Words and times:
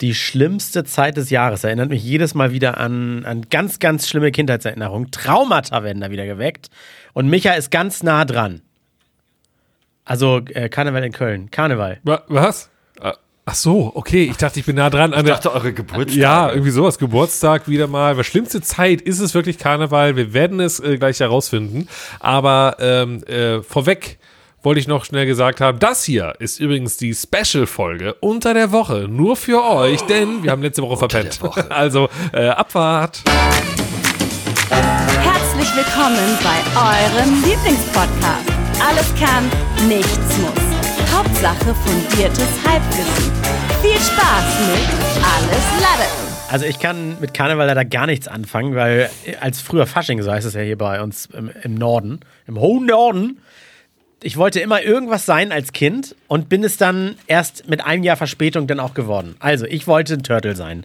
die 0.00 0.14
schlimmste 0.14 0.84
Zeit 0.84 1.16
des 1.16 1.30
Jahres. 1.30 1.64
Erinnert 1.64 1.88
mich 1.90 2.02
jedes 2.04 2.34
Mal 2.34 2.52
wieder 2.52 2.78
an, 2.78 3.24
an 3.24 3.46
ganz, 3.50 3.78
ganz 3.78 4.08
schlimme 4.08 4.30
Kindheitserinnerungen. 4.30 5.10
Traumata 5.10 5.82
werden 5.82 6.00
da 6.00 6.10
wieder 6.10 6.26
geweckt. 6.26 6.68
Und 7.14 7.28
Micha 7.28 7.52
ist 7.52 7.70
ganz 7.70 8.02
nah 8.02 8.24
dran. 8.24 8.60
Also 10.04 10.40
äh, 10.54 10.68
Karneval 10.68 11.04
in 11.04 11.12
Köln. 11.12 11.50
Karneval. 11.50 11.98
Wa- 12.04 12.22
Was? 12.28 12.70
Ah, 13.00 13.14
Ach 13.44 13.54
so, 13.54 13.92
okay. 13.94 14.24
Ich 14.30 14.36
dachte, 14.36 14.60
ich 14.60 14.66
bin 14.66 14.76
nah 14.76 14.90
dran 14.90 15.14
an 15.14 15.24
Ich 15.24 15.30
dachte, 15.32 15.52
eure 15.52 15.72
Geburtstag. 15.72 16.16
Ja, 16.20 16.50
irgendwie 16.50 16.70
sowas. 16.70 16.98
Geburtstag 16.98 17.68
wieder 17.68 17.86
mal. 17.86 18.16
Weil 18.16 18.24
schlimmste 18.24 18.60
Zeit 18.60 19.00
ist 19.00 19.20
es 19.20 19.34
wirklich 19.34 19.58
Karneval. 19.58 20.16
Wir 20.16 20.32
werden 20.32 20.60
es 20.60 20.78
äh, 20.80 20.98
gleich 20.98 21.20
herausfinden. 21.20 21.88
Aber 22.20 22.76
ähm, 22.80 23.22
äh, 23.24 23.62
vorweg 23.62 24.18
wollte 24.66 24.80
ich 24.80 24.88
noch 24.88 25.04
schnell 25.04 25.26
gesagt 25.26 25.60
haben, 25.60 25.78
das 25.78 26.02
hier 26.02 26.34
ist 26.40 26.58
übrigens 26.58 26.96
die 26.96 27.14
Special-Folge 27.14 28.14
unter 28.14 28.52
der 28.52 28.72
Woche. 28.72 29.06
Nur 29.08 29.36
für 29.36 29.62
euch, 29.64 30.00
denn 30.02 30.42
wir 30.42 30.50
haben 30.50 30.60
letzte 30.60 30.82
Woche 30.82 30.96
verpennt. 30.96 31.38
Also 31.68 32.08
äh, 32.32 32.48
Abfahrt. 32.48 33.22
Herzlich 34.68 35.68
willkommen 35.76 36.36
bei 36.42 36.58
eurem 36.74 37.34
Lieblingspodcast. 37.44 38.50
Alles 38.84 39.14
kann, 39.14 39.44
nichts 39.86 40.36
muss. 40.38 41.14
Hauptsache 41.14 41.72
fundiertes 41.72 42.50
Halbwissen. 42.66 43.32
Viel 43.82 44.00
Spaß 44.00 44.58
mit 44.72 44.88
Alles 45.22 45.64
Lade. 45.80 46.10
Also 46.50 46.64
ich 46.66 46.80
kann 46.80 47.20
mit 47.20 47.34
Karneval 47.34 47.68
leider 47.68 47.84
gar 47.84 48.06
nichts 48.06 48.26
anfangen, 48.26 48.74
weil 48.74 49.10
als 49.40 49.60
früher 49.60 49.86
Fasching, 49.86 50.20
so 50.22 50.32
heißt 50.32 50.46
es 50.46 50.54
ja 50.54 50.62
hier 50.62 50.78
bei 50.78 51.00
uns 51.00 51.26
im, 51.26 51.52
im 51.62 51.74
Norden, 51.76 52.18
im 52.48 52.58
hohen 52.58 52.86
Norden, 52.86 53.38
ich 54.22 54.36
wollte 54.36 54.60
immer 54.60 54.82
irgendwas 54.82 55.26
sein 55.26 55.52
als 55.52 55.72
Kind 55.72 56.16
und 56.26 56.48
bin 56.48 56.64
es 56.64 56.76
dann 56.76 57.16
erst 57.26 57.68
mit 57.68 57.84
einem 57.84 58.02
Jahr 58.02 58.16
Verspätung 58.16 58.66
dann 58.66 58.80
auch 58.80 58.94
geworden. 58.94 59.36
Also 59.38 59.66
ich 59.66 59.86
wollte 59.86 60.14
ein 60.14 60.22
Turtle 60.22 60.56
sein. 60.56 60.84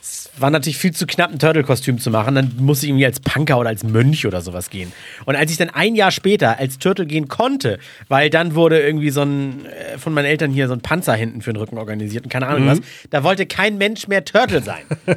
Es 0.00 0.30
war 0.38 0.50
natürlich 0.50 0.78
viel 0.78 0.92
zu 0.92 1.06
knapp, 1.06 1.32
ein 1.32 1.38
Turtle-Kostüm 1.38 1.98
zu 1.98 2.10
machen. 2.10 2.34
Dann 2.34 2.52
musste 2.58 2.86
ich 2.86 2.90
irgendwie 2.90 3.06
als 3.06 3.18
Punker 3.18 3.58
oder 3.58 3.70
als 3.70 3.82
Mönch 3.82 4.24
oder 4.26 4.40
sowas 4.40 4.70
gehen. 4.70 4.92
Und 5.24 5.34
als 5.34 5.50
ich 5.50 5.56
dann 5.56 5.70
ein 5.70 5.96
Jahr 5.96 6.12
später 6.12 6.58
als 6.58 6.78
Turtle 6.78 7.06
gehen 7.06 7.26
konnte, 7.26 7.78
weil 8.08 8.30
dann 8.30 8.54
wurde 8.54 8.78
irgendwie 8.80 9.10
so 9.10 9.22
ein, 9.22 9.66
äh, 9.66 9.98
von 9.98 10.12
meinen 10.12 10.26
Eltern 10.26 10.52
hier 10.52 10.68
so 10.68 10.74
ein 10.74 10.80
Panzer 10.80 11.14
hinten 11.14 11.42
für 11.42 11.52
den 11.52 11.58
Rücken 11.58 11.78
organisiert 11.78 12.24
und 12.24 12.30
keine 12.30 12.46
Ahnung 12.46 12.68
was, 12.68 12.80
da 13.10 13.24
wollte 13.24 13.46
kein 13.46 13.78
Mensch 13.78 14.06
mehr 14.06 14.24
Turtle 14.24 14.62
sein. 14.62 14.84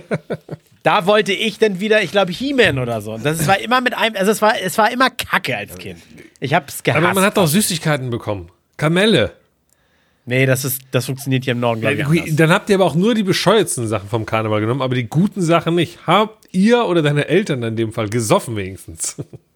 Da 0.84 1.06
wollte 1.06 1.34
ich 1.34 1.60
dann 1.60 1.80
wieder, 1.80 2.02
ich 2.02 2.12
glaube, 2.12 2.32
He-Man 2.32 2.80
oder 2.80 3.02
so. 3.02 3.18
Das 3.18 3.48
war 3.48 3.60
immer 3.62 3.82
mit 3.82 3.96
einem, 3.96 4.16
also 4.16 4.32
es 4.32 4.42
war, 4.42 4.54
es 4.62 4.78
war 4.78 4.92
immer 4.92 5.10
Kacke 5.10 5.56
als 5.58 5.78
Kind. 5.78 6.00
Ich 6.40 6.54
hab's 6.54 6.84
gehasst. 6.84 7.04
Aber 7.04 7.14
man 7.14 7.24
hat 7.24 7.38
doch 7.38 7.48
Süßigkeiten 7.48 8.10
bekommen. 8.10 8.50
Kamelle. 8.78 9.34
nee, 10.26 10.46
das 10.46 10.64
ist, 10.64 10.82
das 10.92 11.06
funktioniert 11.06 11.44
hier 11.44 11.52
im 11.52 11.60
Norden, 11.60 11.82
glaube 11.82 11.96
ich, 11.96 12.06
anders. 12.06 12.36
Dann 12.36 12.50
habt 12.52 12.70
ihr 12.70 12.76
aber 12.76 12.86
auch 12.86 12.96
nur 12.96 13.14
die 13.14 13.24
bescheuertsten 13.24 13.88
Sachen 13.88 14.08
vom 14.08 14.26
Karneval 14.26 14.62
genommen, 14.62 14.82
aber 14.82 14.96
die 14.96 15.08
guten 15.10 15.42
Sachen 15.42 15.76
nicht. 15.76 16.08
Habt 16.08 16.48
ihr 16.54 16.86
oder 16.86 17.02
deine 17.02 17.28
Eltern 17.28 17.62
in 17.64 17.76
dem 17.76 17.92
Fall 17.92 18.08
gesoffen 18.08 18.56
wenigstens? 18.56 19.18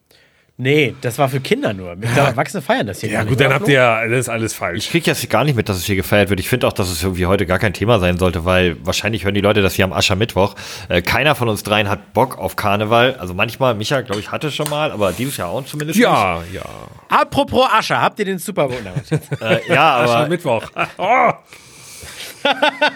Nee, 0.63 0.95
das 1.01 1.17
war 1.17 1.27
für 1.27 1.41
Kinder 1.41 1.73
nur. 1.73 1.93
Ich 2.01 2.13
glaube, 2.13 2.29
Erwachsene 2.29 2.61
feiern 2.61 2.87
das 2.87 3.01
hier 3.01 3.09
Ja 3.09 3.15
gar 3.17 3.23
gut, 3.25 3.31
nicht. 3.31 3.41
dann 3.41 3.47
oder? 3.47 3.55
habt 3.55 3.67
ihr, 3.67 4.09
das 4.09 4.19
ist 4.21 4.29
alles 4.29 4.53
falsch. 4.53 4.77
Ich 4.85 4.89
kriege 4.91 5.07
jetzt 5.07 5.29
gar 5.29 5.43
nicht 5.43 5.55
mit, 5.55 5.67
dass 5.67 5.75
es 5.75 5.83
hier 5.83 5.97
gefeiert 5.97 6.29
wird. 6.29 6.39
Ich 6.39 6.47
finde 6.47 6.67
auch, 6.67 6.71
dass 6.73 6.89
es 6.89 7.03
irgendwie 7.03 7.25
heute 7.25 7.45
gar 7.45 7.59
kein 7.59 7.73
Thema 7.73 7.99
sein 7.99 8.17
sollte, 8.17 8.45
weil 8.45 8.77
wahrscheinlich 8.85 9.25
hören 9.25 9.33
die 9.35 9.41
Leute 9.41 9.61
das 9.61 9.73
hier 9.73 9.83
am 9.83 9.91
Aschermittwoch. 9.91 10.55
Äh, 10.87 11.01
keiner 11.01 11.35
von 11.35 11.49
uns 11.49 11.63
dreien 11.63 11.89
hat 11.89 12.13
Bock 12.13 12.37
auf 12.37 12.55
Karneval. 12.55 13.15
Also 13.15 13.33
manchmal, 13.33 13.75
Micha, 13.75 13.99
glaube 14.01 14.21
ich, 14.21 14.31
hatte 14.31 14.51
schon 14.51 14.69
mal, 14.69 14.91
aber 14.93 15.11
dieses 15.11 15.35
Jahr 15.35 15.49
auch 15.49 15.65
zumindest 15.65 15.99
Ja, 15.99 16.41
ja. 16.53 16.63
Apropos 17.09 17.67
Ascher, 17.69 18.01
habt 18.01 18.19
ihr 18.19 18.25
den 18.25 18.39
Super 18.39 18.69
Bowl? 18.69 18.77
Nicht. 18.81 19.11
Äh, 19.41 19.59
ja, 19.67 19.99
Am 20.03 20.09
aber, 20.09 20.27
Mittwoch. 20.29 20.63
Oh. 20.97 21.31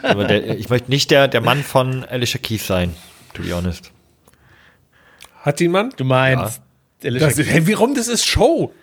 aber 0.03 0.25
der, 0.25 0.57
ich 0.57 0.69
möchte 0.69 0.89
nicht 0.89 1.11
der, 1.11 1.27
der 1.27 1.41
Mann 1.41 1.63
von 1.63 2.03
Alicia 2.05 2.39
Keys 2.41 2.65
sein, 2.67 2.95
to 3.33 3.41
be 3.43 3.53
honest. 3.53 3.91
Hat 5.41 5.59
die 5.59 5.67
Mann? 5.67 5.91
Du 5.97 6.03
meinst, 6.03 6.61
Alicia 7.03 7.27
Das, 7.27 7.37
hey, 7.39 7.67
warum? 7.67 7.95
Das 7.95 8.07
ist 8.07 8.25
Show. 8.25 8.73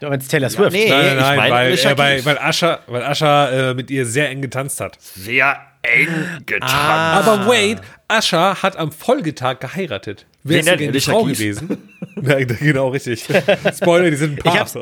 du 0.00 0.08
meinst 0.08 0.30
Taylor 0.30 0.50
Swift? 0.50 0.72
nee. 0.72 0.88
Nein, 0.88 1.00
nein, 1.04 1.16
ich 1.16 1.22
nein, 1.22 1.36
meine 1.36 1.54
weil, 1.54 1.66
Alicia 1.66 1.90
äh, 1.92 1.98
weil, 1.98 2.24
weil 2.24 2.38
Ascha, 2.38 2.80
weil 2.86 3.02
Ascha 3.04 3.70
äh, 3.70 3.74
mit 3.74 3.90
ihr 3.90 4.06
sehr 4.06 4.28
eng 4.30 4.42
getanzt 4.42 4.80
hat. 4.80 4.98
Sehr 5.00 5.58
eng 5.82 6.08
getan. 6.46 6.68
Aber 6.70 7.46
wait, 7.48 7.78
Ascha 8.08 8.62
hat 8.62 8.76
am 8.76 8.90
Folgetag 8.92 9.60
geheiratet. 9.60 10.26
Wer 10.42 10.64
Wen 10.64 10.72
ist 10.72 10.80
denn? 10.80 10.92
die 10.92 11.00
Frau 11.00 11.24
gewesen? 11.24 11.88
Nein, 12.16 12.46
genau, 12.60 12.88
richtig. 12.88 13.24
Spoiler, 13.76 14.10
die 14.10 14.16
sind 14.16 14.32
ein 14.38 14.42
Paar. 14.42 14.54
Ich 14.54 14.60
hab's- 14.60 14.78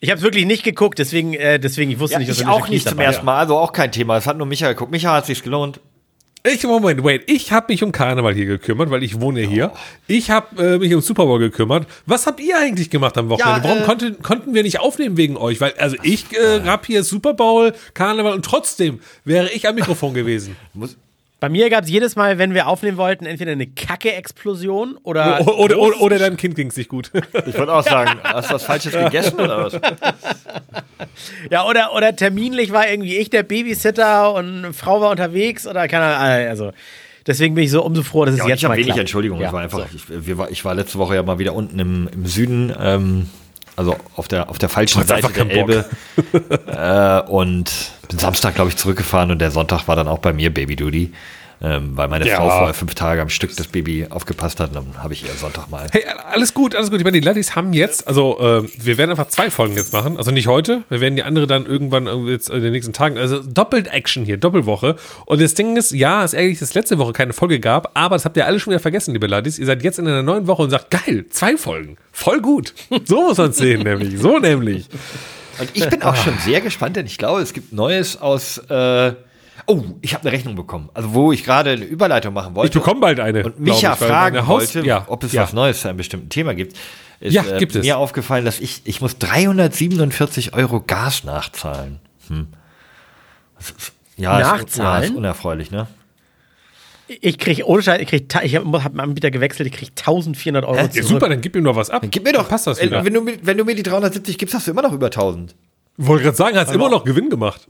Ich 0.00 0.10
habe 0.10 0.18
es 0.18 0.22
wirklich 0.22 0.46
nicht 0.46 0.62
geguckt, 0.64 0.98
deswegen, 0.98 1.34
äh, 1.34 1.58
deswegen 1.58 1.90
ich 1.90 1.98
wusste 1.98 2.14
Ja, 2.14 2.18
nicht, 2.20 2.30
dass 2.30 2.40
ich 2.40 2.46
auch 2.46 2.68
nicht 2.68 2.88
zum 2.88 2.98
ersten. 2.98 3.24
Mal, 3.24 3.38
also 3.38 3.58
auch 3.58 3.72
kein 3.72 3.92
Thema. 3.92 4.16
Es 4.16 4.26
hat 4.26 4.36
nur 4.38 4.46
Micha 4.46 4.68
geguckt. 4.68 4.90
Micha 4.90 5.12
hat 5.14 5.26
sich's 5.26 5.42
gelohnt. 5.42 5.80
Ich, 6.46 6.64
Moment, 6.64 7.02
wait. 7.02 7.24
Ich 7.26 7.50
habe 7.50 7.72
mich 7.72 7.82
um 7.82 7.90
Karneval 7.90 8.32
hier 8.32 8.46
gekümmert, 8.46 8.90
weil 8.90 9.02
ich 9.02 9.20
wohne 9.20 9.40
hier. 9.40 9.72
Ich 10.06 10.30
habe 10.30 10.74
äh, 10.74 10.78
mich 10.78 10.94
um 10.94 11.00
Super 11.00 11.26
Bowl 11.26 11.40
gekümmert. 11.40 11.88
Was 12.06 12.26
habt 12.26 12.40
ihr 12.40 12.56
eigentlich 12.56 12.88
gemacht 12.88 13.18
am 13.18 13.28
Wochenende? 13.28 13.58
Ja, 13.58 13.64
Warum 13.64 13.82
äh, 13.82 13.84
konnten, 13.84 14.22
konnten 14.22 14.54
wir 14.54 14.62
nicht 14.62 14.78
aufnehmen 14.78 15.16
wegen 15.16 15.36
euch? 15.36 15.60
Weil, 15.60 15.74
also 15.78 15.96
ich 16.02 16.32
äh, 16.36 16.60
hab 16.60 16.86
hier 16.86 17.02
Super 17.02 17.34
Bowl, 17.34 17.72
Karneval 17.94 18.32
und 18.32 18.44
trotzdem 18.44 19.00
wäre 19.24 19.50
ich 19.50 19.66
am 19.66 19.74
Mikrofon 19.74 20.14
gewesen. 20.14 20.56
Bei 21.46 21.50
mir 21.50 21.70
gab 21.70 21.84
es 21.84 21.90
jedes 21.90 22.16
Mal, 22.16 22.38
wenn 22.38 22.54
wir 22.54 22.66
aufnehmen 22.66 22.96
wollten, 22.96 23.24
entweder 23.24 23.52
eine 23.52 23.68
Kacke-Explosion 23.68 24.98
oder. 25.04 25.40
Oder, 25.46 25.58
oder, 25.58 25.78
oder, 25.78 26.00
oder 26.00 26.18
deinem 26.18 26.36
Kind 26.36 26.56
ging's 26.56 26.76
nicht 26.76 26.88
gut. 26.88 27.12
Ich 27.46 27.56
wollte 27.56 27.72
auch 27.72 27.84
sagen, 27.84 28.18
hast 28.24 28.50
du 28.50 28.54
was 28.54 28.64
Falsches 28.64 28.92
gegessen 28.92 29.38
oder 29.38 29.64
was? 29.64 29.74
Ja, 31.50 31.64
oder, 31.66 31.94
oder 31.94 32.16
terminlich 32.16 32.72
war 32.72 32.88
irgendwie 32.88 33.16
ich 33.16 33.30
der 33.30 33.42
Babysitter 33.44 34.34
und 34.34 34.64
eine 34.64 34.72
Frau 34.72 35.00
war 35.00 35.10
unterwegs 35.10 35.66
oder 35.68 35.86
keine 35.86 36.04
Ahnung. 36.16 36.48
Also, 36.48 36.72
deswegen 37.26 37.54
bin 37.54 37.64
ich 37.64 37.70
so 37.70 37.84
umso 37.84 38.02
froh, 38.02 38.24
dass 38.24 38.34
es 38.34 38.40
Ja, 38.40 38.48
jetzt 38.48 38.58
ich 38.58 38.64
habe 38.64 38.72
mal 38.72 38.76
wenig 38.76 38.86
klappt. 38.88 39.00
Entschuldigung. 39.00 39.40
Ja, 39.40 39.46
ich, 39.46 39.52
war 39.52 39.60
einfach, 39.60 39.78
so. 39.78 39.84
ich, 39.94 40.26
wir 40.26 40.38
war, 40.38 40.50
ich 40.50 40.64
war 40.64 40.74
letzte 40.74 40.98
Woche 40.98 41.14
ja 41.14 41.22
mal 41.22 41.38
wieder 41.38 41.54
unten 41.54 41.78
im, 41.78 42.08
im 42.12 42.26
Süden, 42.26 42.72
ähm, 42.78 43.28
also 43.76 43.96
auf 44.16 44.28
der, 44.28 44.48
auf 44.48 44.58
der 44.58 44.68
falschen 44.68 45.00
Hat's 45.00 45.08
Seite 45.08 45.26
einfach 45.26 45.44
der 45.44 45.50
Elbe. 45.50 45.84
äh, 46.66 47.30
und 47.30 47.70
bin 48.08 48.18
Samstag, 48.18 48.54
glaube 48.54 48.70
ich, 48.70 48.76
zurückgefahren 48.76 49.30
und 49.30 49.38
der 49.38 49.50
Sonntag 49.50 49.86
war 49.86 49.96
dann 49.96 50.08
auch 50.08 50.18
bei 50.18 50.32
mir 50.32 50.52
Baby 50.52 50.76
Duty. 50.76 51.12
Ähm, 51.62 51.96
weil 51.96 52.08
meine 52.08 52.26
Ja. 52.26 52.36
Frau 52.36 52.50
vorher 52.50 52.74
fünf 52.74 52.94
Tage 52.94 53.22
am 53.22 53.30
Stück 53.30 53.56
das 53.56 53.68
Baby 53.68 54.06
aufgepasst 54.10 54.60
hat, 54.60 54.76
und 54.76 54.94
dann 54.94 55.02
habe 55.02 55.14
ich 55.14 55.24
ihr 55.24 55.30
Sonntag 55.32 55.70
mal. 55.70 55.86
Hey, 55.90 56.04
alles 56.30 56.52
gut, 56.52 56.74
alles 56.74 56.90
gut. 56.90 56.98
Ich 56.98 57.04
meine, 57.04 57.18
die 57.18 57.24
Laddies 57.24 57.56
haben 57.56 57.72
jetzt, 57.72 58.06
also 58.06 58.38
äh, 58.38 58.62
wir 58.76 58.98
werden 58.98 59.10
einfach 59.10 59.28
zwei 59.28 59.50
Folgen 59.50 59.74
jetzt 59.74 59.92
machen. 59.94 60.18
Also 60.18 60.32
nicht 60.32 60.48
heute, 60.48 60.82
wir 60.90 61.00
werden 61.00 61.16
die 61.16 61.22
andere 61.22 61.46
dann 61.46 61.64
irgendwann 61.64 62.06
äh, 62.06 62.30
jetzt 62.30 62.50
in 62.50 62.60
den 62.62 62.72
nächsten 62.72 62.92
Tagen. 62.92 63.16
Also 63.16 63.42
doppelt 63.42 63.88
Action 63.88 64.24
hier, 64.26 64.36
Doppelwoche. 64.36 64.96
Und 65.24 65.40
das 65.40 65.54
Ding 65.54 65.76
ist, 65.76 65.92
ja, 65.92 66.24
es 66.24 66.34
ist 66.34 66.38
eigentlich, 66.38 66.58
dass 66.58 66.68
es 66.68 66.74
letzte 66.74 66.98
Woche 66.98 67.14
keine 67.14 67.32
Folge 67.32 67.58
gab, 67.58 67.90
aber 67.94 68.16
das 68.16 68.26
habt 68.26 68.36
ihr 68.36 68.44
alle 68.46 68.60
schon 68.60 68.72
wieder 68.72 68.80
vergessen, 68.80 69.12
liebe 69.14 69.26
Laddies. 69.26 69.58
Ihr 69.58 69.64
seid 69.66 69.82
jetzt 69.82 69.98
in 69.98 70.06
einer 70.06 70.22
neuen 70.22 70.46
Woche 70.46 70.62
und 70.62 70.70
sagt, 70.70 70.90
geil, 70.90 71.24
zwei 71.30 71.56
Folgen. 71.56 71.96
Voll 72.12 72.40
gut. 72.42 72.74
So 73.06 73.22
muss 73.28 73.38
man 73.38 73.50
es 73.50 73.56
sehen, 73.56 73.82
nämlich. 73.82 74.18
So 74.20 74.38
nämlich. 74.38 74.88
Und 75.58 75.70
ich 75.72 75.88
bin 75.88 76.02
auch 76.02 76.16
schon 76.16 76.36
sehr 76.44 76.60
gespannt, 76.60 76.96
denn 76.96 77.06
ich 77.06 77.16
glaube, 77.16 77.40
es 77.40 77.54
gibt 77.54 77.72
Neues 77.72 78.20
aus. 78.20 78.58
Äh, 78.68 79.12
oh, 79.66 79.82
ich 80.00 80.14
habe 80.14 80.22
eine 80.22 80.32
Rechnung 80.32 80.54
bekommen. 80.54 80.88
Also, 80.94 81.12
wo 81.14 81.32
ich 81.32 81.44
gerade 81.44 81.70
eine 81.70 81.84
Überleitung 81.84 82.32
machen 82.34 82.54
wollte. 82.54 82.68
Ich 82.78 82.84
bekomme 82.84 83.00
bald 83.00 83.20
eine. 83.20 83.44
und 83.44 83.56
glaub 83.56 83.58
Micha 83.76 83.94
ich, 83.94 84.00
weil 84.00 84.08
fragen 84.08 84.46
wollte, 84.46 84.80
ja, 84.86 85.04
ob 85.08 85.24
es 85.24 85.32
ja. 85.32 85.42
was 85.42 85.52
Neues 85.52 85.80
zu 85.80 85.88
einem 85.88 85.96
bestimmten 85.98 86.28
Thema 86.28 86.54
gibt, 86.54 86.76
ist 87.20 87.32
Ja, 87.34 87.44
äh, 87.44 87.58
gibt 87.58 87.74
es. 87.76 87.84
mir 87.84 87.96
aufgefallen, 87.98 88.44
dass 88.44 88.60
ich, 88.60 88.82
ich 88.84 89.00
muss 89.00 89.18
347 89.18 90.54
Euro 90.54 90.80
Gas 90.80 91.24
nachzahlen. 91.24 91.98
Hm. 92.28 92.48
Das 93.58 93.70
ist- 93.70 93.92
Ja, 94.18 94.38
Ist, 94.38 94.46
ja, 94.46 94.56
Nachzahlen? 94.56 95.04
ist 95.12 95.16
unerfreulich, 95.16 95.70
ne? 95.70 95.86
Ich 97.20 97.38
krieg, 97.38 97.62
ohne 97.66 97.82
Scheiß, 97.82 98.00
ich 98.00 98.08
krieg, 98.08 98.34
ich 98.42 98.56
habe 98.56 98.82
hab 98.82 98.90
einen 98.92 99.00
Anbieter 99.00 99.30
gewechselt, 99.30 99.68
ich 99.68 99.74
krieg 99.74 99.90
1400 99.94 100.64
Euro 100.64 100.76
Ja, 100.76 100.90
zurück. 100.90 101.04
super, 101.06 101.28
dann 101.28 101.40
gib 101.40 101.54
ihm 101.54 101.62
noch 101.62 101.76
was 101.76 101.88
ab. 101.90 102.02
Gib 102.10 102.24
mir 102.24 102.32
doch, 102.32 102.40
Dann 102.40 102.48
passt 102.48 102.66
das 102.66 102.78
äh, 102.80 102.86
wieder. 102.86 103.04
wenn, 103.04 103.14
du, 103.14 103.20
mir- 103.20 103.38
wenn 103.42 103.56
du 103.56 103.64
mir 103.64 103.74
die 103.76 103.82
370 103.84 104.36
gibst, 104.38 104.54
hast 104.54 104.66
du 104.66 104.72
immer 104.72 104.82
noch 104.82 104.92
über 104.92 105.06
1000. 105.06 105.54
Wollte 105.98 106.24
gerade 106.24 106.36
sagen, 106.36 106.56
hast 106.58 106.72
immer 106.72 106.88
noch 106.90 107.04
Gewinn 107.04 107.30
gemacht. 107.30 107.68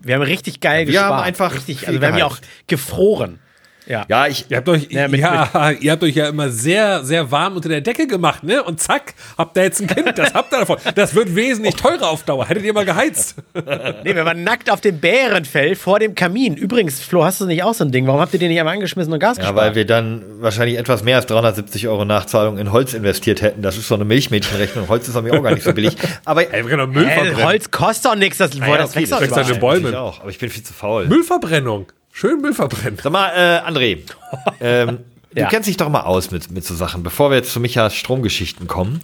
Wir 0.00 0.14
haben 0.14 0.22
richtig 0.22 0.60
geil 0.60 0.86
Wir 0.86 0.92
gespart. 0.92 1.12
haben 1.12 1.22
einfach 1.24 1.54
richtig, 1.54 1.86
also 1.88 2.00
wir 2.00 2.08
haben 2.08 2.18
ja 2.18 2.26
auch 2.26 2.38
gefroren. 2.66 3.40
Ja. 3.88 4.04
Ja, 4.08 4.26
ich, 4.26 4.46
Ihr 4.50 4.58
habt 4.58 4.68
euch, 4.68 4.88
Ja, 4.90 5.02
ja, 5.02 5.08
mit- 5.08 5.20
ihr 5.82 5.92
habt 5.92 6.02
euch 6.02 6.14
ja 6.14 6.28
immer 6.28 6.50
sehr, 6.50 7.04
sehr 7.04 7.30
warm 7.30 7.56
unter 7.56 7.68
der 7.68 7.80
Decke 7.80 8.06
gemacht, 8.06 8.42
ne? 8.44 8.62
Und 8.62 8.80
zack, 8.80 9.14
habt 9.36 9.56
ihr 9.56 9.64
jetzt 9.64 9.80
ein 9.80 9.86
Kind. 9.86 10.18
Das 10.18 10.34
habt 10.34 10.52
ihr 10.52 10.58
davon. 10.60 10.76
Das 10.94 11.14
wird 11.14 11.34
wesentlich 11.34 11.74
teurer 11.74 12.08
auf 12.10 12.22
Dauer. 12.24 12.46
Hättet 12.48 12.64
ihr 12.64 12.72
mal 12.72 12.84
geheizt. 12.84 13.36
Nee, 14.04 14.14
wir 14.14 14.24
waren 14.24 14.44
nackt 14.44 14.70
auf 14.70 14.80
dem 14.80 14.98
Bärenfell 15.00 15.74
vor 15.74 15.98
dem 15.98 16.14
Kamin. 16.14 16.54
Übrigens, 16.54 17.00
Flo, 17.00 17.24
hast 17.24 17.40
du 17.40 17.46
nicht 17.46 17.62
auch 17.62 17.74
so 17.74 17.84
ein 17.84 17.90
Ding? 17.92 18.06
Warum 18.06 18.20
habt 18.20 18.32
ihr 18.32 18.38
den 18.38 18.48
nicht 18.48 18.58
einmal 18.58 18.74
angeschmissen 18.74 19.12
und 19.12 19.18
Gas 19.18 19.36
Ja, 19.36 19.44
gespart? 19.44 19.56
weil 19.56 19.74
wir 19.74 19.84
dann 19.86 20.22
wahrscheinlich 20.40 20.78
etwas 20.78 21.02
mehr 21.02 21.16
als 21.16 21.26
370 21.26 21.88
Euro 21.88 22.04
Nachzahlung 22.04 22.58
in 22.58 22.72
Holz 22.72 22.94
investiert 22.94 23.42
hätten. 23.42 23.62
Das 23.62 23.76
ist 23.76 23.88
so 23.88 23.94
eine 23.94 24.04
Milchmädchenrechnung. 24.04 24.88
Holz 24.88 25.08
ist 25.08 25.14
bei 25.14 25.22
mir 25.22 25.34
auch 25.38 25.42
gar 25.42 25.52
nicht 25.54 25.64
so 25.64 25.72
billig. 25.72 25.96
Aber 26.24 26.52
Ey, 26.52 26.66
wir 26.66 26.86
Müll 26.86 27.04
äh, 27.06 27.10
verbrennen. 27.10 27.44
Holz 27.44 27.70
kostet 27.70 28.10
doch 28.12 28.16
nichts, 28.16 28.38
das, 28.38 28.54
Ja, 28.54 28.76
das 28.76 28.90
okay, 28.90 29.06
das 29.06 29.20
wächst 29.20 29.36
an 29.38 29.46
den 29.46 29.60
Bäumen. 29.60 29.90
Ich 29.90 29.96
auch, 29.96 30.20
aber 30.20 30.30
ich 30.30 30.38
bin 30.38 30.48
viel 30.50 30.62
zu 30.62 30.72
faul. 30.72 31.06
Müllverbrennung. 31.06 31.86
Schön 32.18 32.40
Müll 32.40 32.52
verbrennen. 32.52 32.98
Sag 33.00 33.12
mal, 33.12 33.28
äh, 33.28 33.60
André, 33.70 33.98
ähm, 34.60 34.98
Ja. 35.36 35.44
du 35.44 35.50
kennst 35.50 35.68
dich 35.68 35.76
doch 35.76 35.88
mal 35.88 36.00
aus 36.00 36.32
mit, 36.32 36.50
mit 36.50 36.64
so 36.64 36.74
Sachen, 36.74 37.04
bevor 37.04 37.30
wir 37.30 37.36
jetzt 37.36 37.52
zu 37.52 37.60
Michas 37.60 37.94
Stromgeschichten 37.94 38.66
kommen. 38.66 39.00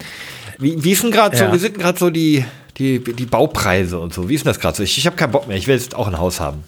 Wie, 0.59 0.83
wie 0.83 0.91
ist 0.91 1.01
denn 1.03 1.11
gerade 1.11 1.37
so, 1.37 1.45
Ja. 1.45 1.53
wie 1.53 1.57
sind 1.57 1.79
gerade 1.79 1.97
so 1.97 2.09
die, 2.09 2.43
die, 2.77 2.99
die 3.01 3.25
Baupreise 3.25 3.99
und 3.99 4.13
so? 4.13 4.27
Wie 4.27 4.33
ist 4.35 4.43
denn 4.43 4.49
das 4.49 4.59
gerade 4.59 4.75
so? 4.75 4.83
Ich, 4.83 4.97
ich 4.97 5.05
habe 5.05 5.15
keinen 5.15 5.31
Bock 5.31 5.47
mehr, 5.47 5.55
ich 5.55 5.65
will 5.67 5.75
jetzt 5.75 5.95
auch 5.95 6.07
ein 6.07 6.19
Haus 6.19 6.41
haben. 6.41 6.65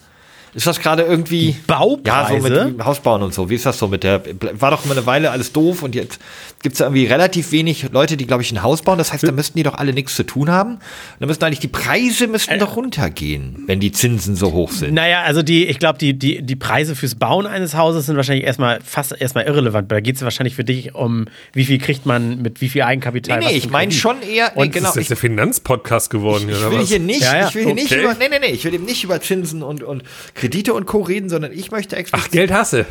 Ist 0.54 0.66
das 0.66 0.80
gerade 0.80 1.04
irgendwie. 1.04 1.58
Baupreise? 1.68 2.08
Ja, 2.08 2.40
so 2.42 2.48
mit 2.50 2.56
dem 2.80 2.86
Hausbauen 2.86 3.22
und 3.24 3.34
so. 3.34 3.50
Wie 3.50 3.56
ist 3.56 3.66
das 3.66 3.78
so 3.78 3.90
mit 3.90 4.04
der. 4.04 4.24
War 4.54 4.72
doch 4.72 4.86
mal 4.86 4.98
eine 4.98 5.06
Weile 5.06 5.30
alles 5.32 5.52
doof 5.52 5.84
und 5.84 5.94
jetzt 5.94 6.20
gibt 6.68 6.76
es 6.76 6.82
irgendwie 6.82 7.06
relativ 7.06 7.54
wenig 7.54 7.92
Leute, 7.94 8.18
die, 8.18 8.28
glaube 8.28 8.44
ich, 8.44 8.52
ein 8.52 8.62
Haus 8.62 8.82
bauen. 8.82 8.98
Das 8.98 9.14
heißt, 9.14 9.24
da 9.24 9.32
müssten 9.32 9.58
die 9.58 9.64
doch 9.64 9.76
alle 9.76 9.94
nichts 9.94 10.18
zu 10.18 10.24
tun 10.24 10.52
haben. 10.52 10.80
Da 11.18 11.26
müssten 11.26 11.46
eigentlich 11.46 11.62
die 11.62 11.70
Preise 11.70 12.28
müssten 12.28 12.60
doch 12.60 12.76
runtergehen, 12.76 13.64
wenn 13.68 13.80
die 13.80 13.94
Zinsen 13.94 14.36
so 14.36 14.52
hoch 14.52 14.74
sind. 14.74 14.94
Naja, 14.94 15.22
also 15.22 15.44
die, 15.44 15.66
ich 15.68 15.80
glaube, 15.80 15.98
die, 15.98 16.14
die, 16.20 16.42
die 16.42 16.56
Preise 16.58 16.98
fürs 16.98 17.16
Bauen 17.16 17.46
eines 17.46 17.74
Hauses 17.74 18.08
sind 18.08 18.18
wahrscheinlich 18.18 18.44
erstmal 18.44 18.82
fast 18.84 19.14
erstmal 19.18 19.46
irrelevant. 19.46 19.90
Da 19.90 20.02
geht 20.02 20.18
es 20.18 20.24
wahrscheinlich 20.24 20.56
für 20.56 20.66
dich 20.66 20.94
um, 20.94 21.28
wie 21.54 21.64
viel 21.64 21.78
kriegt 21.78 22.06
man 22.06 22.42
mit 22.42 22.60
wie 22.60 22.68
viel 22.68 22.82
Eigenkapital. 22.82 23.40
Nee, 23.40 23.46
nee, 23.46 23.56
ich 23.56 23.70
meine 23.70 23.94
schon 23.94 24.22
eher. 24.22 24.52
Nee, 24.54 24.64
Und 24.64 24.74
genau. 24.74 24.90
ist 24.90 24.98
das 24.98 25.02
Ich, 25.04 25.08
der 25.08 25.16
Finanzpodcast 25.16 26.10
geworden, 26.10 26.50
ich 26.50 26.58
oder 26.58 26.70
will 26.72 26.86
hier 26.86 27.00
nicht, 27.00 27.22
Ja, 27.22 27.38
ja, 27.38 27.48
ich 27.48 27.56
will 27.56 27.64
hier 27.64 27.76
nicht 27.76 27.94
okay. 27.94 28.04
über, 28.04 28.14
nee, 28.16 28.28
nee, 28.30 28.40
nee, 28.42 28.48
ich 28.48 28.66
will 28.66 28.74
eben 28.74 28.84
nicht 28.84 29.06
über 29.06 29.22
Zinsen 29.22 29.64
und, 29.64 29.84
und 29.84 30.04
Kredite 30.34 30.74
und 30.74 30.86
Co. 30.86 31.00
reden, 31.00 31.30
sondern 31.30 31.54
ich 31.54 31.72
möchte 31.72 31.96
Ach, 31.96 32.00
explizit. 32.02 32.32
Geld 32.34 32.52
hasse. 32.52 32.86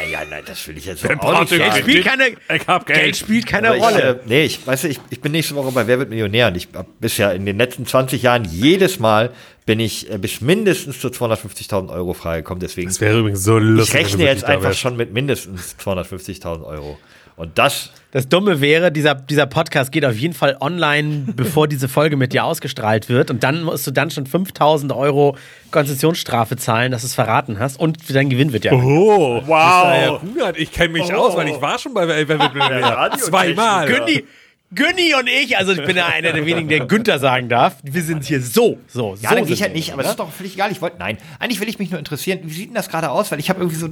Naja, 0.00 0.20
nein, 0.28 0.42
das 0.46 0.66
will 0.66 0.76
ich 0.76 0.86
jetzt 0.86 1.04
Wer 1.04 1.22
auch 1.22 1.40
nicht. 1.40 1.50
Geld? 1.50 1.76
Spielt 1.76 2.04
keine, 2.04 2.28
Ich 2.28 2.66
hab 2.66 2.86
Geld. 2.86 2.98
Geld 3.00 3.16
spielt 3.16 3.46
keine 3.46 3.76
ich, 3.76 3.82
Rolle. 3.82 4.20
äh, 4.24 4.28
nee, 4.28 4.44
ich 4.44 4.66
weiß 4.66 4.84
ich, 4.84 4.98
ich 5.10 5.20
bin 5.20 5.32
nächste 5.32 5.54
Woche 5.54 5.70
bei 5.72 5.86
Wer 5.86 5.98
wird 5.98 6.10
Millionär 6.10 6.48
und 6.48 6.56
ich 6.56 6.68
hab 6.74 6.86
bisher 7.00 7.32
in 7.34 7.46
den 7.46 7.56
letzten 7.58 7.86
20 7.86 8.22
Jahren 8.22 8.44
jedes 8.44 8.98
Mal 8.98 9.30
bin 9.66 9.78
ich 9.78 10.10
äh, 10.10 10.18
bis 10.18 10.40
mindestens 10.40 10.98
zu 11.00 11.08
250.000 11.08 11.88
Euro 11.92 12.14
freigekommen. 12.14 12.60
Deswegen 12.60 12.88
Das 12.88 13.00
wäre 13.00 13.18
übrigens 13.20 13.44
so 13.44 13.58
lustig. 13.58 13.94
ich 13.94 14.00
rechne 14.06 14.24
jetzt 14.24 14.44
einfach 14.44 14.74
schon 14.74 14.96
mit 14.96 15.12
mindestens 15.12 15.76
250.000 15.84 16.64
Euro. 16.64 16.98
Und 17.36 17.56
das, 17.58 17.92
Das 18.12 18.28
Dumme 18.28 18.60
wäre, 18.60 18.90
dieser, 18.90 19.14
dieser 19.14 19.46
Podcast 19.46 19.92
geht 19.92 20.04
auf 20.04 20.16
jeden 20.16 20.34
Fall 20.34 20.56
online, 20.60 21.26
bevor 21.36 21.68
diese 21.68 21.88
Folge 21.88 22.16
mit 22.16 22.32
dir 22.32 22.44
ausgestrahlt 22.44 23.08
wird. 23.08 23.30
Und 23.30 23.44
dann 23.44 23.62
musst 23.62 23.86
du 23.86 23.92
dann 23.92 24.10
schon 24.10 24.26
5000 24.26 24.92
Euro 24.92 25.36
Konzessionsstrafe 25.70 26.56
zahlen, 26.56 26.90
dass 26.90 27.02
du 27.02 27.06
es 27.06 27.14
verraten 27.14 27.58
hast. 27.60 27.78
Und 27.78 27.98
dein 28.12 28.28
Gewinn 28.28 28.52
wird 28.52 28.64
ja. 28.64 28.72
Oh, 28.72 29.40
Wow. 29.46 30.20
wow. 30.22 30.52
Ich 30.56 30.72
kenne 30.72 30.90
mich 30.94 31.14
aus, 31.14 31.36
weil 31.36 31.48
ich 31.48 31.60
war 31.60 31.78
schon 31.78 31.94
bei 31.94 32.06
wird 32.08 32.52
Millionär. 32.52 33.10
Zweimal. 33.18 33.86
Günni, 33.86 34.24
Günni 34.72 35.14
und 35.18 35.28
ich, 35.28 35.58
also 35.58 35.72
ich 35.72 35.84
bin 35.84 35.96
ja 35.96 36.06
einer 36.06 36.32
der 36.32 36.46
wenigen, 36.46 36.68
der 36.68 36.86
Günther 36.86 37.18
sagen 37.18 37.48
darf. 37.48 37.78
Wir 37.82 38.02
sind 38.02 38.22
hier 38.24 38.40
so, 38.40 38.78
so, 38.86 39.16
ja, 39.20 39.30
so. 39.30 39.36
gehe 39.44 39.52
ich 39.54 39.62
halt 39.62 39.74
nicht, 39.74 39.92
aber 39.92 40.02
das 40.02 40.12
ist 40.12 40.20
doch 40.20 40.30
völlig 40.30 40.54
egal. 40.54 40.70
Ich 40.70 40.80
wollte, 40.80 40.96
nein, 41.00 41.18
eigentlich 41.40 41.58
will 41.60 41.68
ich 41.68 41.80
mich 41.80 41.90
nur 41.90 41.98
interessieren, 41.98 42.38
wie 42.44 42.52
sieht 42.52 42.68
denn 42.68 42.74
das 42.76 42.88
gerade 42.88 43.10
aus? 43.10 43.32
Weil 43.32 43.40
ich 43.40 43.50
habe 43.50 43.58
irgendwie 43.58 43.78
so, 43.80 43.88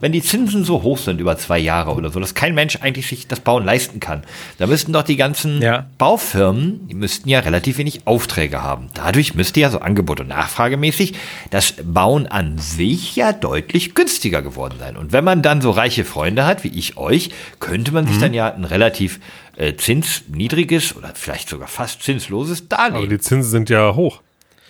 wenn 0.00 0.12
die 0.12 0.22
Zinsen 0.22 0.64
so 0.64 0.82
hoch 0.82 0.96
sind 0.96 1.20
über 1.20 1.36
zwei 1.36 1.58
Jahre 1.58 1.92
oder 1.92 2.08
so, 2.10 2.20
dass 2.20 2.32
kein 2.34 2.54
Mensch 2.54 2.78
eigentlich 2.80 3.06
sich 3.06 3.28
das 3.28 3.40
Bauen 3.40 3.66
leisten 3.66 4.00
kann, 4.00 4.22
da 4.56 4.66
müssten 4.66 4.94
doch 4.94 5.02
die 5.02 5.16
ganzen 5.16 5.60
Ja. 5.60 5.86
Baufirmen, 5.98 6.88
die 6.88 6.94
müssten 6.94 7.28
ja 7.28 7.40
relativ 7.40 7.76
wenig 7.76 8.06
Aufträge 8.06 8.62
haben. 8.62 8.88
Dadurch 8.94 9.34
müsste 9.34 9.60
ja 9.60 9.68
so 9.68 9.80
Angebot 9.80 10.20
und 10.20 10.28
Nachfragemäßig 10.28 11.12
das 11.50 11.74
Bauen 11.84 12.26
an 12.26 12.56
sich 12.56 13.14
ja 13.14 13.34
deutlich 13.34 13.94
günstiger 13.94 14.40
geworden 14.40 14.76
sein. 14.78 14.96
Und 14.96 15.12
wenn 15.12 15.24
man 15.24 15.42
dann 15.42 15.60
so 15.60 15.70
reiche 15.70 16.06
Freunde 16.06 16.46
hat, 16.46 16.64
wie 16.64 16.68
ich 16.68 16.96
euch, 16.96 17.28
könnte 17.60 17.92
man 17.92 18.04
Mhm. 18.04 18.08
sich 18.08 18.18
dann 18.20 18.32
ja 18.32 18.50
ein 18.54 18.64
relativ 18.64 19.20
äh, 19.56 19.74
zinsniedriges 19.76 20.96
oder 20.96 21.12
vielleicht 21.14 21.48
sogar 21.48 21.68
fast 21.68 22.02
zinsloses 22.02 22.68
Darlehen. 22.68 22.96
Aber 22.96 23.06
die 23.06 23.18
Zinsen 23.18 23.50
sind 23.50 23.70
ja 23.70 23.94
hoch. 23.94 24.20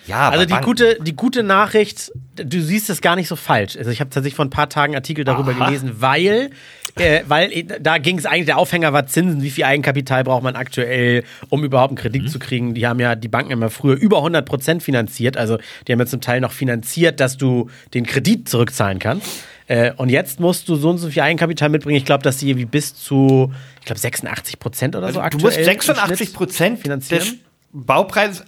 ja, 0.07 0.29
Also 0.29 0.33
aber 0.35 0.45
die 0.45 0.51
Banken- 0.53 0.65
gute, 0.65 0.97
die 1.01 1.15
gute 1.15 1.43
Nachricht, 1.43 2.11
du 2.35 2.61
siehst 2.61 2.89
es 2.89 3.01
gar 3.01 3.15
nicht 3.15 3.27
so 3.27 3.35
falsch. 3.35 3.75
Also 3.77 3.91
ich 3.91 3.99
habe 3.99 4.09
tatsächlich 4.09 4.35
vor 4.35 4.45
ein 4.45 4.49
paar 4.49 4.69
Tagen 4.69 4.95
Artikel 4.95 5.23
darüber 5.25 5.51
Aha. 5.53 5.65
gelesen, 5.67 5.95
weil, 5.99 6.51
äh, 6.97 7.21
weil 7.27 7.51
äh, 7.51 7.65
da 7.81 7.97
ging 7.97 8.17
es 8.17 8.25
eigentlich, 8.25 8.45
der 8.45 8.57
Aufhänger 8.57 8.93
war 8.93 9.07
Zinsen, 9.07 9.41
wie 9.41 9.49
viel 9.49 9.63
Eigenkapital 9.63 10.23
braucht 10.23 10.43
man 10.43 10.55
aktuell, 10.55 11.23
um 11.49 11.63
überhaupt 11.63 11.91
einen 11.91 11.97
Kredit 11.97 12.29
zu 12.29 12.37
kriegen. 12.39 12.73
Die 12.75 12.85
haben 12.87 12.99
ja 12.99 13.15
die 13.15 13.27
Banken 13.27 13.51
immer 13.51 13.69
früher 13.69 13.95
über 13.95 14.17
100 14.17 14.45
Prozent 14.45 14.83
finanziert, 14.83 15.37
also 15.37 15.57
die 15.87 15.91
haben 15.91 15.99
ja 15.99 16.05
zum 16.05 16.21
Teil 16.21 16.41
noch 16.41 16.51
finanziert, 16.51 17.19
dass 17.19 17.37
du 17.37 17.69
den 17.93 18.05
Kredit 18.05 18.47
zurückzahlen 18.47 18.99
kannst. 18.99 19.27
Äh, 19.67 19.93
und 19.97 20.09
jetzt 20.09 20.39
musst 20.39 20.69
du 20.69 20.75
so 20.75 20.89
und 20.91 20.97
so 20.99 21.09
viel 21.09 21.21
Eigenkapital 21.23 21.69
mitbringen. 21.69 21.97
Ich 21.97 22.05
glaube, 22.05 22.23
dass 22.23 22.37
die 22.37 22.55
wie 22.57 22.65
bis 22.65 22.93
zu, 22.95 23.51
ich 23.79 23.85
glaube 23.85 23.99
86 23.99 24.59
Prozent 24.59 24.95
oder 24.95 25.11
so 25.11 25.19
Also, 25.19 25.19
du 25.19 25.25
aktuell 25.25 25.43
musst 25.43 25.57
im 25.57 25.63
86 25.65 26.17
Schnitt 26.27 26.33
Prozent 26.37 26.79
finanzieren. 26.79 27.21
des 27.23 27.35
Baupreises. 27.71 28.43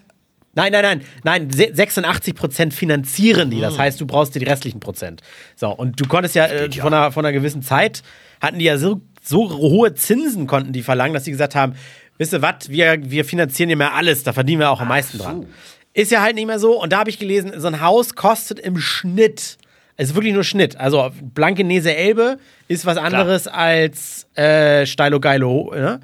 Nein, 0.54 0.72
nein, 0.72 0.82
nein, 0.84 1.02
nein, 1.24 1.52
se- 1.52 1.70
86 1.72 2.34
Prozent 2.34 2.74
finanzieren 2.74 3.50
die. 3.52 3.58
Hm. 3.58 3.62
Das 3.64 3.78
heißt, 3.78 4.02
du 4.02 4.08
brauchst 4.08 4.34
dir 4.36 4.40
die 4.40 4.46
restlichen 4.48 4.80
Prozent. 4.80 5.22
So, 5.56 5.70
und 5.70 6.00
du 6.00 6.08
konntest 6.08 6.34
ja, 6.36 6.46
äh, 6.48 6.72
von, 6.72 6.94
einer, 6.94 7.12
von 7.12 7.26
einer 7.26 7.34
gewissen 7.34 7.62
Zeit, 7.62 8.02
hatten 8.42 8.58
die 8.60 8.66
ja 8.66 8.78
so, 8.78 9.02
so 9.24 9.50
hohe 9.58 9.94
Zinsen, 9.94 10.48
konnten 10.48 10.74
die 10.74 10.82
verlangen, 10.82 11.14
dass 11.14 11.26
sie 11.26 11.32
gesagt 11.32 11.54
haben, 11.54 11.76
wisst 12.18 12.34
ihr 12.34 12.42
was, 12.42 12.70
wir, 12.70 12.98
wir 13.04 13.24
finanzieren 13.26 13.70
ja 13.70 13.76
mehr 13.76 13.94
alles, 13.94 14.24
da 14.24 14.34
verdienen 14.34 14.60
wir 14.62 14.72
auch 14.72 14.82
am 14.82 14.88
meisten 14.88 15.20
dran. 15.20 15.46
Ist 15.94 16.12
ja 16.12 16.22
halt 16.22 16.36
nicht 16.36 16.48
mehr 16.48 16.60
so. 16.60 16.82
Und 16.82 16.92
da 16.94 17.00
habe 17.00 17.10
ich 17.12 17.20
gelesen, 17.20 17.52
so 17.58 17.68
ein 17.68 17.82
Haus 17.82 18.16
kostet 18.16 18.60
im 18.60 18.78
Schnitt, 18.80 19.58
es 19.98 20.10
ist 20.10 20.16
wirklich 20.16 20.34
nur 20.34 20.44
Schnitt. 20.44 20.80
Also 20.80 21.12
Blankenese 21.22 21.94
Elbe 21.96 22.38
ist 22.68 22.86
was 22.86 22.98
anderes 22.98 23.48
als 23.48 24.28
äh, 24.36 24.86
Steilo 24.86 25.20
Geilo, 25.20 25.74
ne? 25.76 26.00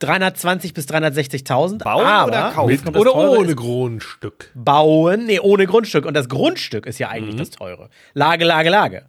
320 0.00 0.74
bis 0.74 0.88
360.000. 0.88 1.78
Bauen 1.84 2.04
aber, 2.04 2.26
oder 2.28 2.50
kaufen? 2.52 2.96
Oder 2.96 3.14
ohne 3.14 3.54
Grundstück. 3.54 4.50
Bauen, 4.54 5.26
nee, 5.26 5.38
ohne 5.38 5.66
Grundstück. 5.66 6.06
Und 6.06 6.14
das 6.14 6.28
Grundstück 6.28 6.86
ist 6.86 6.98
ja 6.98 7.06
Mhm. 7.08 7.12
eigentlich 7.14 7.36
das 7.36 7.50
Teure. 7.50 7.88
Lage, 8.12 8.44
Lage, 8.44 8.68
Lage. 8.68 9.04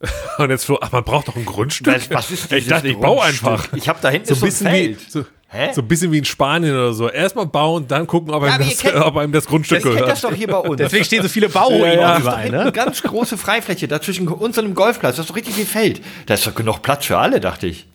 Und 0.38 0.50
jetzt 0.50 0.66
so, 0.66 0.78
ach, 0.80 0.92
man 0.92 1.04
braucht 1.04 1.28
doch 1.28 1.36
ein 1.36 1.44
Grundstück. 1.46 1.94
Was, 1.94 2.10
was 2.10 2.30
ist 2.30 2.52
ich 2.52 2.66
dachte, 2.66 2.88
ich 2.88 2.96
baue 2.98 3.22
einfach. 3.22 3.68
Ich 3.74 3.88
habe 3.88 3.98
da 4.02 4.10
hinten 4.10 4.26
So 4.26 4.34
ein 4.34 4.40
bisschen 4.48 4.66
ein 4.66 4.74
wie, 4.74 4.94
Feld. 4.94 5.10
so, 5.10 5.24
Hä? 5.48 5.70
so 5.72 5.80
ein 5.80 5.88
bisschen 5.88 6.12
wie 6.12 6.18
in 6.18 6.24
Spanien 6.24 6.74
oder 6.74 6.92
so. 6.92 7.08
Erstmal 7.08 7.46
bauen, 7.46 7.86
dann 7.88 8.06
gucken, 8.06 8.34
ob 8.34 8.42
einem, 8.42 8.52
aber 8.54 8.64
ihr 8.64 8.70
das, 8.70 8.78
kennt- 8.80 8.94
ob 9.04 9.16
einem 9.16 9.32
das 9.32 9.46
Grundstück 9.46 9.78
Das, 9.78 9.84
ihr 9.84 9.90
kennt 9.92 10.00
gehört. 10.04 10.12
das 10.12 10.20
doch 10.20 10.34
hier 10.34 10.48
bei 10.48 10.58
uns. 10.58 10.76
Deswegen 10.76 11.04
stehen 11.04 11.22
so 11.22 11.28
viele 11.28 11.48
Bauruinen 11.48 11.84
Ja, 11.84 11.92
ja. 12.00 12.12
Das 12.14 12.20
überall, 12.20 12.50
ne? 12.50 12.60
eine 12.60 12.72
ganz 12.72 13.02
große 13.02 13.38
Freifläche 13.38 13.88
da 13.88 14.00
zwischen 14.02 14.28
uns 14.28 14.58
und 14.58 14.64
dem 14.64 14.74
Golfplatz. 14.74 15.16
Das 15.16 15.24
ist 15.24 15.30
doch 15.30 15.36
richtig 15.36 15.54
viel 15.54 15.66
Feld. 15.66 16.02
Da 16.26 16.34
ist 16.34 16.46
doch 16.46 16.54
genug 16.54 16.82
Platz 16.82 17.06
für 17.06 17.16
alle, 17.18 17.40
dachte 17.40 17.66
ich. 17.66 17.86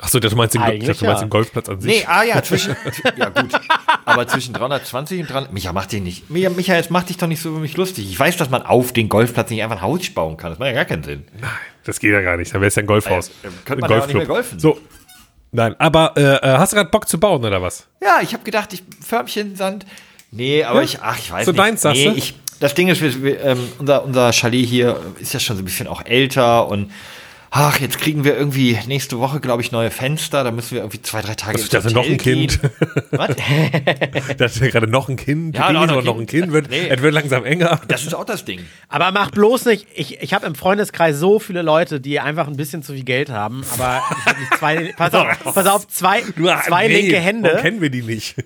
Achso, 0.00 0.20
du 0.20 0.36
meinst 0.36 0.54
den, 0.54 0.60
dachte, 0.60 0.78
du 0.78 0.86
meinst 0.86 1.02
ja. 1.02 1.20
den 1.20 1.28
Golfplatz 1.30 1.68
an 1.68 1.80
sich. 1.80 1.90
Nee, 1.90 2.06
ah 2.06 2.22
ja, 2.22 2.40
zwischen. 2.40 2.76
ja, 3.16 3.30
gut. 3.30 3.50
Aber 4.04 4.28
zwischen 4.28 4.54
320 4.54 5.22
und 5.22 5.30
300. 5.30 5.52
Micha, 5.52 5.72
mach 5.72 5.86
dich 5.86 6.00
nicht. 6.00 6.30
Micha, 6.30 6.50
Micha, 6.50 6.74
jetzt 6.76 6.92
mach 6.92 7.02
dich 7.02 7.16
doch 7.16 7.26
nicht 7.26 7.42
so 7.42 7.48
über 7.48 7.58
mich 7.58 7.76
lustig. 7.76 8.08
Ich 8.08 8.18
weiß, 8.18 8.36
dass 8.36 8.48
man 8.48 8.62
auf 8.62 8.92
den 8.92 9.08
Golfplatz 9.08 9.50
nicht 9.50 9.60
einfach 9.60 9.78
ein 9.78 9.82
Haus 9.82 10.08
bauen 10.10 10.36
kann. 10.36 10.50
Das 10.50 10.60
macht 10.60 10.68
ja 10.68 10.74
gar 10.74 10.84
keinen 10.84 11.02
Sinn. 11.02 11.24
Das 11.84 11.98
geht 11.98 12.12
ja 12.12 12.20
gar 12.20 12.36
nicht. 12.36 12.54
Dann 12.54 12.60
wäre 12.60 12.68
es 12.68 12.76
ja 12.76 12.82
ein 12.82 12.86
Golfhaus. 12.86 13.32
Ja, 13.42 13.50
könnte 13.64 13.84
Ein 13.84 13.88
man 13.88 13.90
ja 13.90 14.02
auch 14.04 14.06
nicht 14.06 14.16
mehr 14.16 14.26
golfen. 14.26 14.60
So. 14.60 14.78
Nein, 15.50 15.74
aber 15.80 16.12
äh, 16.16 16.36
äh, 16.36 16.58
hast 16.58 16.72
du 16.72 16.76
gerade 16.76 16.90
Bock 16.90 17.08
zu 17.08 17.18
bauen 17.18 17.44
oder 17.44 17.60
was? 17.60 17.88
Ja, 18.00 18.20
ich 18.22 18.34
habe 18.34 18.44
gedacht, 18.44 18.72
ich 18.72 18.84
Förmchen, 19.04 19.56
Sand. 19.56 19.84
Nee, 20.30 20.62
aber 20.62 20.82
ich, 20.82 21.00
ach, 21.00 21.18
ich 21.18 21.32
weiß 21.32 21.46
So 21.46 21.52
nicht. 21.52 21.58
deins, 21.58 21.82
sagst 21.82 22.00
nee, 22.00 22.10
du? 22.10 22.16
ich, 22.16 22.34
das 22.60 22.74
Ding 22.74 22.88
ist, 22.88 23.00
wir, 23.00 23.40
ähm, 23.40 23.68
unser, 23.78 24.04
unser 24.04 24.32
Chalet 24.32 24.66
hier 24.66 25.00
ist 25.18 25.32
ja 25.32 25.40
schon 25.40 25.56
so 25.56 25.62
ein 25.62 25.64
bisschen 25.64 25.88
auch 25.88 26.04
älter 26.04 26.68
und 26.68 26.92
ach, 27.50 27.80
jetzt 27.80 27.98
kriegen 27.98 28.24
wir 28.24 28.36
irgendwie 28.36 28.78
nächste 28.86 29.18
Woche, 29.18 29.40
glaube 29.40 29.62
ich, 29.62 29.72
neue 29.72 29.90
Fenster. 29.90 30.44
Da 30.44 30.50
müssen 30.50 30.72
wir 30.72 30.80
irgendwie 30.80 31.02
zwei, 31.02 31.22
drei 31.22 31.34
Tage 31.34 31.52
Also 31.54 31.64
ich 31.64 31.70
dachte, 31.70 31.92
noch 31.92 32.06
ein 32.06 32.18
Kind. 32.18 32.60
Was? 33.10 33.36
Da 34.36 34.44
ist 34.44 34.60
ja 34.60 34.68
gerade 34.68 34.86
noch 34.86 35.08
ein 35.08 35.16
Kind. 35.16 35.56
Ja, 35.56 35.72
noch 35.72 35.82
ein 35.82 35.88
noch, 35.88 36.04
noch 36.04 36.18
ein 36.18 36.26
Kind. 36.26 36.52
Wird, 36.52 36.70
Nee. 36.70 36.88
Es 36.88 37.00
wird 37.00 37.14
langsam 37.14 37.44
enger. 37.44 37.80
Das 37.88 38.04
ist 38.04 38.14
auch 38.14 38.24
das 38.24 38.44
Ding. 38.44 38.60
Aber 38.88 39.10
mach 39.10 39.30
bloß 39.30 39.64
nicht, 39.66 39.86
ich, 39.94 40.20
ich 40.20 40.34
habe 40.34 40.46
im 40.46 40.54
Freundeskreis 40.54 41.16
so 41.18 41.38
viele 41.38 41.62
Leute, 41.62 42.00
die 42.00 42.20
einfach 42.20 42.46
ein 42.46 42.56
bisschen 42.56 42.82
zu 42.82 42.92
viel 42.92 43.04
Geld 43.04 43.30
haben, 43.30 43.64
aber 43.74 44.02
ich 44.18 44.26
hab 44.26 44.38
nicht 44.38 44.54
zwei, 44.58 44.94
pass 44.96 45.14
auf, 45.44 45.54
pass 45.54 45.66
auf, 45.66 45.88
zwei, 45.88 46.22
zwei 46.22 46.88
Nee, 46.88 46.94
linke 47.00 47.12
warum 47.12 47.24
Hände, 47.24 47.58
kennen 47.60 47.80
wir 47.80 47.90
die 47.90 48.02
nicht? 48.02 48.36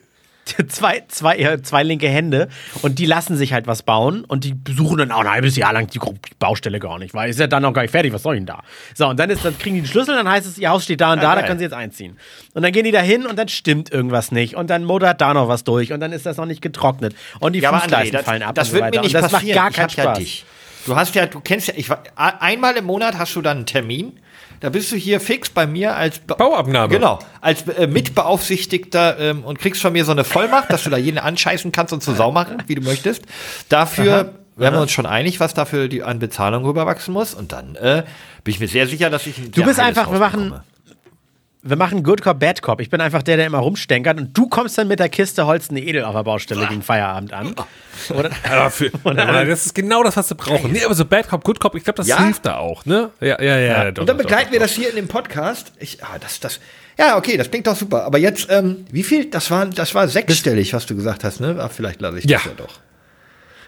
zwei, 0.68 1.04
zwei, 1.08 1.36
äh, 1.36 1.62
zwei 1.62 1.82
linke 1.82 2.08
Hände 2.08 2.48
und 2.82 2.98
die 2.98 3.06
lassen 3.06 3.36
sich 3.36 3.52
halt 3.52 3.66
was 3.66 3.82
bauen 3.82 4.24
und 4.24 4.44
die 4.44 4.54
besuchen 4.54 4.98
dann 4.98 5.12
auch 5.12 5.20
ein 5.20 5.30
halbes 5.30 5.56
Jahr 5.56 5.72
lang 5.72 5.88
die 5.88 6.00
Baustelle 6.38 6.78
gar 6.80 6.98
nicht, 6.98 7.14
weil 7.14 7.30
ist 7.30 7.38
ja 7.38 7.46
dann 7.46 7.62
noch 7.62 7.72
gar 7.72 7.82
nicht 7.82 7.92
fertig, 7.92 8.12
was 8.12 8.22
soll 8.22 8.34
ich 8.34 8.40
denn 8.40 8.46
da? 8.46 8.62
So, 8.94 9.06
und 9.08 9.18
dann, 9.18 9.30
ist, 9.30 9.44
dann 9.44 9.56
kriegen 9.58 9.76
die 9.76 9.82
den 9.82 9.88
Schlüssel, 9.88 10.14
dann 10.16 10.28
heißt 10.28 10.46
es, 10.46 10.58
ihr 10.58 10.70
Haus 10.70 10.84
steht 10.84 11.00
da 11.00 11.12
und 11.12 11.22
da, 11.22 11.34
da 11.34 11.40
geil. 11.40 11.46
können 11.46 11.58
sie 11.58 11.64
jetzt 11.64 11.74
einziehen. 11.74 12.18
Und 12.54 12.62
dann 12.62 12.72
gehen 12.72 12.84
die 12.84 12.90
da 12.92 13.00
hin 13.00 13.26
und 13.26 13.38
dann 13.38 13.48
stimmt 13.48 13.92
irgendwas 13.92 14.32
nicht 14.32 14.56
und 14.56 14.68
dann 14.70 14.84
modert 14.84 15.20
da 15.20 15.32
noch 15.32 15.48
was 15.48 15.64
durch 15.64 15.92
und 15.92 16.00
dann 16.00 16.12
ist 16.12 16.26
das 16.26 16.36
noch 16.36 16.46
nicht 16.46 16.60
getrocknet 16.62 17.14
und 17.40 17.52
die 17.52 17.60
Ja, 17.60 17.70
André, 17.70 17.82
Fußleisten 17.82 18.12
das, 18.12 18.24
fallen 18.24 18.42
ab 18.42 18.54
das 18.54 18.68
und 18.68 18.70
so 18.70 18.74
wird 18.74 18.84
weiter. 18.84 19.00
mir 19.00 19.06
nicht 19.06 19.14
und 19.16 19.22
das 19.22 19.32
passieren. 19.32 19.56
macht 19.56 19.74
gar 19.76 19.86
keinen 19.86 19.90
Spaß. 19.90 20.04
Ja 20.04 20.14
dich. 20.14 20.44
Du 20.86 20.96
hast 20.96 21.14
ja, 21.14 21.26
du 21.26 21.38
kennst 21.40 21.68
ja, 21.68 21.74
ich 21.76 21.88
war, 21.88 22.02
einmal 22.16 22.76
im 22.76 22.84
Monat 22.86 23.16
hast 23.16 23.36
du 23.36 23.42
dann 23.42 23.58
einen 23.58 23.66
Termin. 23.66 24.18
Da 24.62 24.70
bist 24.70 24.90
du 24.92 24.96
hier 24.96 25.20
fix 25.20 25.50
bei 25.50 25.66
mir 25.66 25.94
als 25.96 26.20
Ba- 26.20 26.34
Bauabnahme. 26.36 26.88
Genau, 26.94 27.18
als 27.40 27.62
äh, 27.68 27.86
Mitbeaufsichtigter 27.86 29.18
ähm, 29.18 29.44
und 29.44 29.58
kriegst 29.58 29.82
von 29.82 29.92
mir 29.92 30.04
so 30.04 30.12
eine 30.12 30.24
Vollmacht, 30.24 30.70
dass 30.72 30.84
du 30.84 30.90
da 30.90 30.96
jeden 30.96 31.18
anscheißen 31.18 31.72
kannst 31.72 31.92
und 31.92 32.02
zur 32.02 32.14
Sau 32.14 32.30
machen, 32.32 32.62
wie 32.66 32.74
du 32.76 32.82
möchtest. 32.82 33.22
Dafür 33.68 34.32
werden 34.56 34.74
wir 34.74 34.80
uns 34.82 34.92
schon 34.92 35.06
einig, 35.06 35.40
was 35.40 35.54
dafür 35.54 35.88
die 35.88 36.02
an 36.02 36.18
Bezahlung 36.18 36.64
rüberwachsen 36.64 37.12
muss. 37.12 37.34
Und 37.34 37.52
dann 37.52 37.74
äh, 37.76 38.04
bin 38.44 38.54
ich 38.54 38.60
mir 38.60 38.68
sehr 38.68 38.86
sicher, 38.86 39.10
dass 39.10 39.26
ich 39.26 39.38
ein 39.38 39.50
Du 39.52 39.64
bist 39.64 39.80
einfach, 39.80 40.10
wir 40.12 40.18
machen-. 40.18 40.60
Wir 41.64 41.76
machen 41.76 42.02
Good 42.02 42.22
Cop, 42.22 42.40
Bad 42.40 42.60
Cop. 42.60 42.80
Ich 42.80 42.90
bin 42.90 43.00
einfach 43.00 43.22
der, 43.22 43.36
der 43.36 43.46
immer 43.46 43.58
rumstenkert 43.58 44.18
und 44.18 44.36
du 44.36 44.48
kommst 44.48 44.76
dann 44.78 44.88
mit 44.88 44.98
der 44.98 45.08
Kiste 45.08 45.46
Holz 45.46 45.70
eine 45.70 45.80
Edel 45.80 46.04
auf 46.04 46.14
der 46.14 46.24
Baustelle 46.24 46.66
gegen 46.66 46.82
Feierabend 46.82 47.32
an. 47.32 47.54
Oder? 48.10 48.30
Aber 48.50 48.70
für, 48.70 48.90
aber 49.04 49.44
das 49.44 49.66
ist 49.66 49.74
genau 49.74 50.02
das, 50.02 50.16
was 50.16 50.28
sie 50.28 50.34
brauchen. 50.34 50.72
Nee, 50.72 50.84
aber 50.84 50.94
so 50.94 51.04
Bad 51.04 51.28
Cop, 51.28 51.44
Good 51.44 51.60
Cop, 51.60 51.74
ich 51.76 51.84
glaube, 51.84 51.98
das 51.98 52.08
Ja? 52.08 52.22
hilft 52.22 52.46
da 52.46 52.56
auch, 52.56 52.84
ne? 52.84 53.10
Ja, 53.20 53.40
ja, 53.40 53.58
ja. 53.58 53.90
doch, 53.92 54.02
Und 54.02 54.08
dann 54.08 54.16
doch, 54.18 54.24
begleiten 54.24 54.46
doch, 54.46 54.52
wir 54.52 54.60
das 54.60 54.72
hier 54.72 54.90
in 54.90 54.96
dem 54.96 55.06
Podcast. 55.08 55.72
Ich, 55.78 56.02
ah, 56.02 56.18
das, 56.20 56.40
das, 56.40 56.58
ja, 56.98 57.16
okay, 57.16 57.36
das 57.36 57.48
klingt 57.50 57.66
doch 57.68 57.76
super. 57.76 58.04
Aber 58.04 58.18
jetzt, 58.18 58.48
ähm, 58.50 58.84
wie 58.90 59.02
viel? 59.04 59.26
Das 59.30 59.50
war, 59.50 59.66
das 59.66 59.94
war 59.94 60.08
sechsstellig, 60.08 60.72
was 60.74 60.86
du 60.86 60.96
gesagt 60.96 61.22
hast, 61.22 61.40
ne? 61.40 61.56
Ach, 61.60 61.70
vielleicht 61.70 62.00
lasse 62.00 62.18
ich 62.18 62.24
Ja. 62.24 62.38
das 62.38 62.46
ja 62.46 62.52
doch. 62.56 62.80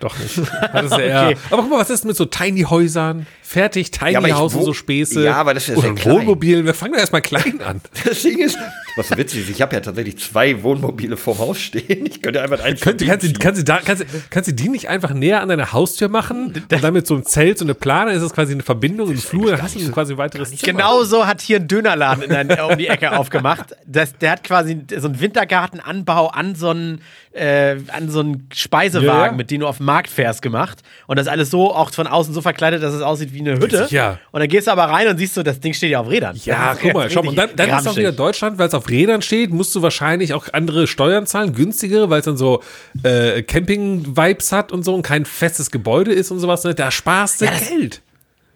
Doch 0.00 0.18
nicht. 0.18 0.40
Das 0.72 0.86
ist 0.86 0.98
ja 0.98 1.28
Okay. 1.28 1.36
Aber 1.50 1.62
guck 1.62 1.70
mal, 1.70 1.78
was 1.78 1.90
ist 1.90 2.04
mit 2.04 2.16
so 2.16 2.24
Tiny-Häusern? 2.24 3.26
Fertig, 3.42 3.90
Tiny 3.90 4.12
Ja, 4.28 4.38
und 4.38 4.50
so 4.50 4.72
Späße. 4.72 5.24
Ja, 5.24 5.36
aber 5.36 5.54
das 5.54 5.68
ist 5.68 5.82
ja 5.82 5.92
klein. 5.92 6.16
Wohnmobil. 6.16 6.64
Wir 6.64 6.74
fangen 6.74 6.94
doch 6.94 7.00
erstmal 7.00 7.22
klein 7.22 7.60
an. 7.60 7.80
Das 8.04 8.22
Ding 8.22 8.38
ist, 8.38 8.58
was 8.96 9.08
so 9.08 9.16
witzig 9.16 9.42
ist, 9.42 9.50
ich 9.50 9.62
habe 9.62 9.74
ja 9.74 9.80
tatsächlich 9.80 10.18
zwei 10.18 10.62
Wohnmobile 10.62 11.16
vorm 11.16 11.38
Haus 11.38 11.58
stehen. 11.58 12.06
Ich 12.06 12.20
könnte 12.20 12.42
einfach 12.42 12.60
eins 12.62 12.80
von 12.80 12.90
Könnt, 12.90 13.00
denen 13.00 13.10
kannst, 13.10 13.26
du, 13.26 13.38
kannst, 13.38 13.60
du 13.60 13.64
da, 13.64 13.80
kannst, 13.84 14.04
kannst 14.30 14.48
du 14.48 14.54
die 14.54 14.68
nicht 14.68 14.88
einfach 14.88 15.12
näher 15.14 15.40
an 15.40 15.48
deine 15.48 15.72
Haustür 15.72 16.08
machen 16.08 16.54
und 16.70 16.82
dann 16.82 16.92
mit 16.92 17.06
so 17.06 17.14
einem 17.14 17.24
Zelt, 17.24 17.58
so 17.58 17.64
eine 17.64 17.74
Plane, 17.74 18.12
ist 18.12 18.22
das 18.22 18.32
quasi 18.32 18.52
eine 18.52 18.62
Verbindung 18.62 19.10
im 19.10 19.18
Flur, 19.18 19.52
dann 19.52 19.62
hast 19.62 19.76
du 19.76 19.90
quasi 19.90 20.14
ein 20.14 20.18
weiteres 20.18 20.50
Zimmer. 20.50 20.78
Genau 20.78 21.04
so 21.04 21.26
hat 21.26 21.40
hier 21.40 21.58
ein 21.58 21.68
Dönerladen 21.68 22.24
in 22.24 22.48
der, 22.48 22.66
um 22.66 22.76
die 22.76 22.88
Ecke 22.88 23.16
aufgemacht. 23.16 23.74
Das, 23.86 24.16
der 24.18 24.32
hat 24.32 24.44
quasi 24.44 24.84
so 24.96 25.08
einen 25.08 25.20
Wintergartenanbau 25.20 26.28
an 26.28 26.54
so 26.54 26.70
einen, 26.70 27.00
äh, 27.34 27.76
an 27.88 28.10
so 28.10 28.20
einen 28.20 28.48
Speisewagen, 28.54 29.08
Ja, 29.08 29.26
ja. 29.26 29.32
mit 29.32 29.50
dem 29.50 29.60
du 29.60 29.66
auf 29.66 29.78
den 29.78 29.86
Markt 29.86 30.08
fährst, 30.08 30.40
gemacht. 30.40 30.82
Und 31.06 31.18
das 31.18 31.26
alles 31.26 31.50
so, 31.50 31.74
auch 31.74 31.90
von 31.90 32.06
außen 32.06 32.32
so 32.32 32.40
verkleidet, 32.40 32.82
dass 32.82 32.94
es 32.94 33.02
aussieht 33.02 33.34
wie 33.34 33.40
eine 33.40 33.54
Hütte. 33.58 33.88
Ja. 33.90 34.18
Und 34.30 34.40
dann 34.40 34.48
gehst 34.48 34.68
du 34.68 34.70
aber 34.70 34.84
rein 34.84 35.08
und 35.08 35.18
siehst 35.18 35.34
so, 35.34 35.42
das 35.42 35.58
Ding 35.60 35.74
steht 35.74 35.90
ja 35.90 36.00
auf 36.00 36.08
Rädern. 36.08 36.36
Ja, 36.44 36.76
guck 36.80 36.94
mal, 36.94 37.10
schau 37.10 37.22
mal. 37.22 37.30
Und 37.30 37.36
dann, 37.36 37.50
dann 37.56 37.70
ist 37.70 37.88
auch 37.88 37.96
wieder 37.96 38.12
Deutschland, 38.12 38.58
weil 38.58 38.68
es 38.68 38.74
auf 38.74 38.88
Rädern 38.88 39.20
steht, 39.22 39.50
musst 39.50 39.74
du 39.74 39.82
wahrscheinlich 39.82 40.32
auch 40.32 40.46
andere 40.52 40.86
Steuern 40.86 41.26
zahlen, 41.26 41.54
günstigere, 41.54 42.08
weil 42.08 42.20
es 42.20 42.24
dann 42.24 42.36
so 42.36 42.62
äh, 43.02 43.42
Camping-Vibes 43.42 44.52
hat 44.52 44.70
und 44.72 44.84
so 44.84 44.94
und 44.94 45.02
kein 45.02 45.24
festes 45.24 45.70
Gebäude 45.70 46.12
ist 46.12 46.30
und 46.30 46.38
sowas. 46.38 46.64
Ne? 46.64 46.74
Da 46.74 46.90
sparst 46.90 47.40
du 47.40 47.46
Geld. 47.46 48.00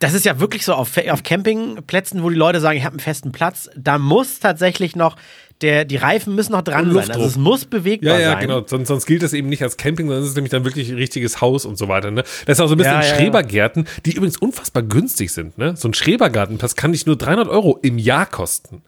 Das 0.01 0.15
ist 0.15 0.25
ja 0.25 0.39
wirklich 0.39 0.65
so 0.65 0.75
auf, 0.75 0.97
auf 1.11 1.25
Campingplätzen, 1.25 2.23
wo 2.23 2.31
die 2.31 2.37
Leute 2.37 2.61
sagen, 2.61 2.79
ich 2.79 2.85
habe 2.85 2.93
einen 2.93 3.01
festen 3.01 3.33
Platz. 3.33 3.69
Da 3.77 3.99
muss 3.99 4.39
tatsächlich 4.39 4.95
noch, 4.95 5.17
der, 5.63 5.85
die 5.85 5.97
Reifen 5.97 6.35
müssen 6.35 6.53
noch 6.53 6.63
dran 6.63 6.93
sein. 6.93 7.11
Also 7.11 7.25
es 7.27 7.37
muss 7.37 7.65
bewegbar 7.65 8.15
Ja, 8.15 8.21
ja, 8.21 8.31
sein. 8.33 8.41
genau. 8.43 8.63
Sonst, 8.67 8.89
sonst 8.89 9.07
gilt 9.07 9.23
das 9.23 9.33
eben 9.33 9.49
nicht 9.49 9.63
als 9.63 9.77
Camping, 9.77 10.07
sondern 10.07 10.23
es 10.23 10.31
ist 10.31 10.37
nämlich 10.37 10.51
dann 10.53 10.65
wirklich 10.65 10.89
ein 10.89 10.97
richtiges 10.97 11.41
Haus 11.41 11.65
und 11.65 11.77
so 11.77 11.89
weiter. 11.89 12.11
Ne? 12.11 12.23
Das 12.47 12.59
ist 12.59 12.61
auch 12.61 12.69
so 12.69 12.75
ein 12.75 12.79
bisschen 12.79 12.93
Ja, 12.95 13.03
ja, 13.03 13.09
ja. 13.09 13.15
Schrebergärten, 13.17 13.89
die 14.07 14.13
übrigens 14.13 14.37
unfassbar 14.37 14.83
günstig 14.85 15.33
sind. 15.33 15.59
Ne? 15.59 15.75
So 15.77 15.89
ein 15.89 15.95
Schrebergartenplatz 15.95 16.77
kann 16.77 16.93
dich 16.93 17.07
nur 17.07 17.17
300 17.17 17.49
Euro 17.49 17.79
im 17.83 17.99
Jahr 17.99 18.27
kosten. 18.27 18.83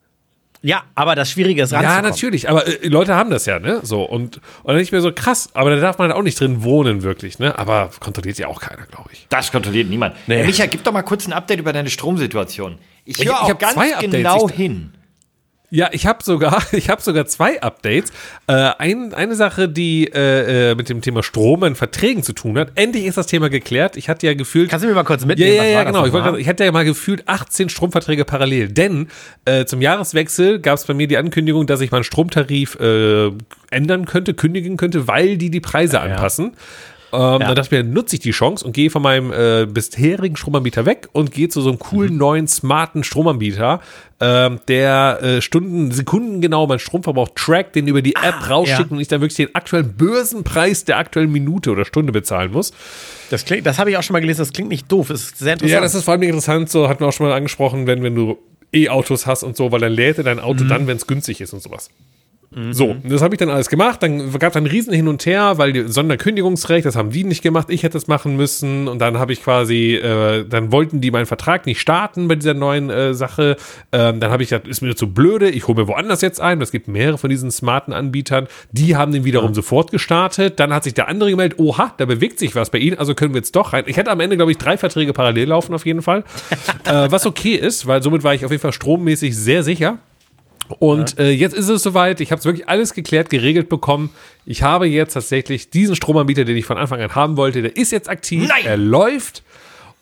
Ja, 0.63 0.83
aber 0.95 1.15
das 1.15 1.31
Schwierige 1.31 1.63
ist 1.63 1.73
Ja, 1.73 1.79
ranzukommen. 1.81 2.11
natürlich, 2.11 2.49
aber 2.51 2.67
äh, 2.67 2.87
Leute 2.89 3.15
haben 3.15 3.31
das 3.31 3.47
ja, 3.47 3.59
ne? 3.59 3.81
So 3.83 4.03
und 4.03 4.37
und 4.37 4.43
dann 4.67 4.77
nicht 4.77 4.93
mehr 4.93 5.01
so 5.01 5.11
krass, 5.11 5.49
aber 5.55 5.71
da 5.71 5.77
darf 5.81 5.97
man 5.97 6.13
auch 6.13 6.21
nicht 6.23 6.39
drin 6.39 6.63
wohnen 6.63 7.03
wirklich, 7.03 7.39
ne? 7.39 7.59
Aber 7.59 7.89
kontrolliert 7.99 8.37
ja 8.39 8.47
auch 8.49 8.61
keiner, 8.61 8.85
glaube 8.85 9.09
ich. 9.11 9.27
Das 9.31 9.51
kontrolliert 9.53 9.89
niemand. 9.89 10.17
Äh, 10.29 10.45
Micha, 10.45 10.67
gib 10.67 10.85
doch 10.85 10.93
mal 10.93 11.01
kurz 11.01 11.27
ein 11.27 11.33
Update 11.33 11.61
über 11.61 11.73
deine 11.73 11.89
Stromsituation. 11.89 12.77
Ich 13.07 13.19
Ich- 13.19 13.25
höre 13.25 13.33
ich 13.33 13.39
auch 13.41 13.49
hab 13.49 13.59
ganz 13.59 13.73
zwei 13.73 13.95
Updates. 13.95 14.11
genau 14.11 14.49
Ich- 14.51 14.55
hin. 14.55 14.93
Ja, 15.73 15.89
ich 15.93 16.07
habe 16.07 16.23
sogar, 16.25 16.63
ich 16.73 16.91
habe 16.91 17.01
sogar 17.01 17.27
zwei 17.27 17.63
Updates. 17.63 18.11
Äh, 18.49 18.53
ein, 18.79 19.15
eine 19.15 19.37
Sache, 19.37 19.69
die 19.69 20.07
äh, 20.13 20.71
äh, 20.73 20.75
mit 20.75 20.89
dem 20.89 21.01
Thema 21.01 21.23
Strom 21.23 21.63
in 21.65 21.77
Verträgen 21.77 22.23
zu 22.25 22.33
tun 22.33 22.59
hat. 22.59 22.73
Endlich 22.75 23.05
ist 23.07 23.17
das 23.17 23.29
Thema 23.29 23.49
geklärt. 23.51 23.97
Ich 23.97 24.09
hatte 24.09 24.27
ja 24.27 24.35
gefühlt. 24.35 24.69
Kannst 24.69 24.85
du 24.85 24.89
mir 24.89 24.95
mal 24.95 25.05
kurz 25.05 25.23
Ja, 25.23 25.29
mitnehmen? 25.29 25.57
ja, 25.57 25.65
ja, 25.65 25.85
das 25.85 25.93
genau. 25.93 26.07
Ich, 26.07 26.13
grad- 26.13 26.39
ich 26.39 26.49
hatte 26.49 26.65
ja 26.65 26.73
mal 26.73 26.85
gefühlt 26.85 27.29
18 27.29 27.69
Stromverträge 27.69 28.25
parallel. 28.25 28.69
Denn 28.69 29.09
äh, 29.45 29.65
zum 29.65 29.81
Jahreswechsel 29.81 30.59
gab 30.59 30.77
es 30.79 30.85
bei 30.87 30.95
mir 30.95 31.07
die 31.07 31.17
Ankündigung, 31.19 31.67
dass 31.67 31.81
ich 31.81 31.91
meinen 31.93 32.05
Stromtarif 32.05 32.75
äh, 32.81 33.31
ändern 33.71 34.07
könnte, 34.07 34.35
kündigen 34.35 34.77
könnte, 34.77 35.07
weil 35.07 35.37
die 35.39 35.51
die 35.51 35.61
Preise 35.61 36.01
anpassen. 36.01 36.53
Ähm, 37.13 37.19
Dann 37.41 37.55
dachte 37.57 37.63
ich 37.63 37.71
mir, 37.71 37.83
nutze 37.83 38.17
ich 38.17 38.21
die 38.21 38.31
Chance 38.31 38.65
und 38.65 38.73
gehe 38.73 38.89
von 38.91 39.03
meinem 39.03 39.33
äh, 39.33 39.67
bisherigen 39.67 40.37
Stromanbieter 40.37 40.87
weg 40.87 41.09
und 41.13 41.33
gehe 41.33 41.49
zu 41.49 41.61
so 41.61 41.71
einem 41.71 41.77
Mhm. 41.77 41.81
coolen 41.81 42.17
neuen, 42.17 42.47
smarten 42.49 43.03
Stromanbieter, 43.05 43.81
ähm, 44.21 44.61
der 44.69 45.19
äh, 45.23 45.41
Stunden, 45.43 45.91
Sekunden 45.93 46.41
genau 46.41 46.67
meinen 46.67 46.79
Stromverbrauch 46.79 47.31
trackt, 47.35 47.75
den 47.75 47.89
über 47.89 48.03
die 48.03 48.15
App 48.15 48.49
rausschickt 48.49 48.79
Ah, 48.81 48.85
ja. 48.85 48.91
und 48.91 49.01
ich 49.01 49.09
dann 49.09 49.21
wirklich 49.23 49.37
den 49.37 49.55
aktuellen 49.55 49.93
Börsenpreis 49.97 50.85
der 50.85 50.99
aktuellen 50.99 51.33
Minute 51.33 51.71
oder 51.71 51.85
Stunde 51.85 52.13
bezahlen 52.13 52.53
muss. 52.53 52.73
Das, 53.31 53.45
klingt- 53.45 53.67
das 53.67 53.79
habe 53.79 53.91
ich 53.91 53.97
auch 53.97 54.03
schon 54.03 54.13
mal 54.15 54.21
gelesen, 54.21 54.41
das 54.43 54.53
klingt 54.53 54.69
nicht 54.69 54.91
doof, 54.93 55.09
das 55.09 55.23
ist 55.23 55.39
sehr 55.39 55.55
interessant. 55.55 55.73
Ja, 55.73 55.81
das 55.81 55.95
ist 55.95 56.05
vor 56.05 56.13
allem 56.13 56.23
interessant, 56.23 56.71
so 56.71 56.89
hatten 56.89 57.01
wir 57.01 57.09
auch 57.09 57.13
schon 57.13 57.27
mal 57.27 57.35
angesprochen, 57.35 57.87
wenn, 57.87 58.03
wenn 58.03 58.15
du 58.15 58.39
E-Autos 58.73 59.27
hast 59.27 59.43
und 59.43 59.57
so, 59.57 59.73
weil 59.73 59.81
dann 59.81 59.93
lädt 59.93 60.19
er 60.19 60.25
dein 60.25 60.39
Auto 60.39 60.63
dann, 60.65 60.87
wenn 60.87 60.97
es 60.97 61.07
günstig 61.09 61.41
ist 61.41 61.53
und 61.53 61.61
sowas. 61.63 61.91
So, 62.53 62.97
das 63.05 63.23
habe 63.23 63.37
ich 63.37 63.39
dann 63.39 63.49
alles 63.49 63.69
gemacht. 63.69 64.03
Dann 64.03 64.33
gab 64.33 64.51
es 64.51 64.57
ein 64.57 64.67
riesen 64.67 64.93
Hin 64.93 65.07
und 65.07 65.25
Her, 65.25 65.59
weil 65.59 65.73
die 65.73 65.87
Sonderkündigungsrecht, 65.87 66.85
das 66.85 66.97
haben 66.97 67.11
die 67.11 67.23
nicht 67.23 67.43
gemacht, 67.43 67.69
ich 67.71 67.85
hätte 67.85 67.97
es 67.97 68.09
machen 68.09 68.35
müssen. 68.35 68.89
Und 68.89 68.99
dann 68.99 69.21
habe 69.21 69.33
ich 69.33 69.45
quasi, 69.45 69.95
äh, 69.95 70.45
dann 70.49 70.73
wollten 70.73 71.01
die 71.01 71.13
meinen 71.13 71.27
Vertrag 71.27 71.67
nicht 71.67 71.81
starten 71.81 72.27
bei 72.27 72.35
dieser 72.35 72.55
neuen 72.55 72.91
äh, 72.91 73.15
Sache. 73.15 73.57
Ähm, 73.93 74.19
dann 74.19 74.33
habe 74.33 74.43
ich 74.43 74.49
gesagt, 74.49 74.67
ist 74.67 74.81
mir 74.81 74.97
zu 74.97 75.15
blöde, 75.15 75.49
ich 75.49 75.69
hole 75.69 75.81
mir 75.81 75.87
woanders 75.87 76.23
jetzt 76.23 76.41
ein. 76.41 76.61
Es 76.61 76.73
gibt 76.73 76.89
mehrere 76.89 77.19
von 77.19 77.31
diesen 77.31 77.53
smarten 77.53 77.93
Anbietern. 77.93 78.49
Die 78.73 78.97
haben 78.97 79.13
den 79.13 79.25
wiederum 79.25 79.55
sofort 79.55 79.93
gestartet. 79.93 80.59
Dann 80.59 80.75
hat 80.75 80.83
sich 80.83 80.95
der 80.95 81.07
andere 81.07 81.31
gemeldet, 81.31 81.61
oha, 81.61 81.95
da 81.99 82.05
bewegt 82.05 82.41
sich 82.41 82.57
was 82.57 82.71
bei 82.71 82.79
Ihnen, 82.79 82.99
also 82.99 83.15
können 83.15 83.33
wir 83.33 83.39
jetzt 83.39 83.55
doch 83.55 83.73
rein. 83.75 83.85
Ich 83.87 83.97
hätte 83.97 84.11
am 84.11 84.19
Ende, 84.19 84.37
glaube 84.37 84.51
ich, 84.51 84.59
drei 84.59 84.77
Verträge 84.77 85.13
parallel 85.13 85.49
laufen 85.49 85.73
auf 85.73 85.87
jeden 85.87 86.03
Fall. 86.03 86.25
äh, 86.85 87.09
was 87.13 87.27
okay 87.27 87.55
ist, 87.55 87.87
weil 87.87 88.03
somit 88.03 88.25
war 88.25 88.35
ich 88.35 88.45
auf 88.45 88.51
jeden 88.51 88.61
Fall 88.61 88.73
strommäßig 88.73 89.37
sehr 89.37 89.63
sicher. 89.63 89.99
Und 90.79 91.19
äh, 91.19 91.31
jetzt 91.31 91.55
ist 91.55 91.69
es 91.69 91.83
soweit. 91.83 92.21
Ich 92.21 92.31
habe 92.31 92.39
es 92.39 92.45
wirklich 92.45 92.69
alles 92.69 92.95
geklärt, 92.95 93.31
geregelt 93.31 93.69
bekommen. 93.69 94.11
Ich 94.47 94.63
habe 94.63 94.87
jetzt 94.87 95.15
tatsächlich 95.15 95.71
diesen 95.71 95.97
Stromanbieter, 95.97 96.45
den 96.45 96.57
ich 96.57 96.65
von 96.65 96.79
Anfang 96.79 97.01
an 97.01 97.15
haben 97.15 97.37
wollte, 97.37 97.63
der 97.63 97.77
ist 97.77 97.93
jetzt 97.93 98.09
aktiv. 98.09 98.49
Nein! 98.49 98.65
Er 98.65 98.77
läuft. 98.77 99.43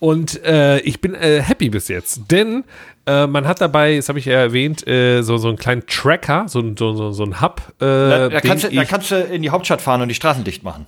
Und 0.01 0.45
äh, 0.45 0.79
ich 0.81 1.01
bin 1.01 1.15
äh, 1.15 1.43
happy 1.43 1.71
bis 1.71 1.89
jetzt. 1.89 2.31
Denn 2.31 2.65
äh, 3.07 3.27
man 3.27 3.47
hat 3.49 3.61
dabei, 3.61 3.97
das 3.97 4.09
habe 4.09 4.19
ich 4.21 4.27
ja 4.27 4.35
erwähnt, 4.35 4.87
äh, 4.87 5.23
so, 5.23 5.39
so 5.39 5.49
einen 5.49 5.57
kleinen 5.57 5.85
Tracker, 5.87 6.45
so, 6.47 6.63
so, 6.77 6.95
so, 6.95 7.11
so 7.11 7.25
ein 7.25 7.41
Hub. 7.41 7.61
Äh, 7.81 7.85
Da, 7.85 8.29
da, 8.29 8.41
kannst 8.41 8.65
du, 8.65 8.71
da 8.71 8.85
kannst 8.85 9.11
du 9.11 9.17
in 9.17 9.43
die 9.43 9.51
Hauptstadt 9.51 9.81
fahren 9.83 10.03
und 10.03 10.09
die 10.09 10.15
Straßen 10.15 10.45
dicht 10.45 10.63
machen. 10.63 10.87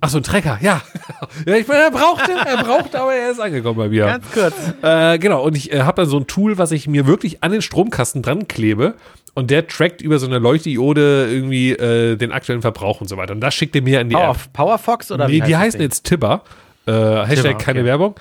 Ach 0.00 0.08
so, 0.08 0.18
ein 0.18 0.22
Tracker, 0.22 0.58
ja. 0.60 0.80
ja 1.46 1.56
ich 1.56 1.66
meine, 1.66 1.84
er 1.84 1.90
brauchte, 1.90 2.30
er 2.32 2.62
brauchte, 2.62 3.00
aber 3.00 3.14
er 3.14 3.32
ist 3.32 3.40
angekommen 3.40 3.78
bei 3.78 3.88
mir. 3.88 4.06
Ganz 4.06 4.30
kurz. 4.32 4.54
Äh, 4.82 5.18
genau, 5.18 5.42
und 5.42 5.56
ich 5.56 5.72
äh, 5.72 5.80
habe 5.80 6.02
dann 6.02 6.10
so 6.10 6.18
ein 6.18 6.26
Tool, 6.28 6.56
was 6.56 6.70
ich 6.70 6.86
mir 6.86 7.06
wirklich 7.06 7.42
an 7.42 7.50
den 7.50 7.62
Stromkasten 7.62 8.22
dran 8.22 8.46
klebe. 8.46 8.94
Und 9.34 9.50
der 9.50 9.66
trackt 9.66 10.00
über 10.00 10.18
so 10.18 10.26
eine 10.26 10.38
Leuchtdiode 10.38 11.28
irgendwie 11.30 11.70
äh, 11.70 12.16
den 12.16 12.32
aktuellen 12.32 12.62
Verbrauch 12.62 13.00
und 13.00 13.08
so 13.08 13.16
weiter. 13.16 13.32
Und 13.34 13.40
das 13.40 13.54
schickt 13.54 13.74
er 13.76 13.82
mir 13.82 14.00
in 14.00 14.08
die 14.08 14.16
Power, 14.16 14.30
App. 14.30 14.52
Powerfox 14.52 15.12
oder 15.12 15.26
Nee, 15.26 15.34
wie 15.34 15.40
die 15.42 15.56
heißt 15.56 15.76
heißen 15.76 15.80
das 15.80 15.84
jetzt 15.84 16.06
Tibber. 16.06 16.42
Äh, 16.86 16.92
Hashtag 16.92 17.54
okay. 17.54 17.64
keine 17.64 17.84
Werbung. 17.84 18.14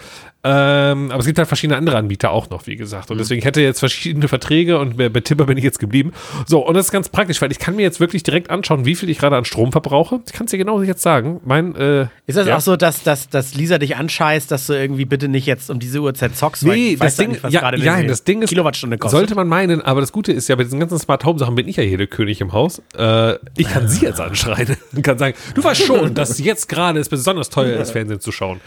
Ähm, 0.43 1.11
aber 1.11 1.19
es 1.19 1.25
gibt 1.25 1.39
halt 1.39 1.47
verschiedene 1.47 1.77
andere 1.77 1.97
Anbieter 1.97 2.31
auch 2.31 2.49
noch, 2.49 2.67
wie 2.67 2.75
gesagt. 2.75 3.11
Und 3.11 3.17
deswegen 3.17 3.41
hätte 3.41 3.59
jetzt 3.59 3.79
verschiedene 3.79 4.27
Verträge 4.27 4.79
und 4.79 4.95
bei, 4.97 5.09
Tibber 5.09 5.45
bin 5.45 5.57
ich 5.57 5.63
jetzt 5.63 5.79
geblieben. 5.79 6.13
So, 6.45 6.65
und 6.65 6.75
das 6.75 6.85
ist 6.85 6.91
ganz 6.91 7.09
praktisch, 7.09 7.41
weil 7.41 7.51
ich 7.51 7.59
kann 7.59 7.75
mir 7.75 7.81
jetzt 7.81 7.99
wirklich 7.99 8.23
direkt 8.23 8.49
anschauen, 8.49 8.85
wie 8.85 8.95
viel 8.95 9.09
ich 9.09 9.17
gerade 9.17 9.35
an 9.35 9.45
Strom 9.45 9.71
verbrauche. 9.71 10.21
Ich 10.25 10.33
kann 10.33 10.45
es 10.45 10.51
dir 10.51 10.57
genau 10.57 10.81
jetzt 10.81 11.01
sagen. 11.01 11.41
Mein, 11.43 11.75
äh, 11.75 12.07
Ist 12.27 12.37
das 12.37 12.47
ja. 12.47 12.55
auch 12.55 12.61
so, 12.61 12.75
dass, 12.75 13.03
dass, 13.03 13.29
dass 13.29 13.55
Lisa 13.55 13.77
dich 13.79 13.95
anscheißt, 13.95 14.49
dass 14.51 14.67
du 14.67 14.73
irgendwie 14.73 15.05
bitte 15.05 15.27
nicht 15.27 15.47
jetzt 15.47 15.69
um 15.69 15.79
diese 15.79 15.99
Uhrzeit 15.99 16.35
zockst? 16.35 16.63
Nee, 16.63 16.95
das 16.97 17.15
Ding, 17.15 17.31
nicht, 17.31 17.43
ja, 17.49 17.59
gerade 17.59 17.77
ja, 17.79 18.01
das 18.03 18.23
Ding 18.23 18.43
ist, 18.43 18.49
Kilowattstunde 18.49 18.97
kostet. 18.97 19.19
sollte 19.19 19.35
man 19.35 19.47
meinen, 19.47 19.81
aber 19.81 20.01
das 20.01 20.11
Gute 20.11 20.31
ist 20.31 20.47
ja, 20.49 20.55
bei 20.55 20.63
diesen 20.63 20.79
ganzen 20.79 20.99
Smart 20.99 21.25
Home 21.25 21.39
Sachen 21.39 21.55
bin 21.55 21.67
ich 21.67 21.77
ja 21.77 21.83
hier 21.83 21.97
der 21.97 22.07
König 22.07 22.41
im 22.41 22.53
Haus. 22.53 22.81
Äh, 22.97 23.35
ich 23.57 23.67
kann 23.69 23.87
sie 23.87 24.05
jetzt 24.05 24.21
anschreien 24.21 24.77
und 24.95 25.01
kann 25.01 25.17
sagen, 25.17 25.35
du 25.55 25.63
weißt 25.63 25.83
schon, 25.83 26.13
dass 26.13 26.37
jetzt 26.39 26.69
gerade 26.69 26.99
es 26.99 27.09
besonders 27.09 27.49
teuer 27.49 27.79
ist, 27.79 27.91
Fernsehen 27.97 28.19
zu 28.19 28.31
schauen. 28.31 28.61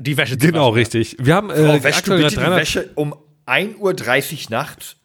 Die 0.00 0.16
Wäsche 0.16 0.36
zu 0.38 0.46
Genau, 0.46 0.66
waschen. 0.68 0.74
richtig. 0.74 1.16
Wir 1.18 1.34
haben 1.34 1.50
äh, 1.50 1.54
Oh, 1.54 1.82
wäschst 1.82 2.06
du 2.06 2.12
aktuell 2.12 2.18
bitte 2.18 2.30
die 2.30 2.36
300 2.36 2.60
Wäsche 2.60 2.90
um 2.94 3.14
1.30 3.46 3.78
Uhr 3.78 4.50
nachts? 4.50 4.96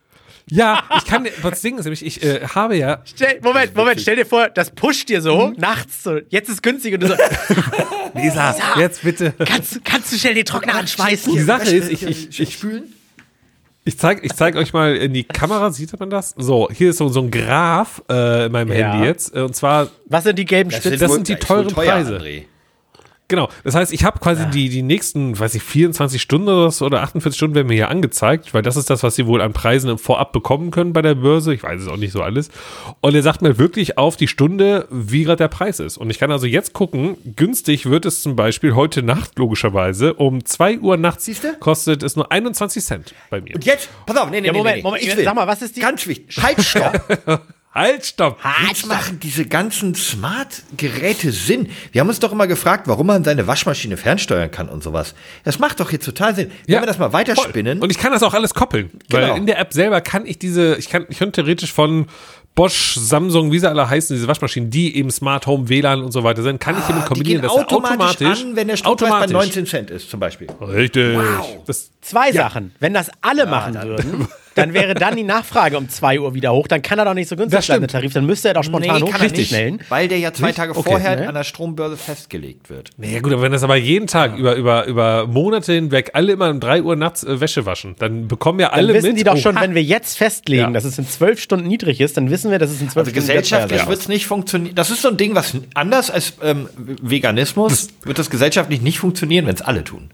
Ja, 0.47 0.83
ich 0.97 1.05
kann, 1.05 1.27
das 1.41 1.61
Ding 1.61 1.77
ist 1.79 1.85
nämlich, 1.85 2.05
ich 2.05 2.21
äh, 2.23 2.41
habe 2.47 2.77
ja, 2.77 3.01
Stell, 3.05 3.39
Moment, 3.41 3.75
Moment, 3.75 3.99
stell 3.99 4.15
dir 4.15 4.27
vor, 4.27 4.47
das 4.49 4.69
pusht 4.69 5.09
dir 5.09 5.19
so 5.21 5.47
Mhm. 5.47 5.55
nachts 5.57 6.03
so, 6.03 6.19
jetzt 6.29 6.49
ist 6.49 6.61
günstig 6.61 6.93
und 6.93 6.99
du 7.01 7.07
so, 7.07 7.15
Lisa, 8.13 8.55
jetzt 8.77 9.01
bitte. 9.03 9.33
kannst, 9.43 9.83
kannst 9.83 10.11
du 10.13 10.17
schnell 10.17 10.35
den 10.35 10.45
Trockner 10.45 10.75
anschmeißen? 10.75 11.33
Die 11.33 11.39
Sache 11.41 11.69
ist, 11.75 11.89
ich, 11.91 12.03
ich, 12.03 12.39
ich, 12.39 12.53
spülen? 12.53 12.93
ich 13.85 13.97
zeig, 13.97 14.23
ich 14.23 14.33
zeig 14.33 14.55
euch 14.55 14.71
mal 14.71 14.95
in 14.95 15.13
die 15.13 15.23
Kamera, 15.23 15.71
sieht 15.71 15.99
man 15.99 16.11
das? 16.11 16.35
So, 16.37 16.69
hier 16.71 16.91
ist 16.91 16.97
so, 16.97 17.09
so 17.09 17.21
ein 17.21 17.31
Graph 17.31 18.03
äh, 18.07 18.45
in 18.45 18.51
meinem 18.51 18.71
Ja. 18.71 18.93
Handy 18.93 19.07
jetzt. 19.07 19.35
äh, 19.35 19.39
Und 19.41 19.55
zwar 19.55 19.89
Was 20.05 20.25
sind 20.25 20.37
die 20.37 20.45
gelben 20.45 20.69
Spitzen? 20.69 20.99
das 20.99 21.11
sind 21.11 21.27
die 21.27 21.35
teuren 21.37 21.67
Preise. 21.73 22.21
Genau, 23.27 23.49
das 23.63 23.73
heißt, 23.73 23.91
ich 23.91 24.03
habe 24.03 24.19
quasi 24.19 24.45
die, 24.51 24.69
die 24.69 24.83
nächsten, 24.83 25.37
weiß 25.39 25.55
ich, 25.55 25.63
24 25.63 26.21
Stunden 26.21 26.47
oder, 26.47 26.69
so, 26.69 26.85
oder 26.85 27.01
48 27.01 27.35
Stunden 27.35 27.55
werden 27.55 27.67
mir 27.67 27.73
hier 27.73 27.89
angezeigt, 27.89 28.53
weil 28.53 28.61
das 28.61 28.77
ist 28.77 28.89
das, 28.91 29.01
was 29.01 29.15
sie 29.15 29.25
wohl 29.25 29.41
an 29.41 29.51
Preisen 29.51 29.89
im 29.89 29.97
Vorab 29.97 30.31
bekommen 30.31 30.69
können 30.69 30.93
bei 30.93 31.01
der 31.01 31.15
Börse. 31.15 31.53
Ich 31.53 31.63
weiß 31.63 31.81
es 31.81 31.87
auch 31.87 31.97
nicht 31.97 32.11
so 32.11 32.21
alles. 32.21 32.49
Und 33.01 33.15
er 33.15 33.23
sagt 33.23 33.41
mir 33.41 33.57
wirklich 33.57 33.97
auf 33.97 34.15
die 34.15 34.27
Stunde, 34.27 34.87
wie 34.91 35.23
gerade 35.23 35.37
der 35.37 35.47
Preis 35.47 35.79
ist. 35.79 35.97
Und 35.97 36.11
ich 36.11 36.19
kann 36.19 36.31
also 36.31 36.45
jetzt 36.45 36.73
gucken, 36.73 37.17
günstig 37.35 37.87
wird 37.89 38.05
es 38.05 38.21
zum 38.21 38.35
Beispiel 38.35 38.75
heute 38.75 39.01
Nacht, 39.01 39.39
logischerweise, 39.39 40.13
um 40.13 40.45
2 40.45 40.79
Uhr 40.79 40.97
nachts 40.97 41.25
Siehste? 41.25 41.55
kostet 41.59 42.03
es 42.03 42.15
nur 42.15 42.31
21 42.31 42.83
Cent 42.83 43.15
bei 43.31 43.41
mir. 43.41 43.55
Und 43.55 43.65
jetzt, 43.65 43.89
pass 44.05 44.17
auf, 44.17 44.29
nee, 44.29 44.39
nee, 44.41 44.47
Ja, 44.47 44.53
nee, 44.53 44.57
Moment, 44.59 44.75
nee, 44.75 44.81
nee. 44.81 44.83
Moment, 44.87 45.03
Ich 45.03 45.17
will. 45.17 45.23
sag 45.23 45.33
mal, 45.35 45.47
was 45.47 45.63
ist 45.63 45.75
die- 45.75 45.79
Ganz 45.81 46.05
wichtig, 46.05 46.37
halt, 46.43 46.61
stopp. 46.61 47.01
Halt, 47.75 48.05
stopp! 48.05 48.39
Jetzt 48.69 48.87
machen 48.87 49.19
diese 49.19 49.45
ganzen 49.45 49.95
Smart-Geräte 49.95 51.33
Sinn. 51.33 51.67
Wir 51.91 51.99
haben 51.99 52.07
uns 52.07 52.19
doch 52.19 52.31
immer 52.31 52.47
gefragt, 52.47 52.87
warum 52.87 53.07
man 53.07 53.25
seine 53.25 53.47
Waschmaschine 53.47 53.97
fernsteuern 53.97 54.49
kann 54.49 54.69
und 54.69 54.81
sowas. 54.81 55.13
Das 55.43 55.59
macht 55.59 55.81
doch 55.81 55.91
jetzt 55.91 56.05
total 56.05 56.33
Sinn. 56.33 56.51
Wenn 56.65 56.81
wir 56.81 56.87
das 56.87 56.99
mal 56.99 57.11
weiterspinnen. 57.11 57.81
Und 57.81 57.89
ich 57.89 57.97
kann 57.97 58.13
das 58.13 58.23
auch 58.23 58.33
alles 58.33 58.53
koppeln. 58.53 58.91
Genau. 59.09 59.27
Weil 59.27 59.37
in 59.37 59.45
der 59.45 59.59
App 59.59 59.73
selber 59.73 59.99
kann 59.99 60.25
ich 60.25 60.39
diese, 60.39 60.77
ich 60.77 60.87
kann, 60.87 61.05
ich 61.09 61.17
könnte 61.17 61.41
theoretisch 61.41 61.73
von 61.73 62.07
Bosch, 62.55 62.95
Samsung, 62.95 63.51
wie 63.51 63.59
sie 63.59 63.69
alle 63.69 63.89
heißen, 63.89 64.15
diese 64.15 64.29
Waschmaschinen, 64.29 64.69
die 64.69 64.95
eben 64.95 65.11
Smart 65.11 65.45
Home, 65.45 65.67
WLAN 65.67 66.01
und 66.01 66.13
so 66.13 66.23
weiter 66.23 66.41
sind, 66.41 66.61
kann 66.61 66.77
ich 66.77 66.85
hiermit 66.85 67.03
Ah, 67.03 67.07
die 67.07 67.13
kombinieren, 67.13 67.41
gehen 67.41 67.49
dass 67.49 67.57
automatisch, 67.57 67.99
automatisch, 67.99 68.41
an, 68.41 68.55
wenn 68.55 68.67
der 68.69 68.77
Strompreis 68.77 69.09
bei 69.09 69.15
automatisch, 69.17 69.33
19 69.33 69.65
Cent 69.65 69.91
ist, 69.91 70.09
zum 70.09 70.21
Beispiel. 70.21 70.47
Richtig. 70.61 71.17
Das, 71.65 71.91
Zwei 71.99 72.31
Sachen. 72.31 72.73
Wenn 72.79 72.93
das 72.93 73.11
alle 73.21 73.45
machen 73.45 73.73
würden, 73.75 74.29
dann 74.55 74.73
wäre 74.73 74.93
dann 74.95 75.15
die 75.15 75.23
Nachfrage 75.23 75.77
um 75.77 75.87
2 75.89 76.19
Uhr 76.19 76.33
wieder 76.33 76.51
hoch. 76.53 76.67
Dann 76.67 76.81
kann 76.81 76.97
er 76.97 77.05
doch 77.05 77.13
nicht 77.13 77.27
so 77.29 77.35
günstig 77.35 77.57
Das 77.57 77.67
sein, 77.67 77.81
der 77.81 77.87
Tarif. 77.89 78.13
Dann 78.13 78.25
müsste 78.25 78.47
er 78.47 78.53
doch 78.55 78.63
spontan 78.63 79.01
kann 79.05 79.21
er 79.21 79.29
nicht, 79.31 79.37
hochstellen. 79.37 79.79
weil 79.89 80.07
der 80.07 80.17
ja 80.19 80.33
zwei? 80.33 80.51
Tage 80.51 80.75
Okay. 80.75 80.89
vorher 80.89 81.15
Ne? 81.17 81.27
an 81.29 81.35
der 81.35 81.43
Strombörse 81.43 81.97
festgelegt 81.97 82.69
wird. 82.69 82.89
naja 82.97 83.19
gut, 83.19 83.33
aber 83.33 83.41
wenn 83.43 83.51
das 83.51 83.63
aber 83.63 83.75
jeden 83.75 84.07
Tag 84.07 84.37
über, 84.37 84.55
über, 84.55 84.85
über 84.87 85.27
Monate 85.27 85.73
hinweg 85.73 86.11
alle 86.13 86.33
immer 86.33 86.49
um 86.49 86.59
3 86.59 86.81
Uhr 86.83 86.95
nachts 86.95 87.23
äh, 87.23 87.39
Wäsche 87.39 87.65
waschen, 87.65 87.95
dann 87.99 88.27
bekommen 88.27 88.59
ja 88.59 88.69
Dann 88.69 88.79
alle 88.79 88.93
wissen 88.93 89.09
mit, 89.09 89.19
die 89.19 89.23
doch 89.23 89.35
oh, 89.35 89.37
schon, 89.37 89.57
ha, 89.57 89.61
wenn 89.61 89.75
wir 89.75 89.83
jetzt 89.83 90.17
festlegen, 90.17 90.61
Ja. 90.63 90.71
dass 90.71 90.85
es 90.85 90.97
in 90.97 91.07
zwölf 91.07 91.39
Stunden 91.39 91.67
niedrig 91.67 91.99
ist, 92.01 92.17
dann 92.17 92.29
wissen 92.31 92.49
wir, 92.51 92.57
dass 92.59 92.71
es 92.71 92.81
in 92.81 92.89
zwölf 92.89 93.07
Also 93.07 93.11
Stunden 93.11 93.27
wieder 93.27 93.41
gesellschaftlich 93.41 93.81
teuer 93.81 93.89
wird 93.89 93.99
es 93.99 94.07
nicht 94.07 94.25
funktionieren. 94.25 94.75
Das 94.75 94.89
ist 94.89 95.01
so 95.01 95.09
ein 95.09 95.17
Ding, 95.17 95.35
was 95.35 95.53
anders 95.73 96.09
als 96.09 96.33
ähm, 96.41 96.69
Veganismus 96.77 97.89
wird 98.03 98.19
das 98.19 98.29
gesellschaftlich 98.29 98.81
nicht 98.81 98.99
funktionieren, 98.99 99.45
wenn 99.47 99.55
es 99.55 99.61
alle 99.61 99.83
tun. 99.83 100.09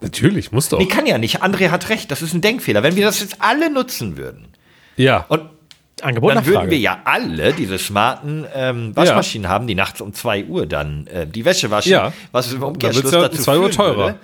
Natürlich, 0.00 0.52
muss 0.52 0.68
doch. 0.68 0.78
Nee, 0.78 0.86
kann 0.86 1.06
ja 1.06 1.18
nicht. 1.18 1.42
André 1.42 1.70
hat 1.70 1.88
recht. 1.90 2.10
Das 2.10 2.22
ist 2.22 2.32
ein 2.32 2.40
Denkfehler. 2.40 2.82
Wenn 2.82 2.96
wir 2.96 3.04
das 3.04 3.20
jetzt 3.20 3.36
alle 3.40 3.70
nutzen 3.70 4.16
würden 4.16 4.48
Ja. 4.96 5.26
und 5.28 5.42
Angebot 6.02 6.30
dann 6.30 6.38
Nachfrage. 6.38 6.56
würden 6.60 6.70
wir 6.70 6.78
ja 6.78 7.00
alle 7.04 7.52
diese 7.52 7.78
smarten 7.78 8.46
ähm, 8.54 8.96
Waschmaschinen 8.96 9.48
haben, 9.50 9.66
die 9.66 9.74
nachts 9.74 10.00
um 10.00 10.14
2 10.14 10.44
Uhr 10.46 10.64
dann 10.66 11.06
äh, 11.08 11.26
die 11.26 11.44
Wäsche 11.44 11.70
waschen, 11.70 11.92
Ja. 11.92 12.12
was 12.32 12.50
im 12.52 12.60
Dann 12.60 12.68
Umkehrschluss 12.70 13.12
ja 13.12 13.20
dazu 13.20 13.42
2 13.42 13.52
Uhr 13.58 13.64
führen 13.64 13.72
teurer. 13.76 13.96
Würde, 14.06 14.18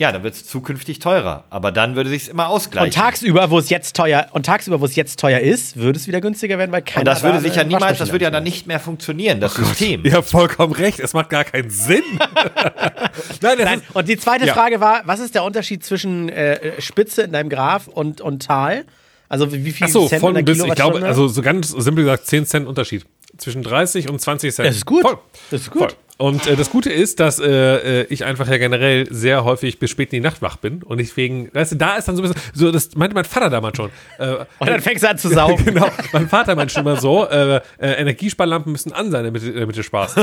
ja, 0.00 0.12
dann 0.12 0.22
wird 0.22 0.32
es 0.32 0.46
zukünftig 0.46 0.98
teurer. 0.98 1.44
Aber 1.50 1.72
dann 1.72 1.94
würde 1.94 2.08
sich 2.08 2.30
immer 2.30 2.48
ausgleichen. 2.48 2.86
und 2.86 2.94
tagsüber, 2.94 3.50
wo 3.50 3.58
es 3.58 3.68
jetzt 3.68 3.94
teuer 3.94 4.28
und 4.32 4.46
tagsüber, 4.46 4.80
wo 4.80 4.86
es 4.86 4.96
jetzt 4.96 5.20
teuer 5.20 5.40
ist, 5.40 5.76
würde 5.76 5.98
es 5.98 6.06
wieder 6.08 6.22
günstiger 6.22 6.56
werden, 6.56 6.72
weil 6.72 6.80
keiner 6.80 7.00
Und 7.00 7.04
das 7.04 7.22
würde 7.22 7.36
da 7.36 7.42
sich 7.42 7.54
ja 7.54 7.64
niemals, 7.64 7.98
das 7.98 8.10
würde 8.10 8.24
ja 8.24 8.30
dann 8.30 8.42
nicht 8.42 8.66
mehr 8.66 8.80
funktionieren, 8.80 9.40
das 9.40 9.52
System. 9.54 10.02
Ihr 10.06 10.14
habt 10.14 10.30
vollkommen 10.30 10.72
recht, 10.72 11.00
es 11.00 11.12
macht 11.12 11.28
gar 11.28 11.44
keinen 11.44 11.68
Sinn. 11.68 12.02
Nein, 13.42 13.58
Nein, 13.58 13.78
ist, 13.80 13.94
und 13.94 14.08
die 14.08 14.16
zweite 14.16 14.46
Ja. 14.46 14.54
Frage 14.54 14.80
war, 14.80 15.02
was 15.04 15.20
ist 15.20 15.34
der 15.34 15.44
Unterschied 15.44 15.84
zwischen 15.84 16.30
äh, 16.30 16.80
Spitze 16.80 17.20
in 17.20 17.32
deinem 17.32 17.50
Graph 17.50 17.86
und, 17.86 18.22
und 18.22 18.42
Tal? 18.46 18.86
Also 19.28 19.52
wie 19.52 19.70
viel 19.70 19.86
Achso, 19.86 20.08
Cent 20.08 20.22
von 20.22 20.42
bis, 20.42 20.64
ich 20.64 20.74
glaube, 20.74 21.04
also 21.04 21.28
so 21.28 21.42
ganz 21.42 21.68
simpel 21.68 22.04
gesagt, 22.04 22.26
10 22.26 22.46
Cent 22.46 22.66
Unterschied. 22.66 23.04
Zwischen 23.36 23.62
30 23.62 24.08
und 24.08 24.18
20 24.18 24.54
Cent. 24.54 24.66
Das 24.66 24.76
ist 24.76 24.86
gut. 24.86 25.02
Voll. 25.02 25.18
Das 25.50 25.60
ist 25.60 25.70
gut. 25.70 25.82
Voll. 25.82 25.92
Und 26.20 26.46
äh, 26.46 26.54
das 26.54 26.70
Gute 26.70 26.90
ist, 26.92 27.18
dass 27.18 27.38
äh, 27.40 28.02
äh, 28.02 28.06
ich 28.10 28.24
einfach 28.26 28.46
ja 28.46 28.58
generell 28.58 29.06
sehr 29.10 29.42
häufig 29.44 29.78
bis 29.78 29.88
spät 29.90 30.12
in 30.12 30.18
die 30.18 30.28
Nacht 30.28 30.42
wach 30.42 30.56
bin. 30.56 30.82
Und 30.82 30.98
deswegen, 30.98 31.48
weißt 31.54 31.72
du, 31.72 31.76
da 31.76 31.96
ist 31.96 32.08
dann 32.08 32.16
so 32.16 32.22
ein 32.22 32.28
bisschen, 32.28 32.42
so, 32.52 32.70
das 32.70 32.94
meinte 32.94 33.14
mein 33.14 33.24
Vater 33.24 33.48
damals 33.48 33.76
schon. 33.78 33.90
Äh, 34.18 34.34
und 34.58 34.68
dann 34.68 34.80
fängst 34.82 35.02
du 35.02 35.08
an 35.08 35.16
zu 35.16 35.28
saugen. 35.34 35.64
genau, 35.64 35.88
mein 36.12 36.28
Vater 36.28 36.54
meinte 36.54 36.74
schon 36.74 36.82
immer 36.82 36.96
so, 37.00 37.26
äh, 37.26 37.56
äh, 37.56 37.60
Energiesparlampen 37.78 38.70
müssen 38.70 38.92
an 38.92 39.10
sein, 39.10 39.24
damit, 39.24 39.42
damit 39.56 39.76
du 39.76 39.82
Spaß. 39.82 40.14
So. 40.14 40.20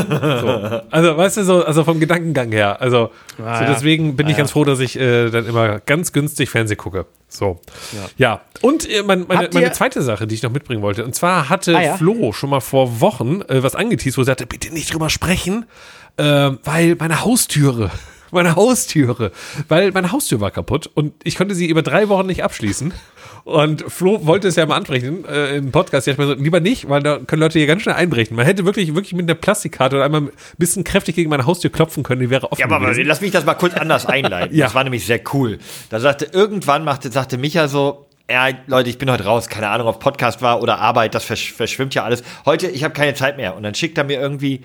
Also, 0.91 1.17
weißt 1.17 1.37
du, 1.37 1.43
so, 1.43 1.65
also 1.65 1.83
vom 1.83 1.99
Gedankengang 1.99 2.51
her. 2.51 2.79
Also, 2.79 3.09
Ah, 3.39 3.59
so 3.59 3.63
ja. 3.65 3.73
deswegen 3.73 4.15
bin 4.15 4.27
ich 4.27 4.37
ganz 4.37 4.51
froh, 4.51 4.63
dass 4.65 4.79
ich 4.79 4.99
äh, 4.99 5.29
dann 5.29 5.45
immer 5.45 5.79
ganz 5.79 6.11
günstig 6.11 6.49
Fernseh 6.49 6.75
gucke. 6.75 7.05
So. 7.37 7.59
Ja. 8.17 8.41
Und 8.61 8.89
äh, 8.89 9.03
mein, 9.03 9.25
meine, 9.27 9.49
meine 9.53 9.71
zweite 9.71 10.01
Sache, 10.01 10.25
die 10.27 10.35
ich 10.35 10.43
noch 10.43 10.51
mitbringen 10.51 10.81
wollte, 10.81 11.05
und 11.05 11.13
zwar 11.13 11.49
hatte 11.49 11.75
Ah, 11.77 11.81
ja. 11.81 11.97
Flo 11.97 12.33
schon 12.33 12.49
mal 12.49 12.61
vor 12.61 12.99
Wochen 12.99 13.41
äh, 13.43 13.61
was 13.61 13.75
angeteased, 13.75 14.17
wo 14.17 14.21
er 14.21 14.25
sagte, 14.25 14.47
bitte 14.47 14.73
nicht 14.73 14.91
drüber 14.91 15.09
sprechen, 15.09 15.65
äh, 16.17 16.23
weil 16.63 16.95
meine 16.99 17.23
Haustüre, 17.23 17.91
meine 18.31 18.55
Haustüre, 18.55 19.31
weil 19.67 19.91
meine 19.91 20.11
Haustür 20.11 20.41
war 20.41 20.49
kaputt 20.51 20.89
und 20.93 21.13
ich 21.23 21.35
konnte 21.37 21.53
sie 21.53 21.67
über 21.67 21.83
drei 21.83 22.09
Wochen 22.09 22.25
nicht 22.25 22.43
abschließen. 22.43 22.93
Und 23.43 23.83
Flo 23.87 24.25
wollte 24.25 24.47
es 24.47 24.55
ja 24.55 24.65
mal 24.65 24.75
ansprechen 24.77 25.25
äh, 25.25 25.57
im 25.57 25.71
Podcast. 25.71 26.07
Ich 26.07 26.15
dachte 26.15 26.27
mir 26.27 26.35
so, 26.35 26.41
lieber 26.41 26.59
nicht, 26.59 26.89
weil 26.89 27.01
da 27.01 27.17
können 27.19 27.41
Leute 27.41 27.59
hier 27.59 27.67
ganz 27.67 27.81
schnell 27.83 27.95
einbrechen. 27.95 28.35
Man 28.35 28.45
hätte 28.45 28.65
wirklich, 28.65 28.93
wirklich 28.95 29.13
mit 29.13 29.23
einer 29.29 29.35
Plastikkarte 29.35 29.95
oder 29.95 30.05
einmal 30.05 30.21
ein 30.21 30.31
bisschen 30.57 30.83
kräftig 30.83 31.15
gegen 31.15 31.29
meine 31.29 31.45
Haustür 31.45 31.71
klopfen 31.71 32.03
können, 32.03 32.21
die 32.21 32.29
wäre 32.29 32.51
offen 32.51 32.59
Ja, 32.59 32.65
aber 32.67 32.87
gewesen. 32.87 33.05
lass 33.07 33.21
mich 33.21 33.31
das 33.31 33.45
mal 33.45 33.53
kurz 33.55 33.73
anders 33.75 34.05
einleiten. 34.05 34.47
Ja. 34.57 34.65
Das 34.65 34.75
war 34.75 34.83
nämlich 34.83 35.05
sehr 35.05 35.19
cool. 35.33 35.59
Da 35.89 35.99
sagte, 35.99 36.25
irgendwann 36.31 36.83
machte, 36.83 37.11
sagte 37.11 37.37
Micha 37.37 37.67
so, 37.67 38.07
ja, 38.29 38.49
Leute, 38.65 38.89
ich 38.89 38.97
bin 38.97 39.09
heute 39.09 39.23
raus, 39.25 39.47
keine 39.47 39.69
Ahnung, 39.69 39.87
ob 39.87 39.99
Podcast 39.99 40.41
war 40.41 40.61
oder 40.61 40.79
Arbeit, 40.79 41.15
das 41.15 41.23
versch 41.23 41.53
verschwimmt 41.53 41.93
ja 41.95 42.03
alles. 42.03 42.23
Heute, 42.45 42.67
ich 42.67 42.83
habe 42.83 42.93
keine 42.93 43.13
Zeit 43.13 43.37
mehr. 43.37 43.55
Und 43.55 43.63
dann 43.63 43.73
schickt 43.75 43.97
er 43.97 44.03
mir 44.03 44.19
irgendwie 44.19 44.61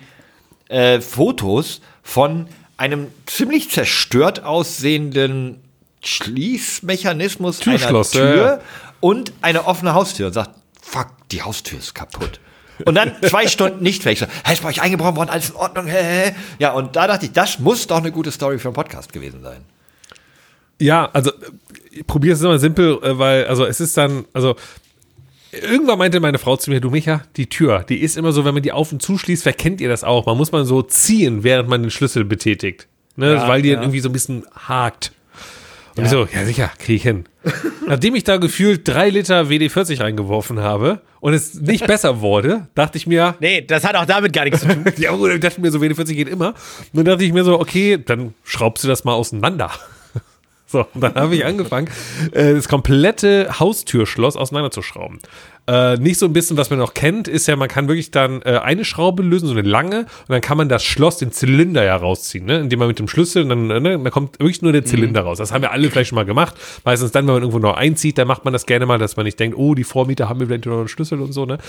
äh, 0.69 0.99
Fotos 0.99 1.79
von 2.01 2.47
einem 2.75 3.07
ziemlich 3.25 3.69
zerstört 3.69 4.43
aussehenden 4.43 5.61
Schließmechanismus 6.03 7.59
Türschloss, 7.59 8.15
einer 8.15 8.33
Tür 8.33 8.45
ja. 8.45 8.59
und 8.99 9.33
eine 9.41 9.65
offene 9.65 9.93
Haustür 9.93 10.27
und 10.27 10.33
sagt, 10.33 10.51
fuck, 10.81 11.07
die 11.31 11.41
Haustür 11.41 11.79
ist 11.79 11.95
kaputt. 11.95 12.39
Und 12.85 12.95
dann 12.95 13.13
zwei 13.21 13.47
Stunden 13.47 13.83
nicht 13.83 14.05
weg. 14.05 14.17
So, 14.17 14.25
hey, 14.43 14.53
ist 14.53 14.63
bei 14.63 14.69
euch 14.69 14.81
eingebrochen 14.81 15.15
worden, 15.15 15.29
alles 15.29 15.49
in 15.49 15.55
Ordnung. 15.55 15.87
Hä, 15.87 15.97
hä, 16.01 16.25
hä. 16.29 16.35
Ja, 16.59 16.73
und 16.73 16.95
da 16.95 17.07
dachte 17.07 17.25
ich, 17.25 17.31
das 17.31 17.59
muss 17.59 17.87
doch 17.87 17.97
eine 17.97 18.11
gute 18.11 18.31
Story 18.31 18.59
für 18.59 18.69
einen 18.69 18.75
Podcast 18.75 19.13
gewesen 19.13 19.41
sein. 19.41 19.63
Ja, 20.79 21.09
also 21.13 21.31
ich 21.91 22.05
probiere 22.05 22.35
es 22.35 22.41
immer 22.41 22.59
simpel, 22.59 22.99
äh, 23.03 23.17
weil, 23.17 23.45
also 23.45 23.65
es 23.65 23.79
ist 23.79 23.95
dann, 23.95 24.25
also 24.33 24.55
irgendwann 25.51 25.99
meinte 25.99 26.19
meine 26.19 26.39
Frau 26.39 26.57
zu 26.57 26.71
mir, 26.71 26.81
du 26.81 26.89
Micha, 26.89 27.21
die 27.37 27.47
Tür, 27.47 27.85
die 27.87 28.01
ist 28.01 28.17
immer 28.17 28.31
so, 28.31 28.43
wenn 28.43 28.53
man 28.53 28.63
die 28.63 28.71
auf 28.71 28.91
und 28.91 29.01
zuschließt, 29.01 29.43
vielleicht 29.43 29.59
kennt 29.59 29.81
ihr 29.81 29.89
das 29.89 30.03
auch, 30.03 30.25
man 30.25 30.37
muss 30.37 30.51
man 30.51 30.65
so 30.65 30.81
ziehen, 30.81 31.43
während 31.43 31.69
man 31.69 31.83
den 31.83 31.91
Schlüssel 31.91 32.25
betätigt. 32.25 32.87
Ne, 33.15 33.35
Ja, 33.35 33.47
weil 33.47 33.61
die 33.61 33.69
ja. 33.69 33.75
dann 33.75 33.83
irgendwie 33.83 33.99
so 33.99 34.09
ein 34.09 34.13
bisschen 34.13 34.43
hakt. 34.55 35.11
Und 35.95 36.05
ich 36.05 36.09
so, 36.09 36.27
ja 36.33 36.45
sicher, 36.45 36.71
kriege 36.79 36.95
ich 36.95 37.03
hin. 37.03 37.25
Nachdem 37.87 38.15
ich 38.15 38.23
da 38.23 38.37
gefühlt 38.37 38.87
drei 38.87 39.09
Liter 39.09 39.49
WD-40 39.49 39.99
reingeworfen 39.99 40.59
habe 40.59 41.01
und 41.19 41.33
es 41.33 41.55
nicht 41.55 41.85
besser 41.85 42.21
wurde, 42.21 42.67
dachte 42.73 42.97
ich 42.97 43.05
mir, 43.05 43.35
Nee, 43.39 43.61
das 43.61 43.83
hat 43.83 43.95
auch 43.95 44.05
damit 44.05 44.33
gar 44.33 44.45
nichts 44.45 44.61
zu 44.61 44.67
tun. 44.67 44.85
ja, 44.97 45.11
gut, 45.11 45.31
ich 45.31 45.39
dachte 45.39 45.61
mir 45.61 45.71
so, 45.71 45.79
WD-40 45.79 46.13
geht 46.13 46.29
immer. 46.29 46.49
Und 46.49 46.55
dann 46.93 47.05
dachte 47.05 47.23
ich 47.23 47.33
mir 47.33 47.43
so, 47.43 47.59
okay, 47.59 47.99
dann 48.03 48.33
schraubst 48.43 48.83
du 48.83 48.87
das 48.87 49.03
mal 49.03 49.13
auseinander. 49.13 49.71
So, 50.65 50.87
und 50.91 51.01
dann 51.01 51.13
habe 51.13 51.35
ich 51.35 51.45
angefangen, 51.45 51.87
äh, 52.31 52.55
das 52.55 52.67
komplette 52.67 53.59
Haustürschloss 53.59 54.35
auseinanderzuschrauben. 54.35 55.19
Äh, 55.65 55.95
nicht 55.95 56.19
so 56.19 56.25
ein 56.25 56.33
bisschen, 56.33 56.57
was 56.57 56.69
man 56.69 56.79
noch 56.79 56.93
kennt, 56.93 57.29
ist 57.29 57.47
ja, 57.47 57.55
man 57.55 57.69
kann 57.69 57.87
wirklich 57.87 58.11
dann 58.11 58.41
äh, 58.41 58.59
eine 58.61 58.83
Schraube 58.83 59.23
lösen, 59.23 59.47
so 59.47 59.53
eine 59.53 59.61
lange, 59.61 59.99
und 60.01 60.29
dann 60.29 60.41
kann 60.41 60.57
man 60.57 60.67
das 60.67 60.83
Schloss, 60.83 61.17
den 61.17 61.31
Zylinder 61.31 61.85
ja 61.85 61.95
rausziehen, 61.95 62.45
ne? 62.45 62.59
indem 62.59 62.79
man 62.79 62.89
mit 62.89 62.99
dem 62.99 63.07
Schlüssel, 63.07 63.47
dann, 63.47 63.67
ne, 63.67 63.97
da 63.97 64.09
kommt 64.09 64.39
wirklich 64.39 64.61
nur 64.61 64.73
der 64.73 64.83
Zylinder 64.83 65.21
raus. 65.21 65.37
Das 65.37 65.53
haben 65.53 65.61
wir 65.61 65.71
alle 65.71 65.89
vielleicht 65.89 66.09
schon 66.09 66.17
mal 66.17 66.25
gemacht. 66.25 66.55
Meistens 66.83 67.11
dann, 67.11 67.27
wenn 67.27 67.35
man 67.35 67.43
irgendwo 67.43 67.59
noch 67.59 67.77
einzieht, 67.77 68.17
dann 68.17 68.27
macht 68.27 68.43
man 68.43 68.51
das 68.51 68.65
gerne 68.65 68.85
mal, 68.85 68.99
dass 68.99 69.15
man 69.15 69.25
nicht 69.25 69.39
denkt, 69.39 69.57
oh, 69.57 69.73
die 69.73 69.85
Vormieter 69.85 70.27
haben 70.27 70.41
eventuell 70.41 70.73
noch 70.73 70.81
einen 70.81 70.89
Schlüssel 70.89 71.21
und 71.21 71.31
so. 71.31 71.45
Ne? 71.45 71.59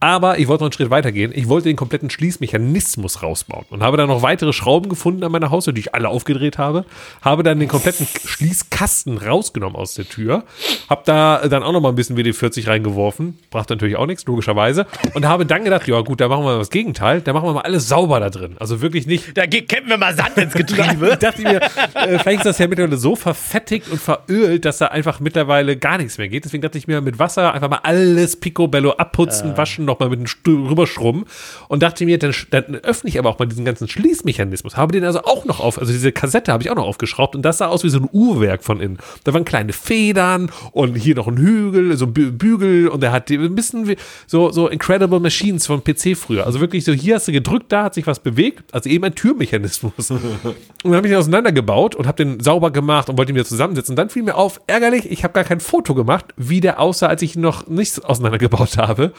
Aber 0.00 0.38
ich 0.38 0.48
wollte 0.48 0.64
noch 0.64 0.68
einen 0.68 0.72
Schritt 0.72 0.88
weitergehen. 0.88 1.30
Ich 1.34 1.48
wollte 1.48 1.68
den 1.68 1.76
kompletten 1.76 2.08
Schließmechanismus 2.08 3.22
rausbauen 3.22 3.66
und 3.68 3.82
habe 3.82 3.98
dann 3.98 4.08
noch 4.08 4.22
weitere 4.22 4.54
Schrauben 4.54 4.88
gefunden 4.88 5.24
an 5.24 5.32
meiner 5.32 5.50
Haustür, 5.50 5.74
die 5.74 5.80
ich 5.80 5.94
alle 5.94 6.08
aufgedreht 6.08 6.56
habe. 6.56 6.86
Habe 7.20 7.42
dann 7.42 7.60
den 7.60 7.68
kompletten 7.68 8.06
Schließkasten 8.06 9.18
rausgenommen 9.18 9.76
aus 9.76 9.92
der 9.92 10.08
Tür. 10.08 10.44
Habe 10.88 11.02
da 11.04 11.46
dann 11.48 11.62
auch 11.62 11.72
noch 11.72 11.82
mal 11.82 11.90
ein 11.90 11.96
bisschen 11.96 12.16
WD-40 12.16 12.66
reingeworfen. 12.66 13.41
Brachte 13.52 13.74
natürlich 13.74 13.96
auch 13.96 14.06
nichts, 14.06 14.26
logischerweise. 14.26 14.86
Und 15.14 15.26
habe 15.26 15.46
dann 15.46 15.62
gedacht, 15.62 15.86
ja 15.86 16.00
gut, 16.00 16.20
da 16.20 16.26
machen 16.28 16.42
wir 16.44 16.52
mal 16.54 16.58
das 16.58 16.70
Gegenteil. 16.70 17.20
Da 17.20 17.32
machen 17.32 17.46
wir 17.48 17.52
mal 17.52 17.60
alles 17.60 17.86
sauber 17.88 18.18
da 18.18 18.30
drin. 18.30 18.56
Also 18.58 18.80
wirklich 18.82 19.06
nicht 19.06 19.36
Da 19.36 19.46
kämpfen 19.46 19.88
wir 19.88 19.96
mal 19.98 20.14
Sand 20.16 20.36
ins 20.38 20.54
ich 20.56 20.66
Getriebe. 20.66 21.16
dachte 21.20 21.42
mir, 21.42 21.60
äh, 21.62 22.18
vielleicht 22.18 22.38
ist 22.38 22.46
das 22.46 22.58
ja 22.58 22.66
mittlerweile 22.66 22.96
so 22.96 23.14
verfettigt 23.14 23.88
und 23.90 24.00
verölt, 24.00 24.64
dass 24.64 24.78
da 24.78 24.86
einfach 24.88 25.20
mittlerweile 25.20 25.76
gar 25.76 25.98
nichts 25.98 26.18
mehr 26.18 26.28
geht. 26.28 26.44
Deswegen 26.44 26.62
dachte 26.62 26.78
ich 26.78 26.86
mir, 26.88 27.00
mit 27.00 27.18
Wasser 27.18 27.54
einfach 27.54 27.70
mal 27.70 27.80
alles 27.84 28.36
picobello 28.36 28.92
abputzen, 28.92 29.56
waschen, 29.56 29.84
nochmal 29.84 30.08
mit 30.08 30.18
einem 30.18 30.26
Stu- 30.26 30.66
rüberschrubben 30.68 31.24
und 31.68 31.82
dachte 31.82 32.04
mir, 32.06 32.18
dann, 32.18 32.34
dann 32.50 32.74
öffne 32.76 33.08
ich 33.10 33.18
aber 33.18 33.28
auch 33.30 33.38
mal 33.38 33.46
diesen 33.46 33.64
ganzen 33.64 33.86
Schließmechanismus. 33.88 34.76
Habe 34.76 34.92
den 34.92 35.04
also 35.04 35.22
auch 35.24 35.44
noch 35.44 35.60
auf, 35.60 35.78
also 35.78 35.92
diese 35.92 36.10
Kassette 36.12 36.52
habe 36.52 36.62
ich 36.62 36.70
auch 36.70 36.74
noch 36.76 36.86
aufgeschraubt 36.86 37.36
und 37.36 37.42
das 37.42 37.58
sah 37.58 37.66
aus 37.66 37.84
wie 37.84 37.90
so 37.90 37.98
ein 37.98 38.08
Uhrwerk 38.12 38.64
von 38.64 38.80
innen. 38.80 38.98
Da 39.24 39.34
waren 39.34 39.44
kleine 39.44 39.72
Federn 39.72 40.50
und 40.72 40.94
hier 40.94 41.14
noch 41.14 41.28
ein 41.28 41.36
Hügel, 41.36 41.96
so 41.96 42.06
ein 42.06 42.14
Bü- 42.14 42.30
Bügel 42.32 42.88
und 42.88 43.02
er 43.04 43.12
hat 43.12 43.28
die- 43.28 43.41
ein 43.46 43.54
bisschen 43.54 43.88
wie 43.88 43.96
so, 44.26 44.50
so 44.50 44.68
Incredible 44.68 45.20
Machines 45.20 45.66
von 45.66 45.82
PC 45.82 46.16
früher. 46.16 46.46
Also 46.46 46.60
wirklich 46.60 46.84
so, 46.84 46.92
hier 46.92 47.16
hast 47.16 47.28
du 47.28 47.32
gedrückt, 47.32 47.70
da 47.70 47.84
hat 47.84 47.94
sich 47.94 48.06
was 48.06 48.20
bewegt, 48.20 48.72
also 48.72 48.88
eben 48.88 49.04
ein 49.04 49.14
Türmechanismus. 49.14 50.10
und 50.10 50.20
dann 50.84 50.94
habe 50.94 51.06
ich 51.06 51.12
den 51.12 51.18
auseinandergebaut 51.18 51.94
und 51.94 52.06
habe 52.06 52.24
den 52.24 52.40
sauber 52.40 52.70
gemacht 52.70 53.08
und 53.08 53.18
wollte 53.18 53.32
ihn 53.32 53.36
wieder 53.36 53.44
zusammensetzen. 53.44 53.92
Und 53.92 53.96
dann 53.96 54.10
fiel 54.10 54.22
mir 54.22 54.36
auf, 54.36 54.60
ärgerlich, 54.66 55.10
ich 55.10 55.24
habe 55.24 55.34
gar 55.34 55.44
kein 55.44 55.60
Foto 55.60 55.94
gemacht, 55.94 56.26
wie 56.36 56.60
der 56.60 56.80
aussah, 56.80 57.06
als 57.06 57.22
ich 57.22 57.36
ihn 57.36 57.42
noch 57.42 57.66
nicht 57.68 58.04
auseinandergebaut 58.04 58.76
habe. 58.78 59.12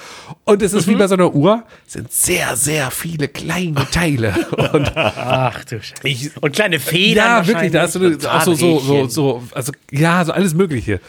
Und 0.46 0.62
es 0.62 0.74
ist 0.74 0.88
wie 0.88 0.96
bei 0.96 1.08
so 1.08 1.16
einer 1.16 1.34
Uhr, 1.34 1.64
es 1.86 1.94
sind 1.94 2.12
sehr, 2.12 2.56
sehr 2.56 2.92
viele 2.92 3.28
kleine 3.28 3.88
Teile. 3.92 4.34
Und 4.74 4.92
Ach 4.96 5.64
du 5.66 5.82
Scheiße. 5.82 6.08
ich, 6.08 6.32
Und 6.42 6.54
kleine 6.54 6.80
Federn. 6.80 7.26
ja, 7.26 7.48
wirklich, 7.48 7.72
da 7.72 7.84
hast 7.84 7.96
du 7.96 8.18
auch 8.30 8.42
so, 8.42 8.54
so, 8.56 8.80
so, 8.80 9.08
so, 9.08 9.44
also, 9.54 9.72
ja, 9.92 10.24
so 10.24 10.32
alles 10.32 10.54
Mögliche. 10.54 11.00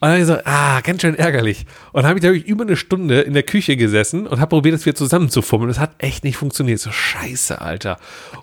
Und 0.00 0.08
dann 0.10 0.20
ich 0.20 0.26
so, 0.26 0.36
ah, 0.44 0.80
ganz 0.82 1.00
schön 1.00 1.14
ärgerlich. 1.14 1.64
Und 1.92 2.02
dann 2.02 2.08
habe 2.08 2.18
ich, 2.18 2.22
glaube 2.22 2.36
ich, 2.36 2.46
über 2.46 2.64
eine 2.64 2.76
Stunde 2.76 3.22
in 3.22 3.32
der 3.32 3.42
Küche 3.42 3.76
gesessen 3.76 4.26
und 4.26 4.38
habe 4.40 4.50
probiert, 4.50 4.74
das 4.74 4.84
wieder 4.84 4.94
zusammenzufummeln. 4.96 5.68
Das 5.68 5.78
hat 5.78 5.94
echt 5.98 6.24
nicht 6.24 6.36
funktioniert. 6.36 6.78
So 6.80 6.92
scheiße, 6.92 7.60
Alter. 7.60 7.98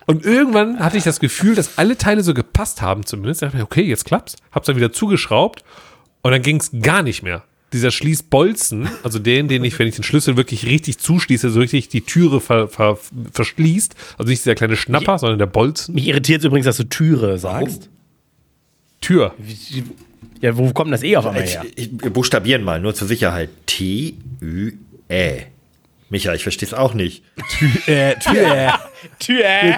Und 0.07 0.25
irgendwann 0.25 0.79
hatte 0.79 0.97
ich 0.97 1.03
das 1.03 1.19
Gefühl, 1.19 1.53
dass 1.53 1.77
alle 1.77 1.97
Teile 1.97 2.23
so 2.23 2.33
gepasst 2.33 2.81
haben 2.81 3.05
zumindest. 3.05 3.41
Da 3.41 3.47
dachte 3.47 3.57
ich 3.57 3.63
okay, 3.63 3.83
jetzt 3.83 4.05
klappt's. 4.05 4.37
Hab's 4.51 4.65
dann 4.67 4.75
wieder 4.75 4.91
zugeschraubt 4.91 5.63
und 6.23 6.31
dann 6.31 6.41
ging's 6.41 6.71
gar 6.81 7.03
nicht 7.03 7.21
mehr. 7.21 7.43
dieser 7.73 7.91
Schließbolzen, 7.91 8.89
also 9.03 9.19
den, 9.19 9.47
den 9.47 9.63
ich, 9.63 9.77
wenn 9.79 9.87
ich 9.87 9.95
den 9.95 10.03
Schlüssel 10.03 10.35
wirklich 10.35 10.65
richtig 10.65 10.97
zuschließe, 10.97 11.49
so 11.49 11.59
richtig 11.59 11.87
die 11.87 12.01
Türe 12.01 12.41
ver, 12.41 12.67
ver, 12.67 12.97
verschließt, 13.31 13.95
also 14.17 14.29
nicht 14.29 14.43
dieser 14.43 14.55
kleine 14.55 14.75
Schnapper, 14.75 15.17
sondern 15.17 15.39
der 15.39 15.45
Bolzen. 15.45 15.95
Mich 15.95 16.07
irritiert 16.07 16.43
übrigens, 16.43 16.65
dass 16.65 16.77
du 16.77 16.83
Türe 16.83 17.37
sagst. 17.37 17.89
Tür. 18.99 19.33
Ja, 20.41 20.57
wo 20.57 20.71
kommt 20.71 20.91
das 20.91 21.03
eh 21.03 21.15
auf 21.17 21.25
einmal 21.25 21.43
Ich, 21.43 21.53
her? 21.53 21.65
ich, 21.75 21.89
wir 21.91 22.09
buchstabieren 22.09 22.63
mal, 22.63 22.79
nur 22.79 22.93
zur 22.93 23.07
Sicherheit. 23.07 23.49
T-Ü-Ä. 23.67 25.45
Micha, 26.09 26.33
ich 26.33 26.43
verstehe 26.43 26.67
es 26.67 26.73
auch 26.73 26.93
nicht. 26.93 27.23
Äh, 27.87 28.15
Tür. 28.15 28.73
Tür. 29.19 29.77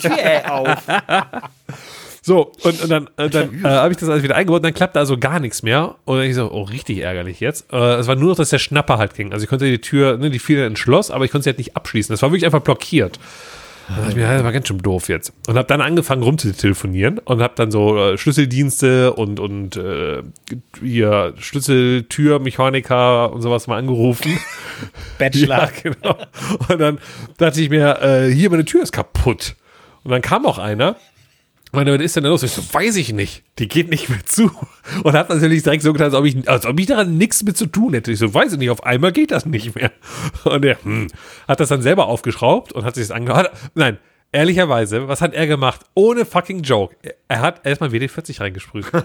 Tür 0.00 0.52
auf. 0.52 0.82
So, 2.22 2.52
und, 2.62 2.82
und 2.82 2.88
dann, 2.88 3.08
äh, 3.16 3.30
dann 3.30 3.64
äh, 3.64 3.68
habe 3.68 3.92
ich 3.92 3.98
das 3.98 4.08
alles 4.08 4.24
wieder 4.24 4.34
eingebaut 4.34 4.58
und 4.58 4.64
dann 4.64 4.74
klappte 4.74 4.98
also 4.98 5.16
gar 5.16 5.38
nichts 5.38 5.62
mehr. 5.62 5.94
Und 6.04 6.22
ich 6.22 6.34
so, 6.34 6.50
oh, 6.50 6.62
richtig 6.62 6.98
ärgerlich 6.98 7.38
jetzt. 7.38 7.72
Äh, 7.72 7.76
es 7.94 8.08
war 8.08 8.16
nur 8.16 8.30
noch, 8.30 8.36
dass 8.36 8.50
der 8.50 8.58
Schnapper 8.58 8.98
halt 8.98 9.14
ging. 9.14 9.32
Also 9.32 9.44
ich 9.44 9.48
konnte 9.48 9.64
die 9.66 9.80
Tür, 9.80 10.18
ne, 10.18 10.30
die 10.30 10.40
fiel 10.40 10.58
ins 10.64 10.80
Schloss, 10.80 11.12
aber 11.12 11.24
ich 11.24 11.30
konnte 11.30 11.44
sie 11.44 11.50
halt 11.50 11.58
nicht 11.58 11.76
abschließen. 11.76 12.12
Das 12.12 12.22
war 12.22 12.30
wirklich 12.30 12.44
einfach 12.44 12.62
blockiert. 12.62 13.20
Da 13.88 13.94
dachte 13.96 14.10
ich 14.10 14.16
mir, 14.16 14.26
das 14.28 14.42
war 14.42 14.52
ganz 14.52 14.66
schön 14.66 14.78
doof 14.78 15.08
jetzt. 15.08 15.32
Und 15.46 15.56
habe 15.56 15.68
dann 15.68 15.80
angefangen 15.80 16.22
rumzutelefonieren 16.22 17.18
und 17.18 17.40
habe 17.40 17.54
dann 17.56 17.70
so 17.70 17.96
äh, 17.96 18.18
Schlüsseldienste 18.18 19.12
und, 19.12 19.38
und 19.38 19.76
äh, 19.76 20.22
hier 20.80 21.34
Schlüsseltürmechaniker 21.38 23.32
und 23.32 23.42
sowas 23.42 23.68
mal 23.68 23.78
angerufen. 23.78 24.38
Bachelor. 25.18 25.58
Ja, 25.58 25.70
genau. 25.82 26.16
Und 26.68 26.80
dann 26.80 26.98
dachte 27.38 27.60
ich 27.60 27.70
mir, 27.70 28.02
äh, 28.02 28.30
hier, 28.30 28.50
meine 28.50 28.64
Tür 28.64 28.82
ist 28.82 28.92
kaputt. 28.92 29.54
Und 30.02 30.10
dann 30.10 30.22
kam 30.22 30.46
auch 30.46 30.58
einer. 30.58 30.96
Und 31.76 31.84
meinte, 31.84 31.98
was 31.98 32.06
ist 32.06 32.16
denn 32.16 32.24
da 32.24 32.30
los? 32.30 32.42
Ich 32.42 32.52
so, 32.52 32.62
weiß 32.72 32.96
ich 32.96 33.12
nicht. 33.12 33.42
Die 33.58 33.68
geht 33.68 33.90
nicht 33.90 34.08
mehr 34.08 34.24
zu. 34.24 34.50
Und 35.02 35.12
hat 35.12 35.28
natürlich 35.28 35.62
direkt 35.62 35.82
so 35.82 35.92
getan, 35.92 36.06
als 36.06 36.14
ob 36.14 36.24
ich, 36.24 36.48
als 36.48 36.64
ob 36.64 36.80
ich 36.80 36.86
daran 36.86 37.18
nichts 37.18 37.42
mit 37.42 37.58
zu 37.58 37.66
tun 37.66 37.92
hätte. 37.92 38.12
Ich 38.12 38.18
so, 38.18 38.32
weiß 38.32 38.54
ich 38.54 38.58
nicht, 38.58 38.70
auf 38.70 38.82
einmal 38.82 39.12
geht 39.12 39.30
das 39.30 39.44
nicht 39.44 39.74
mehr. 39.74 39.92
Und 40.44 40.64
er 40.64 40.82
hm, 40.82 41.08
hat 41.46 41.60
das 41.60 41.68
dann 41.68 41.82
selber 41.82 42.06
aufgeschraubt 42.06 42.72
und 42.72 42.86
hat 42.86 42.94
sich 42.94 43.06
das 43.06 43.10
angehört. 43.14 43.50
Nein, 43.74 43.98
ehrlicherweise, 44.32 45.08
was 45.08 45.20
hat 45.20 45.34
er 45.34 45.46
gemacht? 45.46 45.80
Ohne 45.94 46.24
fucking 46.24 46.62
Joke. 46.62 46.96
Er 47.28 47.40
hat 47.40 47.66
erstmal 47.66 47.90
WD-40 47.90 48.40
reingesprüht. 48.40 48.86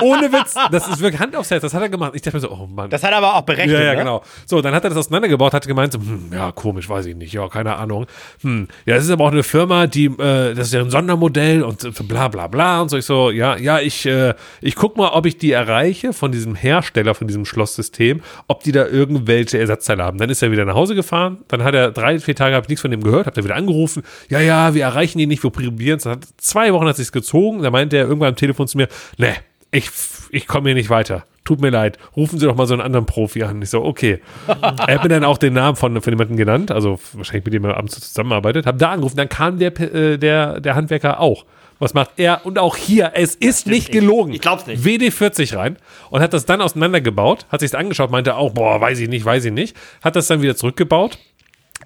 Ohne 0.00 0.32
Witz. 0.32 0.54
Das 0.70 0.88
ist 0.88 1.00
wirklich 1.00 1.20
Hand 1.20 1.36
aufs 1.36 1.50
Herz. 1.50 1.62
Das 1.62 1.74
hat 1.74 1.82
er 1.82 1.88
gemacht. 1.88 2.12
Ich 2.14 2.22
dachte 2.22 2.36
mir 2.36 2.40
so, 2.40 2.50
oh 2.50 2.66
Mann. 2.66 2.88
Das 2.90 3.02
hat 3.02 3.10
er 3.10 3.18
aber 3.18 3.34
auch 3.34 3.42
berechnet. 3.42 3.78
Ja, 3.78 3.82
ja, 3.82 3.92
ne? 3.92 3.98
genau. 3.98 4.22
So, 4.46 4.62
dann 4.62 4.74
hat 4.74 4.84
er 4.84 4.90
das 4.90 4.98
auseinandergebaut, 4.98 5.52
hat 5.52 5.66
gemeint, 5.66 5.92
so, 5.92 5.98
hm, 5.98 6.30
ja, 6.32 6.52
komisch, 6.52 6.88
weiß 6.88 7.06
ich 7.06 7.16
nicht, 7.16 7.32
ja, 7.32 7.48
keine 7.48 7.76
Ahnung. 7.76 8.06
Hm, 8.42 8.68
ja, 8.86 8.94
das 8.94 9.04
ist 9.04 9.10
aber 9.10 9.24
auch 9.24 9.32
eine 9.32 9.42
Firma, 9.42 9.86
die, 9.86 10.06
äh, 10.06 10.54
das 10.54 10.68
ist 10.68 10.72
ja 10.72 10.80
ein 10.80 10.90
Sondermodell 10.90 11.62
und 11.62 12.08
bla 12.08 12.28
bla 12.28 12.46
bla 12.46 12.80
und 12.80 12.88
so. 12.88 12.96
Ich 12.96 13.04
so, 13.04 13.30
ja, 13.30 13.56
ja, 13.56 13.80
ich, 13.80 14.06
äh, 14.06 14.34
ich 14.60 14.76
guck 14.76 14.96
mal, 14.96 15.10
ob 15.10 15.26
ich 15.26 15.36
die 15.38 15.52
erreiche 15.52 16.12
von 16.12 16.32
diesem 16.32 16.54
Hersteller, 16.54 17.14
von 17.14 17.26
diesem 17.26 17.44
Schlosssystem, 17.44 18.22
ob 18.48 18.62
die 18.62 18.72
da 18.72 18.86
irgendwelche 18.86 19.58
Ersatzteile 19.58 20.02
haben. 20.04 20.18
Dann 20.18 20.30
ist 20.30 20.42
er 20.42 20.50
wieder 20.50 20.64
nach 20.64 20.74
Hause 20.74 20.94
gefahren, 20.94 21.38
dann 21.48 21.62
hat 21.64 21.74
er 21.74 21.90
drei, 21.90 22.18
vier 22.18 22.34
Tage, 22.34 22.54
habe 22.54 22.64
ich 22.64 22.68
nichts 22.68 22.82
von 22.82 22.90
dem 22.90 23.02
gehört, 23.02 23.26
hat 23.26 23.36
er 23.36 23.44
wieder 23.44 23.51
angerufen, 23.52 24.02
ja, 24.28 24.40
ja, 24.40 24.74
wir 24.74 24.84
erreichen 24.84 25.18
die 25.18 25.26
nicht, 25.26 25.42
wir 25.42 25.50
probieren 25.50 25.98
es. 25.98 26.08
Zwei 26.36 26.72
Wochen 26.72 26.86
hat 26.86 26.96
sich's 26.96 27.12
gezogen, 27.12 27.62
da 27.62 27.70
meinte 27.70 27.96
er 27.96 28.04
irgendwann 28.04 28.30
am 28.30 28.36
Telefon 28.36 28.66
zu 28.66 28.76
mir, 28.76 28.88
ne, 29.18 29.34
ich, 29.70 29.90
ich 30.30 30.46
komme 30.46 30.68
hier 30.68 30.74
nicht 30.74 30.90
weiter. 30.90 31.24
Tut 31.44 31.60
mir 31.60 31.70
leid. 31.70 31.98
Rufen 32.16 32.38
Sie 32.38 32.46
doch 32.46 32.54
mal 32.54 32.66
so 32.66 32.74
einen 32.74 32.82
anderen 32.82 33.04
Profi 33.04 33.42
an. 33.42 33.60
Ich 33.62 33.70
so, 33.70 33.82
okay. 33.82 34.20
er 34.46 34.94
hat 34.94 35.02
mir 35.02 35.08
dann 35.08 35.24
auch 35.24 35.38
den 35.38 35.54
Namen 35.54 35.76
von, 35.76 36.00
von 36.00 36.12
jemandem 36.12 36.36
genannt, 36.36 36.70
also 36.70 37.00
wahrscheinlich 37.14 37.44
mit 37.44 37.54
dem 37.54 37.64
er 37.64 37.76
abends 37.76 38.00
zusammenarbeitet. 38.00 38.64
Hab 38.64 38.78
da 38.78 38.90
angerufen, 38.90 39.16
dann 39.16 39.28
kam 39.28 39.58
der, 39.58 39.78
äh, 39.80 40.18
der, 40.18 40.60
der 40.60 40.74
Handwerker 40.76 41.18
auch. 41.20 41.44
Was 41.80 41.94
macht 41.94 42.10
er? 42.16 42.46
Und 42.46 42.60
auch 42.60 42.76
hier, 42.76 43.10
es 43.14 43.34
ist 43.34 43.66
nicht 43.66 43.90
gelogen. 43.90 44.32
Ich 44.32 44.40
glaub's 44.40 44.68
nicht. 44.68 44.84
WD-40 44.84 45.56
rein 45.56 45.78
und 46.10 46.20
hat 46.20 46.32
das 46.32 46.46
dann 46.46 46.60
auseinandergebaut, 46.60 47.46
hat 47.48 47.58
sich's 47.58 47.74
angeschaut, 47.74 48.12
meinte 48.12 48.36
auch, 48.36 48.52
boah, 48.52 48.80
weiß 48.80 49.00
ich 49.00 49.08
nicht, 49.08 49.24
weiß 49.24 49.46
ich 49.46 49.52
nicht. 49.52 49.76
Hat 50.00 50.14
das 50.14 50.28
dann 50.28 50.42
wieder 50.42 50.54
zurückgebaut 50.54 51.18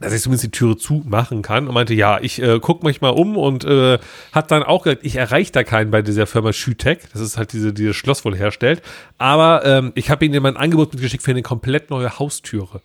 dass 0.01 0.13
ich 0.13 0.23
zumindest 0.23 0.45
die 0.45 0.51
Türe 0.51 0.77
zumachen 0.77 1.43
kann. 1.43 1.69
Und 1.69 1.75
meinte, 1.75 1.95
ja, 1.95 2.19
ich 2.21 2.41
äh, 2.43 2.59
gucke 2.61 2.87
mich 2.87 3.01
mal 3.01 3.11
um 3.11 3.37
und 3.37 3.65
äh, 3.65 3.99
hat 4.33 4.51
dann 4.51 4.63
auch 4.63 4.85
gesagt, 4.85 5.05
ich 5.05 5.17
erreiche 5.17 5.53
da 5.53 5.65
keinen 5.65 5.91
bei 5.91 6.03
dieser 6.03 6.27
Firma 6.27 6.53
Schütech, 6.53 6.99
das 7.13 7.21
ist 7.21 7.37
halt 7.37 7.53
diese, 7.53 7.73
dieses 7.73 7.97
Schloss 7.97 8.25
wohl 8.25 8.37
herstellt, 8.37 8.83
aber 9.19 9.65
ähm, 9.65 9.93
ich 9.95 10.11
habe 10.11 10.25
ihnen 10.25 10.43
mein 10.43 10.57
Angebot 10.57 10.93
mitgeschickt 10.93 11.23
für 11.23 11.31
eine 11.31 11.43
komplett 11.43 11.91
neue 11.91 12.19
Haustüre. 12.19 12.81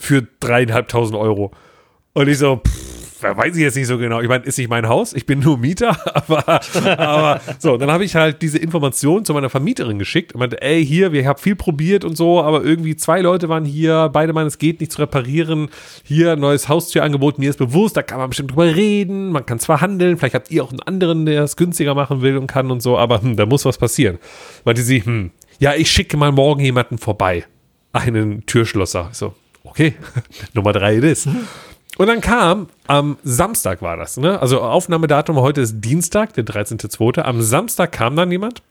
Für 0.00 0.22
dreieinhalbtausend 0.40 1.18
Euro. 1.18 1.52
Und 2.12 2.28
ich 2.28 2.38
so, 2.38 2.62
pff, 2.64 2.97
weiß 3.22 3.56
ich 3.56 3.62
jetzt 3.62 3.76
nicht 3.76 3.86
so 3.86 3.98
genau. 3.98 4.20
Ich 4.20 4.28
meine, 4.28 4.44
ist 4.44 4.58
nicht 4.58 4.70
mein 4.70 4.88
Haus, 4.88 5.12
ich 5.12 5.26
bin 5.26 5.40
nur 5.40 5.58
Mieter, 5.58 5.96
aber, 6.14 6.60
aber 6.98 7.40
so, 7.58 7.76
dann 7.76 7.90
habe 7.90 8.04
ich 8.04 8.14
halt 8.14 8.42
diese 8.42 8.58
Information 8.58 9.24
zu 9.24 9.34
meiner 9.34 9.50
Vermieterin 9.50 9.98
geschickt 9.98 10.34
und 10.34 10.40
meinte, 10.40 10.60
ey, 10.62 10.84
hier, 10.84 11.12
wir 11.12 11.26
haben 11.26 11.38
viel 11.38 11.56
probiert 11.56 12.04
und 12.04 12.16
so, 12.16 12.42
aber 12.42 12.64
irgendwie 12.64 12.96
zwei 12.96 13.20
Leute 13.20 13.48
waren 13.48 13.64
hier, 13.64 14.10
beide 14.12 14.32
meinen, 14.32 14.46
es 14.46 14.58
geht 14.58 14.80
nicht 14.80 14.92
zu 14.92 15.00
reparieren. 15.00 15.68
Hier, 16.04 16.36
neues 16.36 16.68
Haustürangebot, 16.68 17.38
mir 17.38 17.50
ist 17.50 17.58
bewusst, 17.58 17.96
da 17.96 18.02
kann 18.02 18.18
man 18.18 18.30
bestimmt 18.30 18.52
drüber 18.52 18.74
reden, 18.74 19.30
man 19.30 19.46
kann 19.46 19.58
zwar 19.58 19.80
handeln, 19.80 20.16
vielleicht 20.16 20.34
habt 20.34 20.50
ihr 20.50 20.62
auch 20.62 20.70
einen 20.70 20.80
anderen, 20.80 21.26
der 21.26 21.44
es 21.44 21.56
günstiger 21.56 21.94
machen 21.94 22.22
will 22.22 22.36
und 22.36 22.46
kann 22.46 22.70
und 22.70 22.82
so, 22.82 22.98
aber 22.98 23.22
hm, 23.22 23.36
da 23.36 23.46
muss 23.46 23.64
was 23.64 23.78
passieren. 23.78 24.18
Meinte 24.64 24.82
sie, 24.82 25.04
hm, 25.04 25.30
ja, 25.58 25.74
ich 25.74 25.90
schicke 25.90 26.16
mal 26.16 26.32
morgen 26.32 26.60
jemanden 26.60 26.98
vorbei. 26.98 27.44
Einen 27.92 28.46
Türschlosser. 28.46 29.08
So, 29.12 29.34
okay, 29.64 29.94
Nummer 30.54 30.72
drei 30.72 30.98
it 30.98 31.04
is. 31.04 31.28
Und 31.98 32.06
dann 32.06 32.20
kam, 32.22 32.68
am 32.86 33.18
Samstag 33.24 33.82
war 33.82 33.96
das, 33.96 34.16
ne? 34.16 34.40
Also 34.40 34.60
Aufnahmedatum 34.62 35.36
heute 35.36 35.60
ist 35.60 35.80
Dienstag, 35.80 36.32
der 36.34 36.44
13.2. 36.44 37.20
Am 37.20 37.42
Samstag 37.42 37.92
kam 37.92 38.14
dann 38.16 38.30
jemand 38.30 38.62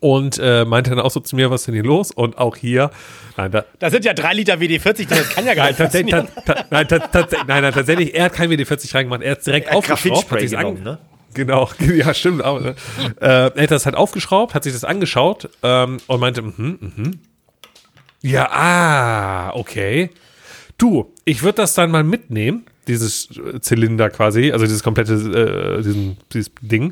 und 0.00 0.38
äh, 0.42 0.64
meinte 0.64 0.90
dann 0.90 0.98
auch 1.00 1.10
so 1.12 1.20
zu 1.20 1.36
mir, 1.36 1.50
was 1.50 1.62
ist 1.62 1.66
denn 1.68 1.74
hier 1.74 1.84
los? 1.84 2.10
Und 2.10 2.38
auch 2.38 2.56
hier, 2.56 2.90
nein, 3.36 3.52
da, 3.52 3.64
Das 3.78 3.92
sind 3.92 4.04
ja 4.04 4.12
drei 4.12 4.32
Liter 4.34 4.54
WD-40, 4.54 5.08
das 5.08 5.30
kann 5.30 5.46
ja 5.46 5.54
gar 5.54 5.68
nicht 5.68 5.78
tatsächlich, 5.78 6.12
ta, 6.12 6.22
ta, 6.44 6.64
nein, 6.70 6.88
ta, 6.88 6.98
tatsächlich- 6.98 7.46
nein, 7.46 7.62
nein, 7.62 7.72
tatsächlich, 7.72 8.14
er 8.14 8.24
hat 8.24 8.32
kein 8.32 8.50
WD-40 8.50 8.94
reingemacht, 8.94 9.22
er 9.22 9.30
hat 9.32 9.38
es 9.38 9.44
direkt 9.44 9.68
Er 9.68 9.70
hat 9.76 9.76
aufgeschraubt. 9.90 10.32
An- 10.32 10.38
genommen, 10.48 10.82
ne? 10.82 10.98
Genau, 11.34 11.70
ja, 11.78 12.12
stimmt. 12.12 12.44
Auch, 12.44 12.60
ne? 12.60 12.74
äh, 13.20 13.26
er 13.54 13.62
hat 13.62 13.70
das 13.70 13.86
halt 13.86 13.94
aufgeschraubt, 13.96 14.54
hat 14.54 14.64
sich 14.64 14.72
das 14.72 14.82
angeschaut 14.84 15.48
ähm, 15.62 15.98
und 16.08 16.20
meinte, 16.20 16.42
mhm, 16.42 16.78
mhm. 16.80 17.20
Ja, 18.22 18.50
ah, 18.50 19.50
okay. 19.54 20.10
Du, 20.78 21.12
ich 21.24 21.42
würde 21.42 21.56
das 21.56 21.74
dann 21.74 21.90
mal 21.90 22.04
mitnehmen, 22.04 22.64
dieses 22.88 23.28
äh, 23.36 23.60
Zylinder 23.60 24.10
quasi, 24.10 24.52
also 24.52 24.64
dieses 24.64 24.82
komplette, 24.82 25.14
äh, 25.14 25.82
diesen, 25.82 26.16
dieses 26.32 26.52
Ding. 26.60 26.90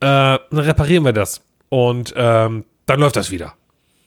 Äh, 0.00 0.38
dann 0.38 0.40
reparieren 0.52 1.04
wir 1.04 1.12
das. 1.12 1.42
Und 1.68 2.14
ähm, 2.16 2.64
dann 2.86 3.00
läuft 3.00 3.16
das 3.16 3.30
wieder. 3.30 3.54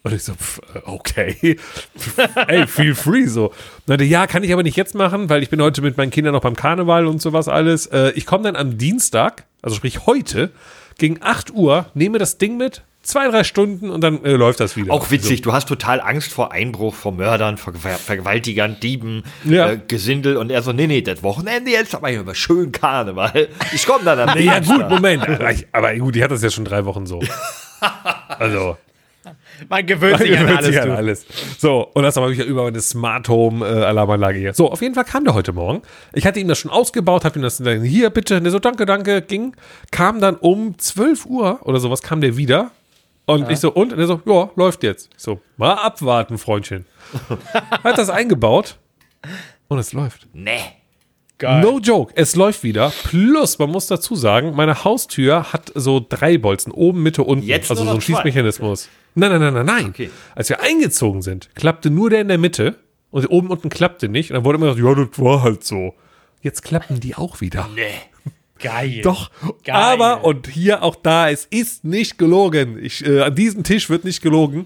Und 0.03 0.13
ich 0.13 0.23
so, 0.23 0.33
pf, 0.33 0.59
äh, 0.73 0.79
okay. 0.85 1.57
Ey, 2.47 2.65
feel 2.67 2.95
free 2.95 3.25
so. 3.25 3.51
Und 3.87 4.01
ja, 4.01 4.27
kann 4.27 4.43
ich 4.43 4.53
aber 4.53 4.63
nicht 4.63 4.77
jetzt 4.77 4.95
machen, 4.95 5.29
weil 5.29 5.43
ich 5.43 5.49
bin 5.49 5.61
heute 5.61 5.81
mit 5.81 5.97
meinen 5.97 6.11
Kindern 6.11 6.33
noch 6.33 6.41
beim 6.41 6.55
Karneval 6.55 7.07
und 7.07 7.21
sowas 7.21 7.47
alles. 7.49 7.87
Äh, 7.87 8.11
ich 8.15 8.25
komme 8.25 8.43
dann 8.45 8.55
am 8.55 8.77
Dienstag, 8.77 9.45
also 9.61 9.75
sprich 9.75 10.05
heute, 10.05 10.51
gegen 10.97 11.17
8 11.21 11.51
Uhr, 11.51 11.87
nehme 11.93 12.19
das 12.19 12.37
Ding 12.37 12.57
mit, 12.57 12.83
zwei, 13.07 13.27
drei 13.29 13.43
Stunden 13.43 13.89
und 13.89 14.01
dann 14.01 14.23
äh, 14.25 14.33
läuft 14.33 14.59
das 14.59 14.75
wieder. 14.75 14.93
Auch 14.93 15.09
witzig, 15.11 15.41
du 15.41 15.53
hast 15.53 15.67
total 15.67 16.01
Angst 16.01 16.31
vor 16.31 16.51
Einbruch, 16.51 16.93
vor 16.93 17.11
Mördern, 17.13 17.57
vor 17.57 17.73
Ver 17.73 17.91
Vergewaltigern, 17.91 18.77
Dieben, 18.81 19.23
Ja. 19.45 19.71
äh, 19.71 19.79
Gesindel 19.87 20.37
und 20.37 20.51
er 20.51 20.61
so, 20.61 20.73
nee, 20.73 20.87
nee, 20.87 21.01
das 21.01 21.23
Wochenende 21.23 21.71
jetzt 21.71 21.95
aber 21.95 22.09
hier 22.09 22.19
über 22.19 22.35
schön 22.35 22.71
Karneval. 22.71 23.47
Ich 23.73 23.85
komme 23.85 24.03
dann 24.03 24.19
am 24.19 24.37
So. 24.37 24.43
Ja, 24.43 24.59
gut, 24.59 24.89
Moment. 24.89 25.23
Aber, 25.71 25.93
ich, 25.93 25.99
gut, 25.99 26.15
die 26.15 26.23
hat 26.23 26.31
das 26.31 26.41
ja 26.43 26.49
schon 26.49 26.65
drei 26.65 26.85
Wochen 26.85 27.05
so. 27.05 27.19
Also, 28.39 28.77
Man 29.69 29.85
gewöhnt 29.85 30.17
sich 30.19 30.31
an 30.37 30.45
gewöhnt 30.45 30.57
alles. 30.57 30.65
sich 30.67 30.81
an 30.81 30.91
alles. 30.91 31.25
So, 31.59 31.87
und 31.93 32.03
das 32.03 32.15
habe 32.17 32.31
ich 32.31 32.39
ja 32.39 32.45
über 32.45 32.63
meine 32.63 32.79
Smart 32.81 33.29
Home 33.29 33.65
äh, 33.65 33.83
Alarmanlage 33.83 34.39
hier. 34.39 34.53
So, 34.53 34.71
auf 34.71 34.81
jeden 34.81 34.95
Fall 34.95 35.03
kam 35.05 35.23
der 35.23 35.33
heute 35.33 35.53
Morgen. 35.53 35.81
Ich 36.13 36.25
hatte 36.25 36.39
ihm 36.39 36.47
das 36.47 36.57
schon 36.59 36.71
ausgebaut, 36.71 37.23
habe 37.25 37.39
ihm 37.39 37.41
das 37.43 37.57
dann 37.57 37.83
hier 37.83 38.09
bitte, 38.09 38.41
ne, 38.41 38.49
so 38.51 38.59
danke, 38.59 38.85
danke, 38.85 39.21
ging. 39.21 39.55
Kam 39.91 40.19
dann 40.21 40.35
um 40.35 40.77
12 40.77 41.25
Uhr 41.25 41.59
oder 41.63 41.79
sowas, 41.79 42.01
kam 42.01 42.21
der 42.21 42.37
wieder. 42.37 42.71
Und 43.27 43.51
ich 43.51 43.59
so, 43.59 43.71
und? 43.73 43.91
Und 43.91 43.99
er 43.99 44.07
so, 44.07 44.21
ja, 44.25 44.49
läuft 44.55 44.83
jetzt. 44.83 45.09
Ich 45.15 45.21
so, 45.21 45.41
mal 45.57 45.73
abwarten, 45.73 46.37
Freundchen. 46.37 46.85
Hat 47.83 47.97
das 47.97 48.09
eingebaut 48.09 48.77
und 49.67 49.79
es 49.79 49.91
läuft. 49.91 50.27
Nee. 50.33 50.61
Geil. 51.37 51.61
No 51.61 51.77
joke, 51.77 52.13
es 52.15 52.35
läuft 52.35 52.63
wieder. 52.63 52.91
Plus, 53.03 53.59
man 53.59 53.69
muss 53.69 53.85
dazu 53.85 54.15
sagen, 54.15 54.55
meine 54.55 54.83
Haustür 54.83 55.51
hat 55.53 55.71
so 55.75 56.03
drei 56.07 56.39
Bolzen, 56.39 56.71
oben, 56.71 57.03
Mitte, 57.03 57.23
unten. 57.23 57.45
Jetzt 57.45 57.69
also 57.69 57.83
so 57.83 57.91
ein. 57.91 58.01
Schließmechanismus. 58.01 58.89
Nein, 59.13 59.31
nein, 59.31 59.41
nein, 59.41 59.53
nein, 59.53 59.65
nein. 59.65 59.85
Okay. 59.89 60.09
Als 60.33 60.49
wir 60.49 60.61
eingezogen 60.61 61.21
sind, 61.21 61.53
klappte 61.53 61.91
nur 61.91 62.09
der 62.09 62.21
in 62.21 62.29
der 62.29 62.39
Mitte 62.39 62.75
und 63.11 63.29
oben 63.29 63.49
unten 63.49 63.69
klappte 63.69 64.07
nicht. 64.07 64.31
Und 64.31 64.35
dann 64.35 64.45
wurde 64.45 64.57
immer 64.57 64.73
gesagt, 64.73 64.97
ja, 64.97 65.05
das 65.05 65.19
war 65.23 65.43
halt 65.43 65.63
so. 65.63 65.93
Jetzt 66.41 66.63
klappen 66.63 67.01
die 67.01 67.13
auch 67.13 67.41
wieder. 67.41 67.69
Nee. 67.75 67.83
Geil. 68.59 69.01
Doch, 69.01 69.31
Geil. 69.63 69.75
aber 69.75 70.23
und 70.23 70.47
hier 70.47 70.83
auch 70.83 70.95
da, 70.95 71.29
es 71.29 71.45
ist 71.45 71.83
nicht 71.83 72.17
gelogen. 72.17 72.77
Ich, 72.83 73.05
äh, 73.05 73.21
an 73.21 73.35
diesem 73.35 73.63
Tisch 73.63 73.89
wird 73.89 74.03
nicht 74.03 74.21
gelogen, 74.21 74.65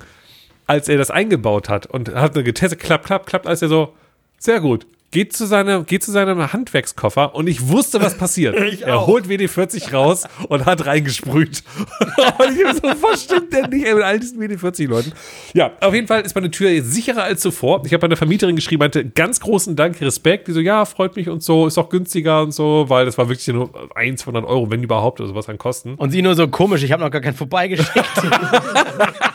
als 0.67 0.88
er 0.89 0.97
das 0.97 1.12
eingebaut 1.12 1.69
hat 1.69 1.86
und 1.88 2.13
hat 2.13 2.36
eine 2.36 2.43
getestet, 2.43 2.80
klappt, 2.80 3.06
klappt, 3.06 3.27
klappt, 3.27 3.47
als 3.47 3.62
er 3.62 3.67
so, 3.67 3.93
sehr 4.38 4.60
gut. 4.62 4.86
Geht 5.12 5.34
zu, 5.34 5.45
seinem, 5.45 5.86
geht 5.86 6.04
zu 6.04 6.12
seinem 6.12 6.52
Handwerkskoffer 6.52 7.36
und 7.36 7.47
ich 7.47 7.67
wusste, 7.67 8.02
was 8.02 8.17
passiert. 8.17 8.56
er 8.82 9.06
holt 9.06 9.28
WD-40 9.28 9.91
raus 9.91 10.24
und 10.47 10.65
hat 10.65 10.86
reingesprüht. 10.86 11.63
und 12.39 12.58
ich 12.58 12.82
so, 12.82 12.88
was 13.02 13.24
stimmt 13.24 13.54
denn 13.54 13.69
nicht 13.69 13.86
ey, 13.86 13.93
mit 13.93 14.04
all 14.04 14.19
diesen 14.19 14.39
WD-40-Leuten? 14.39 15.13
Ja, 15.54 15.74
auf 15.82 15.93
jeden 15.93 16.08
Fall 16.08 16.21
ist 16.21 16.34
meine 16.34 16.50
Tür 16.50 16.69
jetzt 16.69 16.93
sicherer 16.93 17.24
als 17.24 17.41
zuvor. 17.41 17.84
Ich 17.86 17.93
habe 17.93 18.06
einer 18.06 18.15
Vermieterin 18.15 18.56
geschrieben, 18.56 18.80
meinte, 18.80 19.06
ganz 19.06 19.41
großen 19.41 19.76
Dank, 19.76 20.00
Respekt. 20.02 20.47
Die 20.47 20.54
so, 20.54 20.62
ja, 20.62 20.86
freut 20.86 21.15
mich 21.15 21.30
und 21.30 21.43
so, 21.43 21.67
ist 21.67 21.78
auch 21.78 21.89
günstiger 21.89 22.41
und 22.41 22.54
so, 22.54 22.86
weil 22.88 23.06
das 23.06 23.17
war 23.17 23.28
wirklich 23.28 23.47
nur 23.50 23.69
1, 23.95 24.21
200 24.21 24.45
Euro, 24.45 24.71
wenn 24.71 24.82
überhaupt, 24.82 25.19
oder 25.19 25.28
sowas 25.28 25.50
an 25.50 25.58
Kosten. 25.58 25.95
Und 25.95 26.12
sie 26.12 26.21
nur 26.21 26.36
so 26.36 26.47
komisch, 26.47 26.84
ich 26.84 26.91
habe 26.91 27.04
noch 27.04 27.12
gar 27.12 27.21
keinen 27.21 27.36
vorbeigeschickt. 27.36 27.91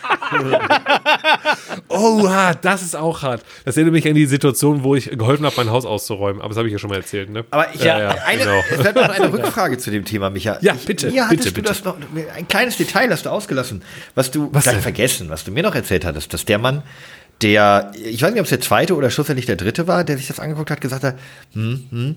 Oh, 1.88 2.28
das 2.62 2.82
ist 2.82 2.96
auch 2.96 3.22
hart. 3.22 3.42
Das 3.64 3.76
erinnert 3.76 3.92
mich 3.92 4.06
an 4.08 4.14
die 4.14 4.26
Situation, 4.26 4.82
wo 4.82 4.94
ich 4.94 5.10
geholfen 5.10 5.44
habe, 5.46 5.54
mein 5.56 5.70
Haus 5.70 5.86
auszuräumen. 5.86 6.40
Aber 6.40 6.48
das 6.50 6.58
habe 6.58 6.68
ich 6.68 6.72
ja 6.72 6.78
schon 6.78 6.90
mal 6.90 6.96
erzählt, 6.96 7.30
ne? 7.30 7.44
Aber 7.50 7.72
ich 7.74 7.82
Ja, 7.82 7.98
ja, 7.98 8.08
eine, 8.26 8.42
genau. 8.42 8.60
es 8.70 8.78
bleibt 8.78 8.96
noch 8.96 9.08
eine 9.08 9.32
Rückfrage 9.32 9.78
zu 9.78 9.90
dem 9.90 10.04
Thema, 10.04 10.30
Micha. 10.30 10.58
Ja, 10.60 10.74
ich, 10.74 10.84
bitte, 10.84 11.10
Mir 11.10 11.28
hattest 11.28 11.54
bitte, 11.54 11.62
du 11.62 11.68
das 11.68 11.84
noch, 11.84 11.96
ein 12.36 12.48
kleines 12.48 12.76
Detail 12.76 13.10
hast 13.10 13.26
du 13.26 13.30
ausgelassen, 13.30 13.82
was 14.14 14.30
du 14.30 14.50
Was 14.52 14.66
vergessen, 14.68 15.28
was 15.30 15.44
du 15.44 15.52
mir 15.52 15.62
noch 15.62 15.74
erzählt 15.74 16.04
hattest, 16.04 16.32
dass 16.34 16.44
der 16.44 16.58
Mann, 16.58 16.82
der, 17.42 17.92
ich 17.94 18.22
weiß 18.22 18.32
nicht, 18.32 18.40
ob 18.40 18.44
es 18.44 18.50
der 18.50 18.60
zweite 18.60 18.94
oder 18.96 19.10
schlussendlich 19.10 19.46
der 19.46 19.56
dritte 19.56 19.86
war, 19.86 20.04
der 20.04 20.16
sich 20.16 20.26
das 20.26 20.40
angeguckt 20.40 20.70
hat, 20.70 20.80
gesagt 20.80 21.04
hat, 21.04 21.16
hm, 21.52 21.86
hm, 21.90 22.16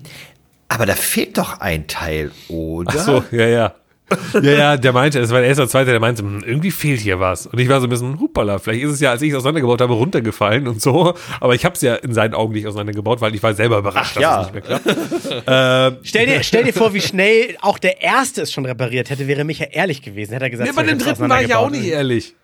aber 0.68 0.86
da 0.86 0.94
fehlt 0.94 1.36
doch 1.36 1.60
ein 1.60 1.88
Teil, 1.88 2.30
oder? 2.48 2.94
Ach 2.96 3.04
so, 3.04 3.24
ja, 3.32 3.46
ja. 3.46 3.74
Ja, 4.34 4.52
ja, 4.52 4.76
der 4.76 4.92
meinte, 4.92 5.18
es 5.18 5.30
war 5.30 5.40
der 5.40 5.48
erste 5.48 5.62
oder 5.62 5.70
zweite, 5.70 5.90
der 5.90 6.00
meinte, 6.00 6.22
hm, 6.22 6.42
irgendwie 6.44 6.70
fehlt 6.70 7.00
hier 7.00 7.20
was. 7.20 7.46
Und 7.46 7.58
ich 7.58 7.68
war 7.68 7.80
so 7.80 7.86
ein 7.86 7.90
bisschen, 7.90 8.18
hupala, 8.18 8.58
vielleicht 8.58 8.84
ist 8.84 8.92
es 8.92 9.00
ja, 9.00 9.10
als 9.10 9.22
ich 9.22 9.30
es 9.30 9.36
auseinandergebaut 9.36 9.80
habe, 9.80 9.92
runtergefallen 9.92 10.68
und 10.68 10.80
so. 10.80 11.14
Aber 11.40 11.54
ich 11.54 11.64
habe 11.64 11.74
es 11.74 11.80
ja 11.80 11.96
in 11.96 12.14
seinen 12.14 12.34
Augen 12.34 12.52
nicht 12.52 12.66
auseinandergebaut, 12.66 13.20
weil 13.20 13.34
ich 13.34 13.42
war 13.42 13.54
selber 13.54 13.78
überrascht, 13.78 14.16
dass 14.16 14.22
ja. 14.22 14.40
es 14.40 14.52
nicht 14.52 14.54
mehr 14.54 14.62
klappt. 14.62 14.86
ähm, 15.46 15.98
stell, 16.02 16.26
dir, 16.26 16.42
stell 16.42 16.64
dir 16.64 16.72
vor, 16.72 16.94
wie 16.94 17.00
schnell 17.00 17.56
auch 17.60 17.78
der 17.78 18.00
Erste 18.02 18.42
es 18.42 18.52
schon 18.52 18.66
repariert 18.66 19.10
hätte, 19.10 19.26
wäre 19.26 19.44
Micha 19.44 19.64
ehrlich 19.64 20.02
gewesen. 20.02 20.32
Hätte 20.32 20.44
er 20.46 20.50
gesagt, 20.50 20.70
nee, 20.70 20.76
bei 20.76 20.84
so, 20.84 20.90
dem 20.90 20.98
dritten 20.98 21.28
war 21.28 21.42
ich 21.42 21.48
ja 21.48 21.58
auch 21.58 21.70
nicht 21.70 21.86
ehrlich. 21.86 22.34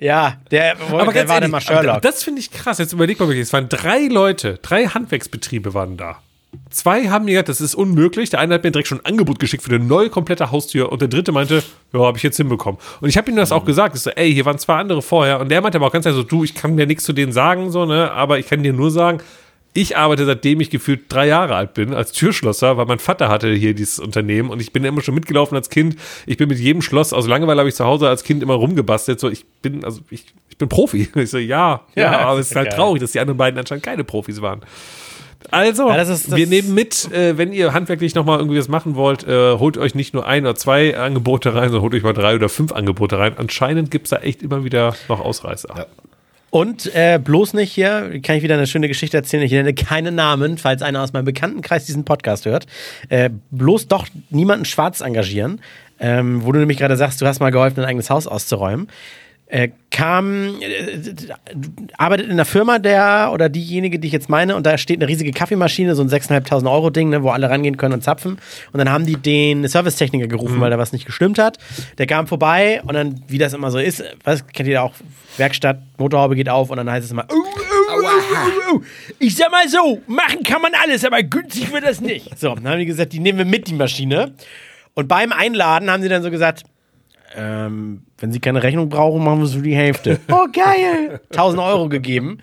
Ja, 0.00 0.36
der, 0.52 0.76
Aber 0.80 1.04
der 1.04 1.12
ganz 1.12 1.28
war 1.28 1.36
ehrlich, 1.36 1.50
mal 1.50 1.60
Sherlock. 1.60 2.02
das 2.02 2.22
finde 2.22 2.40
ich 2.40 2.52
krass. 2.52 2.78
Jetzt 2.78 2.92
überleg 2.92 3.18
mal 3.18 3.26
wirklich, 3.26 3.42
es 3.42 3.52
waren 3.52 3.68
drei 3.68 4.06
Leute, 4.06 4.58
drei 4.62 4.86
Handwerksbetriebe 4.86 5.74
waren 5.74 5.96
da. 5.96 6.22
Zwei 6.70 7.08
haben 7.08 7.26
mir 7.26 7.32
gesagt, 7.32 7.48
das 7.50 7.60
ist 7.60 7.74
unmöglich. 7.74 8.30
Der 8.30 8.40
eine 8.40 8.54
hat 8.54 8.64
mir 8.64 8.70
direkt 8.70 8.88
schon 8.88 9.00
ein 9.00 9.04
Angebot 9.04 9.38
geschickt 9.38 9.62
für 9.62 9.74
eine 9.74 9.84
neue 9.84 10.08
komplette 10.08 10.50
Haustür 10.50 10.90
und 10.90 11.00
der 11.02 11.08
dritte 11.08 11.30
meinte, 11.32 11.62
ja, 11.92 12.00
habe 12.00 12.16
ich 12.16 12.22
jetzt 12.22 12.36
hinbekommen. 12.38 12.80
Und 13.00 13.08
ich 13.08 13.16
habe 13.18 13.30
ihm 13.30 13.36
das 13.36 13.52
auch 13.52 13.64
gesagt. 13.64 13.94
Ich 13.94 14.02
so, 14.02 14.10
ey, 14.10 14.32
hier 14.32 14.44
waren 14.46 14.58
zwei 14.58 14.76
andere 14.76 15.02
vorher. 15.02 15.40
Und 15.40 15.50
der 15.50 15.60
meinte 15.60 15.76
aber 15.76 15.86
auch 15.88 15.92
ganz 15.92 16.06
ehrlich 16.06 16.20
so, 16.22 16.26
du, 16.26 16.44
ich 16.44 16.54
kann 16.54 16.76
dir 16.76 16.86
nichts 16.86 17.04
zu 17.04 17.12
denen 17.12 17.32
sagen, 17.32 17.70
so, 17.70 17.84
ne, 17.84 18.10
aber 18.12 18.38
ich 18.38 18.46
kann 18.48 18.62
dir 18.62 18.72
nur 18.72 18.90
sagen, 18.90 19.20
ich 19.74 19.96
arbeite 19.96 20.24
seitdem 20.24 20.60
ich 20.60 20.70
gefühlt 20.70 21.02
drei 21.10 21.26
Jahre 21.26 21.54
alt 21.54 21.74
bin 21.74 21.92
als 21.92 22.12
Türschlosser, 22.12 22.78
weil 22.78 22.86
mein 22.86 22.98
Vater 22.98 23.28
hatte 23.28 23.52
hier 23.52 23.74
dieses 23.74 23.98
Unternehmen 23.98 24.48
und 24.50 24.60
ich 24.60 24.72
bin 24.72 24.82
immer 24.84 25.02
schon 25.02 25.14
mitgelaufen 25.14 25.54
als 25.56 25.68
Kind. 25.68 25.96
Ich 26.26 26.38
bin 26.38 26.48
mit 26.48 26.58
jedem 26.58 26.80
Schloss, 26.82 27.12
aus 27.12 27.26
Langeweile 27.28 27.60
habe 27.60 27.68
ich 27.68 27.74
zu 27.76 27.84
Hause 27.84 28.08
als 28.08 28.24
Kind 28.24 28.42
immer 28.42 28.54
rumgebastelt. 28.54 29.20
So, 29.20 29.28
ich 29.28 29.44
bin, 29.62 29.84
also 29.84 30.00
ich, 30.10 30.24
ich 30.48 30.56
bin 30.56 30.68
Profi. 30.68 31.08
Ich 31.14 31.30
so, 31.30 31.38
ja, 31.38 31.82
ja, 31.94 32.02
Ja, 32.12 32.18
aber 32.20 32.40
es 32.40 32.48
ist 32.50 32.56
halt 32.56 32.70
geil. 32.70 32.76
traurig, 32.78 33.00
dass 33.02 33.12
die 33.12 33.20
anderen 33.20 33.36
beiden 33.36 33.58
anscheinend 33.60 33.84
keine 33.84 34.02
Profis 34.04 34.40
waren. 34.40 34.62
Also, 35.50 35.88
Ja, 35.88 35.96
das 35.96 36.08
ist- 36.08 36.32
das- 36.32 36.36
wir 36.36 36.46
nehmen 36.46 36.74
mit, 36.74 37.10
äh, 37.12 37.38
wenn 37.38 37.52
ihr 37.52 37.72
handwerklich 37.72 38.14
nochmal 38.14 38.38
irgendwie 38.38 38.58
was 38.58 38.68
machen 38.68 38.96
wollt, 38.96 39.26
äh, 39.26 39.52
holt 39.58 39.78
euch 39.78 39.94
nicht 39.94 40.12
nur 40.14 40.26
ein 40.26 40.44
oder 40.44 40.54
zwei 40.56 40.96
Angebote 40.98 41.54
rein, 41.54 41.64
sondern 41.70 41.82
holt 41.82 41.94
euch 41.94 42.02
mal 42.02 42.12
drei 42.12 42.34
oder 42.34 42.48
fünf 42.48 42.72
Angebote 42.72 43.18
rein. 43.18 43.34
Anscheinend 43.36 43.90
gibt 43.90 44.06
es 44.06 44.10
da 44.10 44.16
echt 44.18 44.42
immer 44.42 44.64
wieder 44.64 44.94
noch 45.08 45.20
Ausreißer. 45.20 45.68
Ja. 45.76 45.86
Und 46.50 46.90
äh, 46.94 47.20
bloß 47.22 47.52
nicht 47.54 47.72
hier, 47.72 48.20
kann 48.22 48.36
ich 48.36 48.42
wieder 48.42 48.54
eine 48.54 48.66
schöne 48.66 48.88
Geschichte 48.88 49.16
erzählen. 49.18 49.42
Ich 49.42 49.52
nenne 49.52 49.74
keine 49.74 50.10
Namen, 50.12 50.56
falls 50.58 50.80
einer 50.82 51.02
aus 51.02 51.12
meinem 51.12 51.26
Bekanntenkreis 51.26 51.84
diesen 51.84 52.04
Podcast 52.04 52.46
hört. 52.46 52.66
Äh, 53.10 53.30
bloß 53.50 53.86
doch 53.88 54.06
niemanden 54.30 54.64
schwarz 54.64 55.00
engagieren. 55.02 55.60
Ähm, 56.00 56.44
wo 56.44 56.52
du 56.52 56.58
nämlich 56.60 56.78
gerade 56.78 56.96
sagst, 56.96 57.20
du 57.20 57.26
hast 57.26 57.40
mal 57.40 57.50
geholfen, 57.50 57.80
ein 57.80 57.86
eigenes 57.86 58.08
Haus 58.08 58.26
auszuräumen. 58.26 58.88
Äh, 59.50 59.70
kam, 59.90 60.60
äh, 60.60 61.12
arbeitet 61.96 62.26
in 62.26 62.32
einer 62.32 62.44
Firma, 62.44 62.78
der 62.78 63.30
oder 63.32 63.48
diejenige, 63.48 63.98
die 63.98 64.08
ich 64.08 64.12
jetzt 64.12 64.28
meine, 64.28 64.54
und 64.54 64.66
da 64.66 64.76
steht 64.76 64.98
eine 64.98 65.08
riesige 65.08 65.30
Kaffeemaschine, 65.32 65.94
so 65.94 66.02
ein 66.02 66.10
6.500 66.10 66.70
Euro 66.70 66.90
Ding, 66.90 67.08
ne, 67.08 67.22
wo 67.22 67.30
alle 67.30 67.48
rangehen 67.48 67.78
können 67.78 67.94
und 67.94 68.04
zapfen. 68.04 68.38
Und 68.72 68.78
dann 68.78 68.90
haben 68.90 69.06
die 69.06 69.16
den 69.16 69.66
Servicetechniker 69.66 70.26
gerufen, 70.26 70.60
weil 70.60 70.70
da 70.70 70.76
was 70.76 70.92
nicht 70.92 71.06
gestimmt 71.06 71.38
hat. 71.38 71.56
Der 71.96 72.06
kam 72.06 72.26
vorbei 72.26 72.82
und 72.84 72.92
dann, 72.92 73.22
wie 73.28 73.38
das 73.38 73.54
immer 73.54 73.70
so 73.70 73.78
ist, 73.78 74.04
was 74.22 74.46
kennt 74.48 74.68
ihr 74.68 74.82
auch, 74.82 74.92
Werkstatt, 75.38 75.78
Motorhaube 75.96 76.36
geht 76.36 76.50
auf 76.50 76.68
und 76.68 76.76
dann 76.76 76.90
heißt 76.90 77.06
es 77.06 77.10
immer, 77.10 77.24
oh, 77.30 77.34
oh, 77.34 78.74
oh. 78.74 78.80
ich 79.18 79.34
sag 79.34 79.50
mal 79.50 79.66
so, 79.66 80.02
machen 80.06 80.42
kann 80.42 80.60
man 80.60 80.72
alles, 80.84 81.06
aber 81.06 81.22
günstig 81.22 81.72
wird 81.72 81.84
das 81.84 82.02
nicht. 82.02 82.38
So, 82.38 82.54
dann 82.54 82.68
haben 82.68 82.80
die 82.80 82.86
gesagt, 82.86 83.14
die 83.14 83.20
nehmen 83.20 83.38
wir 83.38 83.44
mit, 83.46 83.68
die 83.68 83.74
Maschine. 83.74 84.32
Und 84.92 85.08
beim 85.08 85.32
Einladen 85.32 85.90
haben 85.90 86.02
sie 86.02 86.08
dann 86.10 86.22
so 86.22 86.30
gesagt, 86.30 86.64
ähm, 87.34 88.02
wenn 88.18 88.32
Sie 88.32 88.40
keine 88.40 88.62
Rechnung 88.62 88.88
brauchen, 88.88 89.22
machen 89.24 89.38
wir 89.38 89.44
es 89.46 89.54
für 89.54 89.62
die 89.62 89.74
Hälfte. 89.76 90.20
Oh, 90.30 90.46
geil! 90.52 91.20
1000 91.30 91.62
Euro 91.62 91.88
gegeben 91.88 92.38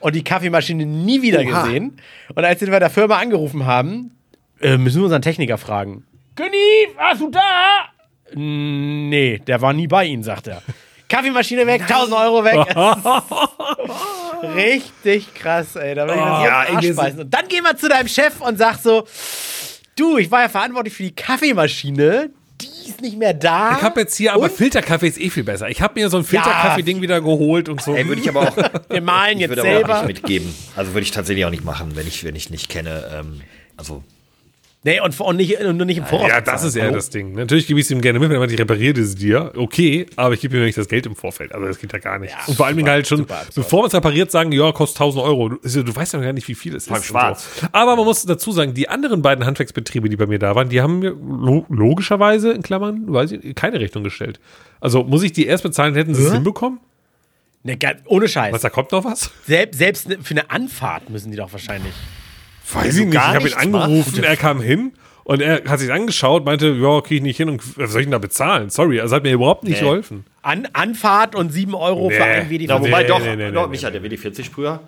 und 0.00 0.14
die 0.14 0.24
Kaffeemaschine 0.24 0.86
nie 0.86 1.22
wieder 1.22 1.40
Oha. 1.40 1.62
gesehen. 1.62 1.96
Und 2.34 2.44
als 2.44 2.60
sie 2.60 2.66
bei 2.66 2.78
der 2.78 2.90
Firma 2.90 3.18
angerufen 3.18 3.66
haben, 3.66 4.12
äh, 4.60 4.76
müssen 4.76 4.98
wir 4.98 5.04
unseren 5.04 5.22
Techniker 5.22 5.58
fragen. 5.58 6.04
Günni, 6.36 6.88
warst 6.96 7.20
du 7.20 7.30
da? 7.30 7.40
Nee, 8.34 9.38
der 9.46 9.60
war 9.60 9.72
nie 9.72 9.86
bei 9.86 10.04
Ihnen, 10.06 10.22
sagt 10.22 10.46
er. 10.46 10.62
Kaffeemaschine 11.08 11.66
weg, 11.66 11.82
1000 11.82 12.16
Euro 12.16 12.44
weg. 12.44 12.58
Richtig 14.54 15.34
krass, 15.34 15.74
ey. 15.76 15.94
Da 15.94 16.06
will 16.06 16.14
ich 16.14 16.20
so 16.20 16.24
Ja, 16.24 16.80
wir 16.82 16.94
beißen. 16.94 17.20
Und 17.20 17.34
dann 17.34 17.48
gehen 17.48 17.64
wir 17.64 17.76
zu 17.76 17.88
deinem 17.88 18.08
Chef 18.08 18.40
und 18.40 18.56
sag 18.56 18.76
so, 18.76 19.04
du, 19.96 20.18
ich 20.18 20.30
war 20.30 20.42
ja 20.42 20.48
verantwortlich 20.48 20.94
für 20.94 21.02
die 21.02 21.14
Kaffeemaschine. 21.14 22.30
Ist 22.90 23.00
nicht 23.00 23.16
mehr 23.18 23.34
da. 23.34 23.76
Ich 23.76 23.82
habe 23.82 24.00
jetzt 24.00 24.16
hier, 24.16 24.32
aber 24.34 24.44
Und? 24.44 24.52
Filterkaffee 24.52 25.08
ist 25.08 25.20
eh 25.20 25.30
viel 25.30 25.44
besser. 25.44 25.68
Ich 25.68 25.80
habe 25.80 25.98
mir 26.00 26.08
so 26.10 26.16
ein 26.18 26.24
Filterkaffee-Ding 26.24 27.00
wieder 27.00 27.20
geholt 27.20 27.68
und 27.68 27.80
so. 27.80 27.94
Ey, 27.94 28.06
würde 28.06 28.20
ich 28.20 28.28
aber 28.28 28.48
auch, 28.48 28.56
Wir 28.90 29.00
malen 29.00 29.36
ich 29.36 29.42
jetzt 29.42 29.50
würde 29.50 29.62
aber 29.62 29.70
auch 29.70 29.74
selber. 29.76 29.94
nicht 30.06 30.06
mitgeben. 30.22 30.54
Also 30.76 30.92
würde 30.92 31.02
ich 31.02 31.10
tatsächlich 31.10 31.44
auch 31.44 31.50
nicht 31.50 31.64
machen, 31.64 31.96
wenn 31.96 32.06
ich, 32.06 32.24
wenn 32.24 32.34
ich 32.36 32.50
nicht 32.50 32.68
kenne. 32.68 33.04
Ähm, 33.12 33.40
also 33.76 34.02
Nee, 34.82 34.98
und, 35.00 35.20
und, 35.20 35.36
nicht, 35.36 35.60
und 35.60 35.76
nur 35.76 35.84
nicht 35.84 35.98
im 35.98 36.06
Voraus. 36.06 36.26
Ja, 36.28 36.40
das 36.40 36.64
ist 36.64 36.74
eher 36.74 36.84
Hallo? 36.84 36.94
das 36.94 37.10
Ding. 37.10 37.32
Natürlich 37.34 37.66
gebe 37.66 37.78
ich 37.78 37.84
es 37.84 37.90
ihm 37.90 38.00
gerne 38.00 38.18
mit, 38.18 38.30
wenn 38.30 38.36
er 38.36 38.40
meint, 38.40 38.50
ich 38.50 38.58
repariere 38.58 38.98
es 38.98 39.14
dir. 39.14 39.52
Okay, 39.54 40.06
aber 40.16 40.32
ich 40.32 40.40
gebe 40.40 40.56
ihm 40.56 40.62
nicht 40.64 40.78
das 40.78 40.88
Geld 40.88 41.04
im 41.04 41.14
Vorfeld. 41.14 41.52
Also 41.52 41.66
das 41.66 41.78
geht 41.78 41.92
ja 41.92 41.98
gar 41.98 42.18
nicht. 42.18 42.34
und 42.46 42.54
vor 42.56 42.64
allem 42.64 42.78
super, 42.78 42.90
halt 42.90 43.06
schon, 43.06 43.18
super 43.18 43.42
bevor 43.54 43.80
man 43.80 43.88
es 43.88 43.94
repariert, 43.94 44.30
sagen, 44.30 44.52
ja, 44.52 44.72
kostet 44.72 45.02
1000 45.02 45.22
Euro. 45.22 45.48
Du, 45.50 45.58
du 45.84 45.94
weißt 45.94 46.14
ja 46.14 46.20
gar 46.20 46.32
nicht, 46.32 46.48
wie 46.48 46.54
viel 46.54 46.74
es 46.74 46.86
ist. 46.86 47.04
schwarz. 47.04 47.60
So. 47.60 47.66
Aber 47.72 47.94
man 47.96 48.06
muss 48.06 48.24
dazu 48.24 48.52
sagen, 48.52 48.72
die 48.72 48.88
anderen 48.88 49.20
beiden 49.20 49.44
Handwerksbetriebe, 49.44 50.08
die 50.08 50.16
bei 50.16 50.26
mir 50.26 50.38
da 50.38 50.54
waren, 50.54 50.70
die 50.70 50.80
haben 50.80 51.00
mir 51.00 51.10
lo 51.10 51.66
logischerweise, 51.68 52.52
in 52.52 52.62
Klammern, 52.62 53.04
weiß 53.06 53.32
ich, 53.32 53.54
keine 53.54 53.80
Rechnung 53.80 54.02
gestellt. 54.02 54.40
Also 54.80 55.04
muss 55.04 55.22
ich 55.22 55.32
die 55.32 55.44
erst 55.44 55.62
bezahlen, 55.62 55.94
hätten 55.94 56.14
sie 56.14 56.24
es 56.24 56.32
hinbekommen? 56.32 56.80
Ga- 57.78 57.96
ohne 58.06 58.28
Scheiß. 58.28 58.54
Was, 58.54 58.62
da 58.62 58.70
kommt 58.70 58.92
noch 58.92 59.04
was? 59.04 59.30
Selbst, 59.46 59.76
selbst 59.76 60.08
ne- 60.08 60.18
für 60.22 60.30
eine 60.32 60.50
Anfahrt 60.50 61.10
müssen 61.10 61.30
die 61.30 61.36
doch 61.36 61.52
wahrscheinlich. 61.52 61.92
Weiß 62.72 62.96
ich 62.96 63.06
nicht. 63.06 63.14
Ich 63.14 63.20
habe 63.20 63.48
ihn 63.48 63.54
angerufen, 63.54 64.12
machst? 64.16 64.18
er 64.24 64.36
kam 64.36 64.60
hin 64.60 64.92
und 65.24 65.40
er 65.42 65.62
hat 65.68 65.78
sich 65.80 65.92
angeschaut, 65.92 66.44
meinte, 66.44 66.68
ja, 66.68 67.00
kriege 67.00 67.16
ich 67.16 67.22
nicht 67.22 67.36
hin 67.36 67.48
und 67.48 67.62
was 67.78 67.92
soll 67.92 68.00
ich 68.02 68.06
denn 68.06 68.12
da 68.12 68.18
bezahlen? 68.18 68.70
Sorry, 68.70 69.00
also 69.00 69.16
hat 69.16 69.22
mir 69.22 69.32
überhaupt 69.32 69.64
nicht 69.64 69.74
Nee. 69.76 69.80
geholfen. 69.80 70.24
An, 70.42 70.68
Anfahrt 70.72 71.34
und 71.34 71.52
7 71.52 71.74
Euro 71.74 72.10
für 72.10 72.16
Nee. 72.16 72.22
ein 72.22 72.50
WD. 72.50 72.62
Ja, 72.68 72.78
Nee, 72.78 72.86
wobei 72.88 73.02
nee, 73.02 73.08
doch, 73.08 73.20
nee, 73.20 73.36
nee, 73.36 73.50
doch 73.52 73.66
nee, 73.66 73.70
Micha, 73.72 73.90
der 73.90 74.02
WD-40-Sprüher. 74.02 74.80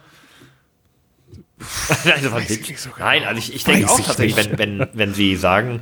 Nein, 2.05 2.14
das 2.23 2.33
war 2.33 2.40
ein 2.40 2.49
Witz. 2.49 2.88
Nein, 2.99 3.23
also 3.25 3.38
ich, 3.38 3.55
ich 3.55 3.62
denke 3.62 3.88
auch 3.88 3.99
ich 3.99 4.07
tatsächlich, 4.07 4.37
wenn, 4.37 4.59
wenn, 4.81 4.88
wenn 4.95 5.14
sie 5.14 5.37
sagen, 5.37 5.81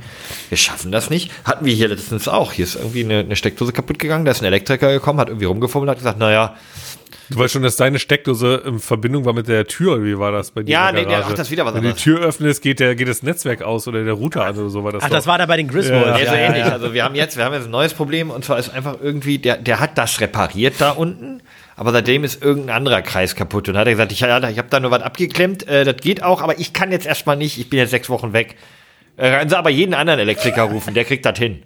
wir 0.49 0.57
schaffen 0.57 0.91
das 0.91 1.09
nicht, 1.09 1.31
hatten 1.43 1.65
wir 1.65 1.73
hier 1.73 1.87
letztens 1.87 2.27
auch. 2.27 2.53
Hier 2.53 2.65
ist 2.65 2.75
irgendwie 2.75 3.03
eine, 3.03 3.19
eine 3.19 3.35
Steckdose 3.35 3.73
kaputt 3.73 3.97
gegangen, 3.97 4.23
da 4.25 4.31
ist 4.31 4.41
ein 4.41 4.45
Elektriker 4.45 4.91
gekommen, 4.91 5.19
hat 5.19 5.29
irgendwie 5.29 5.45
rumgefummelt 5.45 5.87
und 5.87 5.91
hat 5.91 5.97
gesagt, 5.97 6.19
naja, 6.19 6.55
Du 7.31 7.39
weißt 7.39 7.53
schon, 7.53 7.63
dass 7.63 7.77
deine 7.77 7.97
Steckdose 7.97 8.61
in 8.65 8.79
Verbindung 8.79 9.23
war 9.23 9.33
mit 9.33 9.47
der 9.47 9.65
Tür, 9.65 10.03
wie 10.03 10.19
war 10.19 10.33
das 10.33 10.51
bei 10.51 10.63
dir? 10.63 10.71
Ja, 10.71 10.89
in 10.89 10.95
der 10.95 11.03
nee, 11.03 11.07
nee, 11.07 11.13
Garage? 11.13 11.31
ach, 11.31 11.37
das 11.37 11.49
wieder 11.49 11.65
was 11.65 11.73
Wenn 11.73 11.83
du 11.83 11.93
die. 11.93 12.01
Tür 12.01 12.19
öffnest, 12.19 12.61
geht, 12.61 12.81
der, 12.81 12.95
geht 12.95 13.07
das 13.07 13.23
Netzwerk 13.23 13.61
aus 13.61 13.87
oder 13.87 14.03
der 14.03 14.13
Router 14.13 14.45
an 14.45 14.57
oder 14.57 14.69
so 14.69 14.83
war 14.83 14.91
das 14.91 15.03
Ach, 15.03 15.07
doch. 15.07 15.15
das 15.15 15.27
war 15.27 15.37
da 15.37 15.45
bei 15.45 15.55
den 15.55 15.69
Griswolds. 15.69 16.05
Ja. 16.05 16.17
Ja, 16.19 16.29
so 16.29 16.35
ähnlich. 16.35 16.63
Also 16.65 16.93
wir 16.93 17.03
haben 17.05 17.15
jetzt, 17.15 17.37
wir 17.37 17.45
haben 17.45 17.53
jetzt 17.53 17.65
ein 17.65 17.71
neues 17.71 17.93
Problem 17.93 18.31
und 18.31 18.43
zwar 18.43 18.59
ist 18.59 18.69
einfach 18.73 18.97
irgendwie, 19.01 19.39
der, 19.39 19.57
der 19.57 19.79
hat 19.79 19.97
das 19.97 20.19
repariert 20.19 20.75
da 20.79 20.91
unten, 20.91 21.41
aber 21.77 21.91
seitdem 21.93 22.25
ist 22.25 22.43
irgendein 22.43 22.75
anderer 22.75 23.01
Kreis 23.01 23.35
kaputt 23.35 23.69
und 23.69 23.77
hat 23.77 23.87
er 23.87 23.93
gesagt, 23.93 24.11
ich, 24.11 24.19
ja, 24.19 24.49
ich 24.49 24.57
habe 24.57 24.67
da 24.69 24.79
nur 24.81 24.91
was 24.91 25.01
abgeklemmt, 25.01 25.67
äh, 25.67 25.85
das 25.85 25.97
geht 25.97 26.23
auch, 26.23 26.41
aber 26.41 26.59
ich 26.59 26.73
kann 26.73 26.91
jetzt 26.91 27.05
erstmal 27.05 27.37
nicht, 27.37 27.57
ich 27.57 27.69
bin 27.69 27.79
jetzt 27.79 27.91
sechs 27.91 28.09
Wochen 28.09 28.33
weg. 28.33 28.55
Äh, 29.15 29.31
können 29.31 29.49
Sie 29.49 29.57
aber 29.57 29.69
jeden 29.69 29.93
anderen 29.93 30.19
Elektriker 30.19 30.63
rufen, 30.63 30.93
der 30.93 31.05
kriegt 31.05 31.25
das 31.25 31.37
hin. 31.39 31.63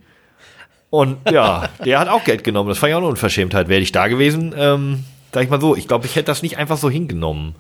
Und 0.90 1.18
ja, 1.30 1.70
der 1.84 2.00
hat 2.00 2.08
auch 2.08 2.24
Geld 2.24 2.44
genommen. 2.44 2.70
Das 2.70 2.82
war 2.82 2.88
ja 2.88 2.96
auch 2.96 3.02
eine 3.02 3.10
Unverschämtheit. 3.10 3.68
Wäre 3.68 3.82
ich 3.82 3.92
da 3.92 4.08
gewesen, 4.08 4.54
ähm, 4.58 5.04
sag 5.36 5.44
ich 5.44 5.50
mal 5.52 5.62
so, 5.62 5.76
ich 5.76 5.88
glaube, 5.88 6.08
ich 6.08 6.16
hätte 6.16 6.26
das 6.26 6.42
nicht 6.42 6.58
einfach 6.58 6.78
so 6.78 6.90
hingenommen. 6.90 7.56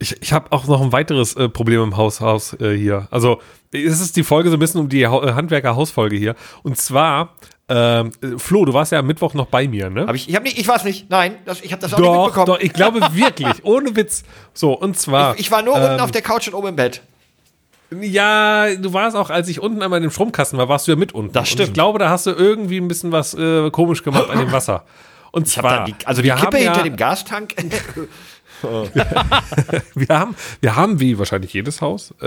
Ich, 0.00 0.20
ich 0.20 0.32
habe 0.32 0.50
auch 0.50 0.66
noch 0.66 0.82
ein 0.82 0.90
weiteres 0.90 1.36
äh, 1.36 1.48
Problem 1.48 1.80
im 1.82 1.96
Haus, 1.96 2.20
Haus 2.20 2.54
äh, 2.60 2.76
hier. 2.76 3.06
Also, 3.12 3.40
es 3.70 4.00
ist 4.00 4.16
die 4.16 4.24
Folge 4.24 4.50
so 4.50 4.56
ein 4.56 4.58
bisschen 4.58 4.80
um 4.80 4.88
die 4.88 5.06
ha 5.06 5.22
äh, 5.22 5.32
Handwerker-Hausfolge 5.34 6.16
hier. 6.16 6.34
Und 6.64 6.76
zwar 6.76 7.34
Ähm, 7.66 8.10
äh, 8.20 8.36
Flo, 8.38 8.66
du 8.66 8.74
warst 8.74 8.92
ja 8.92 8.98
am 8.98 9.06
Mittwoch 9.06 9.32
noch 9.32 9.46
bei 9.46 9.66
mir, 9.68 9.88
ne? 9.88 10.06
Hab 10.06 10.14
ich, 10.14 10.28
ich, 10.28 10.34
hab 10.36 10.42
nicht, 10.42 10.58
ich 10.58 10.68
weiß 10.68 10.84
nicht. 10.84 11.08
Nein, 11.08 11.36
das, 11.46 11.62
ich 11.62 11.72
habe 11.72 11.80
das 11.80 11.94
auch 11.94 11.98
nicht 11.98 12.06
Doch, 12.06 12.24
mitbekommen. 12.26 12.46
doch, 12.46 12.60
ich 12.60 12.72
glaube 12.74 13.00
wirklich, 13.12 13.64
ohne 13.64 13.96
Witz. 13.96 14.24
So, 14.52 14.74
und 14.74 14.98
zwar. 14.98 15.34
ich, 15.34 15.40
ich 15.40 15.50
war 15.50 15.62
nur 15.62 15.76
ähm, 15.76 15.82
unten 15.84 16.00
auf 16.00 16.10
der 16.10 16.20
Couch 16.20 16.46
und 16.48 16.54
oben 16.54 16.68
im 16.68 16.76
Bett. 16.76 17.00
Ja, 18.02 18.74
du 18.74 18.92
warst 18.92 19.16
auch, 19.16 19.30
als 19.30 19.48
ich 19.48 19.60
unten 19.60 19.80
einmal 19.82 19.98
in 19.98 20.02
dem 20.02 20.10
Stromkasten 20.10 20.58
war, 20.58 20.68
warst 20.68 20.86
du 20.88 20.92
ja 20.92 20.96
mit 20.96 21.12
unten. 21.14 21.32
Das 21.32 21.42
Und 21.42 21.46
ich 21.46 21.52
stimmt. 21.52 21.74
glaube, 21.74 21.98
da 21.98 22.10
hast 22.10 22.26
du 22.26 22.32
irgendwie 22.32 22.76
ein 22.78 22.88
bisschen 22.88 23.12
was 23.12 23.32
äh, 23.34 23.70
komisch 23.70 24.02
gemacht 24.02 24.28
an 24.30 24.38
dem 24.38 24.52
Wasser. 24.52 24.84
Und 25.34 25.48
Ich 25.48 25.56
hab 25.58 25.62
zwar, 25.64 25.76
dann 25.78 25.86
die, 25.86 25.94
also 26.06 26.22
die 26.22 26.28
wir 26.28 26.34
Kippe 26.34 26.46
haben 26.46 26.56
hinter 26.56 26.76
ja, 26.78 26.82
dem 26.84 26.96
Gastank. 26.96 27.54
wir 29.94 30.08
haben, 30.18 30.34
wir 30.60 30.76
haben 30.76 31.00
wie 31.00 31.18
wahrscheinlich 31.18 31.52
jedes 31.52 31.80
Haus 31.80 32.14
äh, 32.22 32.26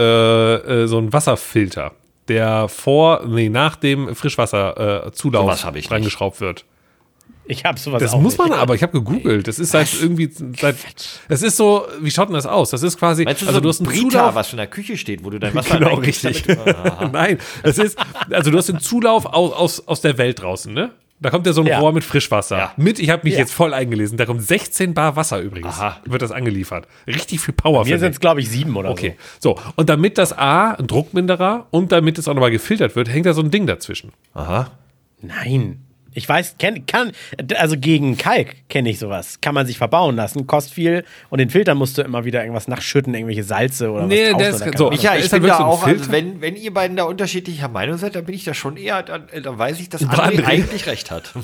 äh, 0.84 0.88
so 0.88 0.98
einen 1.00 1.12
Wasserfilter, 1.14 1.94
der 2.28 2.68
vor, 2.68 3.26
nee, 3.26 3.50
nach 3.50 3.76
dem 3.76 4.16
Frischwasserzulauf 4.16 5.64
äh, 5.66 5.72
nicht. 5.72 5.90
reingeschraubt 5.92 6.40
wird. 6.42 6.66
Ich 7.50 7.64
habe 7.64 7.80
sowas 7.80 8.02
Das 8.04 8.12
auch 8.14 8.20
muss 8.20 8.38
man 8.38 8.50
nicht. 8.50 8.58
aber, 8.60 8.76
ich 8.76 8.84
habe 8.84 8.92
gegoogelt. 8.92 9.48
Das 9.48 9.58
ist 9.58 9.72
seit 9.72 9.88
irgendwie, 10.02 10.30
seit, 10.60 10.76
das 11.30 11.42
ist 11.42 11.56
so, 11.56 11.88
wie 12.02 12.12
schaut 12.12 12.28
denn 12.28 12.36
das 12.36 12.46
aus? 12.46 12.72
Das 12.72 12.84
ist 12.84 13.00
quasi, 13.00 13.24
Meinst 13.24 13.42
du 13.42 13.46
also 13.48 13.60
so 13.60 13.62
du 13.62 13.70
hast 13.70 13.80
ein 13.80 13.88
einen 13.88 13.96
Brita, 13.96 14.10
Zulauf. 14.20 14.36
was 14.36 14.52
in 14.52 14.58
der 14.58 14.68
Küche 14.68 14.98
steht, 14.98 15.24
wo 15.24 15.30
du 15.30 15.40
dein 15.40 15.56
Wasser 15.56 15.78
Genau, 15.80 15.96
richtig. 15.96 16.44
damit- 16.44 17.14
Nein, 17.14 17.38
das 17.64 17.78
ist, 17.78 17.98
also 18.30 18.52
du 18.52 18.58
hast 18.58 18.68
den 18.68 18.80
Zulauf 18.82 19.26
aus, 19.26 19.54
aus, 19.54 19.88
aus 19.88 20.02
der 20.02 20.18
Welt 20.18 20.42
draußen, 20.42 20.74
ne? 20.74 20.92
Da 21.20 21.32
kommt 21.32 21.48
ja 21.48 21.54
so 21.54 21.62
ein 21.62 21.68
Ja. 21.68 21.80
Rohr 21.80 21.94
mit 21.94 22.04
Frischwasser. 22.04 22.58
Ja. 22.58 22.74
Mit, 22.78 23.00
ich 23.00 23.10
habe 23.10 23.24
mich 23.24 23.34
Ja. 23.34 23.40
jetzt 23.40 23.52
voll 23.54 23.74
eingelesen, 23.74 24.18
da 24.18 24.26
kommt 24.26 24.44
16 24.44 24.94
Bar 24.94 25.16
Wasser 25.16 25.40
übrigens. 25.40 25.80
Aha. 25.80 25.98
Wird 26.06 26.22
das 26.22 26.32
angeliefert. 26.32 26.88
Richtig 27.08 27.40
viel 27.40 27.56
Power. 27.56 27.86
Mir 27.86 27.98
sind 27.98 28.12
es, 28.12 28.20
glaube 28.20 28.40
ich, 28.42 28.50
sieben 28.50 28.76
oder 28.76 28.92
Okay, 28.92 29.16
so. 29.40 29.58
Und 29.76 29.90
damit 29.90 30.18
das 30.20 30.32
A 30.38 30.74
ein 30.74 30.86
Druckminderer 30.86 31.66
und 31.72 31.92
damit 31.92 32.20
es 32.20 32.28
auch 32.28 32.36
nochmal 32.36 32.52
gefiltert 32.52 32.96
wird, 32.96 33.10
hängt 33.10 33.26
da 33.26 33.34
so 33.34 33.42
ein 33.42 33.50
Ding 33.50 33.66
dazwischen. 33.66 34.12
Aha. 34.36 34.70
so. 35.22 35.28
Nein. 35.28 35.80
Ich 36.14 36.28
weiß, 36.28 36.56
kenn, 36.58 36.86
kann, 36.88 37.12
also 37.58 37.76
gegen 37.78 38.18
Kalk 38.18 38.56
kenne 38.70 38.90
ich 38.90 38.98
sowas. 39.00 39.40
Kann 39.42 39.54
man 39.54 39.68
sich 39.68 39.78
verbauen 39.78 40.16
lassen, 40.16 40.48
kostet 40.48 40.74
viel 40.74 41.04
und 41.30 41.38
den 41.40 41.50
Filter 41.50 41.76
musst 41.76 41.98
du 41.98 42.02
immer 42.02 42.26
wieder 42.26 42.42
irgendwas 42.42 42.68
nachschütten, 42.68 43.14
irgendwelche 43.14 43.44
Salze 43.44 43.92
oder 43.92 44.08
Nee, 44.08 44.32
was 44.34 44.38
der 44.38 44.52
tauschen 44.52 44.70
ist- 44.74 44.78
so. 44.80 44.92
Ich 44.92 45.04
ist 45.24 45.34
dann 45.34 45.42
bin 45.42 45.50
da 45.50 45.60
auch, 45.60 45.86
also 45.86 46.12
wenn, 46.12 46.42
wenn 46.42 46.56
ihr 46.56 46.74
beiden 46.74 46.98
da 46.98 47.04
unterschiedlicher 47.04 47.68
Meinung 47.68 47.98
seid, 47.98 48.16
dann 48.16 48.26
bin 48.26 48.34
ich 48.36 48.44
da 48.46 48.54
schon 48.54 48.78
eher, 48.78 49.04
dann, 49.04 49.30
äh, 49.30 49.42
dann 49.42 49.58
weiß 49.60 49.80
ich, 49.80 49.90
dass 49.90 50.02
André 50.04 50.40
André. 50.40 50.46
eigentlich 50.46 50.88
recht 50.88 51.12
hat. 51.12 51.34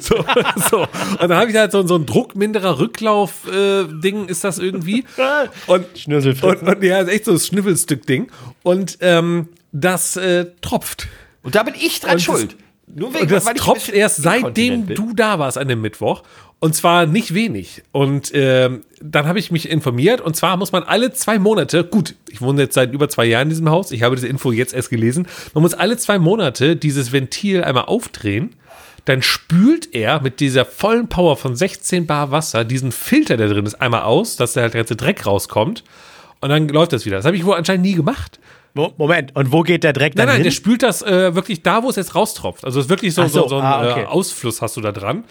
So, 0.00 0.24
so. 0.70 0.78
Und 0.82 1.20
dann 1.20 1.34
habe 1.34 1.50
ich 1.50 1.56
halt 1.56 1.72
so, 1.72 1.84
so 1.86 1.96
ein 1.96 2.06
Druckminderer 2.06 2.78
Rücklauf-Ding, 2.78 4.26
ist 4.28 4.44
das 4.44 4.58
irgendwie. 4.58 5.04
Und, 5.66 5.86
und, 6.06 6.62
und 6.62 6.82
ja, 6.84 7.00
ist 7.00 7.08
echt 7.08 7.24
so 7.24 7.32
ein 7.32 7.38
Schnüffelstück-Ding. 7.38 8.30
Und 8.62 8.98
ähm, 9.00 9.48
das 9.72 10.16
äh, 10.16 10.46
tropft. 10.60 11.08
Und 11.42 11.54
da 11.54 11.62
bin 11.62 11.74
ich 11.74 12.00
dran 12.00 12.12
Und 12.12 12.16
das- 12.16 12.24
schuld. 12.24 12.56
Nur 12.86 13.14
wegen, 13.14 13.22
Und 13.22 13.32
das 13.32 13.44
tropft 13.54 13.88
erst 13.90 14.22
seitdem 14.22 14.86
du 14.86 15.14
da 15.14 15.38
warst 15.38 15.58
an 15.58 15.68
dem 15.68 15.80
Mittwoch. 15.80 16.22
Und 16.60 16.74
zwar 16.74 17.06
nicht 17.06 17.34
wenig. 17.34 17.82
Und 17.92 18.30
ähm, 18.32 18.82
dann 19.02 19.26
habe 19.26 19.38
ich 19.38 19.50
mich 19.50 19.68
informiert. 19.68 20.20
Und 20.20 20.34
zwar 20.34 20.56
muss 20.56 20.72
man 20.72 20.82
alle 20.82 21.12
zwei 21.12 21.38
Monate, 21.38 21.84
gut, 21.84 22.14
ich 22.30 22.40
wohne 22.40 22.62
jetzt 22.62 22.74
seit 22.74 22.92
über 22.92 23.08
zwei 23.08 23.26
Jahren 23.26 23.44
in 23.44 23.48
diesem 23.50 23.68
Haus, 23.68 23.90
ich 23.90 24.02
habe 24.02 24.14
diese 24.16 24.28
Info 24.28 24.50
jetzt 24.50 24.72
erst 24.72 24.88
gelesen, 24.88 25.26
man 25.52 25.62
muss 25.62 25.74
alle 25.74 25.96
zwei 25.98 26.18
Monate 26.18 26.76
dieses 26.76 27.12
Ventil 27.12 27.62
einmal 27.64 27.84
aufdrehen. 27.84 28.56
Dann 29.04 29.20
spült 29.20 29.94
er 29.94 30.22
mit 30.22 30.40
dieser 30.40 30.64
vollen 30.64 31.08
Power 31.08 31.36
von 31.36 31.54
16 31.54 32.06
Bar 32.06 32.30
Wasser 32.30 32.64
diesen 32.64 32.92
Filter, 32.92 33.36
der 33.36 33.48
drin 33.48 33.66
ist, 33.66 33.74
einmal 33.74 34.02
aus, 34.02 34.36
dass 34.36 34.54
der 34.54 34.62
halt 34.62 34.72
der 34.72 34.80
ganze 34.80 34.96
Dreck 34.96 35.26
rauskommt. 35.26 35.84
Und 36.40 36.48
dann 36.48 36.68
läuft 36.68 36.94
das 36.94 37.04
wieder. 37.04 37.16
Das 37.16 37.26
habe 37.26 37.36
ich 37.36 37.44
wohl 37.44 37.56
anscheinend 37.56 37.84
nie 37.84 37.94
gemacht. 37.94 38.38
Mo- 38.74 38.92
Moment, 38.96 39.34
und 39.36 39.52
wo 39.52 39.62
geht 39.62 39.84
der 39.84 39.92
Dreck 39.92 40.14
Nein, 40.16 40.26
dann 40.26 40.34
nein, 40.34 40.42
der 40.42 40.50
hin? 40.50 40.56
spült 40.56 40.82
das 40.82 41.00
äh, 41.02 41.34
wirklich 41.34 41.62
da, 41.62 41.82
wo 41.84 41.90
es 41.90 41.96
jetzt 41.96 42.14
raustropft. 42.16 42.64
Also 42.64 42.80
es 42.80 42.86
ist 42.86 42.90
wirklich 42.90 43.14
so, 43.14 43.22
Ach 43.22 43.28
so, 43.28 43.42
so, 43.42 43.48
so, 43.50 43.58
ein 43.58 43.64
ah, 43.64 43.90
okay. 43.92 44.02
äh, 44.02 44.06
Ausfluss 44.06 44.60
hast 44.62 44.76
du 44.76 44.80
da 44.80 44.90
dran. 44.90 45.24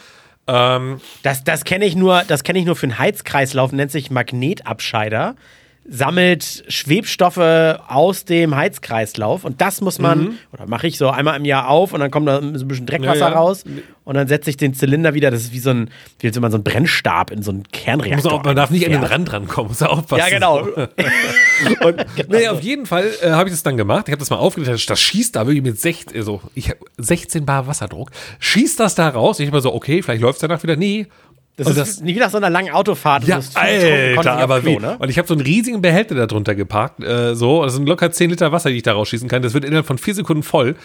Ähm, 0.47 1.01
Das, 1.23 1.43
das 1.43 1.65
kenne 1.65 1.85
ich 1.85 1.95
nur, 1.95 2.23
das 2.27 2.43
kenne 2.43 2.59
ich 2.59 2.65
nur 2.65 2.75
für 2.77 2.85
einen 2.85 2.97
Heizkreislauf, 2.99 3.71
nennt 3.73 3.91
sich 3.91 4.11
Magnetabscheider. 4.11 5.35
Sammelt 5.85 6.63
Schwebstoffe 6.69 7.37
aus 7.37 8.25
dem 8.25 8.55
Heizkreislauf 8.55 9.43
und 9.43 9.59
das 9.59 9.81
muss 9.81 9.99
man, 9.99 10.37
oder 10.51 10.65
mache 10.67 10.87
ich 10.87 10.97
so 10.97 11.09
einmal 11.09 11.35
im 11.35 11.45
Jahr 11.45 11.67
auf 11.67 11.93
und 11.93 11.99
dann 11.99 12.09
kommt 12.09 12.27
da 12.27 12.41
so 12.41 12.65
ein 12.65 12.67
bisschen 12.67 12.85
Dreckwasser 12.85 13.19
Ja, 13.19 13.29
ja. 13.29 13.37
raus 13.37 13.65
und 14.05 14.15
dann 14.15 14.27
setze 14.27 14.49
ich 14.49 14.57
den 14.57 14.73
Zylinder 14.73 15.13
wieder, 15.13 15.31
das 15.31 15.43
ist 15.43 15.53
wie 15.53 15.59
so 15.59 15.71
ein, 15.71 15.89
wie 16.19 16.39
man 16.39 16.51
so 16.51 16.57
einen 16.57 16.63
Brennstab 16.63 17.31
in 17.31 17.43
so 17.43 17.51
einen 17.51 17.63
Kernreaktor. 17.71 18.33
auch, 18.33 18.43
man 18.43 18.55
darf 18.55 18.69
nicht 18.69 18.85
an 18.85 18.91
den. 18.91 19.03
Rand 19.03 19.31
rankommen, 19.31 19.69
muss 19.69 19.81
aufpassen. 19.81 20.19
Ja, 20.19 20.29
genau. 20.29 20.61
Und, 21.85 22.05
nee, 22.29 22.47
auf 22.47 22.61
jeden 22.61 22.85
Fall 22.85 23.09
äh, 23.21 23.31
habe 23.31 23.49
ich 23.49 23.53
das 23.53 23.63
dann 23.63 23.77
gemacht. 23.77 24.07
Ich 24.07 24.11
habe 24.11 24.19
das 24.19 24.29
mal 24.29 24.37
aufgedreht. 24.37 24.89
Das 24.89 24.99
schießt 24.99 25.35
da 25.35 25.45
wirklich 25.45 25.63
mit 25.63 25.79
16, 25.79 26.17
also 26.17 26.41
ich 26.55 26.69
hab 26.69 26.77
16 26.97 27.45
Bar 27.45 27.67
Wasserdruck. 27.67 28.11
Schießt 28.39 28.79
das 28.79 28.95
da 28.95 29.09
raus. 29.09 29.39
Ich 29.39 29.47
habe 29.47 29.61
so, 29.61 29.73
okay, 29.73 30.01
vielleicht 30.01 30.21
läuft 30.21 30.37
es 30.37 30.41
danach 30.41 30.63
wieder. 30.63 30.75
Nee. 30.75 31.07
Das 31.55 31.67
Und 31.67 31.77
ist 31.77 32.03
nie 32.03 32.15
nach 32.15 32.31
so 32.31 32.37
einer 32.37 32.49
langen 32.49 32.73
Autofahrt. 32.73 33.25
Ja, 33.25 33.39
Alter, 33.53 34.37
aber 34.37 34.65
wie? 34.65 34.75
ne? 34.77 34.97
Und 34.97 35.09
ich 35.09 35.19
habe 35.19 35.27
so 35.27 35.35
einen 35.35 35.41
riesigen 35.43 35.83
Behälter 35.83 36.15
da 36.15 36.25
drunter 36.25 36.55
geparkt. 36.55 37.03
Äh, 37.03 37.35
so, 37.35 37.63
das 37.63 37.73
sind 37.75 37.87
locker 37.87 38.11
10 38.11 38.31
Liter 38.31 38.51
Wasser, 38.51 38.71
die 38.71 38.77
ich 38.77 38.81
da 38.83 38.93
rausschießen 38.93 39.27
kann. 39.29 39.43
Das 39.43 39.53
wird 39.53 39.63
innerhalb 39.63 39.85
von 39.85 39.99
vier 39.99 40.15
Sekunden 40.15 40.41
voll. 40.41 40.75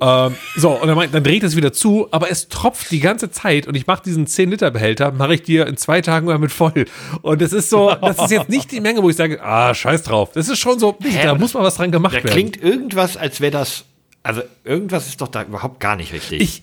Ähm, 0.00 0.34
so, 0.56 0.70
und 0.70 0.88
dann, 0.88 1.12
dann 1.12 1.22
dreht 1.22 1.42
es 1.42 1.56
wieder 1.56 1.74
zu, 1.74 2.08
aber 2.10 2.30
es 2.30 2.48
tropft 2.48 2.90
die 2.90 3.00
ganze 3.00 3.30
Zeit 3.30 3.66
und 3.66 3.74
ich 3.74 3.86
mache 3.86 4.02
diesen 4.02 4.26
10 4.26 4.50
Liter 4.50 4.70
Behälter, 4.70 5.12
mache 5.12 5.34
ich 5.34 5.42
dir 5.42 5.66
in 5.66 5.76
zwei 5.76 6.00
Tagen 6.00 6.24
mal 6.26 6.38
mit 6.38 6.52
voll. 6.52 6.86
Und 7.20 7.42
das 7.42 7.52
ist 7.52 7.68
so, 7.68 7.94
das 8.00 8.18
ist 8.18 8.30
jetzt 8.30 8.48
nicht 8.48 8.72
die 8.72 8.80
Menge, 8.80 9.02
wo 9.02 9.10
ich 9.10 9.16
sage, 9.16 9.42
ah, 9.42 9.74
scheiß 9.74 10.04
drauf. 10.04 10.30
Das 10.32 10.48
ist 10.48 10.58
schon 10.58 10.78
so, 10.78 10.96
Hä, 11.02 11.24
da 11.24 11.34
muss 11.34 11.52
mal 11.52 11.62
was 11.62 11.74
dran 11.74 11.90
gemacht 11.90 12.14
Da 12.14 12.24
werden. 12.24 12.32
klingt 12.32 12.62
irgendwas, 12.62 13.18
als 13.18 13.42
wäre 13.42 13.52
das. 13.52 13.84
Also 14.22 14.40
irgendwas 14.64 15.06
ist 15.06 15.20
doch 15.20 15.28
da 15.28 15.42
überhaupt 15.42 15.80
gar 15.80 15.96
nicht 15.96 16.14
richtig. 16.14 16.40
ich, 16.40 16.62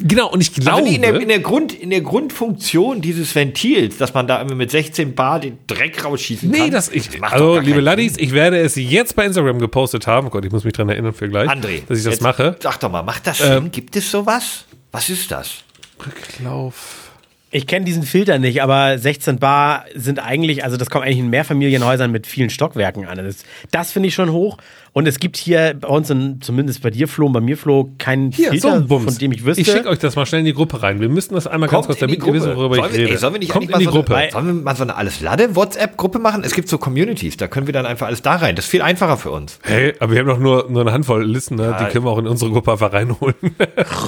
genau, 0.00 0.30
und 0.30 0.40
ich 0.40 0.52
glaube, 0.54 0.82
also 0.82 0.92
in, 0.94 1.02
der, 1.02 1.20
in, 1.20 1.28
der 1.28 1.40
Grund, 1.40 1.72
in 1.72 1.90
der 1.90 2.00
Grundfunktion 2.00 3.00
dieses 3.00 3.34
Ventils, 3.34 3.96
dass 3.98 4.14
man 4.14 4.26
da 4.26 4.40
immer 4.40 4.54
mit 4.54 4.70
16 4.70 5.14
Bar 5.14 5.40
den 5.40 5.58
Dreck 5.66 6.04
rausschießen 6.04 6.50
kann. 6.50 6.60
Nee, 6.60 6.70
das 6.70 6.88
ich. 6.88 7.18
macht 7.20 7.34
doch 7.34 7.56
also, 7.56 7.60
liebe 7.60 7.80
Laddies, 7.80 8.16
ich 8.16 8.32
werde 8.32 8.58
es 8.58 8.76
jetzt 8.76 9.14
bei 9.16 9.24
Instagram 9.24 9.58
gepostet 9.58 10.06
haben. 10.06 10.28
Oh 10.28 10.30
Gott, 10.30 10.44
ich 10.44 10.52
muss 10.52 10.64
mich 10.64 10.72
dran 10.72 10.88
erinnern 10.88 11.12
für 11.12 11.28
gleich. 11.28 11.48
André, 11.48 11.82
dass 11.86 11.98
ich 11.98 12.04
das 12.04 12.14
jetzt 12.14 12.22
mache. 12.22 12.56
Sag 12.60 12.78
doch 12.80 12.90
mal, 12.90 13.02
macht 13.02 13.26
das 13.26 13.40
Ähm, 13.40 13.62
Sinn? 13.64 13.70
Gibt 13.70 13.96
es 13.96 14.10
sowas? 14.10 14.64
Was 14.92 15.10
ist 15.10 15.30
das? 15.30 15.62
Rücklauf. 16.04 17.07
Ich 17.50 17.66
kenne 17.66 17.86
diesen 17.86 18.02
Filter 18.02 18.38
nicht, 18.38 18.62
aber 18.62 18.98
16 18.98 19.38
Bar 19.38 19.86
sind 19.94 20.18
eigentlich, 20.18 20.64
also 20.64 20.76
das 20.76 20.90
kommt 20.90 21.06
eigentlich 21.06 21.18
in 21.18 21.30
Mehrfamilienhäusern 21.30 22.10
mit 22.10 22.26
vielen 22.26 22.50
Stockwerken 22.50 23.06
an. 23.06 23.16
Das, 23.16 23.44
das 23.70 23.90
finde 23.90 24.08
ich 24.08 24.14
schon 24.14 24.32
hoch. 24.32 24.58
Und 24.92 25.06
es 25.06 25.18
gibt 25.18 25.36
hier 25.36 25.74
bei 25.80 25.88
uns, 25.88 26.10
in, 26.10 26.40
zumindest 26.42 26.82
bei 26.82 26.90
dir, 26.90 27.08
Flo, 27.08 27.26
und 27.26 27.32
bei 27.32 27.40
mir, 27.40 27.56
Flo, 27.56 27.90
keinen 27.98 28.32
Hier, 28.32 28.50
Filter, 28.50 28.70
so 28.70 28.74
ein 28.74 28.86
Bums. 28.86 29.04
von 29.04 29.18
dem 29.18 29.32
ich 29.32 29.44
wüsste. 29.44 29.62
Ich 29.62 29.70
schicke 29.70 29.88
euch 29.88 29.98
das 29.98 30.16
mal 30.16 30.26
schnell 30.26 30.40
in 30.40 30.46
die 30.46 30.52
Gruppe 30.52 30.82
rein. 30.82 31.00
Wir 31.00 31.08
müssen 31.08 31.34
das 31.34 31.46
einmal 31.46 31.68
ganz 31.70 31.86
kurz, 31.86 32.00
damit 32.00 32.20
wissen, 32.20 32.32
Gruppe. 32.32 32.56
worüber 32.56 32.76
sollen 32.76 32.90
ich 32.90 32.96
wir, 32.96 33.04
rede. 33.04 33.12
ey, 33.12 33.16
sollen 33.18 33.34
wir 33.34 33.38
nicht 33.38 33.52
Kommt 33.52 33.70
in 33.70 33.78
die 33.78 33.84
mal 33.84 33.92
so, 33.92 33.98
Gruppe. 33.98 34.16
Eine, 34.16 34.30
sollen 34.32 34.46
wir 34.46 34.54
mal 34.54 34.76
so 34.76 34.82
eine 34.82 34.96
alles 34.96 35.20
Lade 35.20 35.54
WhatsApp-Gruppe 35.56 36.18
machen? 36.18 36.42
Es 36.44 36.52
gibt 36.52 36.68
so 36.68 36.76
Communities, 36.76 37.36
da 37.38 37.48
können 37.48 37.66
wir 37.66 37.72
dann 37.72 37.86
einfach 37.86 38.08
alles 38.08 38.20
da 38.22 38.36
rein. 38.36 38.56
Das 38.56 38.66
ist 38.66 38.70
viel 38.70 38.82
einfacher 38.82 39.16
für 39.16 39.30
uns. 39.30 39.58
Hey, 39.62 39.94
aber 40.00 40.12
wir 40.12 40.20
haben 40.20 40.28
doch 40.28 40.38
nur, 40.38 40.68
nur 40.68 40.82
eine 40.82 40.92
Handvoll 40.92 41.24
Listen, 41.24 41.54
ne? 41.54 41.76
die 41.80 41.92
können 41.92 42.04
wir 42.04 42.10
auch 42.10 42.18
in 42.18 42.26
unsere 42.26 42.50
Gruppe 42.50 42.72
einfach 42.72 42.92
reinholen. 42.92 43.36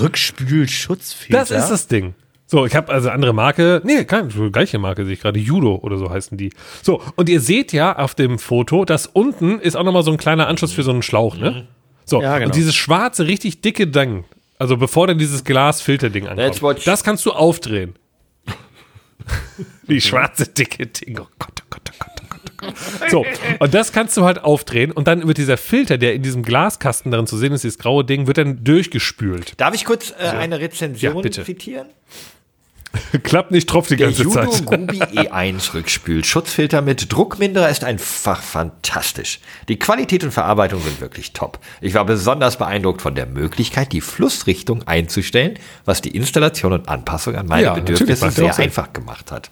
Rückspülschutzfilter. 0.03 1.39
Das 1.39 1.51
ist 1.51 1.71
das 1.71 1.87
Ding. 1.87 2.15
So, 2.51 2.67
ich 2.67 2.75
habe 2.75 2.93
also 2.93 3.11
andere 3.11 3.33
Marke, 3.33 3.81
nee, 3.85 4.05
keine 4.05 4.27
gleiche 4.51 4.79
Marke 4.81 5.05
sehe 5.05 5.15
ich 5.15 5.21
gerade, 5.21 5.39
Judo 5.39 5.77
oder 5.83 5.99
so 5.99 6.11
heißen 6.11 6.37
die. 6.37 6.53
So, 6.83 7.01
und 7.15 7.29
ihr 7.29 7.41
seht 7.41 7.73
ja 7.73 7.97
auf 7.97 8.17
dem 8.17 8.41
Foto, 8.41 8.85
dass 8.85 9.07
unten 9.07 9.61
ist 9.61 9.77
auch 9.77 9.85
nochmal 9.85 10.03
so 10.03 10.11
ein 10.11 10.17
kleiner 10.17 10.49
Anschluss 10.49 10.73
für 10.73 10.83
so 10.83 10.91
einen 10.91 11.03
Schlauch, 11.03 11.37
ne? 11.37 11.69
So, 12.07 12.21
Ja, 12.21 12.39
genau. 12.39 12.47
und 12.49 12.57
dieses 12.57 12.75
schwarze, 12.75 13.29
richtig 13.29 13.61
dicke 13.61 13.87
Ding, 13.87 14.25
also 14.59 14.77
bevor 14.77 15.07
dann 15.07 15.17
dieses 15.19 15.45
Glasfilterding 15.45 16.25
Let's 16.25 16.39
ankommt, 16.57 16.63
watch. 16.63 16.85
das 16.85 17.05
kannst 17.05 17.25
du 17.25 17.31
aufdrehen. 17.31 17.95
Die 19.89 20.01
schwarze, 20.01 20.47
dicke 20.47 20.87
Ding, 20.89 21.19
oh 21.21 21.27
Gott, 21.39 21.53
oh 21.63 21.67
Gott, 21.71 21.83
oh 21.89 21.95
Gott, 22.01 22.11
oh 22.21 22.27
Gott, 22.31 22.41
oh 22.63 22.67
Gott. 23.01 23.11
So, 23.11 23.25
und 23.61 23.75
das 23.75 23.93
kannst 23.93 24.17
du 24.17 24.25
halt 24.25 24.43
aufdrehen 24.43 24.91
und 24.91 25.07
dann 25.07 25.27
wird 25.29 25.39
dieser 25.39 25.57
Filter, 25.57 25.99
der 25.99 26.15
in 26.15 26.23
diesem 26.23 26.43
Glaskasten 26.43 27.13
darin 27.13 27.27
zu 27.29 27.37
sehen 27.37 27.53
ist, 27.53 27.63
dieses 27.63 27.79
graue 27.79 28.05
Ding, 28.05 28.27
wird 28.27 28.39
dann 28.39 28.65
durchgespült. 28.65 29.53
Darf 29.61 29.75
ich 29.75 29.85
kurz 29.85 30.11
äh, 30.19 30.25
eine 30.29 30.59
Rezension 30.59 31.15
Ja, 31.15 31.21
bitte. 31.21 31.45
zitieren? 31.45 31.87
Klappt 33.23 33.51
nicht, 33.51 33.69
tropft 33.69 33.91
die 33.91 33.97
Der 33.97 34.09
ganze 34.09 34.25
Judo 34.25 34.47
Zeit. 34.51 34.67
Gubi 34.67 35.01
E1 35.03 35.75
Rückspül 35.75 36.25
Schutzfilter 36.25 36.83
mit 36.83 37.13
Druckminderer 37.13 37.69
ist 37.69 37.85
einfach 37.85 38.43
fantastisch. 38.43 39.41
Die 39.69 39.79
Qualität 39.79 40.25
und 40.25 40.33
Verarbeitung 40.33 40.83
sind 40.83 41.01
wirklich 41.01 41.33
top. 41.33 41.61
Ich 41.81 41.95
war 41.95 42.05
besonders 42.05 42.59
beeindruckt 42.59 43.01
von 43.03 43.15
der 43.15 43.27
Möglichkeit, 43.27 43.93
die 43.93 44.01
Flussrichtung 44.01 44.87
einzustellen, 44.89 45.59
was 45.85 46.03
die 46.03 46.17
Installation 46.17 46.73
und 46.73 46.89
Anpassung 46.89 47.37
an 47.37 47.47
meine 47.47 47.63
Ja, 47.63 47.75
Bedürfnisse 47.75 48.31
sehr 48.31 48.59
einfach 48.59 48.93
gemacht 48.93 49.31
hat. 49.31 49.51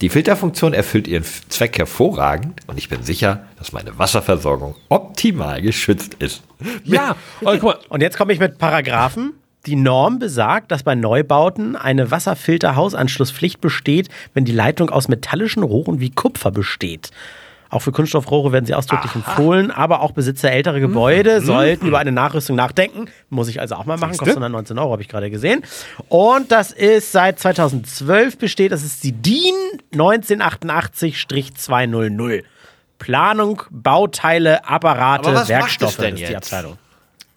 Die 0.00 0.08
Filterfunktion 0.08 0.74
erfüllt 0.74 1.06
ihren 1.06 1.24
Zweck 1.48 1.78
hervorragend 1.78 2.60
und 2.66 2.78
ich 2.78 2.88
bin 2.88 3.04
sicher, 3.04 3.44
dass 3.58 3.72
meine 3.72 3.96
Wasserversorgung 3.98 4.74
optimal 4.88 5.62
geschützt 5.62 6.14
ist. 6.18 6.42
Ja, 6.82 7.14
und 7.40 7.60
guck 7.60 7.62
mal, 7.62 7.78
Und 7.88 8.00
jetzt 8.00 8.16
komme 8.16 8.32
ich 8.32 8.40
mit 8.40 8.58
Paragraphen. 8.58 9.34
Die 9.66 9.76
Norm 9.76 10.18
besagt, 10.18 10.70
dass 10.70 10.82
bei 10.82 10.94
Neubauten 10.94 11.76
eine 11.76 12.10
Wasserfilterhausanschlusspflicht 12.10 13.60
besteht, 13.60 14.08
wenn 14.34 14.44
die 14.44 14.52
Leitung 14.52 14.90
aus 14.90 15.08
metallischen 15.08 15.62
Rohren 15.62 16.00
wie 16.00 16.10
Kupfer 16.10 16.50
besteht. 16.50 17.10
Auch 17.70 17.78
für 17.80 17.90
Kunststoffrohre 17.90 18.52
werden 18.52 18.66
sie 18.66 18.74
ausdrücklich 18.74 19.14
empfohlen, 19.16 19.70
aber 19.72 20.02
auch 20.02 20.12
Besitzer 20.12 20.52
älterer 20.52 20.78
Gebäude 20.78 21.40
sollten 21.40 21.88
über 21.88 21.98
eine 21.98 22.12
Nachrüstung 22.12 22.54
nachdenken. 22.56 23.06
Muss 23.30 23.48
ich 23.48 23.60
also 23.60 23.74
auch 23.74 23.84
mal 23.84 23.96
machen, 23.96 24.12
Siehste? 24.12 24.26
kostet 24.26 24.36
119 24.36 24.78
Euro, 24.78 24.92
habe 24.92 25.02
ich 25.02 25.08
gerade 25.08 25.28
gesehen. 25.28 25.64
Und 26.08 26.52
das 26.52 26.70
ist 26.70 27.10
seit 27.10 27.40
2012 27.40 28.38
besteht, 28.38 28.70
das 28.70 28.84
ist 28.84 29.02
die 29.02 29.10
DIN 29.10 29.54
1988-200. 29.92 32.44
Planung, 32.98 33.62
Bauteile, 33.70 34.68
Apparate, 34.68 35.26
was 35.26 35.34
macht 35.34 35.48
Werkstoffe 35.48 35.96
denn 35.96 36.14
ist 36.14 36.28
die 36.28 36.32
jetzt? 36.32 36.54
Abteilung. 36.54 36.78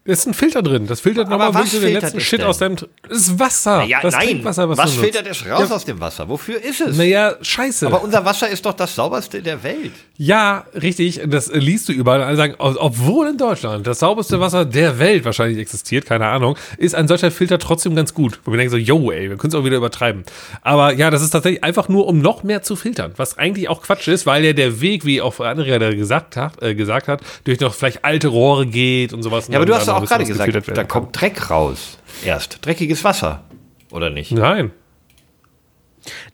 Ist 0.08 0.26
ein 0.26 0.34
Filter 0.34 0.62
drin. 0.64 0.88
Das 0.88 1.01
filtert 1.01 1.30
nochmal 1.30 1.53
wirklich 1.53 1.72
so 1.74 1.80
den 1.80 1.93
letzten 1.93 2.20
Shit 2.20 2.39
denn? 2.39 2.47
aus 2.47 2.58
deinem. 2.58 2.78
Das 3.08 3.18
ist 3.18 3.38
Wasser. 3.39 3.84
Ja, 3.84 3.99
das 4.01 4.14
nein. 4.16 4.28
Trinkwasser, 4.28 4.70
was, 4.70 4.78
was 4.78 4.95
du 4.95 5.01
filtert 5.01 5.28
es 5.28 5.45
raus 5.47 5.70
aus 5.72 5.86
dem 5.86 5.99
Wasser? 5.99 6.28
Wofür 6.30 6.64
ist 6.64 6.82
es? 6.82 6.97
Naja, 6.97 7.36
scheiße. 7.41 7.86
Aber 7.88 8.01
unser 8.03 8.24
Wasser 8.26 8.47
ist 8.49 8.66
doch 8.66 8.74
das 8.74 8.95
sauberste 8.95 9.41
der 9.41 9.62
Welt. 9.64 9.91
Ja, 10.18 10.66
richtig. 10.82 11.22
Das 11.28 11.51
liest 11.53 11.89
du 11.89 11.93
überall. 11.93 12.24
Alle 12.24 12.38
sagen, 12.38 12.55
ob- 12.58 12.78
obwohl 12.80 13.28
in 13.28 13.38
Deutschland 13.38 13.86
das 13.86 13.99
sauberste 13.99 14.39
Wasser 14.39 14.66
der 14.66 14.97
Welt 14.97 15.26
wahrscheinlich 15.26 15.60
existiert, 15.60 16.05
keine 16.05 16.26
Ahnung, 16.28 16.58
ist 16.78 16.95
ein 16.95 17.08
solcher 17.08 17.30
Filter 17.30 17.60
trotzdem 17.60 17.93
ganz 17.95 18.14
gut. 18.14 18.39
Wo 18.45 18.51
wir 18.51 18.58
denken 18.58 18.72
so, 18.72 18.78
yo, 18.78 19.12
ey, 19.12 19.30
wir 19.30 19.38
können 19.38 19.49
es 19.51 19.55
auch 19.60 19.66
wieder 19.66 19.78
übertreiben. 19.78 20.24
Aber 20.62 20.93
ja, 20.93 21.12
das 21.12 21.22
ist 21.22 21.32
tatsächlich 21.32 21.64
einfach 21.64 21.89
nur, 21.89 22.08
um 22.08 22.20
noch 22.20 22.43
mehr 22.43 22.64
zu 22.64 22.76
filtern. 22.78 23.12
Was 23.18 23.38
eigentlich 23.38 23.68
auch 23.70 23.82
Quatsch 23.82 24.08
ist, 24.08 24.26
weil 24.26 24.45
ja 24.45 24.53
der 24.53 24.80
Weg, 24.82 25.03
wie 25.05 25.22
auch 25.22 25.38
andere 25.41 25.78
da 25.80 25.93
gesagt 25.93 26.38
hat, 26.38 26.62
äh, 26.64 26.76
gesagt 26.76 27.08
hat, 27.10 27.22
durch 27.43 27.60
noch 27.60 27.74
vielleicht 27.74 28.05
alte 28.05 28.30
Rohre 28.30 28.66
geht 28.66 29.12
und 29.14 29.22
sowas. 29.22 29.47
Ja, 29.49 29.58
aber 29.58 29.66
du 29.66 29.76
hast 29.76 29.89
ein 29.89 29.97
auch 29.98 30.06
gerade 30.06 30.26
gesagt, 30.26 30.78
da 30.78 30.84
kommt 30.84 31.20
Dreck 31.20 31.50
raus. 31.50 31.98
Erst. 32.26 32.66
Dreckiges 32.66 33.04
Wasser. 33.04 33.43
Oder 33.91 34.10
nicht? 34.10 34.32
Nein. 34.32 34.72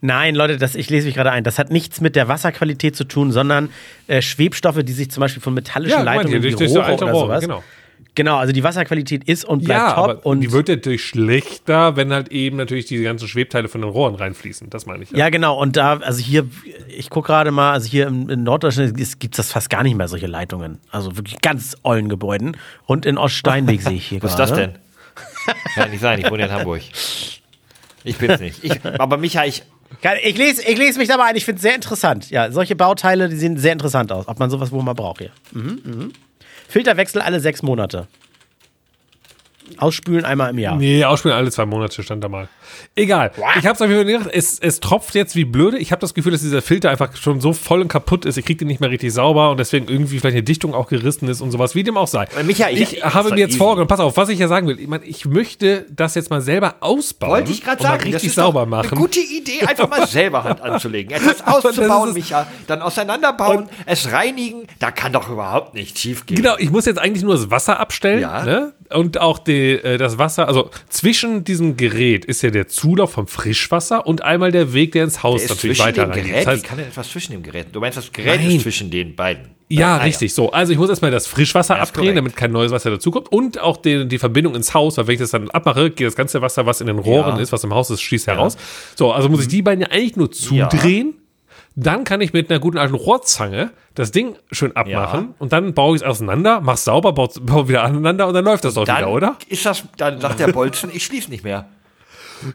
Nein, 0.02 0.36
Leute, 0.36 0.58
das, 0.58 0.76
ich 0.76 0.90
lese 0.90 1.08
mich 1.08 1.16
gerade 1.16 1.32
ein. 1.32 1.44
Das 1.44 1.58
hat 1.58 1.72
nichts 1.72 2.02
mit 2.02 2.16
der 2.16 2.28
Wasserqualität 2.28 2.96
zu 2.96 3.06
tun, 3.06 3.32
sondern 3.32 3.70
äh, 4.08 4.22
Schwebstoffe, 4.22 4.84
die 4.84 4.94
sich 4.94 5.10
zum 5.10 5.22
Beispiel 5.22 5.42
von 5.42 5.54
metallischen 5.54 5.98
Ja, 6.00 6.04
Leitungen 6.04 6.44
wie 6.44 6.52
so 6.52 6.66
Rohre 6.66 6.84
alte 6.86 7.04
oder 7.06 7.16
sowas. 7.16 7.42
genau. 7.42 7.64
Genau, 8.16 8.38
also 8.38 8.54
die 8.54 8.64
Wasserqualität 8.64 9.24
ist 9.24 9.44
und 9.44 9.64
bleibt 9.66 9.80
Ja, 9.80 9.94
top. 9.94 10.04
aber 10.04 10.26
und 10.26 10.42
die 10.42 10.52
wird 10.52 10.70
ja 10.70 10.76
durch 10.76 11.04
schlechter, 11.04 11.96
wenn 11.96 12.14
halt 12.14 12.32
eben 12.32 12.58
natürlich 12.58 12.86
diese 12.86 13.04
ganzen 13.04 13.28
Schwebteile 13.28 13.68
von 13.68 13.82
den 13.82 13.90
Rohren 13.90 14.14
reinfließen. 14.16 14.70
Das 14.70 14.86
meine 14.86 15.04
ich. 15.04 15.12
Ja, 15.12 15.30
genau. 15.30 15.60
Und 15.60 15.78
da, 15.78 15.98
also 15.98 16.22
hier, 16.22 16.46
ich 16.88 17.10
gucke 17.10 17.28
gerade 17.28 17.50
mal, 17.50 17.72
also 17.74 17.90
hier 17.90 18.06
im, 18.08 18.30
in 18.30 18.44
Norddeutschland 18.44 18.96
gibt 18.96 19.34
es 19.34 19.38
das 19.38 19.52
fast 19.52 19.70
gar 19.72 19.82
nicht 19.82 19.96
mehr, 19.96 20.08
solche 20.08 20.28
Leitungen. 20.28 20.78
Also 20.92 21.18
wirklich 21.18 21.42
ganz 21.42 21.76
ollen 21.82 22.08
Gebäuden. 22.08 22.56
Und 22.86 23.06
in 23.08 23.18
Oststeinweg 23.18 23.82
sehe 23.82 23.94
ich 23.94 24.06
hier 24.08 24.22
Was 24.22 24.32
ist 24.32 24.38
gerade. 24.38 24.52
das 24.52 24.60
denn? 24.60 24.78
Kann 25.76 25.90
nicht 25.92 26.02
sein, 26.02 26.20
ich 26.20 26.30
wohne 26.30 26.44
ja 26.44 26.48
in 26.50 26.54
Hamburg. 26.54 26.82
Ich 28.04 28.18
bin's 28.18 28.40
nicht. 28.40 28.64
Ich, 28.64 28.86
aber 28.86 29.18
Micha, 29.18 29.46
ich. 29.46 29.64
Ich 30.24 30.38
lese, 30.38 30.64
ich 30.68 30.78
lese 30.78 30.98
mich 31.00 31.08
dabei 31.08 31.26
ein, 31.26 31.36
ich 31.36 31.46
finde 31.46 31.58
es 31.58 31.62
sehr 31.62 31.76
interessant. 31.76 32.30
Ja, 32.32 32.52
solche 32.52 32.76
Bauteile, 32.76 33.30
die 33.30 33.36
sehen 33.36 33.58
sehr 33.58 33.74
interessant 33.74 34.12
aus. 34.12 34.28
Ob 34.28 34.40
man 34.40 34.50
sowas 34.50 34.72
wohl 34.72 34.82
mal 34.84 34.94
braucht 34.94 35.20
hier. 35.20 35.30
Mhm, 35.52 35.80
mhm. 35.84 36.12
Filterwechsel 36.68 37.22
alle 37.22 37.40
sechs 37.40 37.62
Monate. 37.62 38.08
Ausspülen 39.78 40.26
einmal 40.26 40.50
im 40.52 40.60
Jahr. 40.60 40.76
Nee, 40.76 41.04
ausspielen 41.04 41.36
alle 41.36 41.52
zwei 41.52 41.66
Monate 41.66 42.04
stand 42.04 42.24
da 42.24 42.30
mal. 42.30 42.48
Egal. 42.96 43.32
Ich 43.60 43.66
hab's 43.66 43.82
auf 43.82 43.90
jeden 43.90 44.04
Fall 44.04 44.12
gedacht, 44.20 44.30
es, 44.34 44.60
es 44.60 44.80
tropft 44.80 45.16
jetzt 45.16 45.36
wie 45.36 45.46
blöde. 45.46 45.78
Ich 45.78 45.92
habe 45.92 46.00
das 46.00 46.14
Gefühl, 46.14 46.32
dass 46.32 46.42
dieser 46.42 46.62
Filter 46.62 46.90
einfach 46.92 47.16
schon 47.16 47.42
so 47.42 47.54
voll 47.54 47.82
und 47.82 47.88
kaputt 47.88 48.26
ist. 48.26 48.38
Ich 48.38 48.46
krieg 48.46 48.58
den 48.58 48.68
nicht 48.68 48.80
mehr 48.82 48.90
richtig 48.90 49.14
sauber 49.14 49.52
und 49.52 49.60
deswegen 49.60 49.88
irgendwie 49.88 50.20
vielleicht 50.20 50.36
eine 50.36 50.44
Dichtung 50.44 50.74
auch 50.74 50.88
gerissen 50.88 51.28
ist 51.28 51.42
und 51.42 51.52
sowas, 51.52 51.76
wie 51.76 51.84
dem 51.84 51.98
auch 51.98 52.08
sei. 52.08 52.26
Äh, 52.40 52.44
Micha, 52.44 52.70
ich- 52.70 52.82
ich 52.98 53.04
habe 53.04 53.30
das 53.30 53.36
mir 53.38 53.40
jetzt 53.42 53.58
vorgenommen, 53.58 53.88
pass 53.88 54.00
auf, 54.00 54.16
was 54.18 54.30
ich 54.30 54.40
ja 54.40 54.48
sagen 54.48 54.68
will. 54.68 54.80
Ich, 54.80 54.88
meine, 54.88 55.06
ich 55.06 55.26
möchte 55.26 55.86
das 55.90 56.16
jetzt 56.16 56.30
mal 56.30 56.42
selber 56.42 56.76
ausbauen. 56.82 57.32
Wollte 57.32 57.52
ich 57.52 57.64
gerade 57.64 57.82
sagen, 57.82 57.98
das 58.00 58.06
richtig 58.16 58.30
ist 58.30 58.38
doch 58.38 58.44
sauber 58.46 58.62
eine 58.62 58.70
machen. 58.70 58.98
gute 58.98 59.20
Idee, 59.20 59.62
einfach 59.66 59.90
mal 59.90 60.08
selber 60.08 60.44
Hand 60.44 60.62
anzulegen. 60.62 61.12
Etwas 61.16 61.38
das 61.38 61.48
auszubauen, 61.48 62.14
Micha, 62.14 62.48
dann 62.68 62.82
auseinanderbauen, 62.82 63.70
es 63.86 64.12
reinigen, 64.12 64.68
da 64.80 64.92
kann 64.92 65.14
doch 65.14 65.30
überhaupt 65.30 65.74
nichts 65.74 66.00
schief 66.02 66.26
gehen. 66.26 66.38
Genau, 66.38 66.56
ich 66.58 66.70
muss 66.72 66.86
jetzt 66.86 67.00
eigentlich 67.00 67.24
nur 67.24 67.34
das 67.36 67.50
Wasser 67.52 67.80
abstellen 67.80 68.22
Ja. 68.22 68.44
ne? 68.46 68.74
und 68.90 69.20
auch 69.20 69.40
die, 69.40 69.72
äh, 69.72 69.98
das 69.98 70.18
Wasser, 70.20 70.48
also 70.48 70.70
zwischen 70.90 71.44
diesem 71.44 71.78
Gerät 71.78 72.26
ist 72.26 72.44
ja 72.44 72.52
der 72.52 72.63
Zulauf 72.68 73.12
vom 73.14 73.28
Frischwasser 73.28 74.06
und 74.08 74.22
einmal 74.24 74.52
der 74.52 74.74
Weg, 74.74 74.92
der 74.94 75.04
ins 75.06 75.24
Haus 75.24 75.42
Der 75.42 75.50
natürlich 75.50 75.80
weiter 75.80 76.04
reingeht. 76.10 76.26
Gerät, 76.26 76.42
Das 76.48 76.54
heißt, 76.54 76.64
kann 76.64 76.78
denn 76.78 76.88
etwas 76.88 77.10
zwischen 77.10 77.32
dem 77.34 77.44
Gerät? 77.44 77.68
Du 77.72 77.80
meinst, 77.80 77.98
das 77.98 78.12
Gerät 78.12 78.42
Nein. 78.42 78.52
ist 78.52 78.62
zwischen 78.64 78.90
den 78.92 79.16
beiden? 79.16 79.52
Ja, 79.70 79.96
Ah, 79.96 79.98
richtig. 80.04 80.34
So, 80.34 80.52
also 80.52 80.72
ich 80.72 80.78
muss 80.78 80.90
erstmal 80.90 81.10
das 81.12 81.26
Frischwasser 81.26 81.78
Ja, 81.78 81.84
ist 81.84 81.90
abdrehen, 81.90 82.16
damit 82.16 82.36
kein 82.36 82.52
neues 82.52 82.72
Wasser 82.72 82.92
dazukommt. 82.92 83.32
Und 83.32 83.60
auch 83.60 83.78
die, 83.78 84.08
die 84.08 84.20
Verbindung 84.20 84.54
ins 84.56 84.74
Haus, 84.74 84.98
weil 84.98 85.08
wenn 85.08 85.14
ich 85.16 85.20
das 85.22 85.32
dann 85.32 85.50
abmache, 85.50 85.90
geht 85.90 86.06
das 86.06 86.16
ganze 86.16 86.42
Wasser, 86.42 86.66
was 86.66 86.80
in 86.82 86.88
den 86.88 87.00
Rohren 87.00 87.38
Ja. 87.38 87.42
ist, 87.42 87.52
was 87.52 87.64
im 87.64 87.74
Haus 87.74 87.90
ist, 87.90 88.02
schießt 88.02 88.28
heraus. 88.28 88.56
So, 88.96 89.12
also 89.12 89.30
muss 89.30 89.42
ich 89.42 89.48
die 89.48 89.62
beiden 89.62 89.82
ja 89.82 89.88
eigentlich 89.90 90.16
nur 90.16 90.32
zudrehen. 90.32 91.16
Dann 91.76 92.04
kann 92.04 92.22
ich 92.22 92.34
mit 92.34 92.52
einer 92.52 92.60
guten 92.60 92.78
alten 92.78 92.94
Rohrzange 92.94 93.72
das 93.96 94.12
Ding 94.12 94.36
schön 94.52 94.76
abmachen 94.76 95.22
Ja. 95.30 95.36
und 95.40 95.54
dann 95.54 95.74
baue 95.74 95.96
ich 95.96 96.04
es 96.04 96.08
auseinander, 96.08 96.62
mach's 96.62 96.84
sauber, 96.84 97.14
baue 97.14 97.30
baue 97.42 97.68
wieder 97.68 97.84
aneinander 97.84 98.28
und 98.28 98.36
dann 98.36 98.46
läuft 98.46 98.64
das 98.66 98.76
doch 98.76 98.84
wieder, 98.84 99.10
oder? 99.10 99.38
ist 99.50 99.66
das, 99.66 99.84
dann 99.98 100.22
sagt 100.22 100.40
der 100.40 100.50
Bolzen, 100.50 100.92
ich 100.94 101.04
schließe 101.04 101.32
nicht 101.32 101.44
mehr. 101.44 101.66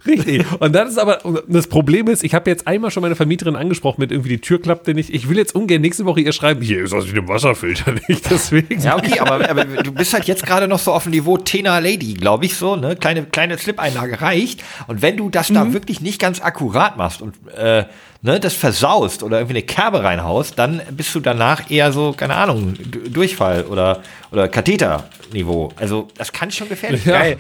Richtig. 0.07 0.45
Und 0.59 0.75
dann 0.75 0.89
ist 0.89 0.99
aber, 0.99 1.19
das 1.47 1.67
Problem 1.67 2.09
ist, 2.09 2.25
ich 2.25 2.35
habe 2.35 2.51
jetzt 2.51 2.67
einmal 2.67 2.91
schon 2.91 3.03
meine 3.03 3.17
Vermieterin 3.17 3.57
angesprochen 3.57 4.01
mit 4.01 4.13
irgendwie 4.13 4.31
die 4.31 4.41
Tür 4.41 4.61
klappte 4.61 4.95
nicht. 4.95 5.11
Ich 5.11 5.29
will 5.29 5.37
jetzt 5.37 5.55
ungern 5.55 5.81
nächste 5.81 6.05
Woche 6.05 6.21
ihr 6.21 6.33
schreiben, 6.33 6.63
hier 6.63 6.85
ist 6.85 6.93
das 6.93 7.07
mit 7.07 7.17
dem 7.17 7.29
Wasserfilter 7.29 7.93
nicht, 8.09 8.31
deswegen. 8.31 8.81
Ja, 8.81 8.97
okay, 8.97 9.21
aber, 9.21 9.49
aber 9.49 9.65
du 9.65 9.93
bist 9.93 10.13
halt 10.13 10.25
jetzt 10.25 10.45
gerade 10.45 10.69
noch 10.69 10.79
so 10.79 10.93
auf 10.93 11.05
dem 11.05 11.13
Niveau 11.13 11.39
Tena 11.39 11.79
Lady, 11.79 12.15
glaube 12.15 12.45
ich, 12.45 12.57
so, 12.57 12.77
ne? 12.77 12.97
Kleine, 12.97 13.25
kleine 13.25 13.59
Slip-Einlage 13.59 14.21
reicht. 14.21 14.63
Und 14.87 15.03
wenn 15.03 15.17
du 15.17 15.31
das 15.31 15.49
da 15.49 15.73
wirklich 15.73 16.01
nicht 16.01 16.21
ganz 16.21 16.41
akkurat 16.41 16.97
machst 16.97 17.23
und 17.23 17.35
äh, 17.57 17.85
ne, 18.23 18.41
das 18.41 18.55
versaust 18.55 19.23
oder 19.23 19.39
irgendwie 19.39 19.59
eine 19.59 19.63
Kerbe 19.63 20.03
reinhaust, 20.03 20.59
dann 20.59 20.81
bist 20.91 21.15
du 21.15 21.21
danach 21.21 21.71
eher 21.71 21.93
so, 21.93 22.13
keine 22.13 22.35
Ahnung, 22.35 22.75
Durchfall 23.11 23.65
oder, 23.65 24.03
oder 24.31 24.49
Katheterniveau. 24.49 25.73
Also, 25.77 26.09
das 26.17 26.33
kann 26.33 26.51
schon 26.51 26.69
gefährlich 26.69 27.05
Ja. 27.05 27.19
Geil. 27.19 27.39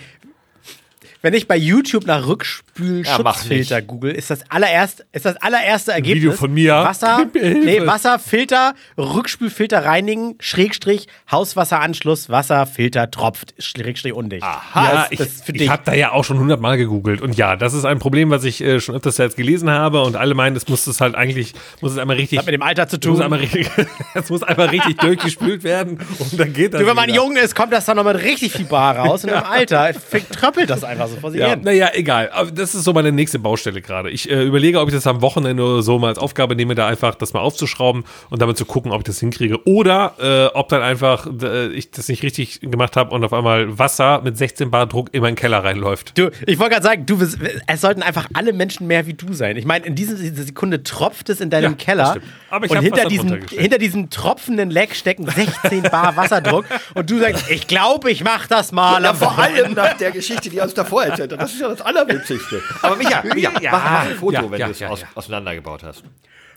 Wenn 1.20 1.34
ich 1.34 1.48
bei 1.48 1.56
YouTube 1.56 2.06
nach 2.06 2.20
Ja, 2.20 2.26
Rückspülschutzfilter 2.26 3.76
nicht. 3.76 3.88
google, 3.88 4.12
ist 4.12 4.30
das 4.30 4.40
allererste, 4.50 5.04
ist 5.12 5.24
das 5.24 5.36
allererste 5.36 5.92
Ergebnis. 5.92 6.22
Video 6.22 6.32
von 6.32 6.52
mir. 6.54 6.74
Wasser, 6.74 7.26
nee, 7.34 7.84
Wasserfilter, 7.84 8.74
Rückspülfilter 8.96 9.84
reinigen, 9.84 10.36
Schrägstrich, 10.40 11.08
Hauswasseranschluss, 11.30 12.28
Wasserfilter 12.30 13.10
tropft, 13.10 13.54
Schrägstrich 13.58 14.12
undicht. 14.12 14.44
Aha. 14.44 14.84
Ja, 14.84 15.08
das, 15.10 15.28
ich, 15.48 15.60
ich 15.62 15.68
habe 15.68 15.82
da 15.84 15.94
ja 15.94 16.12
auch 16.12 16.24
schon 16.24 16.38
hundertmal 16.38 16.76
gegoogelt 16.76 17.20
und 17.20 17.36
ja, 17.36 17.56
das 17.56 17.74
ist 17.74 17.84
ein 17.84 17.98
Problem, 17.98 18.30
was 18.30 18.44
ich 18.44 18.60
äh, 18.62 18.80
schon 18.80 18.94
öfters 18.94 19.18
jetzt 19.18 19.36
gelesen 19.36 19.70
habe 19.70 20.02
und 20.02 20.14
alle 20.16 20.34
meinen, 20.34 20.54
es 20.56 20.68
muss 20.68 20.86
es 20.86 21.00
halt 21.00 21.14
eigentlich, 21.16 21.52
muss 21.80 21.92
es 21.92 21.98
einmal 21.98 22.16
richtig, 22.16 22.38
Hat 22.38 22.46
mit 22.46 22.54
dem 22.54 22.62
Alter 22.62 22.86
zu 22.88 22.96
muss 22.96 23.02
tun. 23.04 23.22
einmal 23.22 23.40
richtig, 23.40 23.68
es 24.14 24.30
muss 24.30 24.42
einmal 24.44 24.68
richtig 24.68 24.96
durchgespült 24.98 25.64
werden 25.64 25.98
und 26.18 26.38
dann 26.38 26.52
geht 26.52 26.74
das 26.74 26.80
Du, 26.80 26.86
wenn 26.86 26.94
man 26.96 27.06
wieder. 27.08 27.16
jung 27.16 27.36
ist, 27.36 27.56
kommt 27.56 27.72
das 27.72 27.86
dann 27.86 27.96
noch 27.96 28.04
mit 28.04 28.22
richtig 28.22 28.52
viel 28.52 28.66
Bar 28.66 28.96
raus 28.98 29.24
und 29.24 29.30
im 29.30 29.36
Alter 29.42 29.90
tröppelt 30.30 30.70
das 30.70 30.84
einfach 30.84 31.07
so 31.08 31.16
vor 31.16 31.30
sich 31.30 31.40
Ja, 31.40 31.50
hin. 31.50 31.60
naja, 31.62 31.90
egal. 31.94 32.30
Aber 32.32 32.50
das 32.50 32.74
ist 32.74 32.84
so 32.84 32.92
meine 32.92 33.12
nächste 33.12 33.38
Baustelle 33.38 33.80
gerade. 33.82 34.10
Ich 34.10 34.30
äh, 34.30 34.42
überlege, 34.44 34.80
ob 34.80 34.88
ich 34.88 34.94
das 34.94 35.06
am 35.06 35.20
Wochenende 35.22 35.62
oder 35.62 35.82
so 35.82 35.98
mal 35.98 36.08
als 36.08 36.18
Aufgabe 36.18 36.54
nehme, 36.56 36.74
da 36.74 36.86
einfach 36.86 37.14
das 37.14 37.32
mal 37.32 37.40
aufzuschrauben 37.40 38.04
und 38.30 38.42
damit 38.42 38.56
zu 38.56 38.64
gucken, 38.64 38.92
ob 38.92 39.00
ich 39.00 39.04
das 39.04 39.18
hinkriege. 39.20 39.66
Oder 39.66 40.14
äh, 40.20 40.56
ob 40.56 40.68
dann 40.68 40.82
einfach 40.82 41.26
äh, 41.42 41.68
ich 41.68 41.90
das 41.90 42.08
nicht 42.08 42.22
richtig 42.22 42.60
gemacht 42.60 42.96
habe 42.96 43.14
und 43.14 43.24
auf 43.24 43.32
einmal 43.32 43.78
Wasser 43.78 44.20
mit 44.22 44.36
16 44.38 44.70
Bar 44.70 44.86
Druck 44.86 45.08
in 45.12 45.22
meinen 45.22 45.36
Keller 45.36 45.64
reinläuft. 45.64 46.16
Du, 46.18 46.30
ich 46.46 46.58
wollte 46.58 46.74
gerade 46.74 46.86
sagen, 46.86 47.06
du, 47.06 47.18
bist- 47.18 47.38
es 47.66 47.80
sollten 47.80 48.02
einfach 48.02 48.28
alle 48.34 48.52
Menschen 48.52 48.86
mehr 48.86 49.06
wie 49.06 49.14
du 49.14 49.32
sein. 49.32 49.56
Ich 49.56 49.64
meine, 49.64 49.86
in 49.86 49.94
dieser 49.94 50.16
Sekunde 50.16 50.82
tropft 50.82 51.28
es 51.30 51.40
in 51.40 51.50
deinem 51.50 51.72
Ja, 51.72 51.76
Keller 51.76 52.06
stimmt. 52.10 52.24
Aber 52.50 52.66
ich 52.66 52.70
und 52.72 52.80
hinter 52.80 53.04
diesem, 53.06 53.40
hinter 53.50 53.78
diesem 53.78 54.10
tropfenden 54.10 54.70
Leck 54.70 54.94
stecken 54.94 55.26
16 55.28 55.82
Bar 55.82 56.16
Wasserdruck 56.16 56.64
und 56.94 57.10
du 57.10 57.18
sagst, 57.18 57.50
ich 57.50 57.66
glaube, 57.66 58.10
ich 58.10 58.24
mache 58.24 58.48
das 58.48 58.72
mal. 58.72 59.02
Ja, 59.02 59.14
vor 59.14 59.38
allem 59.38 59.74
nach 59.74 59.96
der 59.96 60.10
Geschichte, 60.10 60.50
die 60.50 60.60
uns 60.60 60.74
davor 60.74 60.97
hat. 61.06 61.32
Das 61.32 61.52
ist 61.52 61.60
ja 61.60 61.68
das 61.68 61.80
Allerwitzigste. 61.82 62.60
Aber 62.82 62.96
Micha, 62.96 63.22
Micha 63.22 63.52
Ja. 63.60 63.70
mach, 63.72 63.84
mach 63.84 64.06
ein 64.06 64.14
Foto, 64.16 64.32
Ja, 64.42 64.50
wenn 64.50 64.60
ja, 64.60 64.66
du 64.66 64.72
es 64.72 64.78
ja, 64.80 64.88
aus, 64.88 65.00
ja. 65.02 65.08
auseinandergebaut 65.14 65.82
hast. 65.82 66.02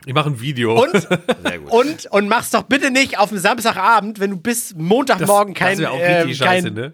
Ich 0.05 0.13
mache 0.13 0.29
ein 0.29 0.41
Video. 0.41 0.81
Und, 0.81 0.91
Sehr 1.43 1.59
gut. 1.59 1.71
und, 1.71 2.05
und 2.07 2.27
mach's 2.27 2.49
doch 2.49 2.63
bitte 2.63 2.89
nicht 2.91 3.19
auf 3.19 3.29
dem 3.29 3.37
Samstagabend, 3.37 4.19
wenn 4.19 4.31
du 4.31 4.37
bis 4.37 4.73
Montagmorgen 4.75 5.53
kein, 5.53 5.73
das 5.73 5.79
wäre 5.79 5.91
auch 5.91 5.99
äh, 5.99 6.13
richtig 6.21 6.37
scheiße, 6.37 6.67
kein, 6.67 6.73
ne? 6.73 6.93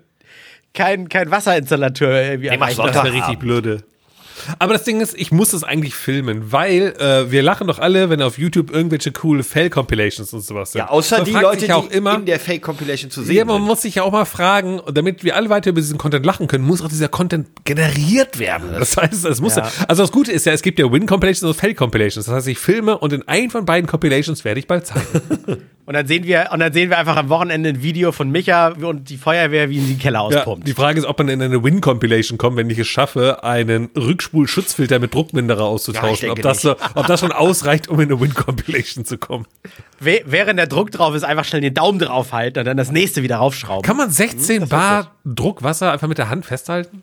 kein, 0.74 1.10
kein 1.10 1.32
Wasserinstallateur 1.32 2.22
irgendwie 2.22 2.50
Nee, 2.50 2.58
mach 2.58 2.66
erreicht 2.68 2.76
Sonntag. 2.78 2.96
hast. 2.96 3.06
Das 3.06 3.14
wäre 3.14 3.16
richtig 3.24 3.40
blöde. 3.40 3.84
Aber 4.60 4.74
das 4.74 4.84
Ding 4.84 5.02
ist, 5.02 5.16
ich 5.18 5.32
muss 5.32 5.52
das 5.52 5.64
eigentlich 5.64 5.96
filmen, 5.96 6.52
weil 6.52 6.94
äh, 7.00 7.32
wir 7.32 7.42
lachen 7.44 7.68
doch 7.68 7.80
alle, 7.80 8.10
wenn 8.10 8.22
auf 8.22 8.38
YouTube 8.38 8.72
irgendwelche 8.72 9.12
coole 9.12 9.44
Fail-Compilations 9.44 10.34
und 10.34 10.42
sowas 10.42 10.72
sind. 10.72 10.80
Ja, 10.80 10.90
außer 10.90 11.18
Man 11.18 11.26
die 11.26 11.32
Leute, 11.32 11.76
auch 11.76 11.88
die 11.88 11.96
immer, 11.96 12.16
in 12.16 12.26
der 12.26 12.40
Fake-Compilation 12.40 13.12
zu 13.12 13.24
sehen 13.24 13.36
Ja, 13.36 13.46
man 13.46 13.58
sind. 13.58 13.66
muss 13.66 13.82
sich 13.82 13.96
ja 13.96 14.04
auch 14.04 14.12
mal 14.12 14.26
fragen, 14.26 14.82
damit 14.92 15.24
wir 15.24 15.36
alle 15.36 15.50
weiter 15.50 15.70
über 15.72 15.82
diesen 15.82 15.98
Content 15.98 16.26
lachen 16.26 16.48
können, 16.48 16.66
muss 16.66 16.82
auch 16.82 16.90
dieser 16.90 17.08
Content 17.08 17.48
generiert 17.66 18.40
werden. 18.40 18.70
Das 18.78 18.96
heißt, 18.98 19.26
es 19.26 19.42
muss 19.42 19.56
ja. 19.56 19.70
Also 19.88 20.04
das 20.04 20.12
Gute 20.12 20.32
ist 20.32 20.46
ja, 20.46 20.54
es 20.54 20.62
gibt 20.62 20.80
ja 20.80 20.92
Win-Compilations 20.92 21.44
und 21.44 21.60
Fail-Compilations. 21.60 22.26
Das 22.26 22.34
heißt, 22.36 22.48
ich 22.48 22.60
filme 22.60 22.98
und 22.98 23.14
in 23.14 23.28
einen 23.28 23.50
von 23.50 23.66
beiden 23.66 23.88
Compilations 23.90 24.44
werde 24.46 24.60
ich 24.60 24.68
bald 24.68 24.86
zeigen. 24.86 25.08
Und 25.88 25.94
dann 25.94 26.06
sehen 26.06 26.26
wir, 26.26 26.50
und 26.52 26.60
dann 26.60 26.74
sehen 26.74 26.90
wir 26.90 26.98
einfach 26.98 27.16
am 27.16 27.30
Wochenende 27.30 27.70
ein 27.70 27.82
Video 27.82 28.12
von 28.12 28.30
Micha 28.30 28.68
und 28.82 29.10
die 29.10 29.16
Feuerwehr, 29.16 29.70
wie 29.70 29.78
in 29.78 29.88
die 29.88 29.98
Keller 29.98 30.20
Ja, 30.30 30.40
auspumpt. 30.40 30.68
die 30.68 30.74
Frage 30.74 31.00
ist, 31.00 31.06
ob 31.06 31.18
man 31.18 31.30
in 31.30 31.42
eine 31.42 31.64
Win-Compilation 31.64 32.38
kommt, 32.38 32.58
wenn 32.58 32.70
ich 32.70 32.78
es 32.78 32.88
schaffe, 32.88 33.42
einen 33.46 33.90
Rückspul-Schutzfilter 33.96 35.00
mit 35.00 35.14
Druckminderer 35.14 35.62
Ja, 35.62 35.66
auszutauschen. 35.66 36.28
denke 36.28 36.32
ob, 36.34 36.42
das 36.42 36.62
so, 36.62 36.76
ob 36.96 37.08
das 37.08 37.22
schon 37.22 37.32
ausreicht, 37.32 37.88
um 37.88 38.02
in 38.02 38.12
eine 38.12 38.20
Win-Compilation 38.20 39.06
zu 39.06 39.18
kommen. 39.18 39.46
Wäh- 40.02 40.24
Während 40.26 40.60
der 40.60 40.68
Druck 40.68 40.92
drauf 40.92 41.16
ist, 41.16 41.24
einfach 41.24 41.46
schnell 41.46 41.62
den 41.62 41.74
Daumen 41.74 42.00
drauf 42.00 42.34
halten 42.34 42.60
und 42.60 42.66
dann 42.66 42.76
das 42.76 42.92
nächste 42.92 43.24
wieder 43.24 43.38
raufschrauben. 43.38 43.82
Kann 43.84 43.96
man 43.96 44.10
16 44.12 44.68
Bar 44.68 45.14
Druckwasser 45.24 45.94
einfach 45.94 46.10
mit 46.10 46.18
der 46.18 46.30
Hand 46.30 46.46
festhalten? 46.46 47.02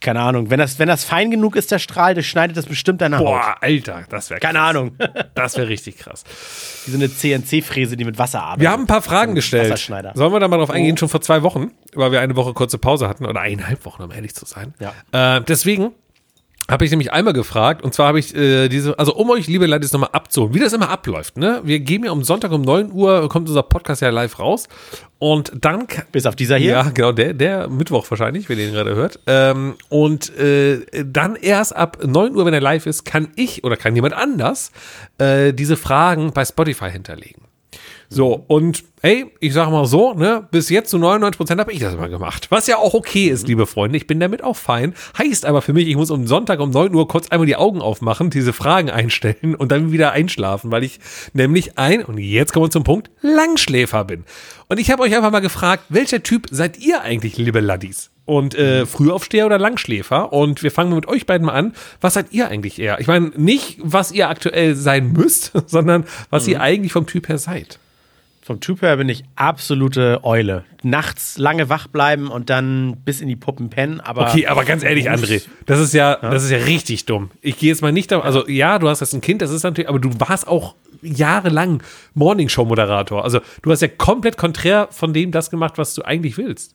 Keine 0.00 0.20
Ahnung. 0.20 0.50
Wenn 0.50 0.58
das, 0.58 0.78
wenn 0.78 0.88
das 0.88 1.04
fein 1.04 1.30
genug 1.30 1.56
ist, 1.56 1.70
der 1.72 1.78
Strahl, 1.78 2.14
das 2.14 2.24
schneidet 2.24 2.56
das 2.56 2.66
bestimmt 2.66 3.00
deine 3.00 3.18
Haut. 3.18 3.26
Boah, 3.26 3.56
Alter, 3.60 4.04
das 4.08 4.30
wäre 4.30 4.40
Keine 4.40 4.60
Ahnung. 4.60 4.92
Das 5.34 5.56
wäre 5.56 5.68
richtig 5.68 5.98
krass. 5.98 6.24
Wie 6.86 6.92
so 6.92 6.96
eine 6.96 7.10
CNC-Fräse, 7.10 7.96
die 7.96 8.04
mit 8.04 8.18
Wasser 8.18 8.42
arbeitet. 8.42 8.62
Wir 8.62 8.70
haben 8.70 8.84
ein 8.84 8.86
paar 8.86 9.02
Fragen 9.02 9.34
gestellt. 9.34 9.64
Wasserschneider. 9.70 10.12
Sollen 10.14 10.32
wir 10.32 10.40
da 10.40 10.48
mal 10.48 10.58
drauf 10.58 10.70
eingehen? 10.70 10.96
Schon 10.96 11.08
vor 11.08 11.20
zwei 11.20 11.42
Wochen, 11.42 11.72
weil 11.94 12.12
wir 12.12 12.20
eine 12.20 12.36
Woche 12.36 12.54
kurze 12.54 12.78
Pause 12.78 13.08
hatten, 13.08 13.26
oder 13.26 13.40
eineinhalb 13.40 13.84
Wochen, 13.84 14.02
um 14.02 14.10
ehrlich 14.12 14.34
zu 14.34 14.46
sein. 14.46 14.74
Ja. 14.80 15.36
Äh, 15.36 15.42
deswegen 15.42 15.92
habe 16.70 16.84
ich 16.84 16.90
nämlich 16.90 17.12
einmal 17.12 17.32
gefragt, 17.32 17.82
und 17.82 17.94
zwar 17.94 18.08
habe 18.08 18.18
ich 18.18 18.34
äh, 18.34 18.68
diese, 18.68 18.98
also 18.98 19.14
um 19.14 19.30
euch, 19.30 19.46
liebe 19.46 19.66
Leute, 19.66 19.80
das 19.80 19.92
nochmal 19.92 20.10
abzuholen, 20.12 20.54
wie 20.54 20.58
das 20.58 20.74
immer 20.74 20.90
abläuft, 20.90 21.38
ne? 21.38 21.60
Wir 21.64 21.80
geben 21.80 22.04
ja 22.04 22.12
um 22.12 22.22
Sonntag 22.22 22.52
um 22.52 22.60
9 22.60 22.92
Uhr, 22.92 23.28
kommt 23.30 23.48
unser 23.48 23.62
Podcast 23.62 24.02
ja 24.02 24.10
live 24.10 24.38
raus. 24.38 24.68
Und 25.18 25.52
dann 25.64 25.86
Bis 26.12 26.26
auf 26.26 26.36
dieser 26.36 26.58
hier. 26.58 26.72
ja, 26.72 26.82
genau, 26.90 27.12
der, 27.12 27.32
der 27.34 27.68
Mittwoch 27.68 28.08
wahrscheinlich, 28.08 28.48
wenn 28.48 28.58
ihr 28.58 28.68
ihn 28.68 28.74
gerade 28.74 28.94
hört. 28.94 29.18
Ähm, 29.26 29.74
und 29.88 30.36
äh, 30.38 30.80
dann 31.04 31.36
erst 31.36 31.74
ab 31.74 31.98
9 32.04 32.36
Uhr, 32.36 32.44
wenn 32.44 32.54
er 32.54 32.60
live 32.60 32.86
ist, 32.86 33.04
kann 33.04 33.28
ich 33.34 33.64
oder 33.64 33.76
kann 33.76 33.96
jemand 33.96 34.14
anders 34.14 34.70
äh, 35.16 35.52
diese 35.52 35.76
Fragen 35.76 36.32
bei 36.32 36.44
Spotify 36.44 36.90
hinterlegen. 36.90 37.47
So, 38.10 38.42
und 38.46 38.84
hey, 39.02 39.26
ich 39.38 39.52
sag 39.52 39.70
mal 39.70 39.84
so, 39.84 40.14
ne, 40.14 40.48
bis 40.50 40.70
jetzt 40.70 40.88
zu 40.88 40.96
99% 40.96 41.58
habe 41.58 41.72
ich 41.72 41.78
das 41.78 41.92
immer 41.92 42.08
gemacht. 42.08 42.46
Was 42.50 42.66
ja 42.66 42.78
auch 42.78 42.94
okay 42.94 43.26
ist, 43.28 43.46
liebe 43.46 43.66
Freunde. 43.66 43.98
Ich 43.98 44.06
bin 44.06 44.18
damit 44.18 44.42
auch 44.42 44.56
fein. 44.56 44.94
Heißt 45.18 45.44
aber 45.44 45.60
für 45.60 45.74
mich, 45.74 45.88
ich 45.88 45.96
muss 45.96 46.10
um 46.10 46.26
Sonntag 46.26 46.60
um 46.60 46.70
9 46.70 46.94
Uhr 46.94 47.06
kurz 47.06 47.28
einmal 47.28 47.46
die 47.46 47.56
Augen 47.56 47.82
aufmachen, 47.82 48.30
diese 48.30 48.54
Fragen 48.54 48.88
einstellen 48.90 49.54
und 49.54 49.70
dann 49.72 49.92
wieder 49.92 50.12
einschlafen, 50.12 50.70
weil 50.70 50.84
ich 50.84 51.00
nämlich 51.34 51.76
ein, 51.76 52.02
und 52.02 52.16
jetzt 52.16 52.54
kommen 52.54 52.66
wir 52.66 52.70
zum 52.70 52.82
Punkt, 52.82 53.10
Langschläfer 53.20 54.04
bin. 54.04 54.24
Und 54.68 54.80
ich 54.80 54.90
habe 54.90 55.02
euch 55.02 55.14
einfach 55.14 55.30
mal 55.30 55.40
gefragt, 55.40 55.84
welcher 55.90 56.22
Typ 56.22 56.46
seid 56.50 56.78
ihr 56.78 57.02
eigentlich, 57.02 57.36
liebe 57.36 57.60
Laddies? 57.60 58.10
Und 58.24 58.54
äh, 58.54 58.86
Frühaufsteher 58.86 59.44
oder 59.44 59.58
Langschläfer? 59.58 60.32
Und 60.32 60.62
wir 60.62 60.70
fangen 60.70 60.94
mit 60.94 61.08
euch 61.08 61.26
beiden 61.26 61.46
mal 61.46 61.52
an. 61.52 61.74
Was 62.00 62.14
seid 62.14 62.32
ihr 62.32 62.48
eigentlich 62.48 62.78
eher? 62.78 63.00
Ich 63.00 63.06
meine, 63.06 63.32
nicht, 63.36 63.78
was 63.82 64.12
ihr 64.12 64.30
aktuell 64.30 64.74
sein 64.74 65.12
müsst, 65.12 65.52
sondern 65.66 66.04
was 66.30 66.48
ihr 66.48 66.62
eigentlich 66.62 66.92
vom 66.92 67.06
Typ 67.06 67.28
her 67.28 67.38
seid. 67.38 67.78
Vom 68.48 68.60
Typ 68.60 68.80
her 68.80 68.96
bin 68.96 69.10
ich 69.10 69.24
absolute 69.36 70.20
Eule. 70.24 70.64
Nachts 70.82 71.36
lange 71.36 71.68
wach 71.68 71.86
bleiben 71.86 72.28
und 72.28 72.48
dann 72.48 72.96
bis 73.04 73.20
in 73.20 73.28
die 73.28 73.36
Puppen 73.36 73.68
pennen, 73.68 74.00
aber. 74.00 74.30
Okay, 74.30 74.46
aber 74.46 74.64
ganz 74.64 74.82
ehrlich, 74.82 75.10
André, 75.10 75.46
das 75.66 75.78
ist 75.80 75.92
ja, 75.92 76.16
das 76.16 76.44
ist 76.44 76.50
ja 76.50 76.56
richtig 76.56 77.04
dumm. 77.04 77.30
Ich 77.42 77.58
gehe 77.58 77.68
jetzt 77.68 77.82
mal 77.82 77.92
nicht 77.92 78.10
da, 78.10 78.20
also 78.20 78.48
ja, 78.48 78.78
du 78.78 78.88
hast 78.88 79.00
jetzt 79.00 79.12
ein 79.12 79.20
Kind, 79.20 79.42
das 79.42 79.50
ist 79.50 79.64
natürlich, 79.64 79.90
aber 79.90 79.98
du 79.98 80.18
warst 80.18 80.48
auch 80.48 80.76
jahrelang 81.02 81.82
Morningshow-Moderator. 82.14 83.22
Also 83.22 83.40
du 83.60 83.70
hast 83.70 83.82
ja 83.82 83.88
komplett 83.88 84.38
konträr 84.38 84.88
von 84.92 85.12
dem 85.12 85.30
das 85.30 85.50
gemacht, 85.50 85.76
was 85.76 85.92
du 85.92 86.00
eigentlich 86.00 86.38
willst. 86.38 86.74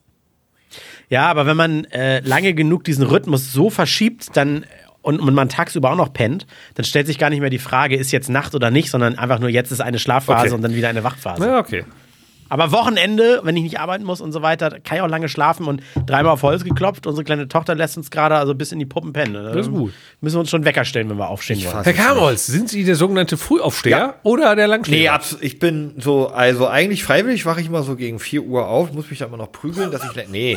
Ja, 1.09 1.25
aber 1.25 1.47
wenn 1.47 1.57
man 1.57 1.85
äh, 1.85 2.19
lange 2.19 2.53
genug 2.53 2.83
diesen 2.83 3.03
Rhythmus 3.03 3.51
so 3.51 3.71
verschiebt, 3.71 4.37
dann 4.37 4.67
und, 5.03 5.19
und 5.19 5.33
man 5.35 5.49
tagsüber 5.49 5.91
auch 5.91 5.95
noch 5.95 6.11
pennt, 6.11 6.47
dann 6.73 6.83
stellt 6.85 7.05
sich 7.05 7.19
gar 7.19 7.29
nicht 7.29 7.41
mehr 7.41 7.51
die 7.51 7.59
Frage, 7.59 7.95
ist 7.95 8.11
jetzt 8.11 8.29
Nacht 8.29 8.55
oder 8.55 8.71
nicht, 8.71 8.89
sondern 8.89 9.19
einfach 9.19 9.37
nur 9.39 9.49
jetzt 9.49 9.71
ist 9.71 9.81
eine 9.81 9.99
Schlafphase 9.99 10.45
Okay. 10.47 10.55
und 10.55 10.61
dann 10.63 10.73
wieder 10.75 10.89
eine 10.89 11.03
Wachphase. 11.03 11.45
Ja, 11.45 11.59
okay. 11.59 11.83
Aber 12.49 12.71
Wochenende, 12.71 13.39
wenn 13.43 13.55
ich 13.57 13.63
nicht 13.63 13.79
arbeiten 13.79 14.03
muss 14.03 14.21
und 14.21 14.31
so 14.31 14.43
weiter, 14.43 14.79
kann 14.83 14.97
ich 14.97 15.01
auch 15.01 15.07
lange 15.07 15.27
schlafen 15.27 15.65
und 15.65 15.81
dreimal 16.05 16.33
auf 16.33 16.43
Holz 16.43 16.63
geklopft. 16.63 17.07
Unsere 17.07 17.23
kleine 17.23 17.47
Tochter 17.47 17.73
lässt 17.73 17.97
uns 17.97 18.11
gerade 18.11 18.35
also 18.35 18.53
bis 18.53 18.71
in 18.71 18.77
die 18.77 18.85
Puppen 18.85 19.11
pennen. 19.11 19.33
Das 19.33 19.55
ist 19.55 19.71
gut. 19.71 19.91
Müssen 20.21 20.35
wir 20.35 20.41
uns 20.41 20.51
schon 20.51 20.63
Wecker 20.63 20.85
stellen, 20.85 21.09
wenn 21.09 21.17
wir 21.17 21.29
aufstehen 21.29 21.63
wollen. 21.63 21.83
Herr 21.83 21.93
Kamholz, 21.93 22.45
sind 22.45 22.69
Sie 22.69 22.83
der 22.83 22.95
sogenannte 22.95 23.37
Frühaufsteher 23.37 23.97
Ja. 23.97 24.15
oder 24.21 24.55
der 24.55 24.67
Langschläfer? 24.67 25.19
Nee, 25.31 25.37
ich 25.47 25.57
bin 25.57 25.93
so, 25.97 26.27
also 26.27 26.67
eigentlich 26.67 27.03
freiwillig 27.03 27.45
wache 27.47 27.59
ich 27.61 27.71
mal 27.71 27.81
so 27.81 27.95
gegen 27.95 28.19
4 28.19 28.43
Uhr 28.43 28.67
auf, 28.67 28.93
muss 28.93 29.09
mich 29.09 29.17
da 29.19 29.25
immer 29.25 29.37
noch 29.37 29.51
prügeln, 29.51 29.89
dass 29.89 30.03
ich. 30.03 30.29
Nee. 30.29 30.55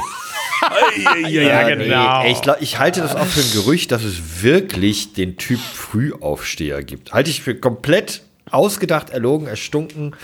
Ja, 1.29 1.77
Nee. 2.23 2.29
Ey, 2.29 2.33
ich, 2.33 2.62
ich 2.62 2.79
halte 2.79 3.01
das 3.01 3.14
auch 3.14 3.27
für 3.27 3.41
ein 3.41 3.53
Gerücht, 3.53 3.93
dass 3.93 4.03
es 4.05 4.43
wirklich 4.43 5.12
den 5.12 5.37
Typ 5.37 5.61
Frühaufsteher 5.61 6.83
gibt. 6.83 7.12
Halte 7.12 7.31
ich 7.31 7.43
für 7.43 7.55
komplett 7.55 8.23
ausgedacht, 8.51 9.11
erlogen, 9.11 9.49
erstunken. 9.49 10.14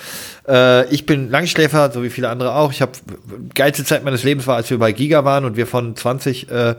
Äh, 0.47 0.86
ich 0.93 1.07
bin 1.07 1.30
Langschläfer, 1.30 1.90
so 1.90 2.03
wie 2.03 2.11
viele 2.11 2.28
andere 2.28 2.55
auch. 2.55 2.72
Ich 2.72 2.80
habe 2.80 2.93
geilste 3.55 3.84
Zeit 3.84 4.05
meines 4.05 4.22
Lebens 4.22 4.47
war, 4.47 4.57
als 4.57 4.70
wir 4.70 4.78
bei 4.78 4.93
Giga 4.93 5.24
waren 5.24 5.45
und 5.45 5.57
wir 5.57 5.66
von 5.66 5.97
20 5.97 6.51
äh, 6.51 6.74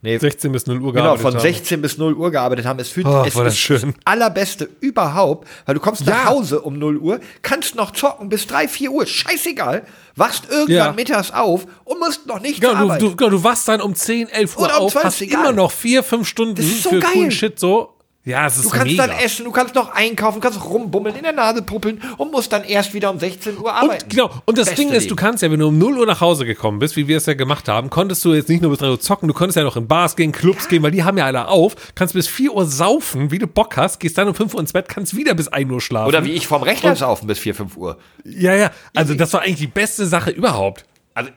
Nee, 0.00 0.16
16 0.16 0.52
bis 0.52 0.66
0 0.66 0.80
Uhr 0.80 0.92
Genau, 0.92 1.02
gearbeitet 1.16 1.22
von 1.22 1.34
haben. 1.34 1.40
16 1.40 1.82
bis 1.82 1.98
0 1.98 2.14
Uhr 2.14 2.30
gearbeitet 2.30 2.66
haben. 2.66 2.78
Es 2.78 2.88
fühlt 2.88 3.06
Oh, 3.06 3.24
es 3.26 3.34
das 3.34 3.54
ist 3.54 3.58
schön. 3.58 3.94
allerbeste 4.04 4.68
überhaupt, 4.80 5.48
weil 5.66 5.74
du 5.74 5.80
kommst 5.80 6.06
nach 6.06 6.24
Ja. 6.24 6.30
Hause 6.30 6.60
um 6.60 6.78
0 6.78 6.98
Uhr, 6.98 7.18
kannst 7.42 7.74
noch 7.74 7.90
zocken 7.92 8.28
bis 8.28 8.46
3, 8.46 8.68
4 8.68 8.92
Uhr, 8.92 9.06
scheißegal, 9.06 9.84
wachst 10.14 10.44
irgendwann 10.48 10.76
Ja. 10.76 10.92
mittags 10.92 11.32
auf 11.32 11.66
und 11.84 11.98
musst 11.98 12.26
noch 12.26 12.40
nicht 12.40 12.60
Genau, 12.60 12.86
zur 12.86 12.98
du, 12.98 13.08
du, 13.10 13.16
genau, 13.16 13.30
du 13.30 13.42
wachst 13.42 13.66
dann 13.66 13.80
um 13.80 13.94
10, 13.96 14.28
11 14.28 14.56
Uhr 14.56 14.64
Oder 14.66 14.78
um 14.78 14.86
auf, 14.86 14.92
12, 14.92 15.04
hast 15.04 15.20
egal. 15.22 15.40
immer 15.40 15.52
noch 15.52 15.72
4, 15.72 16.02
5 16.04 16.28
Stunden 16.28 16.54
Das 16.54 16.64
ist 16.66 16.84
so 16.84 16.90
für 16.90 17.00
geil. 17.00 17.10
coolen 17.14 17.30
Shit 17.32 17.58
so. 17.58 17.94
Ja, 18.28 18.46
es 18.46 18.58
ist 18.58 18.66
Du 18.66 18.70
kannst 18.70 18.86
mega. 18.88 19.06
dann 19.06 19.16
essen, 19.16 19.46
du 19.46 19.50
kannst 19.52 19.74
noch 19.74 19.90
einkaufen, 19.90 20.42
kannst 20.42 20.62
rumbummeln, 20.62 21.16
in 21.16 21.22
der 21.22 21.32
Nase 21.32 21.62
puppeln 21.62 22.02
und 22.18 22.30
musst 22.30 22.52
dann 22.52 22.62
erst 22.62 22.92
wieder 22.92 23.10
um 23.10 23.18
16 23.18 23.56
Uhr 23.56 23.72
arbeiten. 23.72 24.04
Und, 24.04 24.10
genau, 24.10 24.30
und 24.44 24.58
das 24.58 24.66
Beste 24.66 24.82
Ding 24.82 24.92
ist, 24.92 25.10
du 25.10 25.16
kannst 25.16 25.42
ja, 25.42 25.50
wenn 25.50 25.60
du 25.60 25.68
um 25.68 25.78
0 25.78 26.00
Uhr 26.00 26.06
nach 26.06 26.20
Hause 26.20 26.44
gekommen 26.44 26.78
bist, 26.78 26.94
wie 26.96 27.08
wir 27.08 27.16
es 27.16 27.24
ja 27.24 27.32
gemacht 27.32 27.68
haben, 27.68 27.88
konntest 27.88 28.22
du 28.26 28.34
jetzt 28.34 28.50
nicht 28.50 28.60
nur 28.60 28.70
bis 28.70 28.80
3 28.80 28.90
Uhr 28.90 29.00
zocken, 29.00 29.28
du 29.28 29.34
konntest 29.34 29.56
ja 29.56 29.62
noch 29.64 29.76
in 29.76 29.88
Bars 29.88 30.14
gehen, 30.14 30.32
Clubs 30.32 30.68
gehen, 30.68 30.82
weil 30.82 30.90
die 30.90 31.04
haben 31.04 31.16
ja 31.16 31.24
alle 31.24 31.48
auf, 31.48 31.74
kannst 31.94 32.12
bis 32.12 32.28
4 32.28 32.52
Uhr 32.52 32.66
saufen, 32.66 33.30
wie 33.30 33.38
du 33.38 33.46
Bock 33.46 33.78
hast, 33.78 33.98
gehst 33.98 34.18
dann 34.18 34.28
um 34.28 34.34
5 34.34 34.52
Uhr 34.52 34.60
ins 34.60 34.74
Bett, 34.74 34.90
kannst 34.90 35.16
wieder 35.16 35.32
bis 35.34 35.48
1 35.48 35.70
Uhr 35.70 35.80
schlafen. 35.80 36.08
Oder 36.08 36.22
wie 36.26 36.32
ich 36.32 36.46
vom 36.46 36.62
Rechner 36.62 36.94
saufen 36.96 37.26
bis 37.28 37.38
4, 37.38 37.54
5 37.54 37.76
Uhr. 37.78 37.96
Ja, 38.24 38.54
ja, 38.54 38.70
also 38.94 39.14
das 39.14 39.32
war 39.32 39.40
eigentlich 39.40 39.56
die 39.60 39.66
beste 39.68 40.06
Sache 40.06 40.30
überhaupt. 40.30 40.84
Also, 41.14 41.30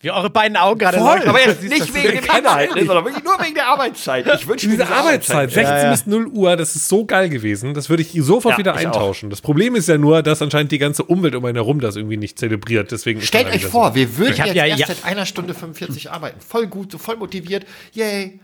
Wie 0.00 0.12
eure 0.12 0.30
beiden 0.30 0.56
Augen 0.56 0.78
gerade 0.78 0.98
Voll. 0.98 1.06
leuchten. 1.14 1.28
aber 1.30 1.40
jetzt 1.40 1.62
nicht 1.68 1.92
wegen 1.92 2.08
dem 2.20 2.24
Inhalt, 2.24 2.72
ne, 2.74 2.84
sondern 2.86 3.04
wirklich 3.04 3.24
nur 3.24 3.34
wegen 3.44 3.54
der 3.56 3.66
Arbeitszeit. 3.66 4.26
Ich 4.32 4.46
wünsche 4.46 4.68
mir 4.68 4.76
Diese 4.78 4.86
Arbeitszeit, 4.88 5.50
16 5.50 5.64
Ja, 5.76 5.82
ja. 5.84 5.90
bis 5.90 6.06
0 6.06 6.26
Uhr, 6.28 6.56
das 6.56 6.76
ist 6.76 6.88
so 6.88 7.04
geil 7.04 7.28
gewesen. 7.28 7.74
Das 7.74 7.90
würde 7.90 8.02
ich 8.04 8.12
sofort 8.22 8.52
Ja, 8.54 8.58
wieder 8.58 8.74
ich 8.78 8.86
auch. 8.86 8.92
eintauschen. 8.92 9.28
Das 9.30 9.40
Problem 9.40 9.74
ist 9.74 9.88
ja 9.88 9.98
nur, 9.98 10.22
dass 10.22 10.40
anscheinend 10.40 10.70
die 10.70 10.78
ganze 10.78 11.02
Umwelt 11.02 11.34
um 11.34 11.44
einen 11.44 11.56
herum 11.56 11.80
das 11.80 11.96
irgendwie 11.96 12.16
nicht 12.16 12.38
zelebriert. 12.38 12.92
Deswegen 12.92 13.20
Stellt 13.22 13.48
euch 13.52 13.66
vor, 13.66 13.96
wir 13.96 14.16
würden 14.18 14.36
jetzt 14.36 14.54
ja- 14.54 14.66
erst 14.66 14.78
ja- 14.80 14.86
seit 14.86 15.04
einer 15.04 15.26
Stunde 15.26 15.52
45 15.54 16.12
arbeiten. 16.12 16.40
Voll 16.40 16.68
gut, 16.68 16.92
so 16.92 16.98
voll 16.98 17.16
motiviert. 17.16 17.66
Yay. 17.92 18.38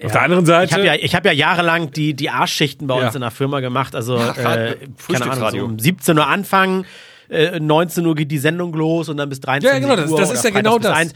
So. 0.00 0.06
Auf 0.06 0.12
der 0.12 0.22
anderen 0.22 0.46
Seite. 0.46 0.64
Ich 0.66 0.72
habe 0.74 0.84
ja, 0.86 0.94
ich 0.94 1.14
hab 1.14 1.24
ja 1.24 1.30
jahrelang 1.30 1.92
die, 1.92 2.14
die 2.14 2.28
Arschschichten 2.28 2.88
bei 2.88 2.98
Ja. 2.98 3.06
uns 3.06 3.14
in 3.14 3.20
der 3.20 3.30
Firma 3.30 3.60
gemacht. 3.60 3.94
Also, 3.94 4.16
Ja, 4.16 4.30
äh, 4.32 4.34
gerade 4.34 4.78
keine 5.12 5.30
Ahnung, 5.30 5.50
so 5.60 5.64
um 5.64 5.78
17 5.78 6.18
Uhr 6.18 6.26
anfangen, 6.26 6.86
äh, 7.32 7.58
19 7.60 8.04
Uhr 8.06 8.14
geht 8.14 8.30
die 8.30 8.38
Sendung 8.38 8.72
los 8.74 9.08
und 9.08 9.16
dann 9.16 9.28
bis 9.28 9.40
23 9.40 9.72
Ja, 9.72 9.78
genau, 9.94 9.96
das- 10.00 10.10
Uhr. 10.28 10.32
ist 10.34 10.44
ja 10.44 10.50
genau 10.50 10.78
das. 10.78 10.96
1. 10.96 11.12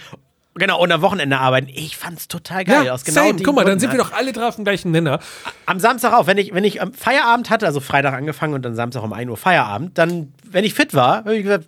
Genau, 0.58 0.80
und 0.82 0.90
am 0.90 1.02
Wochenende 1.02 1.36
arbeiten. 1.38 1.68
Ich 1.70 1.98
fand's 1.98 2.28
total 2.28 2.64
geil. 2.64 2.86
ja, 2.86 2.94
aus 2.94 3.04
genau 3.04 3.26
same. 3.26 3.42
Guck 3.42 3.54
mal, 3.56 3.64
dann 3.66 3.78
sind 3.78 3.92
wir 3.92 3.98
doch 3.98 4.12
alle 4.14 4.32
drauf 4.32 4.48
auf 4.48 4.54
dem 4.56 4.64
gleichen 4.64 4.90
Nenner. 4.90 5.18
Am 5.66 5.78
Samstag 5.78 6.14
auch, 6.14 6.26
wenn 6.26 6.38
ich, 6.38 6.54
wenn 6.54 6.64
ich 6.64 6.80
ähm, 6.80 6.94
Feierabend 6.94 7.50
hatte, 7.50 7.66
also 7.66 7.80
Freitag 7.80 8.14
angefangen 8.14 8.54
und 8.54 8.62
dann 8.64 8.74
Samstag 8.74 9.02
um 9.02 9.12
1 9.12 9.28
Uhr 9.30 9.36
Feierabend, 9.36 9.98
dann, 9.98 10.32
wenn 10.44 10.64
ich 10.64 10.72
fit 10.72 10.94
war, 10.94 11.16
habe 11.18 11.36
ich 11.36 11.42
gesagt, 11.42 11.66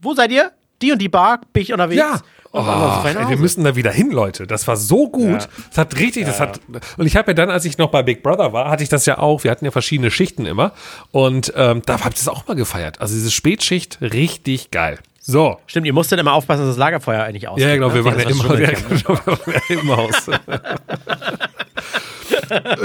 wo 0.00 0.14
seid 0.14 0.32
ihr? 0.32 0.50
Die 0.80 0.92
und 0.92 0.98
die 1.02 1.10
Bar, 1.10 1.42
bin 1.52 1.62
ich 1.62 1.72
unterwegs. 1.74 1.98
Ja. 2.00 2.20
Es 2.54 2.60
Oh, 2.60 3.00
frei 3.00 3.14
ey, 3.18 3.28
wir 3.30 3.38
müssen 3.38 3.64
da 3.64 3.76
wieder 3.76 3.90
hin, 3.90 4.10
Leute. 4.10 4.46
Das 4.46 4.68
war 4.68 4.76
so 4.76 5.08
gut. 5.08 5.48
Das 5.70 5.78
hat 5.78 5.98
richtig, 5.98 6.26
das 6.26 6.38
hat. 6.38 6.60
Und 6.98 7.06
ich 7.06 7.16
habe 7.16 7.30
ja 7.30 7.34
dann, 7.34 7.48
als 7.50 7.64
ich 7.64 7.78
noch 7.78 7.90
bei 7.90 8.02
Big 8.02 8.22
Brother 8.22 8.52
war, 8.52 8.68
hatte 8.70 8.82
ich 8.82 8.90
das 8.90 9.06
ja 9.06 9.18
auch. 9.18 9.42
Wir 9.44 9.50
hatten 9.50 9.64
ja 9.64 9.70
verschiedene 9.70 10.10
Schichten 10.10 10.44
immer. 10.44 10.72
Und 11.12 11.52
ähm, 11.56 11.80
da 11.86 11.94
habe 12.00 12.10
ich 12.10 12.16
das 12.16 12.28
auch 12.28 12.46
mal 12.46 12.54
gefeiert. 12.54 13.00
Also 13.00 13.14
diese 13.14 13.30
Spätschicht, 13.30 13.98
richtig 14.02 14.70
geil. 14.70 14.98
So. 15.24 15.58
Stimmt, 15.66 15.86
ihr 15.86 15.92
musstet 15.94 16.18
immer 16.20 16.32
aufpassen, 16.34 16.62
dass 16.62 16.70
das 16.70 16.78
Lagerfeuer 16.78 17.22
eigentlich 17.22 17.48
ausgeht. 17.48 17.66
Ja, 17.68 17.74
genau, 17.74 17.88
ne? 17.88 17.94
wir 17.94 18.04
waren 18.04 18.18
ja 18.18 18.28
immer, 18.28 18.58
ja, 18.60 18.68
wir 18.90 19.08
waren 19.08 19.52
ja 19.68 19.80
im 19.80 19.96
Haus. 19.96 20.26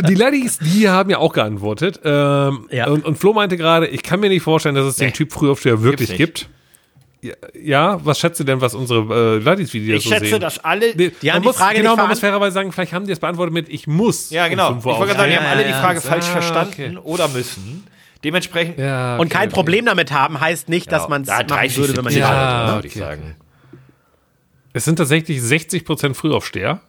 Die 0.07 0.15
Ladies, 0.15 0.59
die 0.59 0.88
haben 0.88 1.09
ja 1.09 1.18
auch 1.18 1.34
geantwortet. 1.34 1.99
Ähm, 2.03 2.68
Ja. 2.72 2.88
und, 2.88 3.05
und 3.05 3.18
Flo 3.18 3.34
meinte 3.34 3.57
gerade, 3.57 3.88
ich 3.88 4.03
kann 4.03 4.20
mir 4.20 4.30
nicht 4.30 4.43
vorstellen, 4.43 4.76
dass 4.76 4.86
es 4.86 4.95
den 4.97 5.07
Nee. 5.07 5.13
Typ 5.13 5.34
Frühaufsteher 5.34 5.82
wirklich 5.82 6.15
gibt. 6.15 6.47
Ja, 7.22 7.34
ja, 7.59 8.05
was 8.05 8.20
schätzt 8.20 8.39
du 8.39 8.43
denn, 8.43 8.61
was 8.61 8.76
unsere 8.76 9.38
äh, 9.38 9.39
Ladies, 9.39 9.74
wie 9.74 9.80
die 9.80 9.88
das 9.91 9.97
Ich 9.99 10.03
so 10.03 10.09
schätze, 10.11 10.28
sehen? 10.28 10.39
dass 10.39 10.59
alle. 10.63 10.95
Nee, 10.95 11.11
Die 11.22 11.32
haben 11.32 11.38
man 11.38 11.41
die 11.41 11.47
muss, 11.47 11.57
Frage 11.57 11.78
genau, 11.80 11.95
man 11.95 12.07
muss 12.09 12.20
fairerweise 12.20 12.53
sagen, 12.53 12.72
vielleicht 12.72 12.93
haben 12.93 13.05
die 13.07 13.11
es 13.11 13.20
beantwortet 13.20 13.53
mit 13.53 13.70
ich 13.70 13.88
muss. 13.88 14.30
Ja, 14.30 14.47
genau. 14.47 14.70
um 14.70 14.78
Ich 14.78 14.84
5 14.84 14.86
Uhr 14.86 14.99
wollte 14.99 15.13
gerade 15.15 15.20
sagen, 15.20 15.32
die 15.32 15.38
haben 15.38 15.51
alle 15.57 15.63
die 15.63 15.70
ja, 15.72 15.82
Frage 15.82 15.99
ja. 15.99 16.01
falsch 16.01 16.26
Ah, 16.28 16.32
verstanden 16.41 16.97
oder 16.99 17.28
müssen. 17.30 17.88
Dementsprechend. 18.24 18.78
Ja, 18.80 19.15
Und 19.18 19.28
okay, 19.28 19.30
kein 19.38 19.47
okay. 19.47 19.53
Problem 19.55 19.86
damit 19.86 20.11
haben, 20.11 20.39
heißt 20.39 20.70
nicht, 20.70 20.91
dass 20.91 21.07
man 21.09 21.24
es 21.24 21.28
Ja, 21.28 21.36
machen 21.36 21.47
30 21.47 21.78
würde, 21.80 21.97
wenn 21.97 22.03
man 22.03 22.13
sind 22.13 22.22
nicht 22.22 22.30
Ja, 22.30 22.36
alle, 22.36 22.47
arbeitet. 22.47 22.76
würde 22.76 22.88
ich 22.88 22.93
okay. 22.95 22.99
sagen. 23.03 23.36
Es 24.74 24.86
sind 24.86 24.95
tatsächlich 24.97 25.39
60% 25.39 26.13
Frühaufsteher 26.13 26.82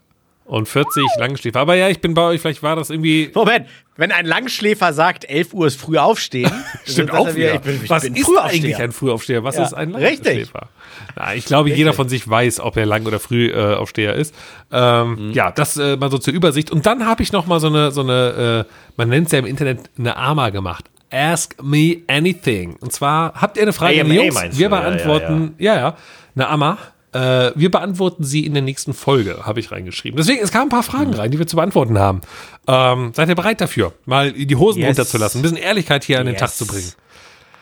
und 0.48 0.66
40 0.66 1.04
Langschläfer. 1.18 1.60
Aber 1.60 1.74
ja, 1.76 1.88
ich 1.88 2.00
bin 2.00 2.14
bei 2.14 2.22
euch, 2.22 2.40
vielleicht 2.40 2.62
war 2.62 2.74
das 2.74 2.90
irgendwie. 2.90 3.30
Moment, 3.34 3.66
wenn 3.96 4.10
ein 4.12 4.26
Langschläfer 4.26 4.92
sagt, 4.92 5.28
11 5.28 5.52
Uhr 5.54 5.66
ist 5.66 5.78
früh 5.80 5.98
aufstehen, 5.98 6.50
Stimmt 6.86 7.12
auch 7.12 7.28
er 7.28 7.36
wieder. 7.36 7.54
Ich 7.54 7.60
bin, 7.60 7.80
ich 7.84 7.90
Was 7.90 8.04
ist 8.04 8.28
eigentlich 8.38 8.76
ein 8.76 8.92
Frühaufsteher? 8.92 9.44
Was 9.44 9.56
Ja, 9.56 9.64
ist 9.64 9.74
ein 9.74 9.94
richtig. 9.94 10.24
Langschläfer? 10.24 10.68
Na, 11.16 11.34
ich 11.34 11.44
glaube, 11.44 11.70
jeder 11.70 11.92
von 11.92 12.08
sich 12.08 12.28
weiß, 12.28 12.60
ob 12.60 12.76
er 12.76 12.86
Lang- 12.86 13.06
oder 13.06 13.20
Frühaufsteher 13.20 14.14
ist. 14.14 14.34
Ähm, 14.72 15.28
Mhm. 15.28 15.32
Ja, 15.32 15.50
das 15.50 15.76
äh, 15.76 15.96
mal 15.96 16.10
so 16.10 16.18
zur 16.18 16.32
Übersicht. 16.34 16.70
Und 16.70 16.86
dann 16.86 17.06
habe 17.06 17.22
ich 17.22 17.32
noch 17.32 17.46
mal 17.46 17.60
so 17.60 17.66
eine, 17.68 17.90
so 17.92 18.00
eine 18.02 18.66
äh, 18.66 18.72
man 18.96 19.08
nennt 19.10 19.26
es 19.26 19.32
ja 19.32 19.38
im 19.38 19.46
Internet 19.46 19.80
eine 19.98 20.16
AMA 20.16 20.50
gemacht. 20.50 20.84
Ask 21.10 21.56
me 21.62 21.98
anything. 22.08 22.76
Und 22.80 22.92
zwar 22.92 23.32
habt 23.34 23.56
ihr 23.56 23.62
eine 23.62 23.72
Frage 23.72 24.00
an 24.02 24.08
die 24.10 24.18
AMA 24.20 24.44
Jungs? 24.44 24.58
Wir 24.58 24.68
du? 24.68 24.74
Ja, 24.74 24.80
ja, 24.82 24.88
beantworten, 24.90 25.54
ja, 25.58 25.76
ja, 25.76 25.96
eine 26.36 26.48
AMA. 26.48 26.78
Äh, 27.18 27.52
wir 27.56 27.70
beantworten 27.70 28.22
sie 28.22 28.46
in 28.46 28.52
der 28.54 28.62
nächsten 28.62 28.94
Folge, 28.94 29.40
habe 29.44 29.58
ich 29.58 29.72
reingeschrieben. 29.72 30.16
Deswegen, 30.16 30.40
es 30.42 30.52
kamen 30.52 30.66
ein 30.66 30.68
paar 30.68 30.84
Fragen 30.84 31.14
rein, 31.14 31.32
die 31.32 31.38
wir 31.38 31.46
zu 31.48 31.56
beantworten 31.56 31.98
haben. 31.98 32.20
Ähm, 32.68 33.10
seid 33.14 33.28
ihr 33.28 33.34
bereit 33.34 33.60
dafür, 33.60 33.92
mal 34.06 34.30
die 34.32 34.54
Hosen 34.54 34.80
Yes. 34.80 34.88
runterzulassen, 34.90 35.40
ein 35.40 35.42
bisschen 35.42 35.56
Ehrlichkeit 35.56 36.04
hier 36.04 36.20
an 36.20 36.26
den 36.26 36.34
Yes. 36.34 36.40
Tag 36.40 36.50
zu 36.54 36.66
bringen? 36.66 36.92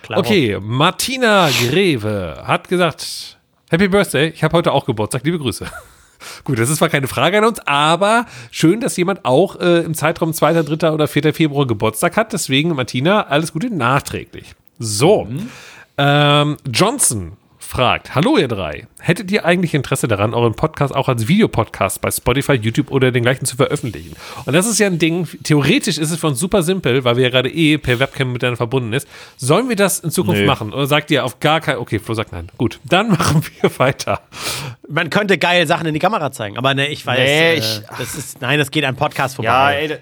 Klar. 0.03 0.19
Okay, 0.19 0.59
Martina 0.61 1.49
Greve 1.71 2.43
hat 2.45 2.69
gesagt, 2.69 3.39
Happy 3.71 3.89
Birthday, 3.89 4.29
ich 4.29 4.45
habe 4.45 4.57
heute 4.57 4.73
auch 4.73 4.85
Geburtstag, 4.85 5.25
liebe 5.25 5.39
Grüße. 5.39 5.67
Gut, 6.45 6.59
das 6.59 6.69
ist 6.69 6.79
zwar 6.79 6.89
keine 6.91 7.09
Frage 7.09 7.39
an 7.39 7.45
uns, 7.45 7.61
aber 7.67 8.27
schön, 8.51 8.81
dass 8.81 8.97
jemand 8.97 9.25
auch 9.25 9.59
äh, 9.59 9.81
im 9.81 9.95
Zeitraum 9.95 10.33
2., 10.35 10.63
3. 10.65 10.93
oder 10.93 11.09
4. 11.09 11.33
Februar 11.33 11.67
Geburtstag 11.67 12.17
hat. 12.17 12.33
Deswegen, 12.33 12.75
Martina, 12.75 13.23
alles 13.27 13.53
Gute 13.53 13.71
nachträglich. 13.71 14.55
So, 14.79 15.27
ähm, 15.99 16.57
Johnson 16.71 17.33
fragt, 17.67 18.15
hallo 18.15 18.39
ihr 18.39 18.49
drei, 18.49 18.87
hättet 19.01 19.31
ihr 19.33 19.45
eigentlich 19.45 19.75
Interesse 19.75 20.07
daran, 20.09 20.35
euren 20.35 20.55
Podcast 20.55 20.95
auch 20.95 21.09
als 21.09 21.27
Videopodcast 21.29 22.01
bei 22.01 22.11
Spotify, 22.11 22.53
YouTube 22.55 22.91
oder 22.91 23.11
den 23.11 23.23
gleichen 23.25 23.45
zu 23.45 23.57
veröffentlichen? 23.57 24.15
Und 24.45 24.53
das 24.53 24.67
ist 24.67 24.79
ja 24.79 24.87
ein 24.87 24.99
Ding, 24.99 25.27
theoretisch 25.43 25.99
ist 25.99 26.11
es 26.13 26.19
für 26.21 26.29
uns 26.29 26.39
super 26.39 26.63
simpel, 26.63 27.05
weil 27.05 27.17
wir 27.17 27.25
ja 27.25 27.31
gerade 27.31 27.51
eh 27.51 27.77
per 27.79 27.99
Webcam 27.99 28.33
miteinander 28.33 28.57
verbunden 28.57 28.93
ist. 28.93 29.09
Sollen 29.37 29.69
wir 29.69 29.77
das 29.77 29.99
in 29.99 30.11
Zukunft 30.11 30.41
Nö. 30.43 30.47
machen? 30.47 30.73
Oder 30.73 30.87
sagt 30.87 31.11
ihr 31.11 31.25
auf 31.25 31.41
gar 31.41 31.61
keinen, 31.61 31.79
okay, 31.79 31.99
Flo 31.99 32.15
sagt 32.15 32.33
nein. 32.33 32.49
Gut, 32.57 32.79
dann 32.85 33.09
machen 33.11 33.43
wir 33.61 33.79
weiter. 33.79 34.21
Man 34.89 35.11
könnte 35.11 35.37
geil 35.37 35.67
Sachen 35.67 35.87
in 35.87 35.95
die 35.95 36.01
Kamera 36.01 36.31
zeigen, 36.31 36.57
aber 36.57 36.73
ne, 36.75 36.87
ich 36.89 37.05
weiß, 37.05 37.19
Nee, 37.19 37.51
äh, 37.55 37.59
ich- 37.59 37.83
das 37.99 38.15
ist, 38.15 38.41
nein, 38.41 38.59
das 38.59 38.71
geht 38.71 38.85
an 38.85 38.95
Podcast 38.97 39.35
vorbei. 39.37 39.49
Ja, 39.49 39.71
ey, 39.73 39.99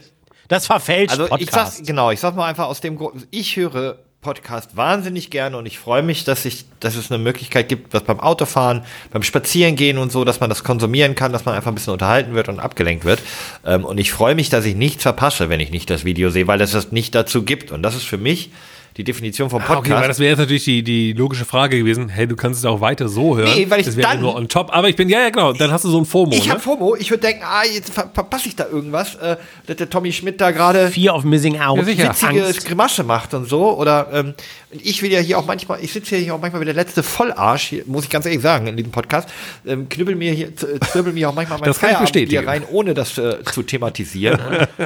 das 0.49 0.67
verfälscht 0.67 1.11
Also 1.13 1.25
ich 1.25 1.31
Podcast. 1.31 1.79
sag, 1.79 1.87
genau, 1.87 2.11
ich 2.11 2.21
sag 2.21 2.37
mal 2.37 2.47
einfach 2.47 2.67
aus 2.67 2.81
dem 2.83 2.97
Grund, 2.97 3.27
ich 3.31 3.57
höre 3.57 3.97
Podcast 4.25 4.77
wahnsinnig 4.77 5.31
gerne 5.31 5.57
und 5.57 5.67
ich 5.67 5.79
freue 5.79 6.03
mich, 6.03 6.25
dass 6.25 6.45
ich, 6.45 6.65
dass 6.81 6.97
es 6.97 7.13
eine 7.13 7.23
Möglichkeit 7.23 7.69
gibt, 7.69 7.95
was 7.95 8.03
beim 8.03 8.19
Autofahren, 8.19 8.83
beim 9.13 9.23
Spazierengehen 9.23 9.99
und 9.99 10.11
so, 10.11 10.25
dass 10.25 10.41
man 10.41 10.49
das 10.49 10.65
konsumieren 10.65 11.15
kann, 11.15 11.33
dass 11.33 11.45
man 11.45 11.55
einfach 11.55 11.71
ein 11.71 11.77
bisschen 11.77 11.93
unterhalten 11.93 12.35
wird 12.35 12.49
und 12.49 12.59
abgelenkt 12.59 13.05
wird. 13.05 13.21
Ähm, 13.65 13.85
und 13.85 13.99
ich 13.99 14.11
freue 14.11 14.35
mich, 14.35 14.49
dass 14.49 14.65
ich 14.65 14.75
nichts 14.75 15.03
verpasse, 15.03 15.49
wenn 15.49 15.61
ich 15.61 15.71
nicht 15.71 15.89
das 15.91 16.05
Video 16.05 16.31
sehe, 16.31 16.49
weil 16.49 16.61
es 16.61 16.73
das 16.73 16.91
nicht 16.91 17.15
dazu 17.15 17.45
gibt. 17.45 17.71
Und 17.71 17.83
das 17.83 17.95
ist 17.95 18.05
für 18.05 18.19
mich 18.19 18.51
die 18.97 19.03
Definition 19.05 19.51
vom 19.51 19.61
Ah, 19.61 19.65
okay, 19.65 19.75
Podcast. 19.75 20.01
weil 20.03 20.09
das 20.09 20.19
wäre 20.21 20.31
jetzt 20.31 20.39
natürlich 20.39 20.65
die, 20.65 20.83
die 20.85 21.13
logische 21.15 21.45
Frage 21.45 21.79
gewesen. 21.79 22.09
Hey, 22.09 22.27
du 22.29 22.37
kannst 22.37 22.61
es 22.61 22.65
auch 22.65 22.81
weiter 22.81 23.09
so 23.09 23.37
hören. 23.37 23.51
Nee, 23.55 23.67
weil 23.69 23.81
ich 23.81 23.87
das 23.87 23.97
wäre 23.97 24.09
dann- 24.13 24.21
nur 24.21 24.37
on 24.37 24.49
top. 24.49 24.71
Aber 24.73 24.89
ich 24.89 24.95
bin, 24.97 25.09
ja, 25.09 25.21
ja, 25.21 25.31
genau. 25.31 25.53
Dann 25.53 25.73
hast 25.73 25.85
du 25.85 25.91
so 25.91 25.99
ein 25.99 26.05
FOMO. 26.05 26.33
ich 26.33 26.47
ne? 26.47 26.53
habe 26.53 26.61
FOMO, 26.61 26.95
ich 26.97 27.11
würde 27.11 27.23
denken, 27.23 27.43
ah, 27.45 27.63
jetzt 27.65 27.93
ver 27.93 28.09
verpasse 28.15 28.49
ich 28.49 28.55
da 28.57 28.67
irgendwas, 28.69 29.17
äh, 29.17 29.37
dass 29.67 29.77
der 29.77 29.91
Tommy 29.91 30.13
Schmidt 30.13 30.41
da 30.41 30.53
gerade 30.53 30.89
Fear 30.91 31.17
of 31.17 31.25
Missing 31.25 31.61
Out. 31.61 31.79
Ja, 31.79 31.85
sicher. 31.85 32.11
witzige 32.11 32.45
Angst. 32.45 32.67
Grimasche 32.67 33.03
macht 33.03 33.35
und 33.35 33.49
so. 33.49 33.77
Oder 33.77 34.09
ähm, 34.13 34.35
und 34.75 34.85
ich 34.85 35.01
will 35.03 35.11
ja 35.13 35.21
hier 35.21 35.39
auch 35.39 35.47
manchmal, 35.47 35.79
ich 35.83 35.93
sitze 35.93 36.17
hier 36.17 36.35
auch 36.35 36.41
manchmal 36.41 36.61
wie 36.61 36.67
der 36.67 36.75
letzte 36.75 37.03
Vollarsch, 37.03 37.63
hier, 37.69 37.85
muss 37.87 38.05
ich 38.05 38.11
ganz 38.11 38.27
ehrlich 38.27 38.43
sagen, 38.43 38.67
in 38.67 38.77
diesem 38.77 38.93
Podcast, 38.93 39.29
ähm, 39.67 39.89
knüppel 39.89 40.15
mir 40.17 40.33
hier, 40.33 40.55
zwirbel 40.57 41.13
mir 41.13 41.31
auch 41.31 41.35
manchmal 41.35 41.59
mein 41.61 41.67
Das 41.67 41.79
Feierabendbier 41.79 42.23
bestätigen. 42.25 42.49
rein, 42.49 42.63
ohne 42.71 42.93
das 42.95 43.17
äh, 43.17 43.43
zu 43.45 43.63
thematisieren. 43.63 44.39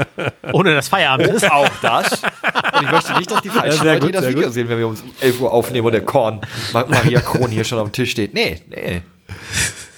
Ohne 0.52 0.74
das 0.74 0.88
Feierabend 0.88 1.28
ist. 1.28 1.50
auch 1.50 1.68
das. 1.82 2.22
Und 2.22 2.82
ich 2.84 2.90
möchte 2.90 3.12
nicht, 3.18 3.30
dass 3.30 3.42
die 3.42 3.48
falschen 3.50 3.82
sehr 3.82 3.94
Leute 3.94 4.06
gut, 4.06 4.14
das 4.14 4.28
Video 4.28 4.42
gut. 4.44 4.52
sehen, 4.52 4.68
wenn 4.68 4.78
wir 4.78 4.88
um 4.88 4.96
11 5.20 5.40
Uhr 5.40 5.52
aufnehmen 5.52 5.86
und 5.86 5.92
der 5.92 6.04
Korn, 6.04 6.40
Ma- 6.72 6.86
Maria 6.88 7.20
Kron 7.20 7.50
hier 7.50 7.64
schon 7.64 7.78
auf 7.78 7.88
dem 7.88 7.92
Tisch 7.92 8.10
steht. 8.12 8.32
Nee, 8.34 8.60
nee. 8.68 9.02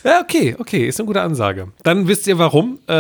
Ja, 0.03 0.21
okay, 0.23 0.57
okay, 0.59 0.87
ist 0.87 0.99
eine 0.99 1.07
gute 1.07 1.21
Ansage. 1.21 1.69
Dann 1.83 2.09
wisst 2.09 2.27
ihr 2.27 2.39
warum. 2.39 2.79
Äh, 2.89 2.95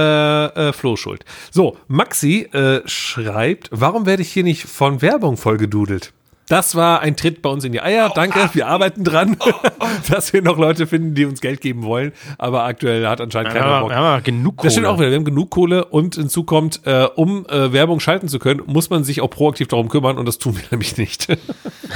äh, 0.68 0.72
Flo 0.72 0.97
schuld. 0.97 1.24
So, 1.51 1.76
Maxi 1.88 2.43
äh, 2.53 2.80
schreibt, 2.86 3.68
warum 3.72 4.07
werde 4.07 4.22
ich 4.22 4.30
hier 4.32 4.45
nicht 4.45 4.64
von 4.64 5.01
Werbung 5.03 5.36
vollgedudelt? 5.36 6.12
Das 6.51 6.75
war 6.75 6.99
ein 6.99 7.17
Tritt 7.17 7.43
bei 7.43 7.49
uns 7.49 7.63
in 7.65 7.71
die 7.71 7.81
Eier. 7.81 8.11
Danke, 8.13 8.51
wir 8.55 8.67
arbeiten 8.67 9.05
dran, 9.05 9.37
dass 10.11 10.33
wir 10.33 10.43
noch 10.43 10.59
Leute 10.59 10.89
finden, 10.89 11.15
die 11.15 11.25
uns 11.25 11.41
Geld 11.41 11.61
geben 11.61 11.85
wollen. 11.85 12.13
Aber 12.39 12.65
aktuell 12.65 13.07
hat 13.07 13.21
anscheinend 13.21 13.53
keiner 13.53 13.81
Bock. 13.83 13.91
wir 13.91 13.97
haben 13.97 14.25
genug 14.25 14.57
Kohle. 14.57 14.67
Das 14.67 14.73
stimmt 14.73 14.89
auch 14.89 14.99
wieder. 14.99 15.11
Wir 15.11 15.17
haben 15.17 15.25
genug 15.25 15.51
Kohle 15.51 15.85
und 15.85 16.17
hinzu 16.17 16.43
kommt, 16.43 16.81
äh, 16.87 17.07
um 17.15 17.47
äh, 17.47 17.73
Werbung 17.73 18.01
schalten 18.01 18.27
zu 18.27 18.41
können, 18.41 18.63
muss 18.67 18.91
man 18.91 19.05
sich 19.05 19.21
auch 19.21 19.31
proaktiv 19.31 19.69
darum 19.69 19.89
kümmern 19.89 20.19
und 20.19 20.27
das 20.27 20.39
tun 20.39 20.57
wir 20.57 20.65
nämlich 20.73 20.97
nicht. 20.97 21.29
ist 21.29 21.41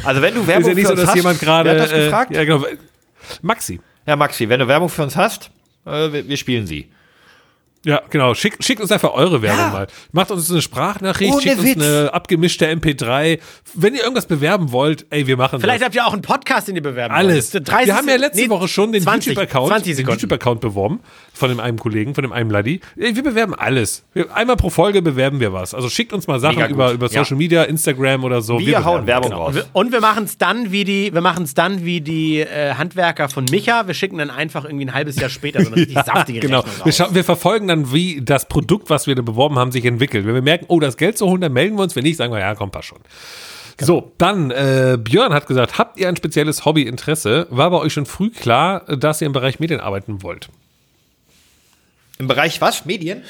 Also 0.05 0.23
wenn 0.23 0.35
du 0.35 0.47
Werbung 0.47 0.69
ja 0.69 0.75
nicht 0.75 0.83
für 0.83 0.87
so, 0.87 0.93
uns 0.93 1.01
dass 1.01 1.09
hast, 1.11 1.17
jemand 1.17 1.41
gerade. 1.41 1.71
wer 1.71 1.83
hat 1.83 1.91
das 1.91 2.31
äh, 2.31 2.35
ja, 2.35 2.45
genau. 2.45 2.65
Maxi. 3.43 3.81
Ja, 4.07 4.15
Maxi, 4.15 4.49
wenn 4.49 4.61
du 4.61 4.69
Werbung 4.69 4.89
für 4.89 5.03
uns 5.03 5.17
hast, 5.17 5.51
äh, 5.85 6.13
wir, 6.13 6.29
wir 6.29 6.37
spielen 6.37 6.69
sie. 6.69 6.89
Ja, 7.85 8.01
genau. 8.11 8.35
Schickt, 8.35 8.65
schickt 8.65 8.81
uns 8.81 8.91
einfach 8.91 9.13
eure 9.13 9.43
Werbung 9.43 9.61
Ja. 9.67 9.69
mal. 9.71 9.87
Macht 10.13 10.31
uns 10.31 10.51
eine 10.51 10.63
Sprachnachricht, 10.63 11.33
Ohne 11.33 11.43
schickt 11.43 11.59
uns 11.59 11.67
Witz. 11.69 11.83
eine 11.83 12.13
abgemischte 12.15 12.67
MP3. 12.67 13.39
Wenn 13.75 13.95
ihr 13.95 14.01
irgendwas 14.03 14.27
bewerben 14.27 14.73
wollt, 14.73 15.07
ey, 15.11 15.27
wir 15.27 15.37
machen 15.37 15.61
Vielleicht 15.61 15.81
das. 15.81 15.87
habt 15.87 15.95
ihr 15.95 16.07
auch 16.07 16.13
einen 16.15 16.23
Podcast, 16.23 16.69
den 16.69 16.77
ihr 16.77 16.83
bewerben 16.83 17.15
Alles. 17.15 17.53
wollt. 17.55 17.69
30 17.69 17.87
wir 17.87 17.97
haben 17.97 18.09
ja 18.09 18.17
letzte 18.17 18.41
nee, 18.43 18.49
Woche 18.49 18.69
schon 18.69 18.93
den 18.93 19.03
20, 19.03 19.33
YouTube-Account 19.35 19.69
20 19.69 19.97
den. 19.97 20.07
YouTube-Account 20.09 20.61
beworben 20.61 21.01
von 21.35 21.49
dem 21.51 21.61
einen 21.61 21.79
Kollegen, 21.79 22.15
von 22.15 22.23
dem 22.23 22.33
einen 22.33 22.49
Laddi. 22.49 22.81
Ey, 22.97 23.15
Wir 23.17 23.23
bewerben 23.23 23.55
alles. 23.55 24.05
Wir, 24.15 24.35
einmal 24.35 24.57
pro 24.57 24.71
Folge 24.71 25.03
bewerben 25.03 25.41
wir 25.41 25.53
was. 25.53 25.75
Also 25.75 25.89
schickt 25.91 26.13
uns 26.13 26.27
mal 26.27 26.41
Sachen 26.41 26.65
über, 26.71 26.93
über 26.93 27.09
Ja. 27.09 27.23
Social 27.25 27.37
Media, 27.37 27.65
Instagram 27.65 28.25
oder 28.25 28.41
so. 28.41 28.59
Wir, 28.61 28.85
hauen 28.85 29.03
bewerben. 29.03 29.07
Werbung 29.07 29.31
Genau. 29.31 29.45
raus. 29.47 29.55
Und 29.73 29.93
wir 29.93 30.01
machen 30.01 30.25
es 30.25 30.39
dann 30.39 30.71
wie 30.73 30.85
die, 30.85 31.13
wir 31.13 31.21
machen 31.21 31.43
es 31.45 31.55
dann 31.55 31.85
wie 31.85 32.01
die 32.01 32.39
äh, 32.41 32.75
Handwerker 32.75 33.29
von 33.29 33.45
Micha. 33.51 33.87
Wir 33.87 33.95
schicken 33.95 34.19
dann 34.19 34.31
einfach 34.31 34.65
irgendwie 34.65 34.87
ein 34.87 34.95
halbes 34.95 35.17
Jahr 35.21 35.29
später 35.29 35.61
so 35.63 35.67
eine 35.69 35.77
richtig 35.83 35.99
saftige 36.05 36.41
Genau. 36.41 36.61
Rechnung 36.61 36.77
Wir, 36.79 36.85
raus. 36.87 36.97
schau- 36.97 37.15
wir 37.15 37.25
verfolgen 37.25 37.69
dann, 37.69 37.93
wie 37.93 38.21
das 38.23 38.47
Produkt, 38.49 38.89
was 38.89 39.07
wir 39.07 39.15
da 39.15 39.23
beworben 39.23 39.59
haben, 39.59 39.73
sich 39.73 39.85
entwickelt. 39.85 40.27
Wenn 40.27 40.35
wir 40.35 40.43
merken, 40.43 40.67
oh, 40.69 40.79
das 40.81 40.97
Geld 40.97 41.19
zu 41.19 41.27
holen, 41.27 41.41
dann 41.41 41.53
melden 41.53 41.77
wir 41.77 41.83
uns. 41.83 41.97
Wenn 41.97 42.05
nicht, 42.05 42.17
sagen 42.17 42.33
wir, 42.33 42.39
ja, 42.41 42.55
komm, 42.55 42.71
passt 42.71 42.89
schon. 42.89 42.99
So, 43.81 44.13
dann, 44.19 44.53
äh, 44.53 44.97
Björn 45.03 45.33
hat 45.35 45.49
gesagt, 45.49 45.79
habt 45.79 45.99
ihr 45.99 46.09
ein 46.09 46.15
spezielles 46.15 46.65
Hobbyinteresse? 46.65 47.49
War 47.51 47.71
bei 47.71 47.79
euch 47.79 47.93
schon 47.93 48.07
früh 48.07 48.31
klar, 48.31 48.81
dass 48.97 49.21
ihr 49.21 49.27
im 49.27 49.33
Bereich 49.33 49.59
Medien 49.59 49.81
arbeiten 49.81 50.23
wollt? 50.23 50.49
Im 52.19 52.27
Bereich 52.29 52.61
was? 52.61 52.85
Medien? 52.85 53.23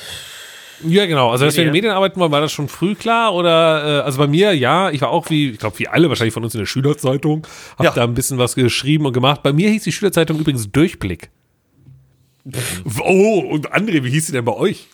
Ja, 0.87 1.07
genau. 1.07 1.31
Also, 1.31 1.45
dass 1.45 1.55
wir 1.57 1.63
in 1.63 1.69
Medien. 1.69 1.85
Medien 1.85 1.95
arbeiten 1.97 2.19
wollen, 2.21 2.33
war 2.33 2.41
das 2.41 2.53
schon 2.53 2.69
früh 2.69 2.95
klar? 2.95 3.33
Oder, 3.35 4.01
äh, 4.01 4.05
also 4.05 4.19
bei 4.19 4.27
mir, 4.27 4.53
ja, 4.55 4.91
ich 4.91 5.01
war 5.01 5.11
auch 5.11 5.31
wie, 5.31 5.51
ich 5.51 5.59
glaube, 5.59 5.79
wie 5.79 5.89
alle 5.89 6.09
wahrscheinlich 6.09 6.35
von 6.35 6.43
uns 6.45 6.55
in 6.55 6.59
der 6.61 6.67
Schülerzeitung, 6.67 7.47
hab 7.79 7.85
Ja. 7.87 7.93
da 7.93 8.05
ein 8.05 8.15
bisschen 8.15 8.39
was 8.39 8.55
geschrieben 8.55 9.07
und 9.07 9.13
gemacht. 9.13 9.43
Bei 9.43 9.53
mir 9.53 9.71
hieß 9.71 9.85
die 9.85 9.93
Schülerzeitung 9.93 10.39
übrigens 10.39 10.71
Durchblick. 10.71 11.31
Oh, 13.01 13.39
und 13.51 13.73
André, 13.73 14.05
wie 14.05 14.11
hieß 14.11 14.27
sie 14.27 14.33
denn 14.33 14.45
bei 14.45 14.53
euch? 14.53 14.87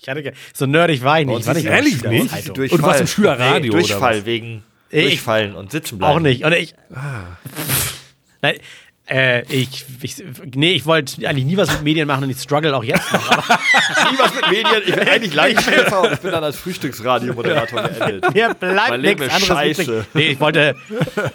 Ich 0.00 0.08
hatte 0.08 0.32
so 0.54 0.66
nerdig 0.66 1.02
war 1.04 1.20
ich 1.20 1.26
nicht. 1.26 1.36
Und 1.36 1.46
War 1.46 1.56
ist 1.56 1.64
ehrlich 1.64 2.02
nicht? 2.02 2.56
Durchfall. 2.56 2.78
Und 2.80 2.86
was 2.86 3.00
im 3.00 3.06
Schülerradio, 3.06 3.60
Nee, 3.60 3.68
oder 3.70 3.78
Durchfall 3.78 4.18
was? 4.20 4.24
wegen 4.26 4.62
Ich- 4.90 5.02
Durchfallen 5.04 5.54
und 5.54 5.70
sitzen 5.70 5.98
bleiben. 5.98 6.14
Auch 6.16 6.20
nicht. 6.20 6.44
Und 6.44 6.52
ich. 6.54 6.74
Ah. 6.94 7.36
Nein, 8.40 8.54
äh, 9.08 9.42
ich, 9.52 9.84
ich. 10.00 10.22
Nee, 10.54 10.72
ich 10.72 10.86
wollte 10.86 11.26
eigentlich 11.28 11.44
nie 11.44 11.56
was 11.56 11.70
mit 11.72 11.82
Medien 11.82 12.06
machen 12.06 12.24
und 12.24 12.30
ich 12.30 12.38
struggle 12.38 12.74
auch 12.76 12.84
jetzt 12.84 13.12
noch. 13.12 13.28
Nie 13.48 14.18
was 14.18 14.34
mit 14.34 14.48
Medien. 14.50 14.82
Ich 14.86 14.94
bin 14.94 15.08
eigentlich 15.08 15.34
Leithelfer 15.34 16.02
und 16.02 16.12
ich 16.12 16.20
bin 16.20 16.30
dann 16.30 16.44
als 16.44 16.56
Frühstücksradiomoderator 16.56 17.82
geendet. 17.82 18.32
mir 18.34 18.54
bleibt 18.54 19.02
nichts 19.02 19.22
anderes 19.22 19.46
scheiße. 19.46 19.82
übrig. 19.82 20.04
Nee, 20.14 20.22
ich 20.28 20.40
wollte, 20.40 20.76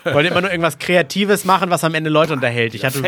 wollte 0.06 0.30
immer 0.30 0.42
nur 0.42 0.50
irgendwas 0.50 0.78
Kreatives 0.80 1.44
machen, 1.46 1.70
was 1.70 1.84
am 1.84 1.94
Ende 1.94 2.10
Leute 2.10 2.34
unterhält. 2.34 2.74
Ich 2.74 2.86
hatte. 2.86 3.02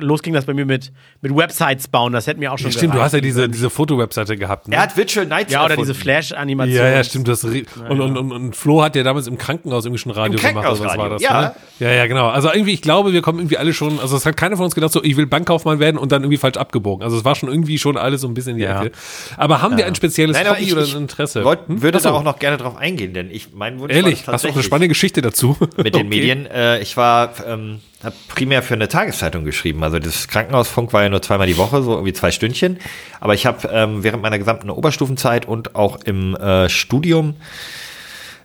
Los 0.00 0.22
ging 0.22 0.32
das 0.32 0.46
bei 0.46 0.54
mir 0.54 0.64
mit, 0.64 0.90
mit 1.20 1.36
Websites 1.36 1.86
bauen. 1.88 2.12
Das 2.14 2.26
hätte 2.26 2.40
mir 2.40 2.52
auch 2.52 2.58
schon 2.58 2.70
Stimmt, 2.72 2.94
du 2.94 2.96
gereicht. 2.96 3.04
hast 3.06 3.12
ja 3.14 3.20
diese, 3.20 3.48
diese 3.48 3.68
Fotowebseite 3.68 4.36
gehabt. 4.36 4.68
Ne? 4.68 4.76
Er 4.76 4.82
hat 4.82 4.96
Virtual 4.96 5.26
Nights 5.26 5.52
Ja, 5.52 5.64
oder 5.64 5.76
diese 5.76 5.90
erfunden. 5.90 6.02
Flash-Animation. 6.02 6.76
ja, 6.76 6.88
ja, 6.88 7.04
stimmt. 7.04 7.28
Das, 7.28 7.44
und, 7.44 7.66
und, 7.88 8.00
und, 8.16 8.32
und 8.32 8.56
Flo 8.56 8.82
hat 8.82 8.96
ja 8.96 9.02
damals 9.02 9.26
im 9.26 9.36
Krankenhaus 9.36 9.84
irgendwie 9.84 10.00
schon 10.00 10.12
Radio 10.12 10.38
Im 10.38 10.46
gemacht. 10.46 10.66
Oder 10.66 10.80
was 10.80 10.96
war 10.98 11.10
das? 11.10 11.22
Krankenhausradio, 11.22 11.42
Ne? 11.80 11.86
Ja, 11.86 11.90
ja, 11.92 12.06
genau. 12.06 12.28
Also 12.28 12.50
irgendwie, 12.52 12.72
ich 12.72 12.82
glaube, 12.82 13.12
wir 13.12 13.20
kommen 13.22 13.40
irgendwie 13.40 13.58
alle 13.58 13.74
schon, 13.74 13.81
also 14.00 14.16
es 14.16 14.26
hat 14.26 14.36
keiner 14.36 14.56
von 14.56 14.64
uns 14.64 14.74
gedacht, 14.74 14.92
so, 14.92 15.02
ich 15.02 15.16
will 15.16 15.26
Bankkaufmann 15.26 15.78
werden 15.78 15.98
und 15.98 16.12
dann 16.12 16.22
irgendwie 16.22 16.36
falsch 16.38 16.56
abgebogen. 16.56 17.04
Also 17.04 17.16
es 17.16 17.24
war 17.24 17.34
schon 17.34 17.48
irgendwie 17.48 17.78
schon 17.78 17.96
alles 17.96 18.20
so 18.22 18.28
ein 18.28 18.34
bisschen 18.34 18.52
in 18.52 18.58
die 18.58 18.64
Ja. 18.64 18.82
Ecke. 18.82 18.92
Aber 19.36 19.62
haben 19.62 19.76
wir 19.76 19.86
ein 19.86 19.94
spezielles 19.94 20.36
Nein, 20.36 20.50
Hobby 20.50 20.62
ich, 20.62 20.72
oder 20.72 20.82
ein 20.84 20.96
Interesse? 21.02 21.44
wollt, 21.44 21.60
Hm? 21.68 21.82
würde 21.82 21.98
so, 22.00 22.08
da 22.10 22.14
auch 22.14 22.22
noch 22.22 22.38
gerne 22.38 22.56
drauf 22.56 22.76
eingehen, 22.76 23.14
denn 23.14 23.30
ich, 23.30 23.48
mein 23.54 23.78
Wunsch 23.80 23.92
Ehrlich, 23.94 24.26
war 24.26 24.34
hast 24.34 24.44
du 24.44 24.48
auch 24.48 24.54
eine 24.54 24.62
spannende 24.62 24.88
Geschichte 24.88 25.22
dazu? 25.22 25.56
mit 25.76 25.94
den 25.94 25.94
Okay. 25.94 26.04
Medien. 26.04 26.46
Äh, 26.46 26.80
ich 26.80 26.96
war, 26.96 27.32
ähm, 27.46 27.80
habe 28.02 28.14
primär 28.28 28.62
für 28.62 28.74
eine 28.74 28.88
Tageszeitung 28.88 29.44
geschrieben. 29.44 29.82
Also 29.84 29.98
das 29.98 30.28
Krankenhausfunk 30.28 30.92
war 30.92 31.02
ja 31.02 31.08
nur 31.08 31.22
zweimal 31.22 31.46
die 31.46 31.56
Woche, 31.56 31.82
so 31.82 31.92
irgendwie 31.92 32.12
zwei 32.12 32.30
Stündchen. 32.32 32.78
Aber 33.20 33.34
ich 33.34 33.46
habe 33.46 33.68
ähm, 33.72 34.02
während 34.02 34.22
meiner 34.22 34.38
gesamten 34.38 34.70
Oberstufenzeit 34.70 35.46
und 35.46 35.74
auch 35.76 36.00
im 36.04 36.34
äh, 36.36 36.68
Studium 36.68 37.34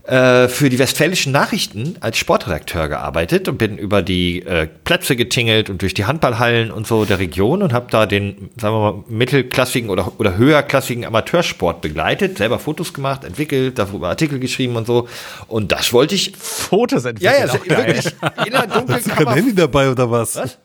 äh, 0.08 0.48
für 0.48 0.70
die 0.70 0.80
Westfälischen 0.80 1.32
Nachrichten 1.34 1.98
als 2.00 2.18
Sportredakteur 2.18 2.88
gearbeitet 2.88 3.48
und 3.50 3.58
bin 3.58 3.78
über 3.78 4.02
die 4.02 4.42
äh, 4.46 4.68
Plätze 4.86 5.16
getingelt 5.16 5.70
und 5.70 5.82
durch 5.82 5.94
die 5.94 6.06
Handballhallen 6.06 6.72
und 6.72 6.88
so 6.88 7.04
der 7.06 7.20
Region 7.20 7.62
und 7.62 7.74
habe 7.74 7.88
da 7.92 8.06
den, 8.06 8.50
sagen 8.60 8.74
wir 8.76 8.92
mal, 8.94 9.04
mittelklassigen 9.10 9.90
oder, 9.90 10.14
oder 10.18 10.38
höherklassigen 10.38 11.06
Amateursport 11.06 11.82
begleitet, 11.82 12.38
selber 12.38 12.58
Fotos 12.60 12.94
gemacht, 12.94 13.24
entwickelt, 13.26 13.78
darüber 13.78 14.08
Artikel 14.10 14.40
geschrieben 14.40 14.76
und 14.78 14.88
so. 14.88 15.08
Und 15.48 15.72
das 15.72 15.92
wollte 15.94 16.16
ich. 16.16 16.34
Fotos 16.38 17.04
Ja, 17.04 17.10
entwickeln. 17.10 17.34
ja, 17.40 17.46
auch 17.46 17.52
so, 17.54 17.60
geil. 17.68 17.88
wirklich 17.88 18.16
in 18.46 18.52
der 18.52 18.60
Hast 18.62 18.70
du 18.70 18.72
kein 18.72 18.88
Dunkelkammer. 18.88 19.36
Handy 19.36 19.56
dabei 19.56 19.92
oder 19.92 20.10
was? 20.10 20.36
Was? 20.38 20.58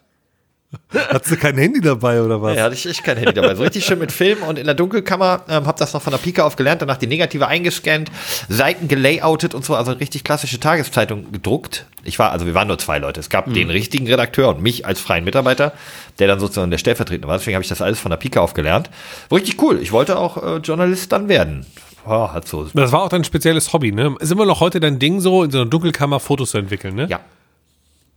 Hast 1.11 1.31
du 1.31 1.37
kein 1.37 1.57
Handy 1.57 1.81
dabei 1.81 2.23
oder 2.23 2.41
was? 2.41 2.57
Ja, 2.57 2.65
hatte 2.65 2.75
ich 2.75 2.87
echt 2.87 3.05
kein 3.05 3.17
Handy 3.17 3.35
dabei. 3.35 3.55
So 3.55 3.63
richtig 3.63 3.85
schön 3.85 3.99
mit 3.99 4.13
Film 4.13 4.43
und 4.43 4.59
in 4.59 4.67
der 4.67 4.75
Dunkelkammer. 4.75 5.43
Ähm, 5.49 5.67
hab 5.67 5.77
das 5.77 5.93
noch 5.93 6.03
von 6.03 6.13
der 6.13 6.19
Pike 6.19 6.45
auf 6.45 6.57
gelernt, 6.57 6.83
danach 6.83 6.97
die 6.97 7.07
Negative 7.07 7.47
eingescannt, 7.47 8.11
Seiten 8.49 8.89
gelayoutet 8.89 9.55
und 9.55 9.65
so, 9.65 9.75
also 9.75 9.91
eine 9.91 10.01
richtig 10.01 10.25
klassische 10.25 10.61
Tageszeitung 10.61 11.31
gedruckt. 11.33 11.87
Ich 12.05 12.19
war, 12.19 12.33
also 12.33 12.47
wir 12.47 12.55
waren 12.55 12.69
nur 12.69 12.79
zwei 12.79 12.99
Leute. 12.99 13.21
Es 13.21 13.29
gab 13.29 13.53
den 13.53 13.71
richtigen 13.71 14.07
Redakteur 14.07 14.49
und 14.49 14.63
mich 14.63 14.87
als 14.87 15.01
freien 15.01 15.25
Mitarbeiter, 15.25 15.73
der 16.19 16.27
dann 16.27 16.41
sozusagen 16.41 16.71
der 16.71 16.79
Stellvertretende 16.79 17.29
war. 17.29 17.39
Deswegen 17.39 17.55
habe 17.55 17.63
ich 17.63 17.69
das 17.69 17.81
alles 17.81 18.01
von 18.01 18.11
der 18.11 18.17
Pike 18.17 18.41
auf 18.41 18.55
gelernt. 18.55 18.91
War 19.29 19.39
richtig 19.39 19.63
cool. 19.63 19.79
Ich 19.81 19.93
wollte 19.93 20.19
auch 20.19 20.43
äh, 20.43 20.57
Journalist 20.57 21.13
dann 21.13 21.29
werden. 21.29 21.65
Oh, 22.05 22.29
hat 22.33 22.49
so. 22.49 22.67
Das 22.75 22.91
war 22.91 23.03
auch 23.03 23.09
dein 23.09 23.23
spezielles 23.25 23.73
Hobby, 23.73 23.93
ne? 23.93 24.17
Ist 24.19 24.33
immer 24.33 24.45
noch 24.45 24.61
heute 24.61 24.81
dein 24.81 24.99
Ding 24.99 25.21
so, 25.21 25.45
in 25.45 25.51
so 25.51 25.61
einer 25.61 25.71
Dunkelkammer 25.71 26.19
Fotos 26.19 26.51
zu 26.51 26.59
entwickeln, 26.59 26.97
ne? 26.97 27.07
Ja. 27.09 27.21